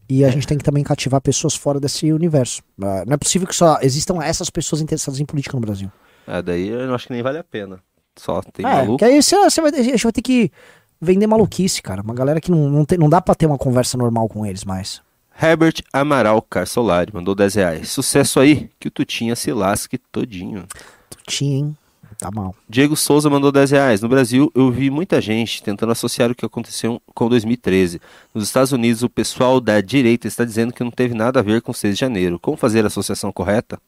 E 0.09 0.25
a 0.25 0.29
gente 0.31 0.47
tem 0.47 0.57
que 0.57 0.63
também 0.63 0.83
cativar 0.83 1.21
pessoas 1.21 1.53
fora 1.55 1.79
desse 1.79 2.11
universo. 2.11 2.63
Ah, 2.81 3.03
Não 3.05 3.13
é 3.13 3.17
possível 3.17 3.47
que 3.47 3.55
só 3.55 3.77
existam 3.81 4.23
essas 4.23 4.49
pessoas 4.49 4.81
interessadas 4.81 5.19
em 5.19 5.25
política 5.25 5.55
no 5.55 5.61
Brasil. 5.61 5.91
Ah, 6.25 6.41
daí 6.41 6.67
eu 6.67 6.87
não 6.87 6.95
acho 6.95 7.07
que 7.07 7.13
nem 7.13 7.21
vale 7.21 7.37
a 7.37 7.43
pena. 7.43 7.79
Só 8.15 8.41
tem 8.41 8.65
é, 8.65 8.69
maluco. 8.69 8.97
que 8.97 9.05
aí 9.05 9.21
você, 9.21 9.35
você 9.35 9.61
vai, 9.61 9.71
a 9.71 9.83
gente 9.83 10.03
vai 10.03 10.11
ter 10.11 10.21
que 10.21 10.51
vender 10.99 11.27
maluquice, 11.27 11.81
cara. 11.81 12.01
Uma 12.01 12.13
galera 12.13 12.41
que 12.41 12.49
não, 12.49 12.69
não, 12.69 12.85
tem, 12.85 12.97
não 12.97 13.07
dá 13.09 13.21
pra 13.21 13.35
ter 13.35 13.45
uma 13.45 13.57
conversa 13.57 13.97
normal 13.97 14.27
com 14.27 14.45
eles 14.45 14.63
mais. 14.63 15.01
Herbert 15.41 15.75
Amaral 15.93 16.41
Carsolari 16.41 17.13
mandou 17.13 17.33
10 17.33 17.53
reais. 17.55 17.89
Sucesso 17.89 18.39
aí, 18.39 18.69
que 18.79 18.89
o 18.89 18.91
Tutinha 18.91 19.35
se 19.35 19.53
lasque 19.53 19.97
todinho. 20.11 20.65
Tu 21.09 21.17
tinha, 21.27 21.57
hein? 21.57 21.77
Tá 22.19 22.29
mal. 22.29 22.53
Diego 22.67 22.97
Souza 22.97 23.29
mandou 23.29 23.49
10 23.49 23.71
reais. 23.71 24.01
No 24.01 24.09
Brasil, 24.09 24.51
eu 24.53 24.69
vi 24.69 24.89
muita 24.89 25.21
gente 25.21 25.63
tentando 25.63 25.93
associar 25.93 26.29
o 26.29 26.35
que 26.35 26.45
aconteceu 26.45 27.01
com 27.15 27.29
2013. 27.29 28.01
Nos 28.33 28.43
Estados 28.43 28.73
Unidos, 28.73 29.01
o 29.03 29.09
pessoal 29.09 29.61
da 29.61 29.79
direita 29.79 30.27
está 30.27 30.43
dizendo 30.43 30.73
que 30.73 30.83
não 30.83 30.91
teve 30.91 31.13
nada 31.13 31.39
a 31.39 31.43
ver 31.43 31.61
com 31.61 31.71
6 31.71 31.95
de 31.95 31.99
janeiro. 32.01 32.37
Como 32.37 32.57
fazer 32.57 32.83
a 32.83 32.87
associação 32.87 33.31
correta? 33.31 33.79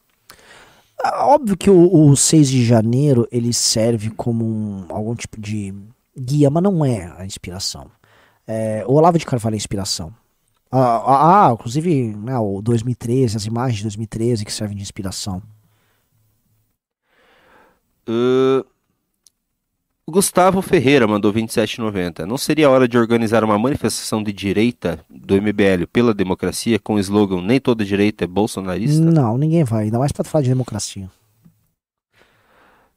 Ah, 1.04 1.26
Óbvio 1.26 1.58
que 1.58 1.68
o, 1.68 2.06
o 2.08 2.16
6 2.16 2.48
de 2.48 2.64
janeiro 2.64 3.28
ele 3.30 3.52
serve 3.52 4.08
como 4.10 4.44
um- 4.46 4.86
algum 4.88 5.14
tipo 5.14 5.38
de 5.38 5.74
guia, 6.18 6.48
mas 6.48 6.62
não 6.62 6.82
é 6.84 7.12
a 7.18 7.26
inspiração. 7.26 7.86
É, 8.46 8.82
o 8.88 8.94
Olavo 8.94 9.18
de 9.18 9.26
Carvalho 9.26 9.54
é 9.54 9.56
a 9.56 9.58
inspiração. 9.58 10.10
Ah, 10.70 10.78
ah, 11.04 11.48
ah, 11.48 11.52
inclusive 11.52 12.16
né, 12.16 12.38
o 12.38 12.62
2013, 12.62 13.36
as 13.36 13.44
imagens 13.44 13.76
de 13.76 13.82
2013 13.82 14.42
que 14.42 14.52
servem 14.52 14.74
de 14.76 14.82
inspiração. 14.82 15.42
Uh, 18.08 18.64
Gustavo 20.08 20.60
Ferreira 20.60 21.06
mandou 21.06 21.32
27,90. 21.32 22.26
Não 22.26 22.36
seria 22.36 22.68
hora 22.68 22.88
de 22.88 22.98
organizar 22.98 23.44
uma 23.44 23.58
manifestação 23.58 24.22
de 24.22 24.32
direita 24.32 24.98
do 25.08 25.40
MBL 25.40 25.86
pela 25.92 26.12
democracia 26.12 26.78
com 26.78 26.94
o 26.94 26.98
slogan 26.98 27.40
Nem 27.40 27.60
toda 27.60 27.84
direita 27.84 28.24
é 28.24 28.26
bolsonarista? 28.26 29.00
Não, 29.00 29.38
ninguém 29.38 29.64
vai, 29.64 29.84
ainda 29.84 29.98
mais 29.98 30.12
pra 30.12 30.24
falar 30.24 30.42
de 30.42 30.48
democracia. 30.48 31.08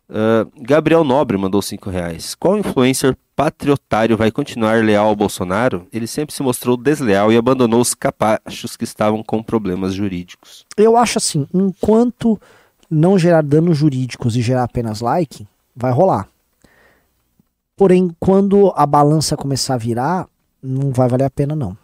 Uh, 0.10 0.50
Gabriel 0.62 1.04
Nobre 1.04 1.38
mandou 1.38 1.62
5 1.62 1.90
reais. 1.90 2.36
Qual 2.36 2.58
influencer 2.58 3.18
patriotário 3.36 4.16
vai 4.16 4.32
continuar 4.32 4.84
leal 4.84 5.08
ao 5.08 5.16
Bolsonaro? 5.16 5.88
Ele 5.92 6.08
sempre 6.08 6.34
se 6.34 6.44
mostrou 6.44 6.78
desleal 6.78 7.32
e 7.32 7.38
abandonou 7.38 7.82
os 7.82 7.94
capachos 7.94 8.78
que 8.78 8.84
estavam 8.84 9.24
com 9.24 9.42
problemas 9.42 9.94
jurídicos. 9.94 10.66
Eu 10.78 10.96
acho 10.96 11.18
assim, 11.18 11.48
enquanto 11.54 12.40
não 12.90 13.18
gerar 13.18 13.42
danos 13.42 13.78
jurídicos 13.78 14.36
e 14.36 14.42
gerar 14.42 14.64
apenas 14.64 15.02
like, 15.02 15.48
vai 15.76 15.92
rolar. 15.92 16.28
Porém, 17.76 18.16
quando 18.20 18.72
a 18.76 18.86
balança 18.86 19.36
começar 19.36 19.74
a 19.74 19.78
virar, 19.78 20.28
não 20.64 20.92
vai 20.92 21.10
valer 21.10 21.26
a 21.26 21.30
pena 21.30 21.56
não. 21.56 21.78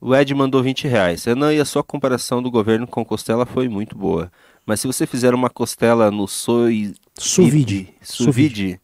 O 0.00 0.14
Ed 0.14 0.34
mandou 0.34 0.62
20 0.62 0.88
reais. 0.88 1.24
Renan, 1.24 1.54
e 1.54 1.60
a 1.60 1.64
sua 1.64 1.82
comparação 1.82 2.42
do 2.42 2.50
governo 2.50 2.86
com 2.86 3.04
Costela 3.04 3.46
foi 3.46 3.68
muito 3.68 3.96
boa. 3.96 4.30
Mas 4.64 4.80
se 4.80 4.86
você 4.86 5.06
fizer 5.06 5.32
uma 5.32 5.48
costela 5.48 6.10
no 6.10 6.26
soi... 6.26 6.94
Suvide. 7.16 7.94
Suvide. 8.02 8.80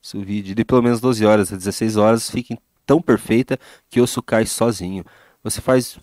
Suvide. 0.00 0.54
De 0.54 0.64
pelo 0.64 0.82
menos 0.82 1.00
12 1.00 1.24
horas 1.24 1.52
a 1.52 1.56
16 1.56 1.96
horas, 1.96 2.30
fique 2.30 2.58
tão 2.84 3.00
perfeita 3.00 3.58
que 3.88 4.00
o 4.00 4.04
osso 4.04 4.22
cai 4.22 4.44
sozinho. 4.46 5.04
Você 5.42 5.60
faz 5.60 5.98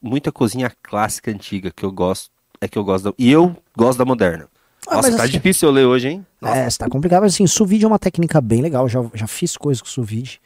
muita 0.00 0.32
cozinha 0.32 0.72
clássica 0.82 1.30
antiga 1.30 1.70
que 1.70 1.84
eu 1.84 1.92
gosto. 1.92 2.30
É 2.60 2.68
que 2.68 2.78
eu 2.78 2.84
gosto 2.84 3.04
da... 3.04 3.14
E 3.18 3.30
eu 3.30 3.56
gosto 3.76 3.98
da 3.98 4.04
moderna. 4.04 4.46
Ah, 4.86 4.96
Nossa, 4.96 5.16
tá 5.16 5.22
assim- 5.24 5.32
difícil 5.32 5.68
eu 5.68 5.72
ler 5.72 5.86
hoje, 5.86 6.08
hein? 6.08 6.26
Nossa. 6.40 6.56
É, 6.56 6.68
tá 6.70 6.88
complicado, 6.88 7.22
mas 7.22 7.34
assim, 7.34 7.46
sous 7.46 7.68
vide 7.68 7.84
é 7.84 7.88
uma 7.88 7.98
técnica 7.98 8.40
bem 8.40 8.60
legal, 8.60 8.88
já, 8.88 9.00
já 9.14 9.26
fiz 9.26 9.56
coisas 9.56 9.80
com 9.80 9.88
sous 9.88 10.06
vide. 10.08 10.40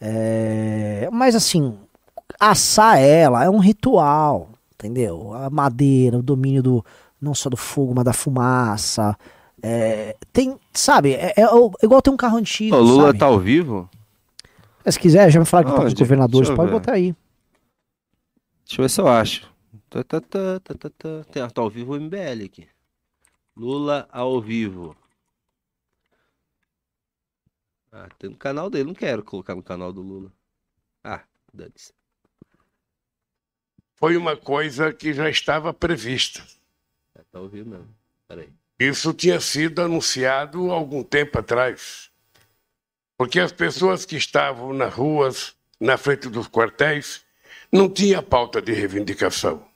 É, 0.00 1.08
mas 1.12 1.34
assim, 1.34 1.76
assar 2.38 2.98
ela 3.00 3.44
é 3.44 3.50
um 3.50 3.58
ritual, 3.58 4.50
entendeu? 4.74 5.32
A 5.34 5.50
madeira, 5.50 6.18
o 6.18 6.22
domínio 6.22 6.62
do 6.62 6.84
não 7.20 7.34
só 7.34 7.48
do 7.50 7.56
fogo, 7.56 7.92
mas 7.94 8.04
da 8.04 8.12
fumaça. 8.12 9.16
É, 9.60 10.16
tem, 10.32 10.56
sabe, 10.72 11.14
é, 11.14 11.34
é 11.36 11.44
igual 11.82 12.00
ter 12.00 12.10
um 12.10 12.16
carro 12.16 12.36
antigo. 12.36 12.76
o 12.76 12.80
Lula 12.80 13.06
sabe? 13.06 13.18
tá 13.18 13.26
ao 13.26 13.38
vivo? 13.40 13.88
É, 14.84 14.90
Se 14.90 14.98
quiser, 15.00 15.30
já 15.30 15.40
me 15.40 15.46
falar 15.46 15.64
que 15.64 15.70
tá 15.72 15.76
com 15.78 15.84
os 15.84 15.94
governadores, 15.94 16.50
pode 16.50 16.70
ver. 16.70 16.78
botar 16.78 16.92
aí. 16.92 17.14
Deixa 18.66 18.80
eu 18.80 18.84
ver 18.84 18.88
se 18.90 19.00
eu 19.00 19.08
acho. 19.08 19.48
Tá, 19.90 20.04
tá, 20.04 20.20
tá, 20.20 20.60
tá, 20.60 20.74
tá, 20.74 20.90
tá. 20.90 21.24
Tem- 21.32 21.48
Tá 21.48 21.62
ao 21.62 21.70
vivo 21.70 21.92
o 21.92 21.96
MBL 21.96 22.44
aqui. 22.44 22.68
Lula 23.56 24.08
ao 24.12 24.40
vivo. 24.40 24.96
Ah, 27.90 28.08
tem 28.18 28.30
no 28.30 28.36
canal 28.36 28.68
dele. 28.68 28.84
Não 28.84 28.94
quero 28.94 29.22
colocar 29.22 29.54
no 29.54 29.62
canal 29.62 29.92
do 29.92 30.02
Lula. 30.02 30.32
Ah, 31.02 31.24
dane-se. 31.52 31.92
Foi 33.96 34.16
uma 34.16 34.36
coisa 34.36 34.92
que 34.92 35.12
já 35.12 35.28
estava 35.28 35.72
prevista. 35.72 36.44
É, 37.14 37.22
Tá 37.32 37.38
ao 37.38 37.48
vivo 37.48 37.70
mesmo. 37.70 37.88
Peraí. 38.28 38.52
Isso 38.78 39.12
tinha 39.12 39.40
sido 39.40 39.82
anunciado 39.82 40.70
algum 40.70 41.02
tempo 41.02 41.38
atrás. 41.38 42.10
Porque 43.16 43.40
as 43.40 43.50
pessoas 43.50 44.04
que 44.04 44.14
estavam 44.16 44.72
nas 44.72 44.94
ruas, 44.94 45.56
na 45.80 45.96
frente 45.98 46.28
dos 46.28 46.46
quartéis, 46.46 47.24
não 47.72 47.92
tinha 47.92 48.22
pauta 48.22 48.62
de 48.62 48.72
reivindicação. 48.72 49.67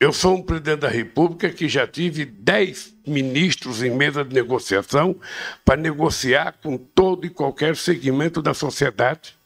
Eu 0.00 0.14
sou 0.14 0.36
um 0.36 0.42
presidente 0.42 0.80
da 0.80 0.88
República 0.88 1.50
que 1.50 1.68
já 1.68 1.86
tive 1.86 2.24
dez 2.24 2.96
ministros 3.06 3.82
em 3.82 3.90
mesa 3.90 4.24
de 4.24 4.34
negociação 4.34 5.20
para 5.62 5.76
negociar 5.76 6.52
com 6.62 6.78
todo 6.78 7.26
e 7.26 7.30
qualquer 7.30 7.76
segmento 7.76 8.40
da 8.40 8.54
sociedade. 8.54 9.38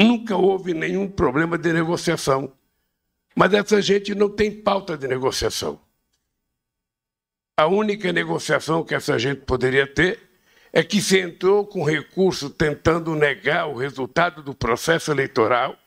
Nunca 0.00 0.34
houve 0.34 0.72
nenhum 0.72 1.06
problema 1.06 1.58
de 1.58 1.70
negociação. 1.70 2.50
Mas 3.36 3.52
essa 3.52 3.82
gente 3.82 4.14
não 4.14 4.30
tem 4.30 4.50
pauta 4.50 4.96
de 4.96 5.06
negociação. 5.06 5.78
A 7.54 7.66
única 7.66 8.10
negociação 8.10 8.82
que 8.82 8.94
essa 8.94 9.18
gente 9.18 9.42
poderia 9.42 9.86
ter 9.86 10.18
é 10.72 10.82
que 10.82 11.02
se 11.02 11.20
entrou 11.20 11.66
com 11.66 11.84
recurso 11.84 12.48
tentando 12.48 13.14
negar 13.14 13.68
o 13.68 13.76
resultado 13.76 14.42
do 14.42 14.54
processo 14.54 15.10
eleitoral 15.10 15.78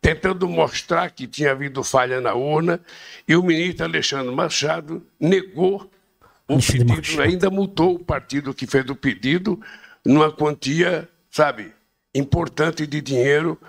tentando 0.00 0.48
mostrar 0.48 1.10
que 1.10 1.26
tinha 1.26 1.52
havido 1.52 1.84
falha 1.84 2.20
na 2.20 2.34
urna, 2.34 2.80
e 3.28 3.36
o 3.36 3.42
ministro 3.42 3.84
Alexandre 3.84 4.34
Machado 4.34 5.06
negou 5.18 5.90
o 6.48 6.54
Alexandre 6.54 6.84
pedido, 6.84 6.96
Machado. 6.96 7.22
ainda 7.22 7.50
multou 7.50 7.94
o 7.94 7.98
partido 7.98 8.54
que 8.54 8.66
fez 8.66 8.88
o 8.88 8.96
pedido 8.96 9.60
numa 10.04 10.32
quantia, 10.32 11.08
sabe, 11.30 11.72
importante 12.14 12.86
de 12.86 13.00
dinheiro 13.00 13.60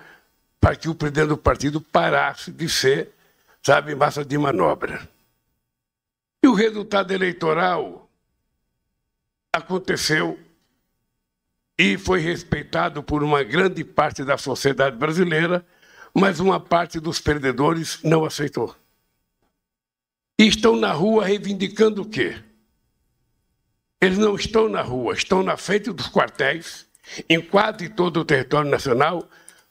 para 0.60 0.76
que 0.76 0.88
o 0.88 0.94
presidente 0.94 1.28
do 1.28 1.36
partido 1.36 1.80
parasse 1.80 2.50
de 2.50 2.68
ser, 2.68 3.10
sabe, 3.62 3.94
massa 3.94 4.24
de 4.24 4.38
manobra. 4.38 5.08
E 6.42 6.48
o 6.48 6.54
resultado 6.54 7.12
eleitoral 7.12 8.08
aconteceu 9.52 10.38
e 11.78 11.98
foi 11.98 12.20
respeitado 12.20 13.02
por 13.02 13.22
uma 13.22 13.42
grande 13.42 13.84
parte 13.84 14.24
da 14.24 14.38
sociedade 14.38 14.96
brasileira, 14.96 15.64
mas 16.14 16.40
uma 16.40 16.60
parte 16.60 17.00
dos 17.00 17.20
perdedores 17.20 17.98
não 18.02 18.24
aceitou. 18.24 18.74
E 20.38 20.46
estão 20.46 20.76
na 20.76 20.92
rua 20.92 21.24
reivindicando 21.24 22.02
o 22.02 22.08
quê? 22.08 22.36
Eles 24.00 24.18
não 24.18 24.34
estão 24.34 24.68
na 24.68 24.82
rua, 24.82 25.14
estão 25.14 25.42
na 25.42 25.56
frente 25.56 25.92
dos 25.92 26.08
quartéis, 26.08 26.86
em 27.28 27.40
quase 27.40 27.88
todo 27.88 28.20
o 28.20 28.24
território 28.24 28.70
nacional. 28.70 29.28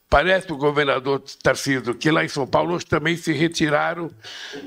Parece 0.08 0.52
o 0.52 0.56
governador 0.56 1.20
Tarcísio 1.42 1.94
que 1.94 2.10
lá 2.10 2.24
em 2.24 2.28
São 2.28 2.46
Paulo 2.46 2.74
hoje 2.74 2.86
também 2.86 3.16
se 3.16 3.32
retiraram 3.32 4.10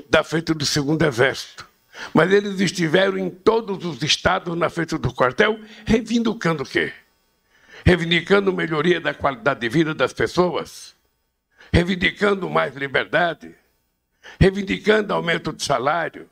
da 0.08 0.22
frente 0.22 0.54
do 0.54 0.64
segundo 0.64 1.04
exército. 1.04 1.66
Mas 2.12 2.30
eles 2.32 2.60
estiveram 2.60 3.18
em 3.18 3.30
todos 3.30 3.84
os 3.84 4.02
estados 4.02 4.56
na 4.56 4.68
frente 4.68 4.96
do 4.98 5.12
quartel, 5.12 5.58
reivindicando 5.84 6.62
o 6.62 6.66
quê? 6.66 6.92
Reivindicando 7.84 8.52
melhoria 8.52 9.00
da 9.00 9.14
qualidade 9.14 9.60
de 9.60 9.68
vida 9.68 9.94
das 9.94 10.12
pessoas, 10.12 10.95
reivindicando 11.76 12.48
mais 12.48 12.74
liberdade, 12.74 13.54
reivindicando 14.40 15.12
aumento 15.12 15.52
de 15.52 15.62
salário, 15.62 16.26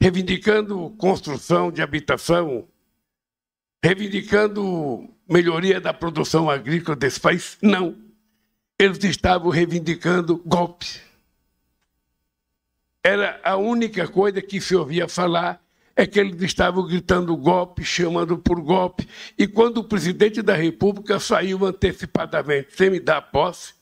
reivindicando 0.00 0.90
construção 0.90 1.72
de 1.72 1.82
habitação, 1.82 2.68
reivindicando 3.82 5.10
melhoria 5.28 5.80
da 5.80 5.92
produção 5.92 6.48
agrícola 6.48 6.94
desse 6.94 7.18
país? 7.18 7.58
Não. 7.60 7.96
Eles 8.78 9.02
estavam 9.02 9.50
reivindicando 9.50 10.40
golpe. 10.46 11.00
Era 13.02 13.40
a 13.42 13.56
única 13.56 14.06
coisa 14.06 14.40
que 14.40 14.60
se 14.60 14.76
ouvia 14.76 15.08
falar 15.08 15.60
é 15.96 16.06
que 16.06 16.20
eles 16.20 16.40
estavam 16.42 16.86
gritando 16.86 17.36
golpe, 17.36 17.82
chamando 17.82 18.38
por 18.38 18.60
golpe. 18.60 19.08
E 19.36 19.48
quando 19.48 19.78
o 19.78 19.84
presidente 19.84 20.42
da 20.42 20.54
República 20.54 21.18
saiu 21.18 21.64
antecipadamente, 21.66 22.68
sem 22.76 22.88
me 22.90 23.00
dar 23.00 23.20
posse, 23.20 23.74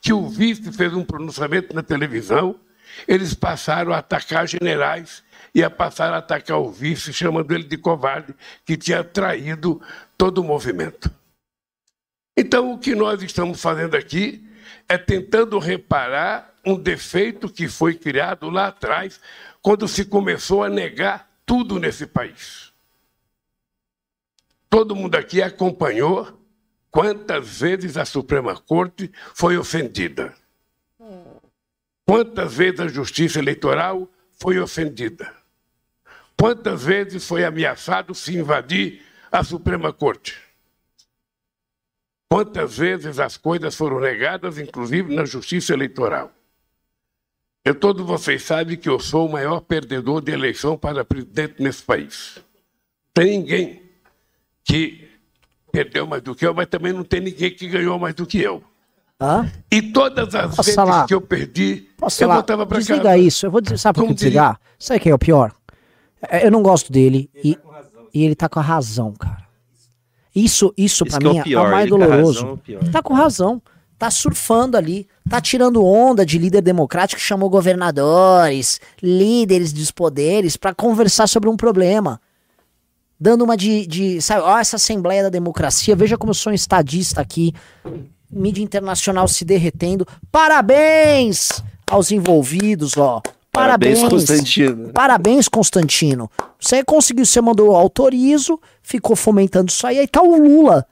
que 0.00 0.12
o 0.12 0.28
vice 0.28 0.72
fez 0.72 0.92
um 0.94 1.04
pronunciamento 1.04 1.74
na 1.74 1.82
televisão, 1.82 2.58
eles 3.06 3.34
passaram 3.34 3.92
a 3.92 3.98
atacar 3.98 4.46
generais 4.46 5.22
e 5.54 5.62
a 5.62 5.70
passar 5.70 6.12
a 6.12 6.18
atacar 6.18 6.58
o 6.58 6.70
vice, 6.70 7.12
chamando 7.12 7.52
ele 7.52 7.64
de 7.64 7.76
covarde, 7.76 8.34
que 8.64 8.76
tinha 8.76 9.02
traído 9.02 9.80
todo 10.16 10.38
o 10.38 10.44
movimento. 10.44 11.10
Então, 12.36 12.72
o 12.72 12.78
que 12.78 12.94
nós 12.94 13.22
estamos 13.22 13.60
fazendo 13.60 13.96
aqui 13.96 14.46
é 14.88 14.98
tentando 14.98 15.58
reparar 15.58 16.54
um 16.64 16.78
defeito 16.78 17.48
que 17.48 17.68
foi 17.68 17.94
criado 17.94 18.50
lá 18.50 18.66
atrás, 18.66 19.20
quando 19.62 19.88
se 19.88 20.04
começou 20.04 20.62
a 20.62 20.68
negar 20.68 21.30
tudo 21.46 21.78
nesse 21.78 22.06
país. 22.06 22.72
Todo 24.68 24.96
mundo 24.96 25.14
aqui 25.14 25.40
acompanhou 25.40 26.35
quantas 26.96 27.60
vezes 27.60 27.98
a 27.98 28.06
Suprema 28.06 28.56
Corte 28.56 29.12
foi 29.34 29.58
ofendida. 29.58 30.34
Quantas 32.06 32.54
vezes 32.54 32.80
a 32.80 32.88
Justiça 32.88 33.38
Eleitoral 33.38 34.08
foi 34.40 34.58
ofendida. 34.58 35.30
Quantas 36.40 36.84
vezes 36.84 37.28
foi 37.28 37.44
ameaçado 37.44 38.14
se 38.14 38.34
invadir 38.34 39.02
a 39.30 39.44
Suprema 39.44 39.92
Corte. 39.92 40.40
Quantas 42.30 42.78
vezes 42.78 43.18
as 43.18 43.36
coisas 43.36 43.74
foram 43.74 44.00
negadas, 44.00 44.58
inclusive 44.58 45.14
na 45.14 45.26
Justiça 45.26 45.74
Eleitoral. 45.74 46.32
Eu, 47.62 47.74
todos 47.74 48.06
vocês 48.06 48.42
sabem 48.42 48.74
que 48.78 48.88
eu 48.88 48.98
sou 48.98 49.28
o 49.28 49.32
maior 49.32 49.60
perdedor 49.60 50.22
de 50.22 50.32
eleição 50.32 50.78
para 50.78 51.04
presidente 51.04 51.62
nesse 51.62 51.82
país. 51.82 52.38
Tem 53.12 53.38
ninguém 53.38 53.82
que 54.64 55.05
perdeu 55.84 56.06
mais 56.06 56.22
do 56.22 56.34
que 56.34 56.46
eu, 56.46 56.54
mas 56.54 56.66
também 56.68 56.92
não 56.92 57.04
tem 57.04 57.20
ninguém 57.20 57.50
que 57.50 57.68
ganhou 57.68 57.98
mais 57.98 58.14
do 58.14 58.24
que 58.24 58.40
eu. 58.40 58.62
Hã? 59.20 59.50
E 59.70 59.80
todas 59.82 60.34
as 60.34 60.46
Posso 60.54 60.62
vezes 60.62 60.74
falar? 60.74 61.06
que 61.06 61.14
eu 61.14 61.20
perdi, 61.20 61.86
Posso 61.98 62.22
eu 62.22 62.28
falar? 62.28 62.34
voltava 62.40 62.66
para 62.66 62.78
Desliga 62.78 63.02
casa. 63.02 63.18
isso. 63.18 63.46
Eu 63.46 63.50
vou 63.50 63.60
dizer, 63.60 63.78
sabe 63.78 63.94
por 63.96 64.02
que 64.02 64.06
Como 64.08 64.14
desligar? 64.14 64.58
Sabe 64.78 65.00
quem 65.00 65.12
é 65.12 65.14
o 65.14 65.18
pior? 65.18 65.52
É, 66.30 66.46
Eu 66.46 66.50
não 66.50 66.62
gosto 66.62 66.90
dele 66.92 67.30
e, 67.34 67.58
e 68.14 68.24
ele 68.24 68.34
tá 68.34 68.48
com 68.48 68.58
a 68.58 68.62
razão, 68.62 69.12
cara. 69.12 69.44
Isso, 70.34 70.72
isso 70.76 71.04
que 71.04 71.14
é 71.14 71.18
o 71.18 71.32
mim 71.32 71.38
é 71.38 71.42
pior, 71.42 71.66
o 71.68 71.70
mais 71.70 71.86
ele 71.86 71.98
tá 71.98 72.06
doloroso. 72.06 72.34
razão, 72.40 72.48
é 72.48 72.52
o 72.52 72.56
pior. 72.58 72.84
Tá 72.90 73.02
com 73.02 73.14
razão. 73.14 73.62
Tá 73.98 74.10
surfando 74.10 74.76
ali. 74.76 75.06
Tá 75.28 75.40
tirando 75.40 75.82
onda 75.82 76.24
de 76.26 76.38
líder 76.38 76.60
democrático 76.60 77.18
que 77.20 77.26
chamou 77.26 77.48
governadores, 77.48 78.78
líderes 79.02 79.72
dos 79.72 79.90
poderes 79.90 80.56
pra 80.56 80.74
conversar 80.74 81.26
sobre 81.26 81.48
um 81.48 81.56
problema. 81.56 82.20
Dando 83.18 83.44
uma 83.44 83.56
de, 83.56 83.86
de 83.86 84.20
sabe, 84.20 84.42
ó, 84.42 84.58
essa 84.58 84.76
Assembleia 84.76 85.22
da 85.22 85.30
Democracia, 85.30 85.96
veja 85.96 86.18
como 86.18 86.30
eu 86.30 86.34
sou 86.34 86.52
um 86.52 86.54
estadista 86.54 87.20
aqui, 87.20 87.54
mídia 88.30 88.62
internacional 88.62 89.26
se 89.26 89.44
derretendo. 89.44 90.06
Parabéns 90.30 91.62
aos 91.90 92.10
envolvidos, 92.10 92.96
ó. 92.96 93.22
Parabéns. 93.50 94.00
Parabéns, 94.00 94.28
Constantino. 94.28 94.92
Parabéns, 94.92 95.48
Constantino. 95.48 96.30
Você 96.60 96.84
conseguiu, 96.84 97.24
você 97.24 97.40
mandou 97.40 97.74
autorizo, 97.74 98.60
ficou 98.82 99.16
fomentando 99.16 99.70
isso 99.70 99.86
aí. 99.86 99.98
Aí 99.98 100.06
tá 100.06 100.20
o 100.20 100.36
Lula 100.36 100.86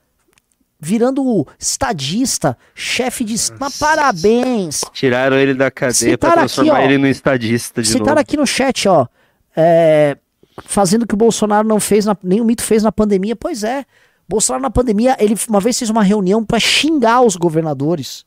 virando 0.80 1.46
estadista, 1.58 2.56
chefe 2.74 3.22
de. 3.24 3.34
Mas 3.58 3.78
parabéns. 3.78 4.80
Tiraram 4.92 5.36
ele 5.36 5.52
da 5.54 5.70
cadeia 5.70 6.16
pra 6.16 6.30
Citaram 6.30 6.42
aqui, 6.42 6.54
transformar 6.54 6.80
ó. 6.80 6.84
ele 6.84 6.98
no 6.98 7.06
estadista 7.06 7.82
de 7.82 7.88
Citaram 7.88 8.06
novo. 8.06 8.20
aqui 8.20 8.36
no 8.36 8.46
chat, 8.46 8.88
ó. 8.88 9.06
é, 9.54 10.16
fazendo 10.62 11.02
o 11.02 11.06
que 11.06 11.14
o 11.14 11.18
Bolsonaro 11.18 11.66
não 11.66 11.80
fez, 11.80 12.04
na, 12.04 12.16
nem 12.22 12.40
o 12.40 12.44
Mito 12.44 12.62
fez 12.62 12.82
na 12.82 12.92
pandemia. 12.92 13.34
Pois 13.34 13.64
é. 13.64 13.84
Bolsonaro 14.28 14.62
na 14.62 14.70
pandemia, 14.70 15.16
ele 15.18 15.34
uma 15.48 15.60
vez 15.60 15.78
fez 15.78 15.90
uma 15.90 16.02
reunião 16.02 16.44
pra 16.44 16.58
xingar 16.58 17.22
os 17.22 17.36
governadores. 17.36 18.24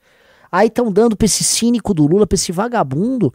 Aí 0.51 0.67
estão 0.67 0.91
dando 0.91 1.15
pra 1.15 1.25
esse 1.25 1.43
cínico 1.43 1.93
do 1.93 2.05
Lula, 2.05 2.27
pra 2.27 2.35
esse 2.35 2.51
vagabundo, 2.51 3.33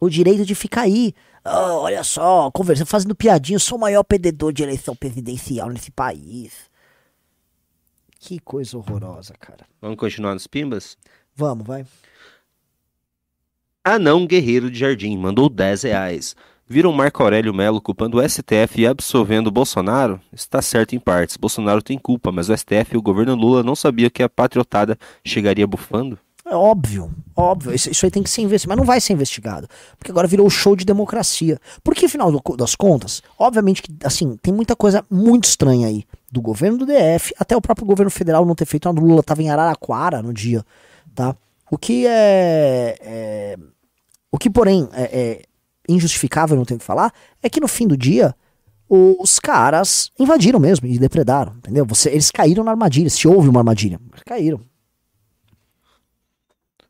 o 0.00 0.08
direito 0.08 0.44
de 0.44 0.54
ficar 0.54 0.82
aí. 0.82 1.14
Ah, 1.44 1.74
olha 1.74 2.02
só, 2.02 2.50
conversando, 2.50 2.86
fazendo 2.86 3.14
piadinha. 3.14 3.56
Eu 3.56 3.60
sou 3.60 3.76
o 3.76 3.80
maior 3.80 4.02
perdedor 4.02 4.52
de 4.52 4.62
eleição 4.62 4.96
presidencial 4.96 5.68
nesse 5.68 5.90
país. 5.90 6.70
Que 8.18 8.38
coisa 8.38 8.78
horrorosa, 8.78 9.34
cara. 9.38 9.66
Vamos 9.82 9.98
continuar 9.98 10.32
nos 10.32 10.46
pimbas? 10.46 10.96
Vamos, 11.36 11.66
vai. 11.66 11.84
Anão 13.84 14.26
Guerreiro 14.26 14.70
de 14.70 14.78
Jardim 14.78 15.14
mandou 15.18 15.50
10 15.50 15.82
reais. 15.82 16.34
Viram 16.66 16.92
Marco 16.92 17.22
Aurélio 17.22 17.52
Melo 17.52 17.80
culpando 17.80 18.18
o 18.18 18.28
STF 18.28 18.80
e 18.80 18.86
absolvendo 18.86 19.50
Bolsonaro? 19.50 20.18
Está 20.32 20.62
certo 20.62 20.94
em 20.94 20.98
partes. 20.98 21.36
Bolsonaro 21.36 21.82
tem 21.82 21.98
culpa, 21.98 22.32
mas 22.32 22.48
o 22.48 22.56
STF 22.56 22.94
e 22.94 22.96
o 22.96 23.02
governo 23.02 23.34
Lula 23.34 23.62
não 23.62 23.76
sabia 23.76 24.08
que 24.08 24.22
a 24.22 24.28
patriotada 24.28 24.98
chegaria 25.22 25.66
bufando? 25.66 26.18
É 26.46 26.54
óbvio, 26.54 27.10
óbvio. 27.36 27.74
Isso, 27.74 27.90
isso 27.90 28.04
aí 28.04 28.10
tem 28.10 28.22
que 28.22 28.28
ser 28.30 28.42
investigado, 28.42 28.76
mas 28.76 28.78
não 28.78 28.86
vai 28.86 29.00
ser 29.00 29.12
investigado. 29.14 29.68
Porque 29.98 30.10
agora 30.10 30.26
virou 30.26 30.48
show 30.48 30.74
de 30.76 30.84
democracia. 30.84 31.58
Porque, 31.82 32.06
afinal 32.06 32.30
das 32.56 32.74
contas, 32.74 33.22
obviamente 33.38 33.82
que, 33.82 33.94
assim, 34.04 34.36
tem 34.42 34.52
muita 34.52 34.74
coisa 34.76 35.04
muito 35.10 35.44
estranha 35.44 35.86
aí. 35.88 36.04
Do 36.30 36.42
governo 36.42 36.78
do 36.78 36.86
DF, 36.86 37.32
até 37.38 37.56
o 37.56 37.62
próprio 37.62 37.86
governo 37.86 38.10
federal 38.10 38.44
não 38.44 38.54
ter 38.54 38.66
feito 38.66 38.86
nada. 38.86 39.00
Lula 39.00 39.22
tava 39.22 39.42
em 39.42 39.50
Araraquara 39.50 40.20
no 40.22 40.32
dia, 40.34 40.64
tá? 41.14 41.34
O 41.70 41.78
que 41.78 42.06
é. 42.06 42.96
é- 43.00 43.56
o 44.30 44.36
que, 44.36 44.50
porém, 44.50 44.88
é, 44.92 45.02
é- 45.02 45.42
injustificável, 45.88 46.56
não 46.56 46.64
tenho 46.64 46.76
o 46.76 46.80
que 46.80 46.86
falar, 46.86 47.12
é 47.42 47.48
que 47.48 47.60
no 47.60 47.68
fim 47.68 47.86
do 47.86 47.96
dia 47.96 48.34
os 48.88 49.38
caras 49.38 50.10
invadiram 50.18 50.60
mesmo 50.60 50.86
e 50.86 50.98
depredaram, 50.98 51.54
entendeu? 51.56 51.84
Você, 51.86 52.10
eles 52.10 52.30
caíram 52.30 52.62
na 52.62 52.70
armadilha, 52.70 53.08
se 53.10 53.26
houve 53.26 53.48
uma 53.48 53.60
armadilha, 53.60 53.98
mas 54.10 54.22
caíram. 54.22 54.60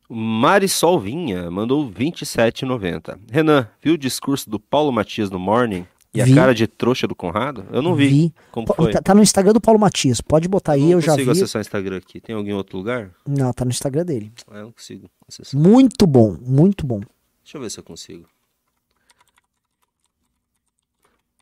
Marisol 0.09 0.99
Vinha 0.99 1.49
mandou 1.49 1.89
27,90. 1.89 3.17
Renan, 3.31 3.67
viu 3.81 3.95
o 3.95 3.97
discurso 3.97 4.49
do 4.49 4.59
Paulo 4.59 4.91
Matias 4.91 5.31
no 5.31 5.39
Morning 5.39 5.85
e 6.13 6.23
Vi. 6.23 6.31
a 6.31 6.35
cara 6.35 6.53
de 6.53 6.67
trouxa 6.67 7.07
do 7.07 7.15
Conrado? 7.15 7.65
Eu 7.71 7.81
não 7.81 7.95
vi. 7.95 8.31
Como 8.51 8.67
Po- 8.67 8.75
foi? 8.75 8.91
Tá, 8.91 9.01
tá 9.01 9.15
no 9.15 9.23
Instagram 9.23 9.53
do 9.53 9.61
Paulo 9.61 9.79
Matias, 9.79 10.21
pode 10.21 10.47
botar 10.47 10.73
aí, 10.73 10.81
não 10.83 10.91
eu 10.91 11.01
já 11.01 11.13
consigo 11.13 11.33
vi. 11.33 11.41
acessar 11.41 11.59
o 11.59 11.61
Instagram 11.61 11.97
aqui. 11.97 12.21
Tem 12.21 12.35
algum 12.35 12.53
outro 12.55 12.77
lugar? 12.77 13.09
Não, 13.27 13.51
tá 13.51 13.65
no 13.65 13.71
Instagram 13.71 14.05
dele. 14.05 14.31
Ah, 14.49 14.57
eu 14.57 14.63
não 14.65 14.71
consigo 14.71 15.09
acessar. 15.27 15.59
Muito 15.59 16.05
bom, 16.05 16.37
muito 16.39 16.85
bom. 16.85 16.99
Deixa 17.43 17.57
eu 17.57 17.61
ver 17.61 17.71
se 17.71 17.79
eu 17.79 17.83
consigo. 17.83 18.27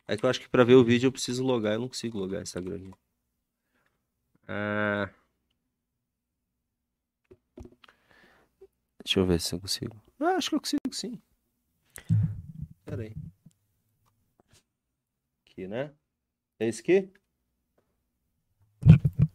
É 0.06 0.16
que 0.16 0.24
eu 0.24 0.30
acho 0.30 0.40
que 0.40 0.48
pra 0.48 0.64
ver 0.64 0.74
o 0.74 0.84
vídeo 0.84 1.08
eu 1.08 1.12
preciso 1.12 1.42
logar. 1.44 1.74
Eu 1.74 1.80
não 1.80 1.88
consigo 1.88 2.18
logar 2.18 2.42
Instagram 2.42 2.76
aqui. 2.76 2.94
Ah. 4.46 5.10
Deixa 9.02 9.20
eu 9.20 9.26
ver 9.26 9.40
se 9.40 9.54
eu 9.54 9.60
consigo. 9.60 10.02
Ah, 10.20 10.36
acho 10.36 10.50
que 10.50 10.56
eu 10.56 10.60
consigo 10.60 10.80
sim. 10.92 11.20
Pera 12.84 13.02
aí. 13.02 13.14
Aqui, 15.46 15.66
né? 15.66 15.92
É 16.58 16.68
esse 16.68 16.80
aqui? 16.80 17.12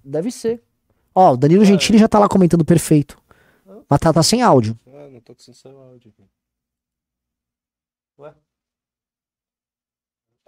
Deve 0.04 0.32
ser. 0.32 0.64
Ó, 1.14 1.34
o 1.34 1.38
Danilo 1.38 1.66
Gentili 1.66 1.98
já 1.98 2.08
tá 2.08 2.20
lá 2.20 2.30
comentando 2.30 2.66
perfeito. 2.66 3.22
Mas 3.90 4.00
tá, 4.00 4.14
tá 4.14 4.22
sem 4.22 4.42
áudio. 4.42 4.78
Ah, 4.88 5.10
não 5.10 5.20
tô 5.22 5.34
conseguindo 5.34 5.76
o 5.76 5.82
áudio 5.82 6.12
aqui. 6.12 6.30
Ué? 8.20 8.36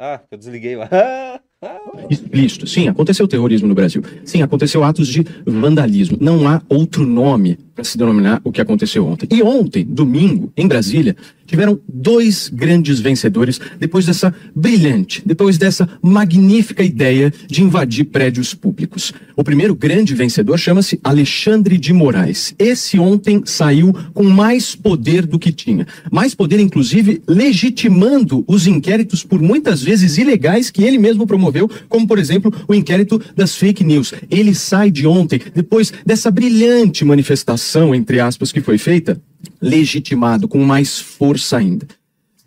Ah, 0.03 0.19
eu 0.31 0.37
desliguei 0.39 0.75
lá. 0.75 0.89
explícito. 2.09 2.65
Sim, 2.65 2.87
aconteceu 2.87 3.27
terrorismo 3.27 3.67
no 3.67 3.75
Brasil. 3.75 4.01
Sim, 4.25 4.41
aconteceu 4.41 4.83
atos 4.83 5.07
de 5.07 5.23
vandalismo. 5.45 6.17
Não 6.19 6.47
há 6.47 6.59
outro 6.67 7.05
nome 7.05 7.59
para 7.73 7.84
se 7.84 7.98
denominar 7.98 8.41
o 8.43 8.52
que 8.52 8.61
aconteceu 8.61 9.06
ontem. 9.06 9.27
E 9.31 9.41
ontem, 9.41 9.85
domingo, 9.85 10.52
em 10.56 10.68
Brasília, 10.68 11.15
tiveram 11.45 11.80
dois 11.88 12.49
grandes 12.49 12.99
vencedores 12.99 13.60
depois 13.77 14.06
dessa 14.06 14.34
brilhante, 14.56 15.22
depois 15.26 15.57
dessa 15.57 15.88
magnífica 16.02 16.84
ideia 16.84 17.34
de 17.48 17.61
invadir 17.61 18.06
prédios 18.06 18.53
públicos. 18.53 19.14
O 19.35 19.43
primeiro 19.43 19.76
grande 19.76 20.15
vencedor 20.15 20.57
chama-se 20.57 20.99
Alexandre 21.03 21.77
de 21.77 21.91
Moraes. 21.91 22.56
Esse 22.57 22.98
ontem 22.98 23.41
saiu 23.45 23.93
com 24.14 24.23
mais 24.23 24.76
poder 24.76 25.26
do 25.26 25.39
que 25.39 25.52
tinha. 25.52 25.85
Mais 26.10 26.34
poder, 26.34 26.60
inclusive, 26.60 27.22
legitimando 27.27 28.45
os 28.48 28.65
inquéritos 28.65 29.23
por 29.23 29.41
muitas 29.41 29.81
vezes 29.81 30.18
ilegais 30.18 30.69
que 30.69 30.84
ele 30.84 30.98
mesmo 30.98 31.27
promoveu, 31.27 31.69
como, 31.89 32.07
por 32.07 32.18
exemplo, 32.18 32.53
o 32.68 32.73
inquérito 32.73 33.22
das 33.35 33.56
fake 33.56 33.84
news. 33.84 34.14
Ele 34.30 34.56
sai 34.56 34.89
de 34.89 35.06
ontem, 35.06 35.41
depois 35.53 35.91
dessa 36.06 36.31
brilhante 36.31 37.03
manifestação, 37.03 37.60
entre 37.93 38.19
aspas, 38.19 38.51
que 38.51 38.61
foi 38.61 38.77
feita, 38.77 39.21
legitimado, 39.61 40.47
com 40.47 40.63
mais 40.63 40.99
força 40.99 41.57
ainda. 41.57 41.88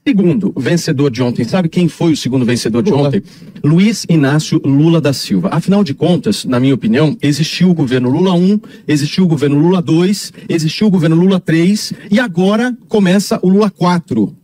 Segundo 0.07 0.53
vencedor 0.55 1.11
de 1.11 1.23
ontem, 1.23 1.45
sabe 1.45 1.67
quem 1.67 1.89
foi 1.89 2.13
o 2.13 2.17
segundo 2.17 2.45
vencedor 2.45 2.83
de 2.83 2.93
ontem? 2.93 3.23
Luiz 3.65 4.05
Inácio 4.07 4.61
Lula 4.63 5.01
da 5.01 5.15
Silva. 5.15 5.49
Afinal 5.51 5.83
de 5.83 5.95
contas, 5.95 6.45
na 6.45 6.61
minha 6.61 6.75
opinião, 6.75 7.17
existiu 7.23 7.71
o 7.71 7.75
governo 7.75 8.11
Lula 8.11 8.35
1, 8.35 8.61
existiu 8.87 9.25
o 9.25 9.27
governo 9.27 9.59
Lula 9.59 9.81
2, 9.81 10.33
existiu 10.47 10.89
o 10.89 10.91
governo 10.91 11.17
Lula 11.17 11.41
3 11.41 11.95
e 12.11 12.21
agora 12.21 12.77
começa 12.87 13.41
o 13.43 13.49
Lula 13.49 13.71
4. 13.71 14.37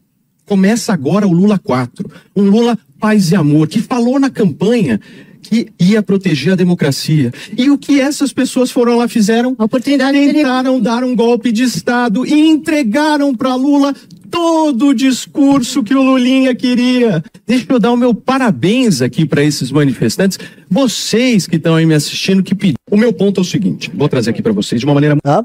Começa 0.47 0.95
agora 0.95 1.29
o 1.29 1.33
Lula 1.33 1.59
4. 1.59 2.11
Um 2.35 2.45
Lula 2.45 2.79
paz 2.99 3.31
e 3.31 3.37
amor, 3.37 3.69
que 3.69 3.81
falou 3.81 4.19
na 4.19 4.31
campanha 4.31 4.99
que 5.43 5.73
ia 5.79 6.03
proteger 6.03 6.53
a 6.53 6.57
democracia. 6.57 7.33
E 7.57 7.71
o 7.71 7.79
que 7.79 8.01
essas 8.01 8.33
pessoas 8.33 8.71
foram 8.71 8.99
lá 8.99 9.09
fizeram? 9.09 9.55
A 9.59 9.65
oportunidade 9.65 10.19
Tentaram 10.19 10.81
dar 10.81 11.03
um 11.03 11.15
golpe 11.15 11.51
de 11.51 11.63
Estado 11.63 12.27
e 12.27 12.33
entregaram 12.33 13.35
para 13.35 13.55
Lula 13.55 13.95
todo 14.31 14.89
o 14.89 14.95
discurso 14.95 15.83
que 15.83 15.95
o 15.95 16.03
Lulinha 16.03 16.55
queria. 16.55 17.23
Deixa 17.47 17.67
eu 17.69 17.79
dar 17.79 17.93
o 17.93 17.97
meu 17.97 18.15
parabéns 18.15 19.03
aqui 19.03 19.27
para 19.27 19.43
esses 19.43 19.71
manifestantes. 19.71 20.39
Vocês 20.71 21.47
que 21.47 21.57
estão 21.57 21.75
aí 21.75 21.85
me 21.85 21.95
assistindo, 21.95 22.43
que 22.43 22.55
pediram. 22.55 22.79
O 22.91 22.97
meu 22.97 23.13
ponto 23.13 23.41
é 23.41 23.43
o 23.43 23.45
seguinte: 23.45 23.91
vou 23.93 24.09
trazer 24.09 24.31
aqui 24.31 24.41
para 24.41 24.53
vocês 24.53 24.81
de 24.81 24.87
uma 24.87 24.95
maneira. 24.95 25.17
Hã? 25.25 25.45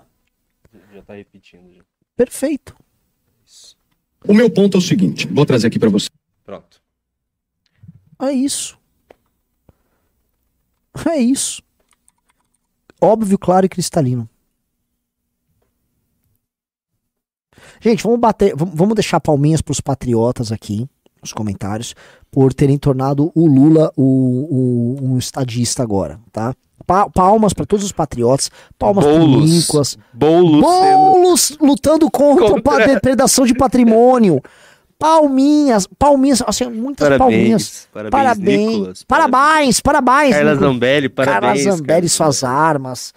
Já 0.93 1.01
tá 1.01 1.15
repetindo. 1.15 1.63
Já. 1.75 1.81
Perfeito. 2.15 2.75
O 4.27 4.33
meu 4.33 4.49
ponto 4.49 4.77
é 4.77 4.79
o 4.79 4.81
seguinte: 4.81 5.27
vou 5.31 5.45
trazer 5.45 5.67
aqui 5.67 5.79
para 5.79 5.89
vocês. 5.89 6.11
Pronto. 6.45 6.81
É 8.21 8.31
isso. 8.31 8.77
É 11.09 11.17
isso. 11.17 11.61
Óbvio, 13.01 13.37
claro 13.37 13.65
e 13.65 13.69
cristalino. 13.69 14.27
Gente, 17.81 18.03
vamos 18.03 18.19
bater, 18.19 18.55
vam- 18.55 18.71
vamos 18.73 18.95
deixar 18.95 19.19
palminhas 19.19 19.61
pros 19.61 19.79
patriotas 19.79 20.51
aqui 20.51 20.87
nos 21.21 21.33
comentários 21.33 21.95
por 22.31 22.53
terem 22.53 22.77
tornado 22.77 23.31
o 23.35 23.47
Lula 23.47 23.91
o, 23.95 24.03
o- 24.03 24.97
um 25.13 25.17
estadista 25.17 25.81
agora, 25.83 26.19
tá? 26.31 26.53
Pa- 26.85 27.09
palmas 27.09 27.53
para 27.53 27.65
todos 27.65 27.83
os 27.85 27.91
patriotas, 27.91 28.51
palmas 28.77 29.05
Boulos. 29.05 29.49
Nicolas, 29.49 29.97
Boulos. 30.13 30.61
Boulos 30.61 31.57
lutando 31.59 32.09
contra, 32.11 32.47
Contra- 32.49 32.83
a 32.83 32.87
depredação 32.87 33.45
de 33.45 33.55
patrimônio. 33.55 34.41
Palminhas, 34.97 35.87
palminhas, 35.99 36.41
assim, 36.47 36.69
muitas 36.69 37.17
palminhas. 37.17 37.89
Parabéns. 37.91 38.11
Parabéns, 38.11 38.67
Nicolas. 38.67 39.03
parabéns, 39.03 39.79
parabéns. 39.81 40.35
Carla 40.35 40.51
Nicolas. 40.53 40.59
Zambelli, 40.59 41.09
parabéns. 41.09 41.63
Carla 41.63 41.77
Zambelli, 41.77 41.87
Carla 41.87 42.09
suas 42.09 42.43
armas. 42.43 43.13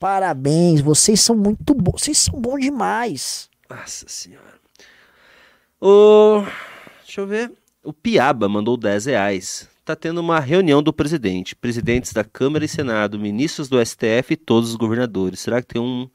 Parabéns, 0.00 0.80
vocês 0.80 1.20
são 1.20 1.36
muito 1.36 1.74
bons. 1.74 2.02
Vocês 2.02 2.18
são 2.18 2.40
bons 2.40 2.60
demais. 2.60 3.48
Nossa 3.70 4.04
senhora. 4.08 4.60
O... 5.80 6.42
Deixa 7.04 7.20
eu 7.20 7.26
ver. 7.26 7.52
O 7.84 7.92
Piaba 7.92 8.48
mandou 8.48 8.76
10 8.76 9.06
reais. 9.06 9.68
Tá 9.84 9.94
tendo 9.96 10.20
uma 10.20 10.40
reunião 10.40 10.82
do 10.82 10.92
presidente. 10.92 11.54
Presidentes 11.54 12.12
da 12.12 12.24
Câmara 12.24 12.64
e 12.64 12.68
Senado, 12.68 13.18
ministros 13.18 13.68
do 13.68 13.84
STF 13.84 14.32
e 14.32 14.36
todos 14.36 14.70
os 14.70 14.76
governadores. 14.76 15.40
Será 15.40 15.60
que 15.60 15.74
tem 15.74 15.82
um 15.82 16.08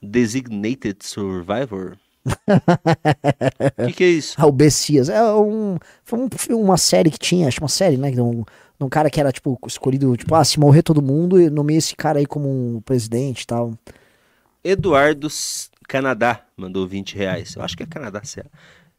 designated 0.00 1.04
survivor? 1.04 1.96
O 2.24 3.86
que, 3.86 3.92
que 3.92 4.04
é 4.04 4.08
isso? 4.08 4.40
O 4.44 4.52
Bessias. 4.52 5.08
É 5.08 5.22
um, 5.34 5.78
foi 6.04 6.18
um 6.54 6.60
uma 6.60 6.76
série 6.76 7.10
que 7.10 7.18
tinha, 7.18 7.48
acho 7.48 7.60
uma 7.60 7.68
série, 7.68 7.96
né? 7.96 8.10
De 8.10 8.20
um, 8.20 8.42
de 8.42 8.84
um 8.84 8.88
cara 8.88 9.10
que 9.10 9.20
era, 9.20 9.32
tipo, 9.32 9.58
escolhido, 9.66 10.16
tipo, 10.16 10.34
ah, 10.34 10.44
se 10.44 10.58
morrer 10.58 10.82
todo 10.82 11.02
mundo, 11.02 11.40
e 11.40 11.50
nomeia 11.50 11.78
esse 11.78 11.96
cara 11.96 12.18
aí 12.18 12.26
como 12.26 12.48
um 12.48 12.80
presidente 12.80 13.42
e 13.42 13.46
tal. 13.46 13.72
Eduardo 14.64 15.28
Canadá 15.88 16.44
mandou 16.56 16.86
20 16.86 17.16
reais. 17.16 17.54
Eu 17.56 17.62
acho 17.62 17.76
que 17.76 17.82
é 17.82 17.86
Canadá, 17.86 18.22
certo. 18.24 18.50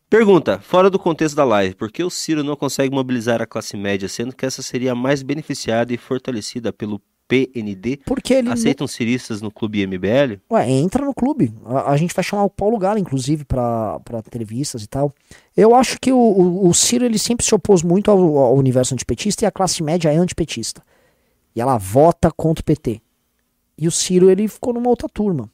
Pergunta, 0.10 0.60
fora 0.60 0.92
do 0.92 1.00
contexto 1.00 1.36
da 1.36 1.44
live, 1.44 1.74
por 1.74 1.92
que 1.92 2.04
o 2.04 2.10
Ciro 2.10 2.44
não 2.44 2.56
consegue 2.56 2.94
mobilizar 2.94 3.42
a 3.42 3.48
classe 3.48 3.76
média, 3.76 4.08
sendo 4.08 4.36
que 4.36 4.46
essa 4.46 4.62
seria 4.62 4.92
a 4.92 4.96
mais 4.96 5.24
beneficiada 5.24 5.92
e 5.92 5.98
fortalecida 5.98 6.72
pelo 6.72 7.02
PND? 7.34 7.98
Porque 8.06 8.36
ele. 8.36 8.50
Aceitam 8.50 8.86
ciristas 8.86 9.42
no 9.42 9.50
clube 9.50 9.86
MBL? 9.88 10.40
Ué, 10.52 10.70
entra 10.70 11.04
no 11.04 11.14
clube. 11.14 11.52
A, 11.66 11.92
a 11.92 11.98
gente 11.98 12.14
vai 12.14 12.24
chamar 12.24 12.44
o 12.44 12.50
Paulo 12.50 12.78
Gala, 12.78 13.00
inclusive, 13.00 13.44
pra 13.44 14.00
entrevistas 14.28 14.84
e 14.84 14.88
tal. 14.88 15.14
Eu 15.58 15.74
acho 15.74 16.00
que 16.00 16.12
o, 16.12 16.18
o, 16.18 16.70
o 16.70 16.74
Ciro 16.74 17.04
ele 17.04 17.18
sempre 17.18 17.44
se 17.44 17.56
opôs 17.56 17.82
muito 17.82 18.12
ao, 18.12 18.38
ao 18.38 18.56
universo 18.56 18.94
antipetista 18.94 19.44
e 19.44 19.48
a 19.48 19.52
classe 19.52 19.82
média 19.82 20.14
é 20.14 20.16
antipetista. 20.16 20.84
E 21.56 21.62
ela 21.62 21.78
vota 21.78 22.32
contra 22.32 22.62
o 22.62 22.66
PT. 22.66 23.02
E 23.78 23.88
o 23.88 23.92
Ciro 23.92 24.30
ele 24.30 24.48
ficou 24.48 24.74
numa 24.74 24.90
outra 24.90 25.10
turma. 25.10 25.50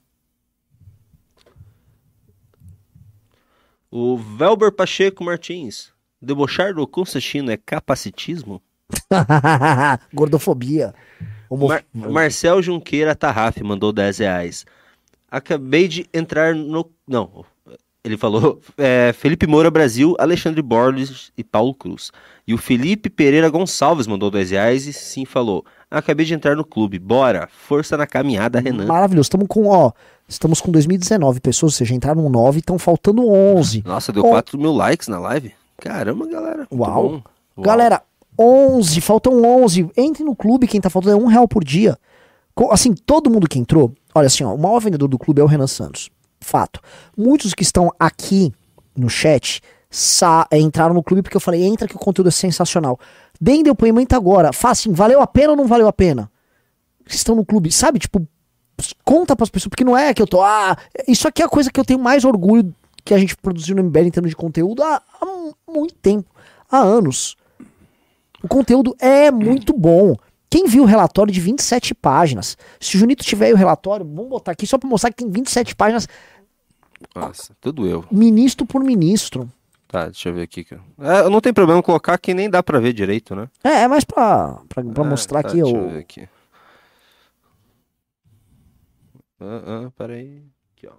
O 3.89 4.17
Velber 4.17 4.71
Pacheco 4.71 5.23
Martins. 5.23 5.91
Debochar 6.21 6.73
do 6.73 6.85
Constantino 6.85 7.49
é 7.49 7.57
capacitismo? 7.57 8.61
Gordofobia. 10.13 10.93
Mar- 11.57 11.83
Marcel 11.93 12.61
Junqueira 12.61 13.15
Tarraf 13.15 13.57
mandou 13.63 13.91
10 13.91 14.17
reais. 14.19 14.65
Acabei 15.31 15.87
de 15.87 16.07
entrar 16.13 16.55
no. 16.55 16.89
Não, 17.07 17.45
ele 18.03 18.17
falou. 18.17 18.59
é, 18.77 19.13
Felipe 19.13 19.45
Moura 19.45 19.69
Brasil, 19.69 20.15
Alexandre 20.19 20.61
Borges 20.61 21.31
e 21.37 21.43
Paulo 21.43 21.73
Cruz. 21.73 22.11
E 22.47 22.53
o 22.53 22.57
Felipe 22.57 23.09
Pereira 23.09 23.49
Gonçalves 23.49 24.07
mandou 24.07 24.31
10 24.31 24.51
reais 24.51 24.87
e 24.87 24.93
sim 24.93 25.25
falou. 25.25 25.63
Acabei 25.91 26.25
de 26.25 26.33
entrar 26.33 26.55
no 26.55 26.65
clube. 26.65 26.97
Bora, 26.99 27.47
força 27.51 27.95
na 27.97 28.07
caminhada, 28.07 28.59
Renan. 28.59 28.85
Maravilhoso. 28.85 29.25
Estamos 29.27 29.47
com, 29.47 29.67
ó, 29.67 29.91
estamos 30.27 30.61
com 30.61 30.71
2019 30.71 31.39
pessoas, 31.39 31.73
ou 31.73 31.77
seja, 31.77 31.93
entraram 31.95 32.27
9 32.29 32.57
e 32.57 32.59
estão 32.59 32.77
faltando 32.79 33.27
11. 33.27 33.83
Nossa, 33.85 34.11
deu 34.11 34.23
Ó. 34.25 34.29
4 34.29 34.57
mil 34.57 34.71
likes 34.73 35.07
na 35.07 35.19
live. 35.19 35.51
Caramba, 35.77 36.27
galera. 36.27 36.67
Uau. 36.71 37.11
Uau. 37.11 37.23
Galera, 37.57 38.01
11, 38.39 39.01
faltam 39.01 39.43
11. 39.43 39.89
Entre 39.97 40.23
no 40.23 40.35
clube, 40.35 40.67
quem 40.67 40.79
tá 40.79 40.89
faltando 40.89 41.19
é 41.19 41.23
um 41.23 41.27
real 41.27 41.47
por 41.47 41.63
dia. 41.63 41.97
Assim, 42.71 42.93
todo 42.93 43.29
mundo 43.29 43.47
que 43.47 43.59
entrou, 43.59 43.93
olha 44.15 44.27
assim, 44.27 44.43
ó, 44.43 44.53
o 44.53 44.57
maior 44.57 44.79
vendedor 44.79 45.07
do 45.07 45.17
clube 45.19 45.41
é 45.41 45.43
o 45.43 45.47
Renan 45.47 45.67
Santos. 45.67 46.09
Fato. 46.41 46.79
Muitos 47.17 47.53
que 47.53 47.63
estão 47.63 47.91
aqui 47.99 48.51
no 48.95 49.09
chat 49.09 49.61
é, 50.51 50.59
entraram 50.59 50.93
no 50.93 51.03
clube 51.03 51.21
porque 51.21 51.37
eu 51.37 51.41
falei, 51.41 51.63
entra 51.63 51.87
que 51.87 51.95
o 51.95 51.99
conteúdo 51.99 52.27
é 52.27 52.31
sensacional. 52.31 52.99
Deem 53.39 53.63
depoimento 53.63 54.15
agora. 54.15 54.51
Fala 54.53 54.71
assim, 54.73 54.91
valeu 54.91 55.21
a 55.21 55.27
pena 55.27 55.51
ou 55.51 55.55
não 55.57 55.67
valeu 55.67 55.87
a 55.87 55.93
pena? 55.93 56.31
Vocês 57.05 57.21
estão 57.21 57.35
no 57.35 57.45
clube, 57.45 57.71
sabe? 57.71 57.97
Tipo, 57.99 58.25
conta 59.03 59.35
pras 59.35 59.49
pessoas, 59.49 59.69
porque 59.69 59.83
não 59.83 59.97
é 59.97 60.13
que 60.13 60.21
eu 60.21 60.27
tô. 60.27 60.41
Ah, 60.41 60.77
isso 61.07 61.27
aqui 61.27 61.41
é 61.41 61.45
a 61.45 61.49
coisa 61.49 61.71
que 61.71 61.79
eu 61.79 61.85
tenho 61.85 61.99
mais 61.99 62.23
orgulho 62.23 62.73
que 63.03 63.13
a 63.13 63.17
gente 63.17 63.35
produziu 63.37 63.75
no 63.75 63.83
MBL 63.83 63.99
em 64.07 64.11
termos 64.11 64.29
de 64.29 64.35
conteúdo 64.35 64.83
há, 64.83 65.01
há 65.19 65.25
mu- 65.25 65.55
muito 65.67 65.95
tempo 65.95 66.29
há 66.69 66.77
anos. 66.77 67.35
O 68.43 68.47
conteúdo 68.47 68.95
é 68.99 69.29
muito 69.31 69.73
bom. 69.73 70.15
Quem 70.49 70.65
viu 70.65 70.83
o 70.83 70.85
relatório 70.85 71.31
de 71.31 71.39
27 71.39 71.93
páginas? 71.93 72.57
Se 72.79 72.95
o 72.95 72.99
Junito 72.99 73.23
tiver 73.23 73.53
o 73.53 73.57
relatório, 73.57 74.05
vamos 74.05 74.29
botar 74.29 74.51
aqui 74.51 74.65
só 74.65 74.77
pra 74.77 74.89
mostrar 74.89 75.11
que 75.11 75.17
tem 75.17 75.29
27 75.29 75.75
páginas, 75.75 76.07
Nossa, 77.15 77.55
tudo 77.61 77.85
eu. 77.85 78.03
ministro 78.11 78.65
por 78.65 78.83
ministro. 78.83 79.51
Tá, 79.87 80.05
deixa 80.05 80.29
eu 80.29 80.33
ver 80.33 80.43
aqui. 80.43 80.65
É, 80.99 81.29
não 81.29 81.41
tem 81.41 81.51
problema 81.53 81.81
colocar 81.83 82.17
que 82.17 82.33
nem 82.33 82.49
dá 82.49 82.61
pra 82.63 82.79
ver 82.79 82.93
direito, 82.93 83.35
né? 83.35 83.49
É, 83.63 83.81
é 83.83 83.87
mais 83.87 84.03
pra, 84.03 84.59
pra, 84.69 84.83
pra 84.83 85.03
Ah, 85.03 85.07
mostrar 85.07 85.41
tá, 85.43 85.49
aqui 85.49 85.61
Deixa 85.61 85.75
eu 85.75 85.83
o. 85.85 85.89
ver 85.89 85.99
aqui. 85.99 86.29
Ah, 89.39 89.85
ah, 89.87 89.91
peraí. 89.97 90.43
Aqui, 90.75 90.87
ó. 90.87 90.93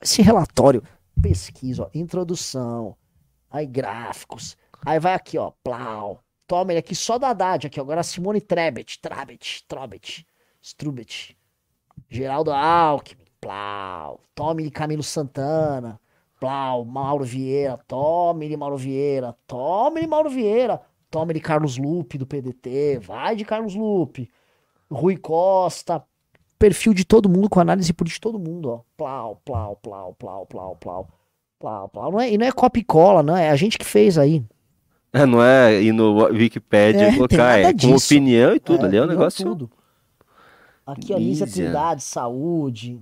Esse 0.00 0.22
relatório. 0.22 0.82
Pesquisa, 1.20 1.82
ó, 1.84 1.90
introdução. 1.94 2.96
Aí 3.50 3.66
gráficos. 3.66 4.56
Aí 4.84 4.98
vai 4.98 5.14
aqui, 5.14 5.38
ó. 5.38 5.52
Plau. 5.62 6.22
Toma 6.46 6.72
ele 6.72 6.78
aqui 6.78 6.94
só 6.94 7.18
da 7.18 7.28
Haddad 7.30 7.66
aqui. 7.66 7.80
ó. 7.80 7.82
Agora 7.82 8.02
Simone 8.02 8.40
Trebet. 8.40 9.00
Trabet. 9.00 9.64
Trobet. 9.68 10.26
Strubet. 10.62 11.36
Geraldo 12.08 12.50
Alckmin. 12.52 13.24
Plau. 13.40 14.20
Tome 14.34 14.62
ele 14.62 14.70
Camilo 14.70 15.02
Santana. 15.02 16.00
Plau. 16.40 16.84
Mauro 16.84 17.24
Vieira. 17.24 17.78
Tome 17.86 18.46
ele 18.46 18.56
Mauro 18.56 18.76
Vieira. 18.76 19.36
Tome 19.46 20.00
ele 20.00 20.06
Mauro 20.06 20.30
Vieira. 20.30 20.80
Tome 21.10 21.32
ele 21.32 21.40
Carlos 21.40 21.76
Lupe 21.78 22.18
do 22.18 22.26
PDT. 22.26 22.98
Vai 22.98 23.36
de 23.36 23.44
Carlos 23.44 23.74
Lupe. 23.74 24.30
Rui 24.90 25.16
Costa. 25.16 26.04
Perfil 26.58 26.92
de 26.92 27.04
todo 27.04 27.28
mundo 27.28 27.48
com 27.48 27.60
análise 27.60 27.92
política 27.92 28.16
de 28.16 28.20
todo 28.20 28.38
mundo, 28.38 28.70
ó. 28.70 28.80
Plau, 28.96 29.40
plau, 29.44 29.76
plau, 29.76 30.12
plau, 30.14 30.44
plau, 30.46 30.76
plau. 30.76 31.08
Plau, 31.58 31.88
plau. 31.88 32.12
Não 32.12 32.20
é, 32.20 32.30
e 32.32 32.38
não 32.38 32.46
é 32.46 32.52
copia 32.52 32.80
e 32.80 32.84
cola, 32.84 33.22
não. 33.22 33.36
É 33.36 33.50
a 33.50 33.56
gente 33.56 33.78
que 33.78 33.84
fez 33.84 34.18
aí. 34.18 34.44
É, 35.22 35.26
não 35.26 35.42
é 35.42 35.82
ir 35.82 35.92
no 35.92 36.24
Wikipedia 36.26 37.08
É, 37.08 37.10
e 37.12 37.16
colocar, 37.16 37.58
é 37.58 37.72
com 37.72 37.76
disso. 37.76 38.06
opinião 38.14 38.54
e 38.54 38.60
tudo 38.60 38.86
ali, 38.86 38.96
é 38.96 39.02
um 39.02 39.06
negócio. 39.06 39.44
Tudo. 39.44 39.70
Aqui, 40.86 41.12
ó, 41.12 41.18
Lízia. 41.18 41.46
Trindade, 41.46 42.02
Saúde. 42.02 42.98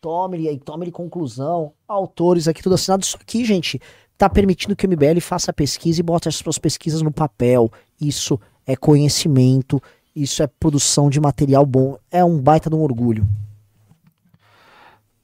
Tome 0.00 0.48
aí, 0.48 0.58
tome 0.58 0.90
conclusão. 0.90 1.72
Autores 1.86 2.46
aqui, 2.48 2.62
tudo 2.62 2.74
assinado. 2.74 3.02
Isso 3.02 3.16
aqui, 3.20 3.44
gente, 3.44 3.80
tá 4.16 4.28
permitindo 4.28 4.76
que 4.76 4.86
o 4.86 4.88
MBL 4.90 5.20
faça 5.20 5.50
a 5.50 5.54
pesquisa 5.54 6.00
e 6.00 6.02
bote 6.02 6.28
as 6.28 6.36
suas 6.36 6.58
pesquisas 6.58 7.02
no 7.02 7.12
papel. 7.12 7.70
Isso 8.00 8.38
é 8.66 8.76
conhecimento, 8.76 9.82
isso 10.14 10.42
é 10.42 10.46
produção 10.46 11.10
de 11.10 11.20
material 11.20 11.66
bom. 11.66 11.98
É 12.10 12.24
um 12.24 12.38
baita 12.40 12.70
de 12.70 12.76
um 12.76 12.82
orgulho. 12.82 13.26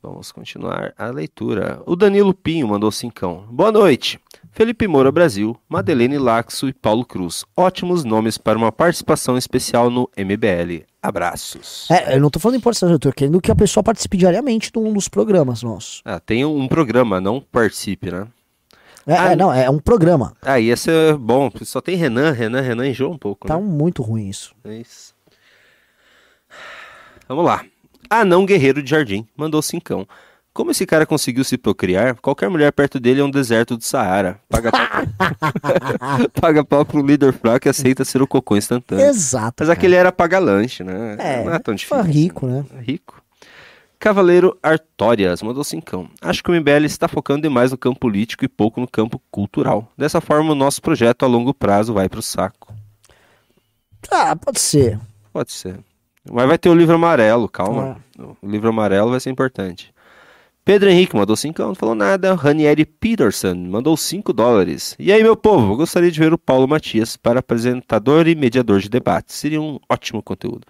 Vamos 0.03 0.33
continuar 0.33 0.93
a 0.99 1.07
leitura. 1.11 1.81
O 1.87 1.95
Danilo 1.95 2.35
Pinho 2.35 2.67
mandou 2.67 2.91
cincão. 2.91 3.45
Boa 3.49 3.71
noite. 3.71 4.19
Felipe 4.55 4.87
Moura 4.87 5.11
Brasil, 5.11 5.57
Madeleine 5.67 6.19
Laxo 6.19 6.69
e 6.69 6.75
Paulo 6.75 7.07
Cruz. 7.07 7.43
Ótimos 7.57 8.05
nomes 8.05 8.37
para 8.37 8.59
uma 8.59 8.71
participação 8.71 9.39
especial 9.39 9.89
no 9.89 10.11
MBL. 10.15 10.85
Abraços. 11.03 11.91
É, 11.91 12.15
eu 12.17 12.21
não 12.21 12.29
tô 12.29 12.39
falando 12.39 12.59
importância, 12.59 12.87
eu 12.93 12.99
tô 12.99 13.11
querendo 13.11 13.41
que 13.41 13.51
a 13.51 13.57
pessoa 13.57 13.83
participe 13.83 14.19
diariamente 14.19 14.71
de 14.71 14.79
um 14.79 14.93
dos 14.93 15.09
programas 15.09 15.63
nossos. 15.63 16.03
Ah, 16.05 16.21
tem 16.21 16.45
um 16.45 16.69
programa, 16.69 17.19
não 17.19 17.41
participe, 17.41 18.11
né? 18.11 18.29
É, 19.07 19.17
Ah, 19.17 19.33
é, 19.33 19.37
não, 19.37 19.51
é 19.51 19.71
um 19.71 19.79
programa. 19.79 20.35
Ah, 20.43 20.61
ia 20.61 20.77
ser 20.77 21.17
bom. 21.17 21.51
Só 21.63 21.81
tem 21.81 21.97
Renan, 21.97 22.33
Renan, 22.33 22.61
Renan 22.61 22.87
enjoa 22.87 23.09
um 23.09 23.19
pouco. 23.19 23.49
Tá 23.49 23.57
né? 23.57 23.63
muito 23.63 24.03
ruim 24.03 24.29
isso. 24.29 24.55
É 24.65 24.75
isso. 24.77 25.15
Vamos 27.27 27.47
lá. 27.47 27.65
Anão 28.11 28.45
Guerreiro 28.45 28.83
de 28.83 28.91
Jardim 28.91 29.27
mandou 29.35 29.63
cincão. 29.63 30.07
Como 30.55 30.71
esse 30.71 30.85
cara 30.85 31.07
conseguiu 31.07 31.45
se 31.45 31.57
procriar, 31.57 32.15
qualquer 32.17 32.51
mulher 32.51 32.71
perto 32.73 33.01
dele 33.01 33.23
é 33.23 33.25
um 33.25 33.31
deserto 33.31 33.75
do 33.77 33.83
Saara. 33.83 34.39
Paga 34.51 34.71
pau, 34.71 34.89
Paga 36.41 36.65
pau 36.65 36.85
pro 36.85 37.05
líder 37.05 37.33
fraco 37.33 37.67
e 37.67 37.71
aceita 37.71 38.05
ser 38.05 38.21
o 38.21 38.27
cocô 38.27 38.55
instantâneo. 38.57 39.07
Exato. 39.07 39.57
Mas 39.61 39.69
cara. 39.69 39.73
aquele 39.73 39.95
era 39.95 40.13
paga-lanche, 40.13 40.85
né? 40.85 41.17
É, 41.19 41.45
não 41.45 41.55
é 41.55 41.59
tão 41.59 41.75
difícil. 41.75 42.03
rico, 42.03 42.47
né? 42.47 42.65
É 42.77 42.83
Rico. 42.83 43.23
Cavaleiro 43.99 44.59
Artórias 44.63 45.43
mandou 45.43 45.65
cincão. 45.65 46.11
Acho 46.21 46.43
que 46.43 46.51
o 46.51 46.55
MBL 46.55 46.85
está 46.85 47.09
focando 47.09 47.43
demais 47.43 47.71
no 47.71 47.79
campo 47.79 48.01
político 48.01 48.45
e 48.45 48.49
pouco 48.49 48.81
no 48.81 48.89
campo 48.89 49.23
cultural. 49.31 49.91
Dessa 49.97 50.21
forma, 50.21 50.53
o 50.53 50.57
nosso 50.57 50.83
projeto 50.83 51.25
a 51.25 51.29
longo 51.29 51.55
prazo 51.55 51.95
vai 51.95 52.09
pro 52.09 52.21
saco. 52.21 52.75
Ah, 54.11 54.37
pode 54.37 54.61
ser. 54.61 54.99
Pode 55.33 55.53
ser. 55.53 55.79
Mas 56.31 56.47
vai 56.47 56.59
ter 56.59 56.69
o 56.69 56.75
livro 56.75 56.97
amarelo, 56.97 57.49
calma. 57.49 57.97
É. 58.19 58.23
O 58.23 58.37
livro 58.43 58.69
amarelo 58.69 59.11
vai 59.11 59.21
ser 59.21 59.31
importante. 59.31 59.95
Pedro 60.65 60.89
Henrique 60.89 61.17
mandou 61.17 61.35
5, 61.35 61.61
não 61.61 61.75
falou 61.75 61.95
nada. 61.95 62.35
Ranieri 62.35 62.85
Peterson 62.85 63.55
mandou 63.55 63.97
5 63.97 64.33
dólares. 64.33 64.95
E 64.97 65.13
aí, 65.13 65.21
meu 65.21 65.37
povo, 65.37 65.77
gostaria 65.77 66.11
de 66.11 66.21
ver 66.21 66.33
o 66.33 66.39
Paulo 66.39 66.69
Matias 66.69 67.17
para 67.17 67.41
apresentador 67.41 68.29
e 68.29 68.37
mediador 68.37 68.81
de 68.81 68.89
debates. 68.89 69.35
Seria 69.35 69.61
um 69.61 69.81
ótimo 69.89 70.23
conteúdo. 70.23 70.65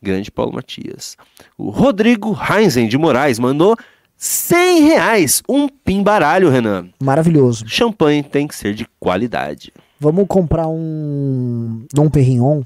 Grande 0.00 0.30
Paulo 0.30 0.54
Matias. 0.54 1.14
O 1.58 1.68
Rodrigo 1.68 2.34
Heinzen 2.34 2.88
de 2.88 2.96
Moraes 2.96 3.38
mandou 3.38 3.76
100 4.16 4.80
reais. 4.84 5.42
Um 5.46 5.68
pimbaralho, 5.68 6.48
Renan. 6.48 6.88
Maravilhoso. 7.02 7.68
Champanhe 7.68 8.22
tem 8.22 8.48
que 8.48 8.56
ser 8.56 8.72
de 8.74 8.86
qualidade. 8.98 9.74
Vamos 10.00 10.26
comprar 10.26 10.68
um 10.68 11.84
Dom 11.92 12.08
Perignon. 12.08 12.62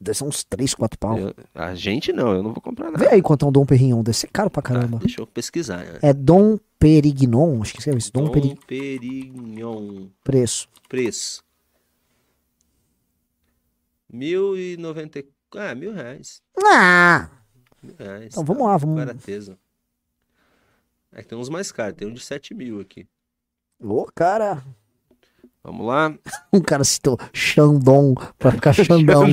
Deve 0.00 0.16
ser 0.16 0.24
uns 0.24 0.44
3, 0.44 0.74
4 0.74 0.96
pau. 0.98 1.18
Eu- 1.18 1.34
a 1.54 1.74
gente 1.74 2.12
não, 2.12 2.32
eu 2.32 2.42
não 2.42 2.52
vou 2.52 2.62
comprar 2.62 2.90
nada. 2.92 2.98
Vê 2.98 3.08
aí 3.14 3.20
quanto 3.20 3.44
é 3.44 3.48
um 3.48 3.52
Dom 3.52 3.66
Perignon. 3.66 4.02
Deve 4.02 4.16
ser 4.16 4.28
caro 4.28 4.48
pra 4.48 4.62
Tá, 4.62 4.68
caramba. 4.72 4.98
deixa 4.98 5.20
eu 5.20 5.26
pesquisar. 5.26 5.84
né? 5.84 5.98
É 6.02 6.12
Dom 6.12 6.56
Perignon. 6.78 7.60
Acho 7.62 7.72
que 7.72 7.80
escreve 7.80 7.98
isso. 7.98 8.12
Dom, 8.12 8.26
Dom 8.26 8.30
Perignon. 8.30 8.56
Perignon. 8.66 10.06
Preço. 10.22 10.68
Preço. 10.88 11.42
Mil 14.10 14.56
e 14.56 14.76
noventa... 14.76 15.22
Ah, 15.54 15.74
mil 15.74 15.92
reais. 15.92 16.40
Ah! 16.64 17.28
Mil 17.82 17.94
reais. 17.98 18.26
Então 18.32 18.44
vamos 18.44 18.66
lá, 18.66 18.76
vamos. 18.76 18.96
Barateza. 18.96 19.58
É 21.12 21.22
que 21.22 21.28
tem 21.28 21.38
uns 21.38 21.48
mais 21.48 21.72
caros. 21.72 21.96
Tem 21.96 22.06
um 22.06 22.12
de 22.14 22.20
sete 22.20 22.54
mil 22.54 22.80
aqui. 22.80 23.06
Ô, 23.80 24.04
cara. 24.14 24.62
Vamos 25.68 25.86
lá. 25.86 26.12
Um 26.50 26.60
cara 26.60 26.82
citou 26.82 27.18
Xandão 27.30 28.14
pra 28.38 28.52
ficar 28.52 28.72
Xandão. 28.72 29.24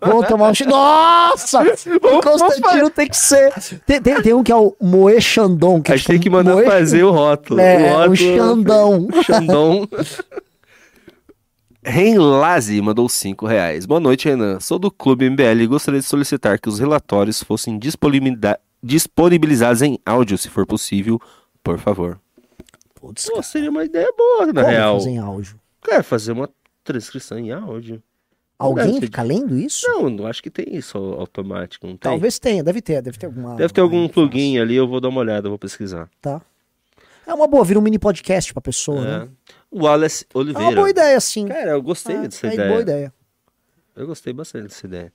Vamos 0.00 0.28
tomar 0.28 0.50
um. 0.50 0.68
Nossa! 0.68 1.62
O 1.62 2.22
Constantino 2.22 2.90
tem 2.90 3.08
que 3.08 3.16
ser. 3.16 3.52
Tem, 3.84 4.00
tem, 4.00 4.22
tem 4.22 4.32
um 4.32 4.44
que 4.44 4.52
é 4.52 4.56
o 4.56 4.74
Moe 4.80 5.20
Xandão. 5.20 5.82
Que 5.82 5.92
A 5.92 5.96
gente 5.96 6.02
tipo 6.04 6.12
tem 6.12 6.20
que 6.20 6.30
mandar 6.30 6.54
Moe 6.54 6.64
fazer 6.64 7.02
o 7.02 7.10
rótulo. 7.10 7.60
É, 7.60 7.92
o 7.92 7.96
rótulo. 7.96 8.12
o 8.12 8.16
Xandão. 8.16 9.08
Xandão. 9.26 9.88
Renlaze 11.84 12.80
mandou 12.80 13.08
5 13.08 13.44
reais. 13.46 13.84
Boa 13.84 14.00
noite, 14.00 14.28
Renan. 14.28 14.60
Sou 14.60 14.78
do 14.78 14.92
Clube 14.92 15.28
MBL 15.28 15.62
e 15.62 15.66
gostaria 15.66 16.00
de 16.00 16.06
solicitar 16.06 16.58
que 16.60 16.68
os 16.68 16.78
relatórios 16.78 17.42
fossem 17.42 17.78
disponibilizados 17.78 19.82
em 19.82 19.98
áudio, 20.06 20.38
se 20.38 20.48
for 20.48 20.64
possível, 20.64 21.20
por 21.64 21.78
favor. 21.80 22.18
Putz, 22.94 23.28
Pô, 23.28 23.42
seria 23.42 23.70
uma 23.70 23.84
ideia 23.84 24.10
boa, 24.16 24.46
na 24.46 24.62
como 24.62 24.74
real. 24.74 24.98
fazer 24.98 25.10
em 25.10 25.18
áudio? 25.18 25.63
Cara, 25.84 26.02
fazer 26.02 26.32
uma 26.32 26.48
transcrição 26.82 27.38
em 27.38 27.52
áudio. 27.52 28.02
Alguém 28.58 29.00
fica 29.00 29.22
lendo 29.22 29.56
isso? 29.58 29.84
Não, 29.88 30.08
não 30.08 30.26
acho 30.26 30.42
que 30.42 30.48
tem 30.50 30.74
isso 30.76 30.96
au- 30.96 31.20
automático, 31.20 31.86
não 31.86 31.94
tem? 31.96 32.10
Talvez 32.10 32.38
tenha, 32.38 32.62
deve 32.64 32.80
ter, 32.80 33.02
deve 33.02 33.18
ter 33.18 33.26
alguma. 33.26 33.54
Deve 33.56 33.72
ter 33.72 33.80
algum 33.80 34.08
plugin 34.08 34.58
ali, 34.58 34.74
eu 34.76 34.86
vou 34.88 35.00
dar 35.00 35.08
uma 35.08 35.20
olhada, 35.20 35.48
vou 35.48 35.58
pesquisar. 35.58 36.08
Tá. 36.20 36.40
É 37.26 37.34
uma 37.34 37.46
boa, 37.46 37.64
vira 37.64 37.78
um 37.78 37.82
mini 37.82 37.98
podcast 37.98 38.52
pra 38.52 38.60
pessoa, 38.62 39.00
É. 39.00 39.18
né? 39.20 39.28
Wallace 39.72 40.24
É 40.32 40.36
uma 40.38 40.44
Oliveira. 40.44 40.76
boa 40.76 40.90
ideia, 40.90 41.20
sim. 41.20 41.46
Cara, 41.48 41.70
eu 41.72 41.82
gostei 41.82 42.16
É, 42.16 42.20
dessa 42.22 42.46
é 42.46 42.54
ideia. 42.54 42.68
boa 42.70 42.80
ideia. 42.82 43.14
Eu 43.96 44.06
gostei 44.06 44.32
bastante 44.32 44.64
dessa 44.68 44.86
ideia. 44.86 45.12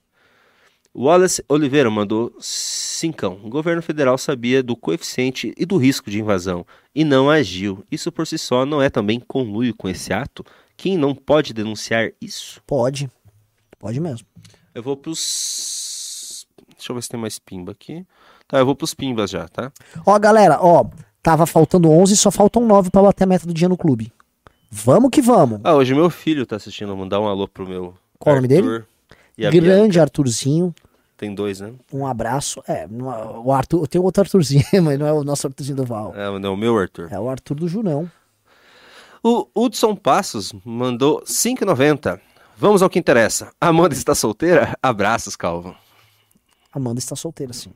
Wallace 0.96 1.44
Oliveira 1.48 1.90
mandou 1.90 2.34
cincão. 2.40 3.40
O 3.44 3.50
governo 3.50 3.82
federal 3.82 4.18
sabia 4.18 4.64
do 4.64 4.76
coeficiente 4.76 5.54
e 5.56 5.66
do 5.66 5.78
risco 5.78 6.10
de 6.10 6.20
invasão 6.20 6.66
e 6.94 7.04
não 7.04 7.30
agiu. 7.30 7.84
Isso 7.92 8.12
por 8.12 8.26
si 8.26 8.38
só 8.38 8.66
não 8.66 8.82
é 8.82 8.90
também 8.90 9.20
conluio 9.20 9.76
com 9.76 9.88
esse 9.88 10.12
ato? 10.12 10.44
Quem 10.76 10.98
não 10.98 11.14
pode 11.14 11.54
denunciar 11.54 12.12
isso? 12.20 12.62
Pode. 12.66 13.10
Pode 13.78 14.00
mesmo. 14.00 14.28
Eu 14.74 14.82
vou 14.82 14.98
pros. 14.98 16.48
Deixa 16.76 16.92
eu 16.92 16.96
ver 16.96 17.02
se 17.04 17.10
tem 17.10 17.20
mais 17.20 17.38
pimba 17.38 17.72
aqui. 17.72 18.06
Tá, 18.48 18.58
eu 18.58 18.66
vou 18.66 18.76
pros 18.76 18.94
pimbas 18.94 19.30
já, 19.30 19.48
tá? 19.48 19.72
Ó, 20.06 20.18
galera, 20.18 20.58
ó, 20.60 20.86
tava 21.22 21.46
faltando 21.46 21.90
11, 21.90 22.18
só 22.18 22.32
faltam 22.32 22.66
9 22.66 22.90
pra 22.90 23.02
bater 23.02 23.26
a 23.26 23.28
meta 23.28 23.46
do 23.46 23.54
dia 23.54 23.70
no 23.70 23.78
clube. 23.78 24.12
Vamos 24.72 25.10
que 25.12 25.22
vamos. 25.22 25.62
Ah, 25.64 25.76
hoje 25.76 25.94
meu 25.94 26.10
filho 26.10 26.46
tá 26.46 26.56
assistindo. 26.56 26.90
Vou 26.90 26.98
mandar 26.98 27.20
um 27.20 27.28
alô 27.28 27.48
pro 27.48 27.68
meu. 27.68 27.94
Qual 28.18 28.34
o 28.34 28.36
nome 28.38 28.48
dele? 28.48 28.84
E 29.40 29.46
a 29.46 29.50
Bianca. 29.50 29.68
Grande 29.68 30.00
Arthurzinho. 30.02 30.76
Tem 31.16 31.34
dois, 31.34 31.60
né? 31.62 31.74
Um 31.94 32.06
abraço. 32.06 32.62
É, 32.68 32.84
é- 32.84 32.88
o 32.90 33.52
Arthur, 33.54 33.88
tem 33.88 34.00
outro 34.02 34.22
Arthurzinho, 34.22 34.64
mas 34.84 35.00
não 35.00 35.08
é 35.08 35.14
o 35.14 35.24
nosso 35.24 35.48
Arthurzinho 35.48 35.78
do 35.78 35.86
Val. 35.86 36.14
É, 36.16 36.38
não, 36.40 36.54
o 36.54 36.58
meu 36.58 36.78
Arthur. 36.78 37.08
É 37.12 37.20
o 37.20 37.30
Arthur 37.30 37.56
do 37.56 37.68
Junão. 37.68 38.10
O 39.24 39.48
Hudson 39.56 39.96
Passos 39.96 40.54
mandou 40.64 41.22
5,90. 41.24 42.20
Vamos 42.58 42.82
ao 42.82 42.90
que 42.90 43.00
interessa. 43.00 43.52
Amanda 43.60 43.94
está 43.94 44.14
solteira? 44.14 44.78
Abraços, 44.84 45.36
Calvo. 45.36 45.76
Amanda 46.74 47.00
está 47.00 47.16
solteira, 47.16 47.54
sim. 47.54 47.72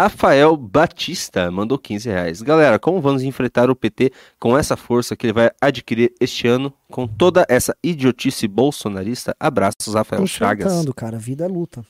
Rafael 0.00 0.56
Batista 0.56 1.50
mandou 1.50 1.76
15 1.76 2.08
reais. 2.08 2.40
Galera, 2.40 2.78
como 2.78 3.02
vamos 3.02 3.22
enfrentar 3.22 3.68
o 3.68 3.76
PT 3.76 4.10
com 4.38 4.56
essa 4.56 4.74
força 4.74 5.14
que 5.14 5.26
ele 5.26 5.34
vai 5.34 5.50
adquirir 5.60 6.10
este 6.18 6.48
ano 6.48 6.72
com 6.90 7.06
toda 7.06 7.44
essa 7.50 7.76
idiotice 7.84 8.48
bolsonarista? 8.48 9.36
Abraços, 9.38 9.92
Rafael 9.92 10.26
Chagas. 10.26 10.86
Cara. 10.96 11.18
Vida 11.18 11.44
é 11.44 11.48
luta. 11.48 11.84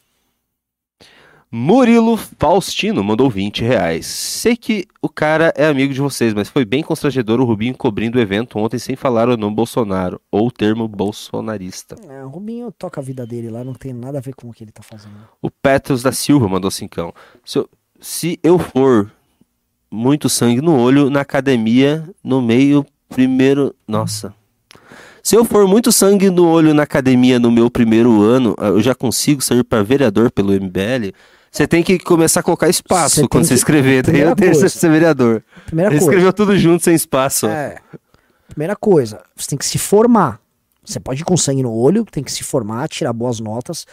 Murilo 1.53 2.17
Faustino 2.17 3.03
mandou 3.05 3.31
20 3.31 3.63
reais. 3.63 4.07
Sei 4.07 4.57
que 4.57 4.87
o 5.01 5.09
cara 5.09 5.53
é 5.57 5.67
amigo 5.67 5.95
de 5.95 6.01
vocês, 6.01 6.35
mas 6.35 6.49
foi 6.49 6.65
bem 6.65 6.83
constrangedor 6.83 7.41
o 7.41 7.45
Rubinho 7.45 7.77
cobrindo 7.77 8.19
o 8.19 8.21
evento 8.21 8.59
ontem 8.59 8.79
sem 8.79 8.97
falar 8.97 9.29
o 9.29 9.37
nome 9.37 9.55
Bolsonaro 9.55 10.21
ou 10.33 10.49
o 10.49 10.51
termo 10.51 10.89
bolsonarista. 10.89 11.95
É, 12.09 12.25
o 12.25 12.29
Rubinho 12.29 12.73
toca 12.73 13.01
a 13.01 13.05
vida 13.05 13.25
dele 13.25 13.51
lá, 13.51 13.63
não 13.63 13.75
tem 13.75 13.93
nada 13.93 14.19
a 14.19 14.21
ver 14.21 14.35
com 14.35 14.49
o 14.49 14.53
que 14.53 14.65
ele 14.65 14.73
tá 14.73 14.83
fazendo. 14.83 15.15
O 15.41 15.49
Petros 15.49 16.03
da 16.03 16.11
Silva 16.11 16.49
mandou 16.49 16.71
cincão. 16.71 17.13
Se 17.45 17.59
eu, 17.59 17.69
se 18.01 18.39
eu 18.43 18.59
for 18.59 19.11
muito 19.91 20.29
sangue 20.29 20.61
no 20.61 20.77
olho, 20.79 21.11
na 21.11 21.21
academia, 21.21 22.09
no 22.23 22.41
meio, 22.41 22.85
primeiro. 23.09 23.75
Nossa. 23.87 24.33
Se 25.23 25.37
eu 25.37 25.45
for 25.45 25.67
muito 25.69 25.93
sangue 25.93 26.31
no 26.31 26.47
olho 26.49 26.73
na 26.73 26.83
academia 26.85 27.39
no 27.39 27.51
meu 27.51 27.71
primeiro 27.71 28.23
ano, 28.23 28.55
ah, 28.59 28.69
eu 28.69 28.81
já 28.81 28.95
consigo 28.95 29.43
sair 29.43 29.63
para 29.63 29.83
vereador 29.83 30.31
pelo 30.31 30.53
MBL. 30.53 31.13
Você 31.51 31.67
tem 31.67 31.83
que 31.83 31.99
começar 31.99 32.41
a 32.41 32.43
colocar 32.43 32.69
espaço 32.69 33.17
tem 33.17 33.29
quando 33.29 33.45
você 33.45 33.49
que- 33.51 33.55
escrever. 33.55 34.05
Primeira 34.05 34.31
eu 34.31 34.37
tenho 34.37 34.53
que 34.53 34.59
coisa. 34.61 34.69
ser 34.79 34.89
vereador. 34.91 35.43
Primeira 35.67 35.91
Ele 35.91 35.99
coisa. 35.99 36.11
escreveu 36.11 36.33
tudo 36.33 36.57
junto 36.57 36.85
sem 36.85 36.95
espaço. 36.95 37.47
É. 37.49 37.77
Primeira 38.49 38.75
coisa, 38.77 39.21
você 39.37 39.49
tem 39.51 39.59
que 39.59 39.67
se 39.67 39.77
formar. 39.79 40.41
Você 40.85 40.99
pode 40.99 41.21
ir 41.21 41.25
com 41.25 41.37
sangue 41.37 41.63
no 41.63 41.73
olho, 41.73 42.05
tem 42.11 42.23
que 42.25 42.33
se 42.33 42.43
formar, 42.43 42.89
tirar 42.89 43.13
boas 43.13 43.41
notas. 43.41 43.87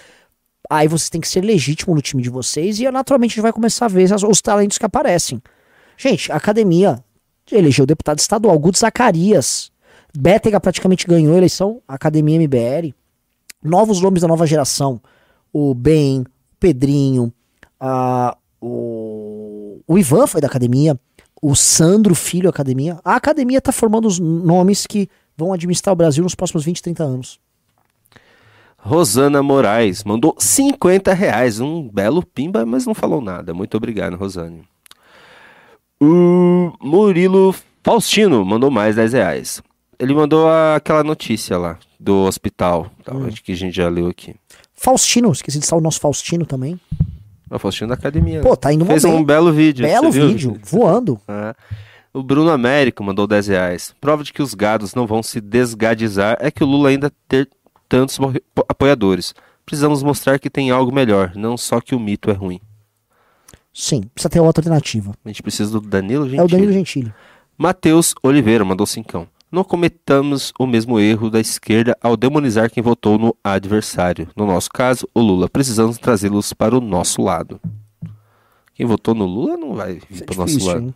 Aí 0.70 0.88
você 0.88 1.10
tem 1.10 1.22
que 1.22 1.28
ser 1.28 1.42
legítimo 1.44 1.96
no 1.96 2.02
time 2.02 2.22
de 2.22 2.30
vocês 2.30 2.80
e 2.80 2.90
naturalmente 2.92 3.32
a 3.32 3.36
gente 3.36 3.42
vai 3.44 3.54
começar 3.54 3.86
a 3.86 3.90
ver 3.90 4.10
os 4.30 4.42
talentos 4.42 4.78
que 4.78 4.86
aparecem. 4.86 5.42
Gente, 5.98 6.32
a 6.32 6.36
academia 6.36 7.04
elegeu 7.52 7.84
o 7.84 7.88
deputado 7.88 8.20
estadual, 8.20 8.58
Guto 8.60 8.78
Zacarias. 8.80 9.72
Bétega 10.18 10.60
praticamente 10.60 11.08
ganhou 11.08 11.34
a 11.34 11.38
eleição, 11.38 11.82
Academia 11.88 12.36
MBL. 12.38 12.94
Novos 13.64 14.02
nomes 14.02 14.22
da 14.22 14.28
nova 14.28 14.46
geração. 14.46 15.02
O 15.54 15.74
Ben, 15.74 16.22
o 16.22 16.26
Pedrinho, 16.60 17.32
a- 17.80 18.36
o, 18.60 19.82
o 19.88 19.98
Ivan 19.98 20.28
foi 20.28 20.42
da 20.42 20.48
academia, 20.48 21.00
o 21.42 21.56
Sandro 21.56 22.14
Filho 22.16 22.50
academia. 22.50 23.00
A 23.06 23.16
academia 23.16 23.62
tá 23.62 23.72
formando 23.72 24.08
os 24.08 24.20
nomes 24.20 24.86
que 24.86 25.08
vão 25.38 25.54
administrar 25.54 25.94
o 25.94 25.96
Brasil 25.96 26.24
nos 26.24 26.36
próximos 26.36 26.64
20, 26.66 26.82
30 26.82 27.04
anos. 27.04 27.40
Rosana 28.88 29.44
Moraes 29.44 30.06
mandou 30.06 30.34
50 30.40 31.14
reais. 31.14 31.60
Um 31.60 31.90
belo 31.90 32.26
pimba, 32.26 32.66
mas 32.66 32.86
não 32.86 32.96
falou 32.96 33.22
nada. 33.22 33.54
Muito 33.54 33.76
obrigado, 33.76 34.16
Rosane. 34.16 34.64
O 36.00 36.72
Murilo 36.82 37.54
Faustino 37.84 38.46
mandou 38.46 38.72
mais 38.72 38.96
10 38.96 39.14
reais. 39.14 39.62
Ele 40.00 40.14
mandou 40.14 40.48
aquela 40.74 41.04
notícia 41.04 41.58
lá 41.58 41.78
do 42.00 42.24
hospital. 42.24 42.90
tal, 43.04 43.26
Acho 43.26 43.44
que 43.44 43.52
a 43.52 43.56
gente 43.56 43.76
já 43.76 43.90
leu 43.90 44.08
aqui. 44.08 44.36
Faustino, 44.74 45.32
esqueci 45.32 45.60
de 45.60 45.66
citar 45.66 45.78
o 45.80 45.82
nosso 45.82 46.00
Faustino 46.00 46.46
também. 46.46 46.80
O 47.50 47.60
Faustino 47.60 47.90
da 47.90 47.96
academia. 47.96 48.42
Pô, 48.42 48.52
né? 48.52 48.56
tá 48.56 48.72
indo 48.72 48.86
Fez 48.86 49.04
bem. 49.04 49.12
um 49.14 49.24
belo 49.24 49.52
vídeo. 49.52 49.86
Belo 49.86 50.12
você 50.12 50.20
viu? 50.20 50.28
vídeo, 50.30 50.60
voando. 50.64 51.20
É. 51.28 51.54
O 52.14 52.24
Bruno 52.24 52.50
Américo 52.50 53.04
mandou 53.04 53.28
10 53.28 53.48
reais. 53.48 53.94
Prova 54.02 54.24
de 54.24 54.34
que 54.34 54.42
os 54.42 54.56
gados 54.56 54.96
não 54.96 55.06
vão 55.06 55.22
se 55.22 55.40
desgadizar 55.40 56.38
é 56.40 56.50
que 56.50 56.64
o 56.64 56.68
Lula 56.68 56.90
ainda 56.90 57.12
ter 57.28 57.48
tantos 57.88 58.18
apoiadores. 58.68 59.34
Precisamos 59.66 60.02
mostrar 60.02 60.40
que 60.40 60.50
tem 60.50 60.72
algo 60.72 60.94
melhor, 60.94 61.34
não 61.36 61.58
só 61.58 61.82
que 61.82 61.94
o 61.94 62.00
mito 62.00 62.30
é 62.30 62.34
ruim. 62.34 62.60
Sim, 63.74 64.02
precisa 64.14 64.30
ter 64.30 64.40
outra 64.40 64.62
alternativa. 64.62 65.14
A 65.24 65.30
gente 65.30 65.44
precisa 65.44 65.72
do 65.72 65.82
Danilo 65.82 66.24
Gentili. 66.24 66.42
É 66.42 66.44
o 66.44 66.48
Danilo 66.48 66.74
Gentili. 66.74 67.14
Matheus 67.58 68.16
Oliveira 68.24 68.66
mandou 68.66 68.88
cincão. 68.88 69.28
Não 69.52 69.64
cometamos 69.64 70.52
o 70.60 70.66
mesmo 70.66 71.00
erro 71.00 71.30
da 71.30 71.40
esquerda 71.40 71.98
ao 72.02 72.18
demonizar 72.18 72.70
quem 72.70 72.84
votou 72.84 73.18
no 73.18 73.36
adversário. 73.44 74.30
No 74.36 74.46
nosso 74.46 74.70
caso, 74.70 75.08
o 75.14 75.22
Lula. 75.22 75.50
Precisamos 75.50 75.98
trazê-los 75.98 76.54
para 76.54 76.78
o 76.78 76.82
nosso 76.82 77.22
lado. 77.22 77.62
Quem 78.74 78.86
votou 78.86 79.16
no 79.16 79.26
Lula 79.26 79.58
não 79.58 79.74
vai 79.74 80.00
vir 80.10 80.22
é 80.22 80.26
para 80.26 80.36
o 80.36 80.38
nosso 80.38 80.66
lado. 80.66 80.96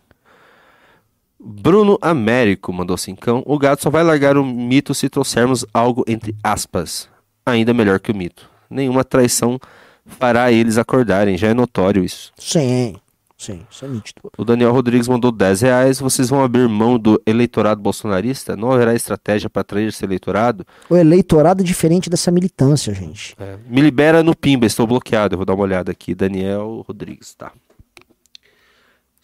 Bruno 1.44 1.98
Américo 2.00 2.72
mandou 2.72 2.96
cincão. 2.96 3.42
O 3.44 3.58
gato 3.58 3.82
só 3.82 3.90
vai 3.90 4.04
largar 4.04 4.36
o 4.36 4.44
mito 4.44 4.94
se 4.94 5.08
trouxermos 5.08 5.66
algo 5.74 6.04
entre 6.06 6.36
aspas. 6.42 7.08
Ainda 7.44 7.74
melhor 7.74 7.98
que 7.98 8.12
o 8.12 8.16
mito. 8.16 8.48
Nenhuma 8.70 9.02
traição 9.02 9.58
fará 10.06 10.52
eles 10.52 10.78
acordarem. 10.78 11.36
Já 11.36 11.48
é 11.48 11.54
notório 11.54 12.04
isso. 12.04 12.32
Sim, 12.38 12.94
sim, 13.36 13.62
isso 13.68 13.84
é 13.84 13.88
nítido. 13.88 14.30
O 14.38 14.44
Daniel 14.44 14.72
Rodrigues 14.72 15.08
mandou 15.08 15.32
10 15.32 15.62
reais. 15.62 15.98
Vocês 15.98 16.28
vão 16.28 16.44
abrir 16.44 16.68
mão 16.68 16.96
do 16.96 17.20
eleitorado 17.26 17.80
bolsonarista? 17.80 18.56
Não 18.56 18.70
haverá 18.70 18.94
estratégia 18.94 19.50
para 19.50 19.62
atrair 19.62 19.88
esse 19.88 20.04
eleitorado? 20.04 20.64
O 20.88 20.96
eleitorado 20.96 21.62
é 21.62 21.66
diferente 21.66 22.08
dessa 22.08 22.30
militância, 22.30 22.94
gente. 22.94 23.36
Me 23.66 23.80
libera 23.80 24.22
no 24.22 24.36
Pimba, 24.36 24.64
estou 24.64 24.86
bloqueado. 24.86 25.34
Eu 25.34 25.38
vou 25.38 25.44
dar 25.44 25.54
uma 25.54 25.64
olhada 25.64 25.90
aqui. 25.90 26.14
Daniel 26.14 26.84
Rodrigues, 26.86 27.34
tá. 27.34 27.50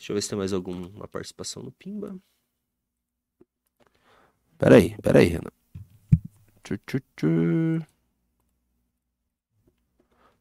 Deixa 0.08 0.12
eu 0.12 0.14
ver 0.14 0.22
se 0.22 0.28
tem 0.30 0.38
mais 0.38 0.52
alguma 0.54 1.06
participação 1.06 1.62
no 1.62 1.70
Pimba. 1.70 2.16
Peraí, 4.56 4.96
peraí, 5.02 5.26
Renan. 5.26 5.50
Tchu, 6.64 6.78
tchu, 6.86 7.00
tchu. 7.14 7.86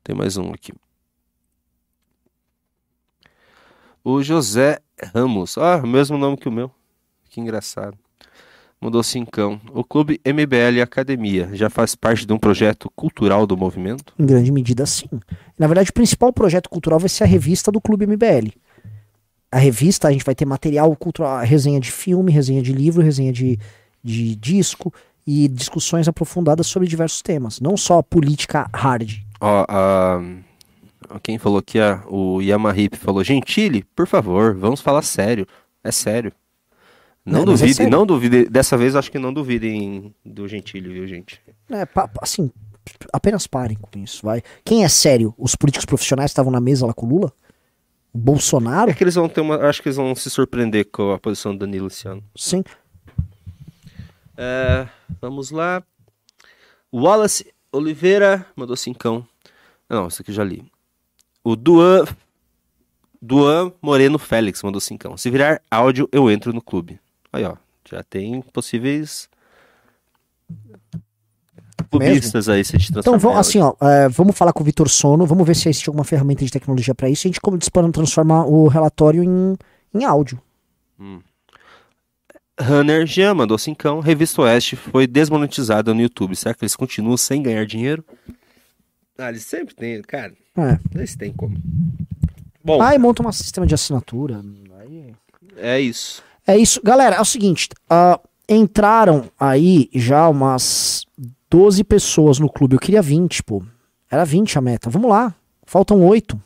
Tem 0.06 0.16
mais 0.16 0.38
um 0.38 0.52
aqui. 0.54 0.72
O 4.06 4.24
José 4.24 4.80
Ramos. 5.14 5.58
Ah, 5.58 5.82
mesmo 5.86 6.18
nome 6.18 6.38
que 6.38 6.48
o 6.48 6.52
meu. 6.52 6.72
Que 7.30 7.42
engraçado. 7.42 7.98
Mandou 8.80 9.04
cincão. 9.04 9.60
O 9.74 9.84
clube 9.84 10.22
MBL 10.24 10.82
Academia 10.82 11.50
já 11.52 11.70
faz 11.70 11.94
parte 11.94 12.26
de 12.26 12.32
um 12.32 12.40
projeto 12.40 12.90
cultural 12.96 13.46
do 13.46 13.58
movimento? 13.58 14.14
Em 14.18 14.26
grande 14.26 14.50
medida, 14.50 14.86
sim. 14.86 15.10
Na 15.60 15.68
verdade, 15.68 15.90
o 15.90 15.94
principal 15.94 16.32
projeto 16.32 16.70
cultural 16.70 17.00
vai 17.00 17.10
ser 17.10 17.26
a 17.26 17.28
revista 17.28 17.70
do 17.70 17.82
Clube 17.82 18.08
MBL. 18.08 18.54
A 19.58 19.60
revista, 19.60 20.08
a 20.08 20.12
gente 20.12 20.24
vai 20.24 20.36
ter 20.36 20.46
material 20.46 20.96
cultural, 20.96 21.40
resenha 21.40 21.80
de 21.80 21.92
filme, 21.92 22.32
resenha 22.32 22.62
de 22.62 22.72
livro, 22.72 23.02
resenha 23.02 23.34
de, 23.34 23.58
de 24.04 24.36
disco 24.36 24.94
e 25.26 25.48
discussões 25.48 26.08
aprofundadas 26.08 26.68
sobre 26.68 26.88
diversos 26.88 27.24
temas. 27.24 27.60
Não 27.60 27.76
só 27.76 28.04
política 28.04 28.70
hard. 28.72 29.14
Ó, 29.42 29.66
a- 29.68 30.22
quem 31.24 31.40
falou 31.40 31.58
aqui, 31.58 31.80
a- 31.80 32.04
o 32.08 32.40
Yamahip 32.40 32.98
falou, 32.98 33.24
Gentili, 33.24 33.84
por 33.96 34.06
favor, 34.06 34.54
vamos 34.56 34.80
falar 34.80 35.02
sério. 35.02 35.48
É 35.84 35.92
sério. 35.92 36.32
Não, 37.26 37.40
Não, 37.40 37.46
mas 37.48 37.62
é 37.62 37.64
duvide, 37.64 37.74
sério. 37.78 37.92
não 37.92 38.06
duvide. 38.06 38.46
Dessa 38.46 38.78
vez 38.78 38.96
acho 38.96 39.12
que 39.12 39.18
não 39.18 39.34
duvidem 39.34 40.14
do 40.24 40.48
Gentili, 40.48 40.94
viu, 40.94 41.08
gente? 41.08 41.42
É, 41.72 41.84
pa- 41.84 42.08
assim, 42.22 42.52
apenas 43.12 43.48
parem 43.48 43.76
com 43.82 43.98
isso, 43.98 44.24
vai. 44.24 44.44
Quem 44.64 44.84
é 44.84 44.88
sério? 44.88 45.34
Os 45.36 45.56
políticos 45.56 45.86
profissionais 45.86 46.30
que 46.30 46.34
estavam 46.34 46.52
na 46.52 46.62
mesa 46.62 46.86
lá 46.86 46.94
com 46.94 47.08
o 47.08 47.10
Lula? 47.10 47.34
Bolsonaro? 48.18 48.90
É 48.90 48.94
que 48.94 49.04
eles 49.04 49.16
vão 49.16 49.30
ter 49.30 49.42
uma. 49.42 49.58
Acho 49.68 49.82
que 49.82 49.90
eles 49.90 49.96
vão 49.96 50.16
se 50.16 50.30
surpreender 50.30 50.90
com 50.92 51.12
a 51.12 51.20
posição 51.20 51.54
do 51.54 51.60
Danilo 51.60 51.88
esse 51.88 52.08
ano. 52.08 52.24
Sim. 52.36 52.64
É, 54.36 54.88
vamos 55.22 55.52
lá. 55.52 55.84
Wallace 56.92 57.54
Oliveira 57.72 58.46
mandou 58.56 58.76
cincão. 58.76 59.28
Não, 59.88 60.08
isso 60.08 60.22
aqui 60.22 60.32
eu 60.32 60.36
já 60.36 60.44
li. 60.44 60.66
O 61.44 61.56
Duan, 61.56 62.06
Duan 63.22 63.72
Moreno 63.82 64.18
Félix 64.18 64.64
mandou 64.64 64.82
cincão. 64.82 65.16
Se 65.16 65.30
virar 65.30 65.62
áudio, 65.70 66.10
eu 66.12 66.30
entro 66.30 66.52
no 66.52 66.62
clube. 66.62 67.00
Aí, 67.32 67.44
ó. 67.44 67.56
Já 67.90 68.04
tem 68.04 68.42
possíveis 68.42 69.30
clubistas 71.90 72.50
aí, 72.50 72.64
se 72.64 72.76
Então, 72.76 73.02
transformar. 73.02 73.20
vamos, 73.20 73.38
assim, 73.48 73.60
ó, 73.60 73.74
é, 73.82 74.10
vamos 74.10 74.38
falar 74.38 74.54
com 74.54 74.62
o 74.62 74.66
Vitor 74.66 74.90
Sono, 74.90 75.26
vamos 75.26 75.46
ver 75.46 75.56
se 75.56 75.70
existe 75.70 75.90
alguma 75.90 76.04
ferramenta 76.04 76.44
de 76.46 76.52
tecnologia 76.52 76.94
para 76.96 77.10
isso 77.10 77.26
e 77.26 77.28
a 77.28 77.30
gente 77.30 77.42
como 77.42 77.58
disparando 77.58 77.94
transformar 77.94 78.46
o 78.46 78.68
relatório 78.68 79.24
em, 79.24 79.56
em 79.94 80.04
áudio. 80.04 80.42
Runner 82.60 83.06
Jean 83.06 83.36
mandou 83.36 83.58
cincão. 83.58 84.00
Revista 84.00 84.42
Oeste 84.42 84.76
foi 84.76 85.06
desmonetizada 85.06 85.94
no 85.94 86.02
YouTube. 86.02 86.36
Será 86.36 86.54
que 86.56 86.64
eles 86.64 86.76
continuam 86.76 87.16
sem 87.18 87.42
ganhar 87.44 87.66
dinheiro? 87.66 88.04
Ah, 89.18 89.30
eles 89.30 89.44
sempre 89.44 89.76
têm, 89.76 90.02
cara. 90.02 90.34
É. 90.58 90.80
Eles 90.96 91.16
têm 91.16 91.32
como. 91.32 91.56
Bom, 92.64 92.82
Aí 92.82 92.98
monta 92.98 93.26
um 93.26 93.32
sistema 93.32 93.66
de 93.66 93.76
assinatura. 93.76 94.42
Aí... 94.80 95.14
é 95.56 95.80
isso. 95.80 96.24
É 96.46 96.58
isso. 96.58 96.82
Galera, 96.84 97.16
é 97.18 97.22
o 97.22 97.26
seguinte. 97.26 97.70
ah, 97.90 98.20
entraram 98.50 99.30
aí 99.40 99.90
já 99.94 100.28
umas 100.30 101.06
12 101.50 101.84
pessoas 101.84 102.40
no 102.40 102.50
clube. 102.52 102.76
Eu 102.76 102.80
queria 102.80 103.02
20, 103.02 103.44
pô. 103.44 103.64
Era 104.10 104.24
20 104.26 104.58
a 104.58 104.62
meta. 104.62 104.90
Vamos 104.90 105.10
lá. 105.10 105.34
Faltam 105.66 106.06
8. 106.06 106.40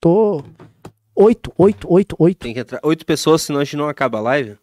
Tô. 0.00 0.42
8, 1.14 1.52
8, 1.56 1.86
8, 1.90 2.16
8. 2.18 2.38
Tem 2.38 2.52
que 2.54 2.60
entrar 2.60 2.78
oito 2.82 3.06
pessoas, 3.06 3.42
senão 3.42 3.60
a 3.60 3.64
gente 3.64 3.76
não 3.76 3.88
acaba 3.88 4.18
a 4.18 4.20
live. 4.20 4.58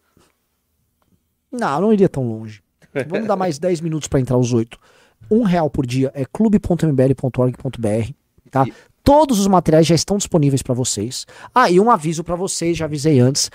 Não, 1.50 1.80
não 1.80 1.92
iria 1.92 2.08
tão 2.08 2.22
longe. 2.26 2.62
Vamos 3.08 3.26
dar 3.26 3.34
mais 3.36 3.58
10 3.58 3.80
minutos 3.80 4.06
para 4.06 4.20
entrar 4.20 4.38
os 4.38 4.52
8. 4.52 4.78
Um 5.30 5.42
real 5.42 5.68
por 5.68 5.84
dia 5.84 6.12
é 6.14 6.24
clube.mbl.org.br, 6.24 8.12
tá? 8.50 8.64
E- 8.68 8.72
Todos 9.02 9.38
os 9.38 9.46
materiais 9.46 9.86
já 9.86 9.94
estão 9.94 10.16
disponíveis 10.16 10.62
para 10.62 10.72
vocês. 10.74 11.26
Ah, 11.54 11.70
e 11.70 11.78
um 11.78 11.90
aviso 11.90 12.24
para 12.24 12.36
vocês, 12.36 12.76
já 12.78 12.86
avisei 12.86 13.20
antes. 13.20 13.50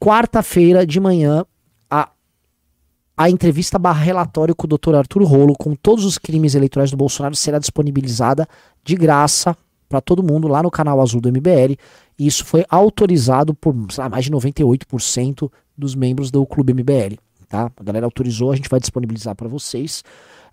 Quarta-feira 0.00 0.84
de 0.84 0.98
manhã, 0.98 1.44
a 3.18 3.28
entrevista 3.28 3.78
barra 3.78 4.00
relatório 4.02 4.54
com 4.54 4.66
o 4.66 4.68
Dr. 4.68 4.94
Arthur 4.94 5.24
Rolo 5.24 5.54
com 5.58 5.74
todos 5.74 6.04
os 6.04 6.16
crimes 6.18 6.54
eleitorais 6.54 6.90
do 6.92 6.96
Bolsonaro 6.96 7.34
será 7.34 7.58
disponibilizada 7.58 8.46
de 8.84 8.94
graça 8.94 9.56
para 9.88 10.00
todo 10.00 10.22
mundo 10.22 10.46
lá 10.46 10.62
no 10.62 10.70
canal 10.70 11.00
azul 11.00 11.20
do 11.20 11.28
MBL. 11.28 11.74
E 12.18 12.26
isso 12.26 12.44
foi 12.44 12.64
autorizado 12.68 13.54
por 13.54 13.74
lá, 13.96 14.08
mais 14.08 14.24
de 14.24 14.30
98% 14.30 15.50
dos 15.76 15.94
membros 15.96 16.30
do 16.30 16.46
Clube 16.46 16.72
MBL. 16.72 17.16
Tá? 17.48 17.70
A 17.76 17.82
galera 17.82 18.06
autorizou, 18.06 18.52
a 18.52 18.56
gente 18.56 18.68
vai 18.68 18.78
disponibilizar 18.78 19.34
para 19.34 19.48
vocês. 19.48 20.04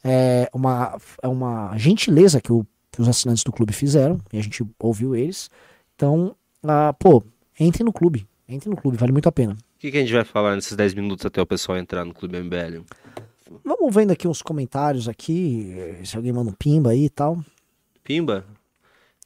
É 0.03 0.49
uma, 0.53 0.97
é 1.21 1.27
uma 1.27 1.77
gentileza 1.77 2.39
que, 2.41 2.51
o- 2.51 2.65
que 2.91 3.01
os 3.01 3.07
assinantes 3.07 3.43
do 3.43 3.51
clube 3.51 3.73
fizeram, 3.73 4.19
e 4.31 4.37
a 4.39 4.41
gente 4.41 4.63
ouviu 4.79 5.15
eles. 5.15 5.49
Então, 5.95 6.35
ah, 6.63 6.93
pô, 6.97 7.21
entre 7.59 7.83
no 7.83 7.91
clube. 7.93 8.25
Entre 8.47 8.69
no 8.69 8.75
clube, 8.75 8.97
vale 8.97 9.11
muito 9.11 9.27
a 9.27 9.31
pena. 9.31 9.57
O 9.75 9.79
que, 9.79 9.91
que 9.91 9.97
a 9.97 10.01
gente 10.01 10.13
vai 10.13 10.23
falar 10.23 10.55
nesses 10.55 10.75
10 10.75 10.93
minutos 10.93 11.25
até 11.25 11.41
o 11.41 11.45
pessoal 11.45 11.77
entrar 11.77 12.05
no 12.05 12.13
Clube 12.13 12.39
MBL? 12.39 12.83
Vamos 13.63 13.93
vendo 13.93 14.11
aqui 14.11 14.27
uns 14.27 14.41
comentários 14.41 15.07
aqui, 15.07 15.99
se 16.03 16.15
alguém 16.17 16.33
manda 16.33 16.49
um 16.49 16.53
pimba 16.53 16.91
aí 16.91 17.05
e 17.05 17.09
tal. 17.09 17.43
Pimba, 18.03 18.45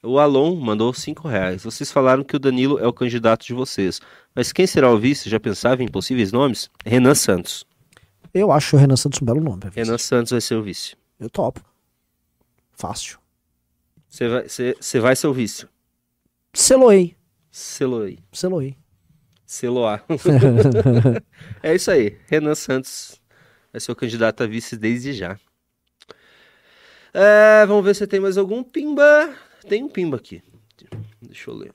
o 0.02 0.18
Alon 0.18 0.56
mandou 0.56 0.94
5 0.94 1.28
reais. 1.28 1.64
Vocês 1.64 1.92
falaram 1.92 2.24
que 2.24 2.36
o 2.36 2.40
Danilo 2.40 2.80
é 2.80 2.88
o 2.88 2.94
candidato 2.94 3.46
de 3.46 3.54
vocês. 3.54 4.02
Mas 4.34 4.52
quem 4.52 4.66
será 4.66 4.92
o 4.92 4.98
vice? 4.98 5.30
Já 5.30 5.40
pensava 5.40 5.84
em 5.84 5.88
possíveis 5.88 6.32
nomes? 6.32 6.70
Renan 6.86 7.16
Santos. 7.16 7.66
Eu 8.34 8.52
acho 8.52 8.76
o 8.76 8.80
Renan 8.80 8.96
Santos 8.96 9.22
um 9.22 9.26
belo 9.26 9.42
nome. 9.42 9.62
Renan. 9.74 9.98
Santos 9.98 10.32
vai 10.32 10.42
ser 10.42 10.56
o 10.56 10.64
vice. 10.64 10.96
Eu 11.20 11.30
topo. 11.30 11.62
Fácil. 12.72 13.20
Você 14.08 14.28
vai, 14.28 15.02
vai 15.02 15.16
ser 15.16 15.28
o 15.28 15.34
vice. 15.34 15.68
Seloei. 16.54 17.16
Seloei. 17.52 18.20
Seloei. 18.32 18.78
Seloar. 19.50 20.06
é 21.64 21.74
isso 21.74 21.90
aí. 21.90 22.20
Renan 22.28 22.54
Santos 22.54 23.20
vai 23.74 23.80
ser 23.82 23.92
o 23.92 23.96
candidato 23.96 24.44
a 24.44 24.46
vice 24.46 24.78
desde 24.78 25.12
já. 25.12 25.40
É, 27.12 27.66
vamos 27.66 27.84
ver 27.84 27.96
se 27.96 28.06
tem 28.06 28.20
mais 28.20 28.38
algum 28.38 28.62
pimba. 28.64 29.36
Tem 29.68 29.84
um 29.84 29.90
pimba 29.90 30.18
aqui. 30.18 30.44
Deixa 31.20 31.50
eu 31.50 31.56
ler. 31.56 31.74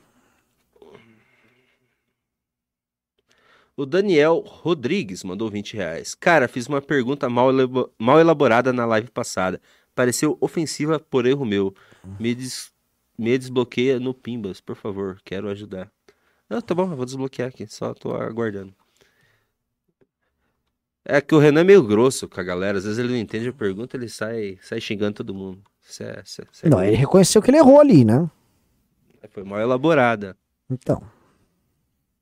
O 3.77 3.85
Daniel 3.85 4.39
Rodrigues 4.47 5.25
mandou 5.25 5.51
20 5.51 5.75
reais. 5.75 6.15
Cara, 6.15 6.47
fiz 6.47 6.69
uma 6.69 6.81
pergunta 6.81 7.29
mal, 7.29 7.49
mal 7.99 8.21
elaborada 8.21 8.73
na 8.73 8.87
live 8.87 9.11
passada. 9.11 9.61
Pareceu 9.97 10.39
ofensiva 10.41 11.01
por 11.01 11.27
erro 11.27 11.45
meu. 11.45 11.75
Me, 12.21 12.37
des- 12.37 12.71
me 13.19 13.37
desbloqueia 13.37 13.99
no 13.99 14.15
Pimbas, 14.15 14.61
por 14.61 14.77
favor. 14.77 15.21
Quero 15.25 15.49
ajudar. 15.49 15.91
Não, 16.49 16.61
tá 16.61 16.75
bom, 16.75 16.91
eu 16.91 16.97
vou 16.97 17.05
desbloquear 17.05 17.49
aqui. 17.49 17.67
Só 17.67 17.95
tô 17.95 18.15
aguardando. 18.15 18.75
É 21.05 21.21
que 21.21 21.35
o 21.35 21.39
Renan 21.39 21.61
é 21.61 21.65
meio 21.65 21.83
grosso 21.83 22.29
com 22.29 22.41
a 22.41 22.45
galera. 22.45 22.79
Às 22.79 22.85
vezes 22.85 22.99
ele 22.99 23.09
não 23.09 23.17
entende 23.17 23.49
a 23.49 23.53
pergunta, 23.53 23.97
ele 23.97 24.09
sai, 24.09 24.59
sai 24.63 24.81
xingando 24.81 25.15
todo 25.17 25.35
mundo. 25.35 25.63
Isso 25.83 26.03
é, 26.03 26.23
isso 26.25 26.41
é- 26.43 26.47
isso 26.51 26.67
é 26.67 26.69
Não, 26.71 26.83
ele 26.83 26.97
reconheceu 26.97 27.43
que 27.43 27.51
ele 27.51 27.59
errou 27.59 27.79
ali, 27.81 28.05
né? 28.05 28.29
Foi 29.31 29.43
mal 29.45 29.61
elaborada. 29.61 30.37
Então. 30.71 31.03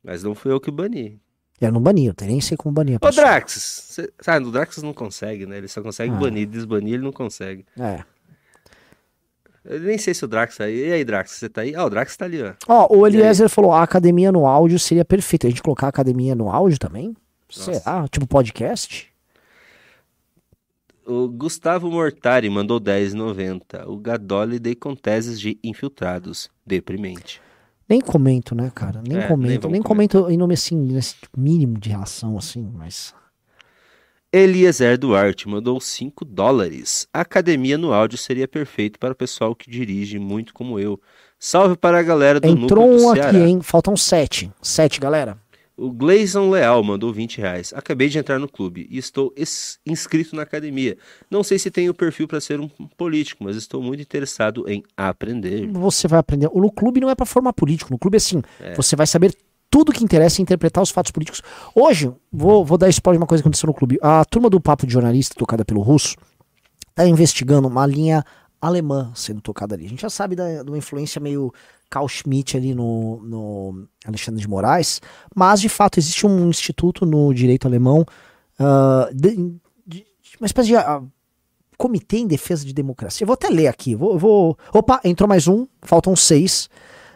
Mas 0.02 0.22
não 0.22 0.34
fui 0.34 0.50
eu 0.50 0.60
que 0.60 0.70
bani. 0.70 1.20
Eu 1.60 1.70
não 1.70 1.80
bani, 1.80 2.06
eu 2.06 2.14
nem 2.22 2.40
sei 2.40 2.56
como 2.56 2.74
banir 2.74 2.94
a 2.94 2.96
Ô, 2.96 3.00
pessoa. 3.00 3.24
Drax! 3.24 3.52
Cê, 3.52 4.12
sabe, 4.20 4.46
o 4.46 4.50
Drax 4.50 4.82
não 4.82 4.92
consegue, 4.92 5.46
né? 5.46 5.58
Ele 5.58 5.68
só 5.68 5.80
consegue 5.80 6.12
Ah. 6.12 6.18
banir, 6.18 6.44
desbanir, 6.48 6.94
ele 6.94 7.04
não 7.04 7.12
consegue. 7.12 7.64
É. 7.78 8.04
Eu 9.64 9.80
nem 9.80 9.96
sei 9.96 10.12
se 10.12 10.24
o 10.24 10.28
Drax 10.28 10.56
tá 10.56 10.64
aí. 10.64 10.88
E 10.88 10.92
aí, 10.92 11.04
Drax, 11.04 11.30
você 11.32 11.48
tá 11.48 11.60
aí? 11.60 11.74
Ah, 11.74 11.84
o 11.84 11.90
Drax 11.90 12.16
tá 12.16 12.24
ali, 12.24 12.42
ó. 12.42 12.52
Ó, 12.66 12.96
o 12.96 13.06
Eliezer 13.06 13.48
falou, 13.48 13.72
a 13.72 13.82
academia 13.82 14.32
no 14.32 14.46
áudio 14.46 14.78
seria 14.78 15.04
perfeita. 15.04 15.46
A 15.46 15.50
gente 15.50 15.62
colocar 15.62 15.86
a 15.86 15.90
academia 15.90 16.34
no 16.34 16.50
áudio 16.50 16.78
também? 16.78 17.14
Nossa. 17.56 17.74
Será? 17.74 18.08
Tipo 18.08 18.26
podcast? 18.26 19.08
O 21.06 21.28
Gustavo 21.28 21.90
Mortari 21.90 22.48
mandou 22.48 22.80
10,90. 22.80 23.86
O 23.86 23.96
Gadoli 23.96 24.58
dei 24.58 24.74
com 24.74 24.94
teses 24.94 25.38
de 25.40 25.58
infiltrados. 25.62 26.50
Deprimente. 26.66 27.40
Nem 27.88 28.00
comento, 28.00 28.54
né, 28.54 28.70
cara? 28.74 29.02
Nem 29.06 29.18
É, 29.18 29.20
nem 29.20 29.28
comento. 29.28 29.60
vamos 29.62 29.72
Nem, 29.72 29.82
comento 29.82 30.30
em 30.30 30.36
nome 30.36 30.54
assim, 30.54 30.76
nesse 30.76 31.16
mínimo 31.36 31.78
de 31.78 31.90
relação, 31.90 32.38
assim, 32.38 32.68
mas. 32.74 33.14
Eliezer 34.32 34.96
Duarte 34.96 35.46
mandou 35.48 35.78
5 35.80 36.24
dólares. 36.24 37.06
A 37.12 37.20
academia 37.20 37.76
no 37.76 37.92
áudio 37.92 38.16
seria 38.16 38.48
perfeito 38.48 38.98
para 38.98 39.12
o 39.12 39.16
pessoal 39.16 39.54
que 39.54 39.70
dirige 39.70 40.18
muito 40.18 40.54
como 40.54 40.78
eu. 40.78 40.98
Salve 41.38 41.76
para 41.76 41.98
a 41.98 42.02
galera 42.02 42.40
do 42.40 42.48
Entrou 42.48 42.86
núcleo 42.86 42.98
do 42.98 43.10
um 43.10 43.14
Ceará. 43.14 43.28
aqui, 43.28 43.36
hein? 43.38 43.60
Faltam 43.60 43.96
sete. 43.96 44.50
Sete, 44.62 44.98
galera. 45.00 45.36
O 45.76 45.90
Gleison 45.90 46.48
Leal 46.50 46.82
mandou 46.84 47.12
20 47.12 47.38
reais. 47.38 47.72
Acabei 47.74 48.08
de 48.08 48.18
entrar 48.18 48.38
no 48.38 48.48
clube 48.48 48.86
e 48.90 48.96
estou 48.98 49.32
es- 49.36 49.78
inscrito 49.84 50.36
na 50.36 50.42
academia. 50.42 50.96
Não 51.30 51.42
sei 51.42 51.58
se 51.58 51.70
tenho 51.70 51.92
perfil 51.92 52.28
para 52.28 52.40
ser 52.40 52.60
um 52.60 52.68
político, 52.96 53.42
mas 53.42 53.56
estou 53.56 53.82
muito 53.82 54.00
interessado 54.00 54.64
em 54.68 54.82
aprender. 54.96 55.66
Você 55.72 56.06
vai 56.06 56.20
aprender. 56.20 56.48
No 56.54 56.70
clube 56.70 57.00
não 57.00 57.10
é 57.10 57.14
pra 57.14 57.26
formar 57.26 57.52
político. 57.52 57.90
No 57.90 57.98
clube 57.98 58.16
é 58.16 58.18
assim. 58.18 58.40
É. 58.60 58.74
Você 58.74 58.94
vai 58.94 59.06
saber 59.06 59.34
tudo 59.72 59.90
que 59.90 60.04
interessa 60.04 60.38
e 60.38 60.42
interpretar 60.42 60.82
os 60.82 60.90
fatos 60.90 61.10
políticos. 61.10 61.40
Hoje, 61.74 62.12
vou, 62.30 62.62
vou 62.62 62.76
dar 62.76 62.90
spoiler 62.90 63.18
de 63.18 63.22
uma 63.22 63.26
coisa 63.26 63.42
que 63.42 63.48
aconteceu 63.48 63.66
no 63.66 63.72
clube. 63.72 63.98
A 64.02 64.22
turma 64.22 64.50
do 64.50 64.60
Papo 64.60 64.86
de 64.86 64.92
Jornalista, 64.92 65.34
tocada 65.34 65.64
pelo 65.64 65.80
Russo, 65.80 66.14
tá 66.94 67.06
investigando 67.06 67.68
uma 67.68 67.86
linha 67.86 68.22
alemã 68.60 69.10
sendo 69.14 69.40
tocada 69.40 69.74
ali. 69.74 69.86
A 69.86 69.88
gente 69.88 70.02
já 70.02 70.10
sabe 70.10 70.36
da, 70.36 70.62
de 70.62 70.68
uma 70.68 70.76
influência 70.76 71.18
meio 71.22 71.50
Carl 71.88 72.06
Schmitt 72.06 72.54
ali 72.54 72.74
no, 72.74 73.22
no 73.22 73.88
Alexandre 74.04 74.42
de 74.42 74.46
Moraes, 74.46 75.00
mas 75.34 75.58
de 75.58 75.70
fato 75.70 75.98
existe 75.98 76.26
um 76.26 76.50
instituto 76.50 77.06
no 77.06 77.32
direito 77.32 77.66
alemão, 77.66 78.04
ah, 78.58 79.08
de- 79.10 79.54
de- 79.86 80.04
uma 80.38 80.46
espécie 80.46 80.68
de 80.68 80.76
ah, 80.76 81.02
comitê 81.78 82.18
em 82.18 82.26
defesa 82.26 82.62
de 82.62 82.74
democracia. 82.74 83.24
Eu 83.24 83.26
vou 83.26 83.34
até 83.34 83.48
ler 83.48 83.68
aqui. 83.68 83.94
Vou, 83.94 84.18
vou... 84.18 84.58
Opa, 84.70 85.00
entrou 85.02 85.26
mais 85.26 85.48
um, 85.48 85.66
faltam 85.80 86.14
seis. 86.14 86.68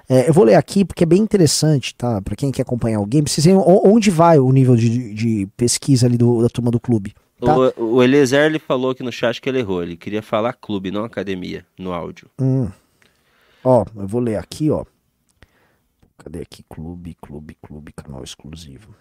É, 0.09 0.28
eu 0.28 0.33
vou 0.33 0.45
ler 0.45 0.55
aqui 0.55 0.85
porque 0.85 1.03
é 1.03 1.07
bem 1.07 1.20
interessante, 1.20 1.95
tá? 1.95 2.23
Pra 2.23 2.37
quem 2.37 2.53
quer 2.53 2.62
acompanhar 2.62 3.01
o 3.01 3.07
game, 3.07 3.28
vocês 3.28 3.45
veem 3.45 3.57
onde 3.57 4.11
vai 4.11 4.39
o 4.39 4.51
nível 4.53 4.77
de, 4.77 5.12
de 5.15 5.49
pesquisa 5.57 6.07
ali 6.07 6.16
do- 6.16 6.43
da 6.43 6.49
turma 6.49 6.70
do 6.70 6.78
clube. 6.78 7.12
Tá. 7.41 7.55
O, 7.77 7.97
o 7.97 8.03
Eliezer 8.03 8.45
ele 8.47 8.59
falou 8.59 8.91
aqui 8.93 9.03
no 9.03 9.11
chat 9.12 9.41
que 9.43 9.49
ele 9.49 9.59
errou. 9.59 9.83
Ele 9.83 9.97
queria 9.97 10.23
falar 10.23 10.53
clube, 10.55 10.91
não 10.91 11.05
academia, 11.05 11.66
no 11.78 11.93
áudio. 11.93 12.28
Hum. 12.41 12.69
Ó, 13.65 13.85
eu 13.97 14.07
vou 14.07 14.20
ler 14.20 14.37
aqui, 14.37 14.70
ó. 14.70 14.85
Cadê 16.16 16.41
aqui? 16.41 16.65
Clube, 16.69 17.16
clube, 17.20 17.57
clube, 17.61 17.93
canal 17.93 18.23
exclusivo. 18.23 18.95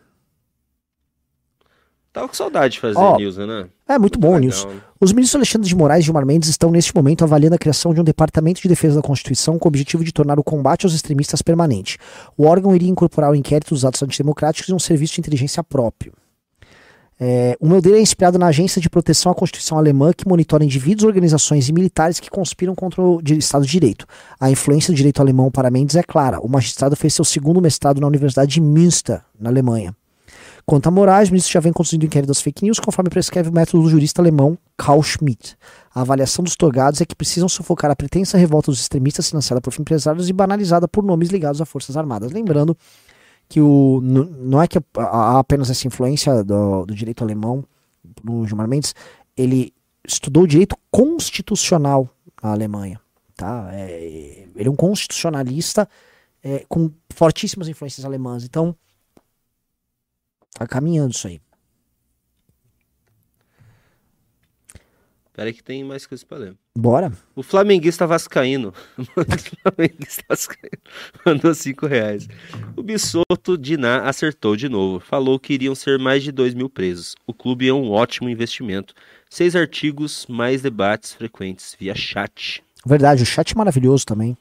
Tava 2.15 2.29
com 2.29 2.33
saudade 2.33 2.75
de 2.75 2.79
fazer 2.79 2.97
Ó, 2.97 3.17
news, 3.17 3.35
né? 3.35 3.67
É 3.85 3.99
muito 3.99 4.17
bom, 4.17 4.37
legal, 4.37 4.67
né? 4.69 4.81
Os 5.01 5.11
ministros 5.11 5.35
Alexandre 5.35 5.67
de 5.67 5.75
Moraes 5.75 6.01
e 6.01 6.05
Gilmar 6.05 6.25
Mendes 6.25 6.47
estão 6.47 6.71
neste 6.71 6.95
momento 6.95 7.25
avaliando 7.25 7.55
a 7.55 7.57
criação 7.57 7.93
de 7.93 7.99
um 7.99 8.05
departamento 8.05 8.61
de 8.61 8.69
defesa 8.69 8.95
da 8.95 9.01
Constituição 9.01 9.59
com 9.59 9.67
o 9.67 9.69
objetivo 9.69 10.01
de 10.01 10.13
tornar 10.13 10.39
o 10.39 10.43
combate 10.43 10.85
aos 10.85 10.93
extremistas 10.93 11.41
permanente. 11.41 11.97
O 12.37 12.45
órgão 12.45 12.73
iria 12.73 12.89
incorporar 12.89 13.31
o 13.31 13.35
inquérito 13.35 13.73
dos 13.73 13.83
atos 13.83 14.01
antidemocráticos 14.01 14.69
e 14.69 14.73
um 14.73 14.79
serviço 14.79 15.15
de 15.15 15.19
inteligência 15.19 15.61
próprio. 15.61 16.13
É, 17.19 17.57
o 17.59 17.67
modelo 17.67 17.97
é 17.97 17.99
inspirado 17.99 18.39
na 18.39 18.47
Agência 18.47 18.79
de 18.79 18.89
Proteção 18.89 19.29
à 19.29 19.35
Constituição 19.35 19.77
Alemã, 19.77 20.13
que 20.13 20.25
monitora 20.25 20.63
indivíduos, 20.63 21.03
organizações 21.03 21.67
e 21.67 21.73
militares 21.73 22.21
que 22.21 22.29
conspiram 22.29 22.73
contra 22.73 23.01
o 23.01 23.19
Estado 23.25 23.65
de 23.65 23.71
Direito. 23.71 24.07
A 24.39 24.49
influência 24.49 24.93
do 24.93 24.95
direito 24.95 25.19
alemão 25.19 25.51
para 25.51 25.69
Mendes 25.69 25.97
é 25.97 26.03
clara. 26.03 26.39
O 26.39 26.47
magistrado 26.47 26.95
fez 26.95 27.13
seu 27.13 27.25
segundo 27.25 27.61
mestrado 27.61 27.99
na 27.99 28.07
Universidade 28.07 28.53
de 28.53 28.61
Münster, 28.61 29.21
na 29.37 29.49
Alemanha. 29.49 29.93
Quanto 30.65 30.87
a 30.87 30.91
Moraes, 30.91 31.29
o 31.29 31.31
ministro 31.31 31.53
já 31.53 31.59
vem 31.59 31.71
conduzindo 31.71 32.03
o 32.03 32.05
inquérito 32.07 32.27
das 32.27 32.41
fake 32.41 32.65
news, 32.65 32.79
conforme 32.79 33.07
prescreve 33.09 33.49
o 33.49 33.53
método 33.53 33.83
do 33.83 33.89
jurista 33.89 34.19
alemão 34.19 34.57
Carl 34.75 35.01
Schmitt. 35.03 35.55
A 35.93 36.01
avaliação 36.01 36.43
dos 36.43 36.55
togados 36.55 36.99
é 37.01 37.05
que 37.05 37.15
precisam 37.15 37.47
sufocar 37.47 37.91
a 37.91 37.95
pretensa 37.95 38.35
revolta 38.35 38.71
dos 38.71 38.79
extremistas 38.79 39.29
financiada 39.29 39.61
por 39.61 39.71
empresários 39.79 40.27
e 40.27 40.33
banalizada 40.33 40.87
por 40.87 41.03
nomes 41.03 41.29
ligados 41.29 41.61
a 41.61 41.65
forças 41.65 41.95
armadas. 41.95 42.31
Lembrando 42.31 42.75
que 43.47 43.61
o, 43.61 44.01
não 44.01 44.59
é 44.59 44.67
que 44.67 44.79
há 44.97 45.37
apenas 45.37 45.69
essa 45.69 45.85
influência 45.85 46.43
do, 46.43 46.85
do 46.87 46.95
direito 46.95 47.23
alemão 47.23 47.63
no 48.23 48.47
Gilmar 48.47 48.67
Mendes, 48.67 48.95
ele 49.37 49.71
estudou 50.03 50.47
direito 50.47 50.75
constitucional 50.89 52.09
na 52.41 52.51
Alemanha. 52.51 52.99
Tá? 53.35 53.69
É, 53.71 54.47
ele 54.55 54.67
é 54.67 54.71
um 54.71 54.75
constitucionalista 54.75 55.87
é, 56.43 56.65
com 56.67 56.89
fortíssimas 57.13 57.67
influências 57.67 58.03
alemãs. 58.03 58.43
Então, 58.43 58.75
Tá 60.55 60.65
caminhando 60.65 61.13
isso 61.13 61.27
aí. 61.27 61.41
Peraí 65.33 65.51
que 65.51 65.61
tem 65.61 65.83
mais 65.83 66.07
coisas 66.07 66.23
pra 66.23 66.37
ler. 66.37 66.55
Bora. 66.77 67.11
O 67.35 67.43
flamenguista 67.43 68.07
vascaíno. 68.07 68.73
o 68.97 69.03
flamenguista 69.03 70.23
vascaíno 70.29 70.81
mandou 71.25 71.53
5 71.53 71.85
reais. 71.85 72.25
O 72.73 72.81
Bissoto 72.81 73.57
Diná 73.57 74.07
acertou 74.07 74.55
de 74.55 74.69
novo. 74.69 75.01
Falou 75.01 75.37
que 75.37 75.53
iriam 75.53 75.75
ser 75.75 75.99
mais 75.99 76.23
de 76.23 76.31
2 76.31 76.53
mil 76.53 76.69
presos. 76.69 77.15
O 77.27 77.33
clube 77.33 77.67
é 77.67 77.73
um 77.73 77.91
ótimo 77.91 78.29
investimento. 78.29 78.93
Seis 79.29 79.57
artigos, 79.57 80.25
mais 80.29 80.61
debates 80.61 81.11
frequentes 81.11 81.75
via 81.77 81.93
chat. 81.93 82.63
Verdade, 82.85 83.23
o 83.23 83.25
chat 83.25 83.51
é 83.51 83.57
maravilhoso 83.57 84.05
também. 84.05 84.37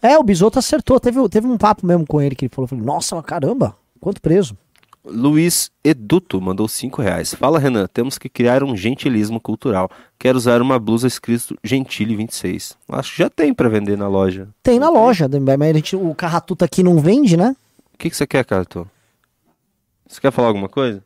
É, 0.00 0.16
o 0.16 0.22
Bisoto 0.22 0.58
acertou. 0.58 0.98
Teve, 0.98 1.28
teve 1.28 1.46
um 1.46 1.58
papo 1.58 1.86
mesmo 1.86 2.06
com 2.06 2.22
ele 2.22 2.34
que 2.34 2.46
ele 2.46 2.54
falou, 2.54 2.66
falou 2.66 2.82
Nossa, 2.82 3.22
caramba, 3.22 3.76
quanto 4.00 4.22
preso. 4.22 4.56
Luiz 5.04 5.70
Eduto 5.82 6.40
mandou 6.40 6.68
5 6.68 7.02
reais. 7.02 7.34
Fala, 7.34 7.58
Renan, 7.58 7.86
temos 7.86 8.18
que 8.18 8.28
criar 8.28 8.62
um 8.62 8.76
gentilismo 8.76 9.40
cultural. 9.40 9.90
Quero 10.18 10.38
usar 10.38 10.62
uma 10.62 10.78
blusa 10.78 11.08
escrito 11.08 11.56
Gentile 11.64 12.14
26. 12.14 12.76
Acho 12.88 13.12
que 13.12 13.18
já 13.18 13.28
tem 13.28 13.52
pra 13.52 13.68
vender 13.68 13.98
na 13.98 14.06
loja. 14.06 14.48
Tem 14.62 14.78
na 14.78 14.88
loja, 14.88 15.28
mas 15.28 15.60
a 15.60 15.72
gente, 15.72 15.96
o 15.96 16.14
Carratuta 16.14 16.64
aqui 16.64 16.82
não 16.82 17.00
vende, 17.00 17.36
né? 17.36 17.56
O 17.92 17.98
que, 17.98 18.10
que 18.10 18.16
você 18.16 18.26
quer, 18.26 18.44
Cato? 18.44 18.88
Você 20.06 20.20
quer 20.20 20.30
falar 20.30 20.48
alguma 20.48 20.68
coisa? 20.68 21.02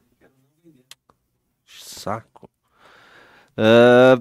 Saco. 1.67 2.51
Ah, 3.57 4.21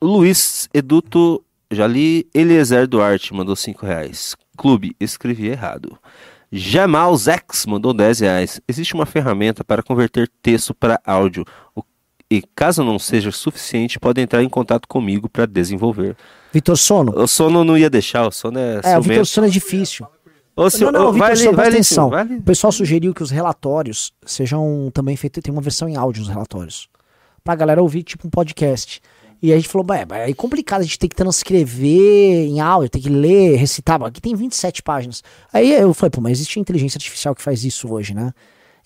Luiz 0.00 0.68
Eduto 0.72 1.44
Jali 1.70 2.28
Eliezer 2.32 2.86
Duarte 2.86 3.34
mandou 3.34 3.56
5 3.56 3.84
reais. 3.84 4.36
Clube, 4.56 4.96
escrevi 4.98 5.48
errado. 5.48 5.98
Jamal 6.50 7.16
Zex 7.16 7.66
mandou 7.66 7.92
10 7.92 8.20
reais. 8.20 8.60
Existe 8.68 8.94
uma 8.94 9.06
ferramenta 9.06 9.64
para 9.64 9.82
converter 9.82 10.30
texto 10.42 10.74
para 10.74 11.00
áudio. 11.04 11.44
E 12.30 12.42
caso 12.54 12.82
não 12.82 12.98
seja 12.98 13.30
suficiente, 13.30 14.00
pode 14.00 14.20
entrar 14.20 14.42
em 14.42 14.48
contato 14.48 14.88
comigo 14.88 15.28
para 15.28 15.46
desenvolver. 15.46 16.16
Vitor 16.52 16.76
Sono. 16.76 17.12
O 17.16 17.26
sono 17.26 17.62
não 17.62 17.78
ia 17.78 17.88
deixar, 17.88 18.26
o 18.26 18.32
sono 18.32 18.58
é, 18.58 18.80
É, 18.82 18.98
o. 18.98 19.02
Vitor 19.02 19.26
Sono 19.26 19.46
é 19.46 19.50
difícil. 19.50 20.06
Ô, 20.56 20.70
senhor, 20.70 20.90
não, 20.90 21.04
não, 21.04 21.12
Vitor 21.12 21.26
presta 21.26 21.48
ali, 21.50 21.68
atenção. 21.68 22.14
ali. 22.14 22.36
O 22.36 22.42
pessoal 22.42 22.72
sugeriu 22.72 23.12
que 23.12 23.22
os 23.22 23.30
relatórios 23.30 24.12
sejam 24.24 24.90
também 24.92 25.14
feitos, 25.14 25.42
tem 25.42 25.52
uma 25.52 25.60
versão 25.60 25.88
em 25.88 25.96
áudio 25.96 26.22
dos 26.22 26.30
relatórios. 26.30 26.88
Pra 27.44 27.54
galera 27.54 27.82
ouvir, 27.82 28.02
tipo 28.02 28.26
um 28.26 28.30
podcast. 28.30 29.00
E 29.42 29.52
a 29.52 29.56
gente 29.56 29.68
falou, 29.68 29.84
"Bah, 29.84 29.98
é, 29.98 30.30
é 30.30 30.34
complicado, 30.34 30.80
a 30.80 30.84
gente 30.84 30.98
tem 30.98 31.08
que 31.08 31.16
transcrever 31.16 32.48
em 32.48 32.60
áudio, 32.60 32.90
tem 32.90 33.02
que 33.02 33.08
ler, 33.08 33.56
recitar. 33.56 34.02
Aqui 34.02 34.20
tem 34.20 34.34
27 34.34 34.82
páginas. 34.82 35.22
Aí 35.52 35.72
eu 35.72 35.92
falei, 35.94 36.10
pô, 36.10 36.20
mas 36.20 36.32
existe 36.38 36.58
inteligência 36.60 36.98
artificial 36.98 37.34
que 37.34 37.42
faz 37.42 37.64
isso 37.64 37.92
hoje, 37.92 38.14
né? 38.14 38.32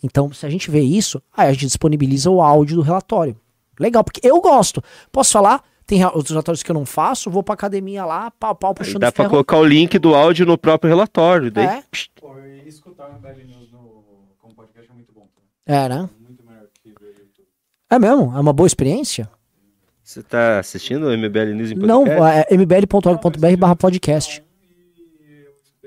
Então, 0.02 0.32
se 0.32 0.46
a 0.46 0.50
gente 0.50 0.70
vê 0.70 0.80
isso, 0.80 1.20
aí 1.36 1.48
a 1.48 1.52
gente 1.52 1.66
disponibiliza 1.66 2.30
o 2.30 2.40
áudio 2.40 2.76
do 2.76 2.82
relatório. 2.82 3.36
Legal, 3.78 4.02
porque 4.02 4.20
eu 4.26 4.40
gosto. 4.40 4.82
Posso 5.12 5.32
falar? 5.32 5.62
Tem 5.86 6.04
outros 6.04 6.30
relatórios 6.30 6.62
que 6.62 6.70
eu 6.70 6.74
não 6.74 6.86
faço, 6.86 7.30
vou 7.30 7.42
pra 7.42 7.54
academia 7.54 8.04
lá, 8.04 8.30
pau, 8.30 8.54
pau, 8.54 8.72
puxando 8.74 9.00
Dá 9.00 9.10
pra 9.10 9.24
ferro. 9.24 9.30
colocar 9.30 9.56
o 9.58 9.64
link 9.64 9.98
do 9.98 10.14
áudio 10.14 10.46
no 10.46 10.56
próprio 10.56 10.88
relatório. 10.88 11.50
Daí, 11.50 11.66
É. 11.66 11.82
Pô, 12.20 12.38
e 12.38 12.68
escutar 12.68 13.08
o 13.08 13.14
MBL 13.14 13.44
News 13.46 13.72
no, 13.72 14.04
como 14.38 14.54
podcast 14.54 14.90
é 14.90 14.94
muito 14.94 15.12
bom. 15.12 15.26
Tá? 15.66 15.74
É, 15.74 15.88
né? 15.88 16.08
Muito 16.20 16.44
melhor 16.46 16.66
que 16.82 16.90
ver 16.90 17.08
YouTube. 17.18 17.48
É 17.90 17.98
mesmo? 17.98 18.36
É 18.36 18.40
uma 18.40 18.52
boa 18.52 18.66
experiência? 18.66 19.28
Você 20.10 20.24
tá 20.24 20.58
assistindo 20.58 21.06
o 21.06 21.16
MBL 21.16 21.54
News 21.54 21.70
em 21.70 21.76
Não, 21.76 22.02
podcast? 22.04 22.46
é 22.50 22.54
mbl.org.br 22.54 23.56
barra 23.56 23.76
podcast. 23.76 24.42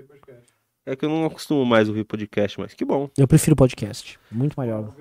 Podcast. 0.07 0.53
É 0.85 0.95
que 0.95 1.03
eu 1.03 1.09
não 1.09 1.29
costumo 1.29 1.65
mais 1.65 1.89
ouvir 1.89 2.05
podcast, 2.05 2.57
mas 2.57 2.73
que 2.73 2.85
bom. 2.85 3.09
Eu 3.17 3.27
prefiro 3.27 3.53
podcast. 3.53 4.17
Muito 4.31 4.57
melhor. 4.57 4.95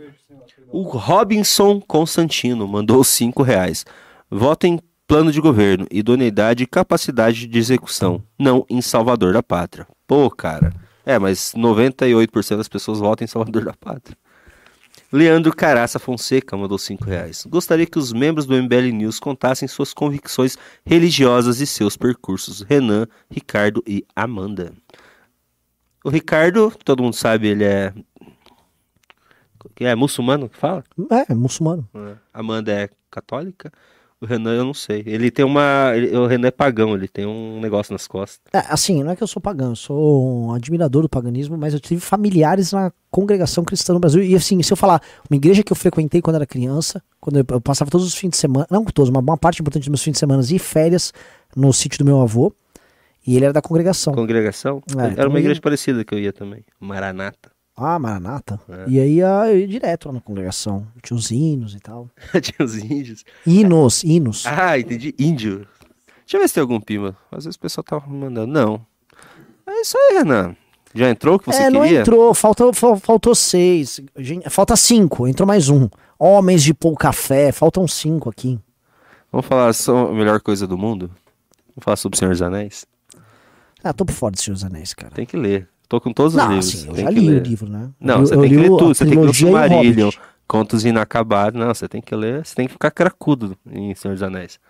O 0.72 0.82
Robinson 0.82 1.80
Constantino 1.80 2.66
mandou 2.66 3.04
5 3.04 3.44
reais. 3.44 3.86
Vota 4.28 4.66
em 4.66 4.80
plano 5.06 5.30
de 5.30 5.40
governo, 5.40 5.86
idoneidade 5.88 6.64
e 6.64 6.66
capacidade 6.66 7.46
de 7.46 7.58
execução, 7.60 8.24
não 8.36 8.66
em 8.68 8.82
Salvador 8.82 9.34
da 9.34 9.42
Pátria. 9.42 9.86
Pô, 10.04 10.28
cara. 10.32 10.74
É, 11.06 11.16
mas 11.16 11.52
98% 11.56 12.56
das 12.56 12.68
pessoas 12.68 12.98
votam 12.98 13.24
em 13.24 13.28
Salvador 13.28 13.66
da 13.66 13.72
Pátria. 13.72 14.16
Leandro 15.12 15.54
Caraça 15.54 15.98
Fonseca 15.98 16.56
mandou 16.56 16.78
5 16.78 17.04
reais. 17.04 17.44
Gostaria 17.46 17.84
que 17.84 17.98
os 17.98 18.12
membros 18.14 18.46
do 18.46 18.54
MBL 18.54 18.90
News 18.92 19.20
contassem 19.20 19.68
suas 19.68 19.92
convicções 19.92 20.56
religiosas 20.86 21.60
e 21.60 21.66
seus 21.66 21.98
percursos. 21.98 22.62
Renan, 22.62 23.06
Ricardo 23.30 23.82
e 23.86 24.06
Amanda. 24.16 24.72
O 26.02 26.08
Ricardo, 26.08 26.72
todo 26.82 27.02
mundo 27.02 27.14
sabe, 27.14 27.48
ele 27.48 27.64
é. 27.64 27.92
É 29.78 29.94
muçulmano 29.94 30.48
que 30.48 30.56
fala? 30.56 30.82
É, 31.28 31.34
muçulmano. 31.34 31.88
É. 31.94 32.16
Amanda 32.32 32.72
é 32.72 32.88
católica? 33.10 33.70
O 34.22 34.26
Renan 34.26 34.54
eu 34.54 34.64
não 34.64 34.72
sei. 34.72 35.02
Ele 35.04 35.32
tem 35.32 35.44
uma. 35.44 35.90
ele- 35.96 36.16
o 36.16 36.26
Renan 36.28 36.46
é 36.46 36.50
pagão, 36.52 36.94
ele 36.94 37.08
tem 37.08 37.26
um 37.26 37.60
negócio 37.60 37.92
nas 37.92 38.06
costas. 38.06 38.38
É, 38.52 38.58
assim, 38.72 39.02
não 39.02 39.10
é 39.10 39.16
que 39.16 39.22
eu 39.22 39.26
sou 39.26 39.42
pagão, 39.42 39.70
eu 39.70 39.76
sou 39.76 40.46
um 40.46 40.52
admirador 40.54 41.02
do 41.02 41.08
paganismo, 41.08 41.58
mas 41.58 41.74
eu 41.74 41.80
tive 41.80 42.00
familiares 42.00 42.70
na 42.70 42.92
congregação 43.10 43.64
cristã 43.64 43.92
no 43.92 43.98
Brasil. 43.98 44.22
E 44.22 44.36
assim, 44.36 44.62
se 44.62 44.72
eu 44.72 44.76
falar, 44.76 45.02
uma 45.28 45.36
igreja 45.36 45.64
que 45.64 45.72
eu 45.72 45.76
frequentei 45.76 46.22
quando 46.22 46.36
era 46.36 46.46
criança, 46.46 47.02
quando 47.20 47.38
eu, 47.40 47.44
eu 47.50 47.60
passava 47.60 47.90
todos 47.90 48.06
os 48.06 48.14
fins 48.14 48.30
de 48.30 48.36
semana, 48.36 48.64
não 48.70 48.84
todos, 48.84 49.10
uma 49.10 49.20
boa 49.20 49.36
parte 49.36 49.60
importante 49.60 49.82
dos 49.82 49.88
meus 49.88 50.02
fins 50.04 50.12
de 50.12 50.18
semana 50.20 50.40
e 50.48 50.58
férias 50.58 51.12
no 51.56 51.72
sítio 51.72 51.98
do 51.98 52.04
meu 52.04 52.20
avô. 52.20 52.52
E 53.26 53.34
ele 53.36 53.44
era 53.44 53.52
da 53.52 53.62
congregação. 53.62 54.12
Congregação? 54.14 54.82
É, 54.96 55.00
Era 55.00 55.12
então 55.12 55.28
uma 55.28 55.38
igreja 55.40 55.58
eu- 55.58 55.62
parecida 55.62 56.04
que 56.04 56.14
eu 56.14 56.18
ia 56.20 56.32
também. 56.32 56.64
Maranata. 56.80 57.50
Ah, 57.82 57.98
Maranata. 57.98 58.60
É. 58.68 58.84
E 58.88 59.00
aí 59.00 59.22
ah, 59.22 59.46
eu 59.48 59.58
ia 59.60 59.68
direto 59.68 60.06
lá 60.06 60.12
na 60.14 60.20
congregação. 60.20 60.86
Tinha 61.02 61.16
os 61.16 61.30
hinos 61.30 61.74
e 61.74 61.80
tal. 61.80 62.08
Tinha 62.40 62.64
os 62.64 62.76
índios. 62.76 63.24
Hinos, 63.46 64.04
hinos. 64.04 64.44
Ah, 64.46 64.78
entendi. 64.78 65.14
Índio. 65.18 65.66
Deixa 66.20 66.36
eu 66.36 66.40
ver 66.40 66.48
se 66.48 66.54
tem 66.54 66.60
algum 66.60 66.80
pima. 66.80 67.16
Às 67.30 67.44
vezes 67.44 67.56
o 67.56 67.60
pessoal 67.60 67.84
tava 67.84 68.06
mandando. 68.06 68.52
Não. 68.52 68.84
É 69.66 69.80
isso 69.80 69.96
aí, 69.98 70.18
Renan. 70.18 70.56
Já 70.94 71.08
entrou 71.08 71.38
que 71.38 71.46
você 71.46 71.62
é, 71.62 71.70
não 71.70 71.82
queria? 71.82 72.00
entrou, 72.00 72.34
faltou, 72.34 72.72
fal- 72.72 72.96
faltou 72.98 73.34
seis. 73.34 74.00
Falta 74.50 74.76
cinco, 74.76 75.26
entrou 75.26 75.46
mais 75.46 75.68
um. 75.68 75.88
Homens 76.18 76.62
de 76.62 76.74
pôr 76.74 76.94
café, 76.96 77.50
faltam 77.50 77.88
cinco 77.88 78.28
aqui. 78.28 78.60
Vamos 79.30 79.46
falar 79.46 79.72
só 79.72 80.08
a 80.08 80.12
melhor 80.12 80.40
coisa 80.40 80.66
do 80.66 80.76
mundo? 80.76 81.10
Vamos 81.68 81.84
falar 81.84 81.96
sobre 81.96 82.16
o 82.16 82.18
Senhor 82.18 82.30
dos 82.32 82.42
Anéis? 82.42 82.84
Ah, 83.82 83.92
tô 83.94 84.04
por 84.04 84.12
fora 84.12 84.32
dos 84.32 84.42
Senhor 84.44 84.54
dos 84.54 84.64
Anéis, 84.64 84.92
cara. 84.92 85.14
Tem 85.14 85.24
que 85.24 85.36
ler. 85.36 85.66
Tô 85.92 86.00
com 86.00 86.10
todos 86.10 86.32
os 86.32 86.38
Não, 86.38 86.48
livros. 86.48 86.68
assim, 86.74 86.88
eu 86.88 86.96
já 86.96 87.10
li 87.10 87.28
o 87.28 87.38
livro, 87.38 87.68
né? 87.70 87.90
Não, 88.00 88.20
Eu- 88.20 88.26
você 88.26 88.34
eu 88.34 88.40
tem 88.40 88.48
que 88.48 88.56
ler 88.56 88.68
tudo. 88.68 88.94
Você 88.94 89.04
tem 89.04 89.12
que 89.12 89.20
ler 89.20 89.28
o 89.28 89.34
Silmarillion. 89.34 90.10
Contos 90.48 90.86
Inacabados. 90.86 91.60
Não, 91.60 91.66
você 91.74 91.86
tem 91.86 92.00
que 92.00 92.16
ler, 92.16 92.46
você 92.46 92.54
tem 92.54 92.66
que 92.66 92.72
ficar 92.72 92.90
cracudo 92.90 93.58
em 93.70 93.94
Senhor 93.94 94.14
dos 94.14 94.22
Anéis. 94.22 94.56
Pra 94.56 94.64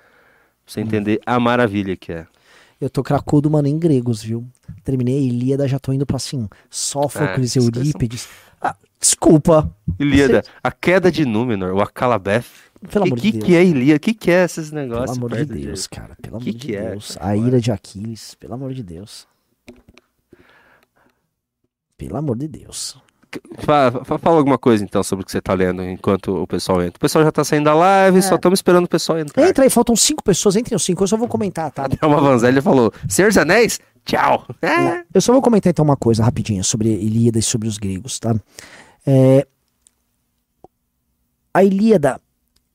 você 0.66 0.80
Hum. 0.80 0.82
entender 0.82 1.20
a 1.24 1.38
maravilha 1.38 1.96
que 1.96 2.10
é. 2.12 2.26
Eu 2.80 2.90
tô 2.90 3.04
cracudo, 3.04 3.48
mano, 3.48 3.68
em 3.68 3.78
gregos, 3.78 4.20
viu? 4.20 4.44
Terminei 4.82 5.16
a 5.16 5.20
Ilíada, 5.20 5.68
já 5.68 5.78
tô 5.78 5.92
indo 5.92 6.04
pra 6.04 6.16
assim, 6.16 6.48
Sófocles, 6.68 7.56
Ah, 7.56 7.60
Eurípides. 7.60 8.28
Ah, 8.60 8.74
desculpa. 8.98 9.72
Ilíada, 10.00 10.42
a 10.60 10.72
queda 10.72 11.08
de 11.12 11.24
Númenor, 11.24 11.72
o 11.72 11.80
Akalabeth. 11.80 12.42
Pelo 12.90 13.04
que, 13.04 13.10
amor 13.12 13.16
de 13.20 13.22
que 13.22 13.32
Deus. 13.38 13.44
que 13.44 13.54
é 13.54 13.64
Ilíada? 13.64 13.96
O 13.96 14.00
que, 14.00 14.12
que 14.14 14.28
é 14.32 14.42
esses 14.42 14.70
Pelo 14.70 14.82
negócios? 14.82 15.16
amor 15.16 15.36
de 15.36 15.44
Deus, 15.44 15.86
cara. 15.86 16.16
Pelo 16.20 16.34
amor 16.38 16.44
Que 16.44 16.52
de 16.52 16.66
que 16.66 16.74
é? 16.74 16.90
Deus. 16.90 17.16
A 17.20 17.36
ira 17.36 17.60
de 17.60 17.70
Aquiles, 17.70 18.34
pelo 18.34 18.54
amor 18.54 18.74
de 18.74 18.82
Deus. 18.82 19.28
Pelo 22.06 22.18
amor 22.18 22.36
de 22.36 22.48
Deus. 22.48 22.96
Fala, 23.60 24.04
fa- 24.04 24.18
fala 24.18 24.36
alguma 24.36 24.58
coisa 24.58 24.84
então 24.84 25.02
sobre 25.02 25.22
o 25.22 25.26
que 25.26 25.32
você 25.32 25.40
tá 25.40 25.54
lendo 25.54 25.82
enquanto 25.82 26.42
o 26.42 26.46
pessoal 26.46 26.82
entra. 26.82 26.96
O 26.98 27.00
pessoal 27.00 27.24
já 27.24 27.32
tá 27.32 27.42
saindo 27.42 27.64
da 27.64 27.74
live, 27.74 28.20
só 28.20 28.34
estamos 28.34 28.58
esperando 28.58 28.84
o 28.84 28.88
pessoal 28.88 29.18
entrar. 29.18 29.48
Entra 29.48 29.64
aí, 29.64 29.70
faltam 29.70 29.96
cinco 29.96 30.22
pessoas, 30.22 30.54
entrem 30.54 30.76
os 30.76 30.84
cinco, 30.84 31.02
eu 31.02 31.08
só 31.08 31.16
vou 31.16 31.26
comentar, 31.28 31.70
tá? 31.70 31.86
Até 31.86 32.06
uma 32.06 32.20
Vanzelli 32.20 32.60
falou: 32.60 32.92
Senhor 33.08 33.28
dos 33.28 33.38
Anéis, 33.38 33.80
tchau. 34.04 34.46
É. 34.60 35.02
Eu 35.14 35.20
só 35.22 35.32
vou 35.32 35.40
comentar 35.40 35.70
então 35.70 35.82
uma 35.82 35.96
coisa 35.96 36.22
rapidinho 36.22 36.62
sobre 36.62 36.90
Ilíada 36.90 37.38
e 37.38 37.42
sobre 37.42 37.66
os 37.68 37.78
gregos, 37.78 38.18
tá? 38.18 38.34
É, 39.06 39.46
a 41.54 41.64
Ilíada, 41.64 42.20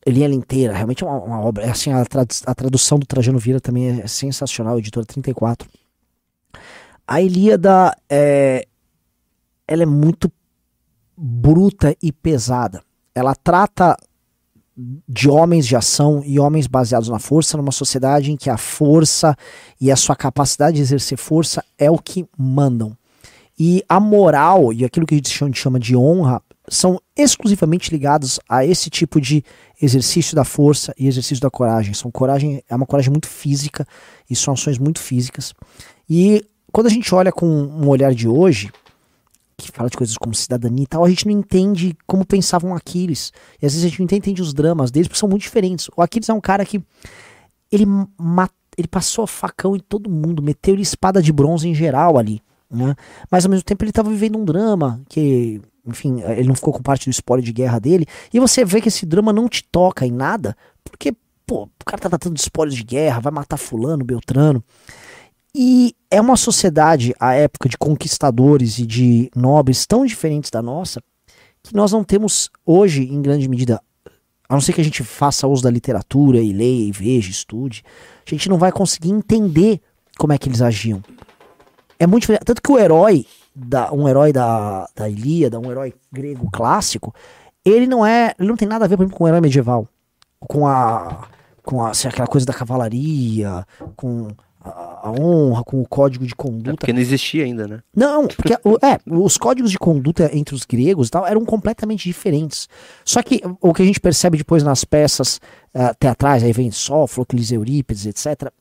Ilíada 0.05 0.33
inteira, 0.33 0.73
realmente 0.73 1.03
é 1.03 1.07
uma, 1.07 1.17
uma 1.19 1.39
obra. 1.41 1.65
É 1.65 1.69
assim, 1.69 1.91
a, 1.91 2.03
trad- 2.05 2.41
a 2.45 2.55
tradução 2.55 2.97
do 2.97 3.05
Trajano 3.05 3.37
Vieira 3.39 3.59
também 3.61 4.01
é 4.01 4.07
sensacional, 4.07 4.79
editora 4.79 5.05
34. 5.05 5.67
A 7.07 7.21
Ilíada 7.21 7.95
é, 8.09 8.67
ela 9.67 9.83
é 9.83 9.85
muito 9.85 10.31
bruta 11.15 11.95
e 12.01 12.11
pesada. 12.11 12.81
Ela 13.13 13.35
trata 13.35 13.97
de 15.07 15.27
homens 15.27 15.65
de 15.65 15.75
ação 15.75 16.21
e 16.23 16.39
homens 16.39 16.67
baseados 16.67 17.09
na 17.09 17.17
força 17.17 17.57
numa 17.57 17.71
sociedade 17.71 18.31
em 18.31 18.37
que 18.37 18.49
a 18.49 18.57
força 18.57 19.35
e 19.81 19.91
a 19.91 19.95
sua 19.95 20.15
capacidade 20.15 20.77
de 20.77 20.83
exercer 20.83 21.17
força 21.17 21.63
é 21.77 21.89
o 21.89 21.97
que 21.97 22.27
mandam. 22.37 22.95
E 23.59 23.83
a 23.89 23.99
moral 23.99 24.71
e 24.71 24.85
aquilo 24.85 25.07
que 25.07 25.15
a 25.15 25.17
gente 25.17 25.57
chama- 25.57 25.79
de 25.79 25.95
honra 25.95 26.43
são 26.69 27.01
exclusivamente 27.15 27.89
ligados 27.89 28.39
a 28.47 28.63
esse 28.63 28.89
tipo 28.89 29.19
de 29.19 29.43
exercício 29.81 30.35
da 30.35 30.43
força 30.43 30.93
e 30.95 31.07
exercício 31.07 31.41
da 31.41 31.49
coragem. 31.49 31.95
São 31.95 32.11
coragem, 32.11 32.61
é 32.69 32.75
uma 32.75 32.85
coragem 32.85 33.09
muito 33.09 33.27
física 33.27 33.87
e 34.29 34.35
são 34.35 34.53
ações 34.53 34.77
muito 34.77 34.99
físicas. 34.99 35.55
E 36.07 36.45
quando 36.71 36.85
a 36.85 36.91
gente 36.91 37.15
olha 37.15 37.31
com 37.31 37.47
um 37.47 37.87
olhar 37.87 38.13
de 38.13 38.27
hoje, 38.27 38.69
que 39.57 39.71
fala 39.71 39.89
de 39.89 39.97
coisas 39.97 40.15
como 40.17 40.35
cidadania 40.35 40.83
e 40.83 40.87
tal, 40.87 41.03
a 41.03 41.09
gente 41.09 41.25
não 41.25 41.33
entende 41.33 41.97
como 42.05 42.23
pensavam 42.23 42.75
Aquiles. 42.75 43.33
E 43.61 43.65
às 43.65 43.73
vezes 43.73 43.85
a 43.85 43.89
gente 43.89 43.99
não 43.99 44.05
entende 44.05 44.41
os 44.41 44.53
dramas 44.53 44.91
deles, 44.91 45.07
porque 45.07 45.19
são 45.19 45.27
muito 45.27 45.41
diferentes. 45.41 45.89
O 45.97 46.01
Aquiles 46.01 46.29
é 46.29 46.33
um 46.33 46.39
cara 46.39 46.63
que 46.63 46.81
ele, 47.71 47.85
ele 48.77 48.87
passou 48.87 49.25
facão 49.25 49.75
em 49.75 49.79
todo 49.79 50.09
mundo, 50.09 50.43
meteu-lhe 50.43 50.83
espada 50.83 51.21
de 51.21 51.33
bronze 51.33 51.67
em 51.67 51.73
geral 51.73 52.19
ali. 52.19 52.41
Né? 52.69 52.95
Mas 53.31 53.45
ao 53.45 53.51
mesmo 53.51 53.63
tempo 53.63 53.83
ele 53.83 53.89
estava 53.89 54.09
vivendo 54.11 54.37
um 54.37 54.45
drama 54.45 55.01
que, 55.09 55.59
enfim, 55.85 56.21
ele 56.21 56.47
não 56.47 56.55
ficou 56.55 56.73
com 56.73 56.83
parte 56.83 57.09
do 57.09 57.11
spoiler 57.11 57.43
de 57.43 57.51
guerra 57.51 57.79
dele. 57.79 58.05
E 58.31 58.39
você 58.39 58.63
vê 58.63 58.79
que 58.79 58.89
esse 58.89 59.07
drama 59.07 59.33
não 59.33 59.49
te 59.49 59.63
toca 59.63 60.05
em 60.05 60.11
nada, 60.11 60.55
porque, 60.83 61.15
pô, 61.47 61.63
o 61.63 61.85
cara 61.85 61.99
tá 61.99 62.09
tratando 62.09 62.35
de 62.35 62.41
spoiler 62.41 62.75
de 62.75 62.83
guerra, 62.83 63.21
vai 63.21 63.33
matar 63.33 63.57
fulano, 63.57 64.05
Beltrano. 64.05 64.63
E 65.59 65.95
é 66.11 66.21
uma 66.21 66.37
sociedade, 66.37 67.15
a 67.19 67.33
época 67.33 67.67
de 67.67 67.79
conquistadores 67.79 68.77
e 68.77 68.85
de 68.85 69.31
nobres 69.35 69.87
tão 69.87 70.05
diferentes 70.05 70.51
da 70.51 70.61
nossa, 70.61 71.01
que 71.63 71.75
nós 71.75 71.91
não 71.91 72.03
temos 72.03 72.51
hoje, 72.63 73.11
em 73.11 73.19
grande 73.23 73.49
medida, 73.49 73.81
a 74.47 74.53
não 74.53 74.61
ser 74.61 74.73
que 74.73 74.81
a 74.81 74.83
gente 74.83 75.03
faça 75.03 75.47
uso 75.47 75.63
da 75.63 75.71
literatura 75.71 76.37
e 76.37 76.53
leia 76.53 76.87
e 76.87 76.91
veja, 76.91 77.31
estude, 77.31 77.83
a 78.23 78.29
gente 78.29 78.47
não 78.47 78.59
vai 78.59 78.71
conseguir 78.71 79.09
entender 79.09 79.81
como 80.19 80.31
é 80.31 80.37
que 80.37 80.47
eles 80.47 80.61
agiam. 80.61 81.01
É 81.97 82.05
muito 82.05 82.21
diferente. 82.21 82.45
Tanto 82.45 82.61
que 82.61 82.71
o 82.71 82.77
herói, 82.77 83.25
da, 83.55 83.91
um 83.91 84.07
herói 84.07 84.31
da, 84.31 84.87
da 84.95 85.09
Ilíada, 85.09 85.59
um 85.59 85.71
herói 85.71 85.91
grego 86.11 86.51
clássico, 86.53 87.15
ele 87.65 87.87
não 87.87 88.05
é. 88.05 88.35
Ele 88.37 88.47
não 88.47 88.55
tem 88.55 88.67
nada 88.67 88.85
a 88.85 88.87
ver, 88.87 88.95
por 88.95 89.01
exemplo, 89.01 89.17
com 89.17 89.23
o 89.23 89.27
herói 89.27 89.41
medieval. 89.41 89.87
Com 90.39 90.67
a. 90.67 91.27
Com 91.63 91.83
a, 91.83 91.91
aquela 91.91 92.27
coisa 92.27 92.45
da 92.45 92.53
cavalaria, 92.53 93.65
com 93.95 94.27
a, 94.67 94.99
a 95.09 95.11
honra, 95.11 95.63
com 95.63 95.81
o 95.81 95.87
código 95.87 96.25
de 96.25 96.33
É 96.33 96.35
conduta. 96.35 96.75
porque 96.77 96.93
não 96.93 96.99
existia 96.99 97.43
ainda, 97.43 97.67
né? 97.67 97.79
Não, 97.95 98.27
porque 98.27 98.53
é, 98.53 98.99
os 99.09 99.37
códigos 99.37 99.71
de 99.71 99.77
conduta 99.79 100.29
entre 100.33 100.53
os 100.55 100.63
gregos 100.65 101.07
e 101.07 101.11
tal 101.11 101.25
eram 101.25 101.43
completamente 101.45 102.03
diferentes. 102.03 102.67
Só 103.05 103.21
que 103.23 103.41
o 103.61 103.73
que 103.73 103.81
a 103.81 103.85
gente 103.85 103.99
percebe 103.99 104.37
depois 104.37 104.63
nas 104.63 104.83
peças 104.83 105.39
ah, 105.73 105.93
teatrais, 105.93 106.43
aí 106.43 106.51
vem 106.51 106.71
Sófocles, 106.71 107.51
Eurípides, 107.51 108.05
etc., 108.05 108.51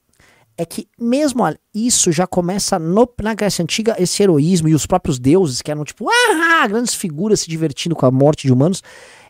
é 0.58 0.64
que 0.64 0.88
mesmo 0.98 1.42
isso 1.74 2.10
já 2.10 2.26
começa 2.26 2.78
no- 2.78 3.06
na 3.22 3.34
Grécia 3.34 3.62
Antiga, 3.62 3.94
esse 3.98 4.22
heroísmo 4.22 4.68
e 4.68 4.74
os 4.74 4.86
próprios 4.86 5.18
deuses, 5.18 5.60
que 5.60 5.70
eram 5.70 5.84
tipo, 5.84 6.06
ah, 6.08 6.66
grandes 6.66 6.94
figuras 6.94 7.40
se 7.40 7.50
divertindo 7.50 7.94
com 7.94 8.06
a 8.06 8.10
morte 8.10 8.46
de 8.46 8.52
humanos, 8.54 8.82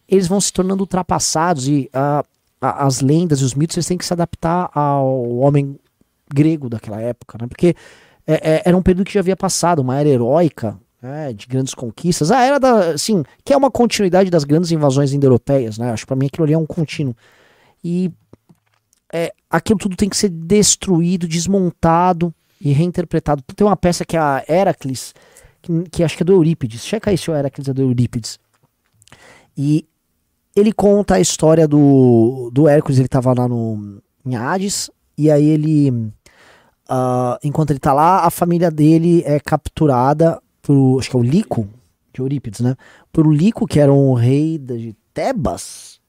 eles 0.09 0.29
vão 0.29 0.41
se 0.41 0.53
tornando 0.53 0.83
ultrapassados 0.85 1.67
e 1.67 1.91
a- 1.93 2.23
as 2.61 3.01
lendas 3.01 3.41
e 3.41 3.45
os 3.45 3.55
mitos 3.55 3.77
eles 3.77 3.87
têm 3.87 3.99
que 3.99 4.05
se 4.07 4.13
adaptar 4.13 4.71
ao 4.73 5.29
homem 5.39 5.77
grego 6.33 6.69
daquela 6.69 7.01
época, 7.01 7.39
né? 7.41 7.47
Porque 7.47 7.75
é- 8.27 8.57
é- 8.57 8.63
era 8.65 8.77
um 8.77 8.83
período 8.83 9.07
que 9.07 9.15
já 9.15 9.21
havia 9.21 9.37
passado, 9.37 9.81
uma 9.81 9.99
era 9.99 10.09
heróica, 10.09 10.79
né, 11.01 11.33
de 11.33 11.47
grandes 11.47 11.75
conquistas. 11.75 12.31
A 12.31 12.43
era 12.43 12.59
da, 12.59 12.91
assim, 12.91 13.23
que 13.45 13.53
é 13.53 13.57
uma 13.57 13.71
continuidade 13.71 14.31
das 14.31 14.45
grandes 14.45 14.73
invasões 14.73 15.13
indo-europeias, 15.13 15.79
né? 15.79 15.91
Acho 15.91 16.07
pra 16.07 16.17
mim 16.17 16.27
aquilo 16.27 16.45
ali 16.45 16.55
é 16.55 16.59
um 16.59 16.67
contínuo. 16.67 17.15
E 17.85 18.11
é, 19.13 19.33
aquilo 19.49 19.79
tudo 19.79 19.97
tem 19.97 20.09
que 20.09 20.17
ser 20.17 20.29
destruído, 20.29 21.29
desmontado 21.29 22.35
e 22.61 22.73
reinterpretado. 22.73 23.43
Tem 23.55 23.67
uma 23.67 23.77
peça 23.77 24.05
que 24.05 24.17
é 24.17 24.21
a 24.21 24.45
Heracles, 24.49 25.15
que, 25.63 25.83
que 25.91 26.03
acho 26.03 26.17
que 26.17 26.23
é 26.23 26.27
do 26.27 26.33
Eurípides. 26.33 26.85
Checa 26.85 27.11
aí 27.11 27.19
se 27.19 27.31
o 27.31 27.35
Heracles 27.35 27.69
é 27.69 27.73
do 27.73 27.83
Eurípides. 27.83 28.39
E 29.57 29.87
ele 30.55 30.73
conta 30.73 31.15
a 31.15 31.21
história 31.21 31.69
do, 31.69 32.51
do 32.53 32.67
Hércules, 32.67 32.99
ele 32.99 33.09
tava 33.09 33.33
lá 33.39 33.47
no, 33.47 34.01
em 34.25 34.35
Hades, 34.35 34.91
e 35.17 35.31
aí 35.31 35.45
ele, 35.45 36.13
ah, 36.89 37.39
enquanto 37.43 37.71
ele 37.71 37.81
tá 37.81 37.93
lá, 37.93 38.25
a 38.25 38.31
família 38.31 38.71
dele 38.71 39.23
é 39.25 39.41
capturada 39.41 40.41
por, 40.63 40.99
acho 40.99 41.11
que 41.11 41.17
é 41.17 41.19
o 41.19 41.23
Lico, 41.23 41.69
de 42.13 42.21
Eurípides, 42.21 42.61
né? 42.61 42.77
Por 43.13 43.33
Lico, 43.33 43.67
que 43.67 43.81
era 43.81 43.93
um 43.93 44.15
rei 44.15 44.59
de 44.59 44.95
Tebas. 45.13 46.01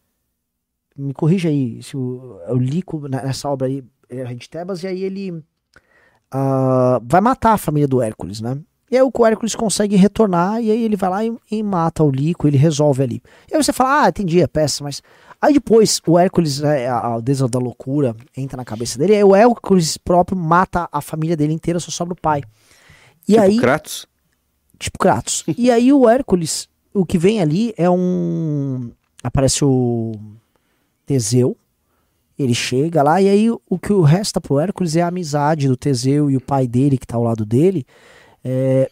Me 0.95 1.14
corrija 1.14 1.49
aí, 1.49 1.82
se 1.84 1.95
o, 1.95 2.40
o 2.48 2.56
Lico, 2.56 3.08
né, 3.08 3.22
nessa 3.24 3.49
obra 3.49 3.68
aí, 3.68 3.84
é 4.10 4.24
rei 4.24 4.36
de 4.36 4.49
Tebas, 4.49 4.84
e 4.84 4.88
aí 4.88 5.04
ele 5.04 5.44
ah, 6.32 6.99
vai 7.04 7.22
matar 7.22 7.54
a 7.54 7.58
família 7.58 7.88
do 7.88 8.02
Hércules, 8.02 8.41
né? 8.41 8.58
E 8.90 8.95
aí 8.95 9.04
o 9.04 9.26
Hércules 9.26 9.54
consegue 9.54 9.98
retornar, 9.98 10.62
e 10.62 10.72
aí 10.72 10.84
ele 10.84 10.95
vai 10.95 11.10
lá 11.10 11.26
e, 11.26 11.36
e 11.52 11.62
mata 11.62 12.04
o 12.04 12.10
Lico, 12.10 12.48
ele 12.48 12.58
resolve 12.58 13.04
ali. 13.04 13.22
E 13.52 13.56
aí 13.56 13.62
você 13.62 13.74
fala, 13.74 14.06
ah, 14.06 14.10
entendi 14.10 14.41
a 14.41 14.48
peça, 14.48 14.84
mas 14.84 15.02
Aí 15.41 15.53
depois 15.53 16.01
o 16.07 16.18
Hércules, 16.18 16.59
né, 16.59 16.88
a, 16.88 17.15
a 17.15 17.19
deus 17.19 17.39
da 17.49 17.59
loucura, 17.59 18.15
entra 18.35 18.57
na 18.57 18.65
cabeça 18.65 18.97
dele, 18.97 19.14
e 19.14 19.15
aí 19.18 19.23
o 19.23 19.35
Hércules 19.35 19.97
próprio 19.97 20.38
mata 20.38 20.89
a 20.91 20.99
família 21.01 21.38
dele 21.38 21.53
inteira, 21.53 21.80
só 21.80 21.91
sobra 21.91 22.14
o 22.14 22.22
pai. 22.22 22.41
E 23.27 23.34
tipo 23.34 23.41
aí, 23.41 23.57
Kratos. 23.57 24.07
tipo 24.80 24.97
Kratos. 24.97 25.43
e 25.57 25.69
aí 25.69 25.93
o 25.93 26.09
Hércules, 26.09 26.68
o 26.93 27.05
que 27.05 27.18
vem 27.18 27.41
ali 27.41 27.73
é 27.77 27.89
um. 27.89 28.91
Aparece 29.23 29.64
o 29.64 30.14
Teseu. 31.05 31.55
Ele 32.38 32.53
chega 32.53 33.01
lá, 33.01 33.19
e 33.19 33.27
aí 33.27 33.49
o 33.49 33.80
que 33.80 33.91
resta 34.03 34.39
pro 34.39 34.59
Hércules 34.59 34.95
é 34.95 35.01
a 35.01 35.07
amizade 35.07 35.68
do 35.68 35.76
Teseu 35.76 36.30
e 36.30 36.38
o 36.38 36.41
pai 36.41 36.68
dele, 36.68 36.97
que 36.97 37.07
tá 37.07 37.18
ao 37.18 37.23
lado 37.23 37.43
dele, 37.43 37.84
é, 38.43 38.91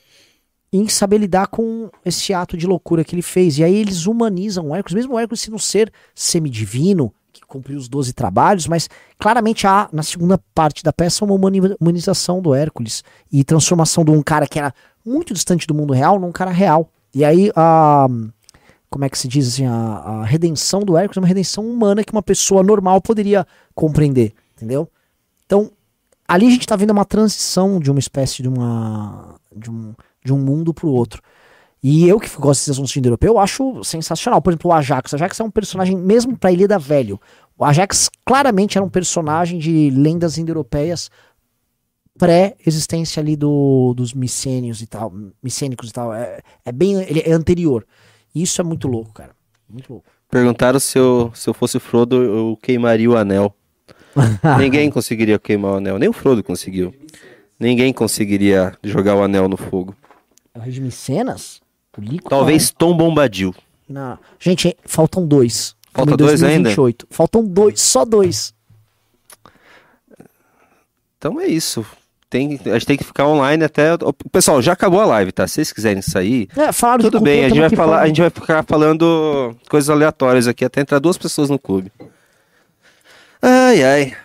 em 0.71 0.87
saber 0.87 1.17
lidar 1.19 1.47
com 1.47 1.89
esse 2.03 2.33
ato 2.33 2.57
de 2.57 2.67
loucura 2.67 3.03
que 3.03 3.15
ele 3.15 3.21
fez. 3.21 3.57
E 3.57 3.63
aí 3.63 3.73
eles 3.75 4.05
humanizam 4.05 4.67
o 4.67 4.75
Hércules, 4.75 4.95
mesmo 4.95 5.13
o 5.13 5.19
Hércules 5.19 5.41
sendo 5.41 5.55
um 5.55 5.59
ser 5.59 5.91
semidivino, 6.13 7.13
que 7.31 7.41
cumpriu 7.41 7.77
os 7.77 7.87
12 7.87 8.13
trabalhos, 8.13 8.67
mas 8.67 8.89
claramente 9.17 9.67
há, 9.67 9.89
na 9.91 10.03
segunda 10.03 10.37
parte 10.53 10.83
da 10.83 10.91
peça, 10.93 11.23
uma 11.23 11.33
humani- 11.33 11.75
humanização 11.79 12.41
do 12.41 12.53
Hércules 12.53 13.03
e 13.31 13.43
transformação 13.43 14.03
de 14.03 14.11
um 14.11 14.21
cara 14.21 14.47
que 14.47 14.59
era 14.59 14.73
muito 15.05 15.33
distante 15.33 15.67
do 15.67 15.73
mundo 15.73 15.93
real 15.93 16.19
num 16.19 16.31
cara 16.31 16.51
real. 16.51 16.89
E 17.13 17.23
aí 17.23 17.51
a. 17.55 18.07
Como 18.89 19.03
é 19.03 19.09
que 19.09 19.17
se 19.17 19.27
diz 19.27 19.47
assim? 19.47 19.65
A, 19.65 19.73
a 19.73 20.25
redenção 20.25 20.79
do 20.81 20.95
Hércules 20.97 21.17
é 21.17 21.19
uma 21.19 21.27
redenção 21.27 21.65
humana 21.69 22.03
que 22.03 22.13
uma 22.13 22.23
pessoa 22.23 22.63
normal 22.63 23.01
poderia 23.01 23.45
compreender, 23.73 24.33
entendeu? 24.55 24.89
Então, 25.45 25.71
ali 26.27 26.47
a 26.47 26.49
gente 26.49 26.65
tá 26.67 26.75
vendo 26.75 26.91
uma 26.91 27.03
transição 27.05 27.79
de 27.79 27.91
uma 27.91 27.99
espécie 27.99 28.41
de 28.41 28.47
uma. 28.47 29.35
de 29.55 29.69
um, 29.69 29.93
de 30.25 30.33
um 30.33 30.39
mundo 30.39 30.73
pro 30.73 30.89
outro. 30.89 31.21
E 31.81 32.07
eu 32.07 32.19
que 32.19 32.27
gosto 32.29 32.61
desses 32.61 32.71
assuntos 32.71 32.91
de 32.91 32.99
indo-europeu, 32.99 33.33
eu 33.33 33.39
acho 33.39 33.83
sensacional. 33.83 34.41
Por 34.41 34.51
exemplo, 34.51 34.71
o 34.71 34.73
Ajax. 34.73 35.13
O 35.13 35.15
Ajax 35.15 35.39
é 35.39 35.43
um 35.43 35.51
personagem, 35.51 35.95
mesmo 35.95 36.35
pra 36.35 36.51
Ilha 36.51 36.67
da 36.67 36.79
Velho. 36.79 37.21
O 37.57 37.63
Ajax 37.63 38.09
claramente 38.25 38.77
era 38.77 38.83
um 38.83 38.89
personagem 38.89 39.59
de 39.59 39.91
lendas 39.91 40.37
indo-europeias 40.37 41.11
pré-existência 42.17 43.21
ali 43.21 43.35
do, 43.35 43.93
dos 43.95 44.13
micênios 44.13 44.81
e 44.81 44.87
tal, 44.87 45.13
micênicos 45.43 45.89
e 45.89 45.93
tal. 45.93 46.13
É, 46.13 46.39
é 46.65 46.71
bem, 46.71 47.01
ele 47.03 47.21
é 47.25 47.31
anterior. 47.31 47.85
E 48.33 48.41
isso 48.41 48.59
é 48.59 48.63
muito 48.63 48.87
louco, 48.87 49.13
cara. 49.13 49.31
Muito 49.69 49.91
louco. 49.91 50.05
Perguntaram 50.29 50.79
se 50.79 50.97
eu, 50.97 51.31
se 51.35 51.47
eu 51.47 51.53
fosse 51.53 51.77
o 51.77 51.79
Frodo, 51.79 52.21
eu 52.23 52.57
queimaria 52.61 53.09
o 53.09 53.15
anel. 53.15 53.53
Ninguém 54.57 54.89
conseguiria 54.89 55.37
queimar 55.37 55.73
o 55.73 55.75
anel, 55.75 55.99
nem 55.99 56.09
o 56.09 56.13
Frodo 56.13 56.43
conseguiu. 56.43 56.93
Ninguém 57.59 57.93
conseguiria 57.93 58.73
jogar 58.83 59.15
o 59.15 59.23
anel 59.23 59.47
no 59.47 59.57
fogo. 59.57 59.95
É 60.55 60.79
Micenas? 60.79 61.61
O 61.97 62.01
Lico? 62.01 62.29
Talvez 62.29 62.71
Tom 62.71 62.95
Bombadil. 62.95 63.53
Não. 63.87 64.17
Gente, 64.39 64.75
faltam 64.85 65.25
dois. 65.25 65.75
Falta 65.93 66.11
Estamos 66.11 66.13
em 66.13 66.17
dois 66.17 66.43
ainda? 66.43 66.63
2028. 66.69 67.07
Faltam 67.09 67.43
dois, 67.45 67.81
só 67.81 68.03
dois. 68.03 68.53
Então 71.17 71.39
é 71.39 71.47
isso. 71.47 71.85
Tem, 72.29 72.59
a 72.65 72.73
gente 72.73 72.85
tem 72.85 72.97
que 72.97 73.03
ficar 73.03 73.27
online 73.27 73.63
até. 73.63 73.91
Pessoal, 74.31 74.61
já 74.61 74.73
acabou 74.73 74.99
a 74.99 75.05
live, 75.05 75.31
tá? 75.31 75.47
Se 75.47 75.55
vocês 75.55 75.71
quiserem 75.71 76.01
sair, 76.01 76.49
É, 76.57 76.71
falaram 76.71 77.01
tudo 77.01 77.19
cultura, 77.19 77.31
bem. 77.31 77.45
A 77.45 77.49
gente, 77.49 77.59
vai 77.59 77.69
falar, 77.69 78.01
a 78.01 78.07
gente 78.07 78.19
vai 78.21 78.29
ficar 78.29 78.63
falando 78.63 79.55
coisas 79.69 79.89
aleatórias 79.89 80.47
aqui 80.47 80.65
até 80.65 80.81
entrar 80.81 80.99
duas 80.99 81.17
pessoas 81.17 81.49
no 81.49 81.59
clube. 81.59 81.91
Ai, 83.41 83.83
ai. 83.83 84.17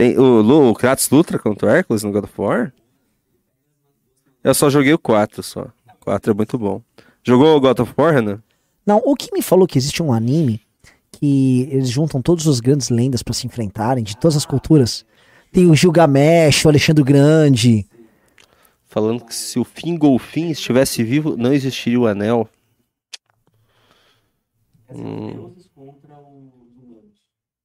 Tem, 0.00 0.18
o, 0.18 0.40
Lu, 0.40 0.70
o 0.70 0.74
Kratos 0.74 1.10
luta 1.10 1.38
contra 1.38 1.68
o 1.68 1.70
Hércules 1.70 2.02
no 2.02 2.10
God 2.10 2.24
of 2.24 2.32
War? 2.38 2.72
Eu 4.42 4.54
só 4.54 4.70
joguei 4.70 4.94
o 4.94 4.98
4 4.98 5.42
só. 5.42 5.64
O 5.64 6.04
4 6.06 6.30
é 6.30 6.34
muito 6.34 6.56
bom. 6.56 6.80
Jogou 7.22 7.54
o 7.54 7.60
God 7.60 7.80
of 7.80 7.92
War, 7.98 8.14
Renan? 8.14 8.42
Não, 8.86 9.02
o 9.04 9.14
que 9.14 9.30
me 9.30 9.42
falou 9.42 9.66
que 9.66 9.76
existe 9.76 10.02
um 10.02 10.10
anime 10.10 10.62
que 11.12 11.68
eles 11.70 11.90
juntam 11.90 12.22
todas 12.22 12.46
as 12.46 12.60
grandes 12.60 12.88
lendas 12.88 13.22
pra 13.22 13.34
se 13.34 13.46
enfrentarem, 13.46 14.02
de 14.02 14.16
todas 14.16 14.38
as 14.38 14.46
culturas. 14.46 15.04
Tem 15.52 15.66
o 15.66 15.76
Gilgamesh, 15.76 16.64
o 16.64 16.70
Alexandre 16.70 17.04
Grande. 17.04 17.86
Falando 18.86 19.22
que 19.22 19.34
se 19.34 19.58
o 19.58 19.64
Finn 19.64 19.98
Golfin 19.98 20.48
estivesse 20.48 21.04
vivo, 21.04 21.36
não 21.36 21.52
existiria 21.52 22.00
o 22.00 22.06
anel. 22.06 22.48
Hum, 24.88 25.52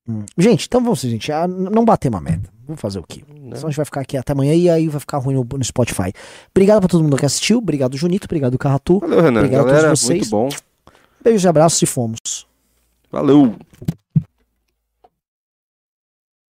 Hum. 0.07 0.23
Gente, 0.37 0.67
então 0.67 0.81
vamos, 0.83 1.01
gente, 1.01 1.31
ah, 1.31 1.47
não 1.47 1.83
bater 1.83 2.09
uma 2.09 2.21
meta. 2.21 2.49
Vamos 2.67 2.81
fazer 2.81 2.99
o 2.99 3.03
quê? 3.03 3.23
Senão 3.27 3.51
a 3.51 3.69
gente 3.69 3.75
vai 3.75 3.85
ficar 3.85 4.01
aqui 4.01 4.17
até 4.17 4.33
amanhã 4.33 4.53
e 4.53 4.69
aí 4.69 4.87
vai 4.87 4.99
ficar 4.99 5.17
ruim 5.17 5.35
no, 5.35 5.43
no 5.43 5.63
Spotify. 5.63 6.11
Obrigado 6.51 6.79
pra 6.79 6.89
todo 6.89 7.03
mundo 7.03 7.17
que 7.17 7.25
assistiu. 7.25 7.57
Obrigado, 7.59 7.95
Junito. 7.97 8.25
Obrigado, 8.25 8.57
Carratu. 8.57 8.99
Valeu, 8.99 9.21
Renan. 9.21 9.39
Obrigado 9.41 9.61
a 9.61 9.63
todos 9.63 9.77
Galera, 9.77 9.95
vocês. 9.95 10.19
muito 10.19 10.29
bom. 10.29 10.49
Beijos 11.23 11.43
e 11.43 11.47
abraços 11.47 11.81
e 11.81 11.85
fomos. 11.85 12.47
Valeu. 13.11 13.55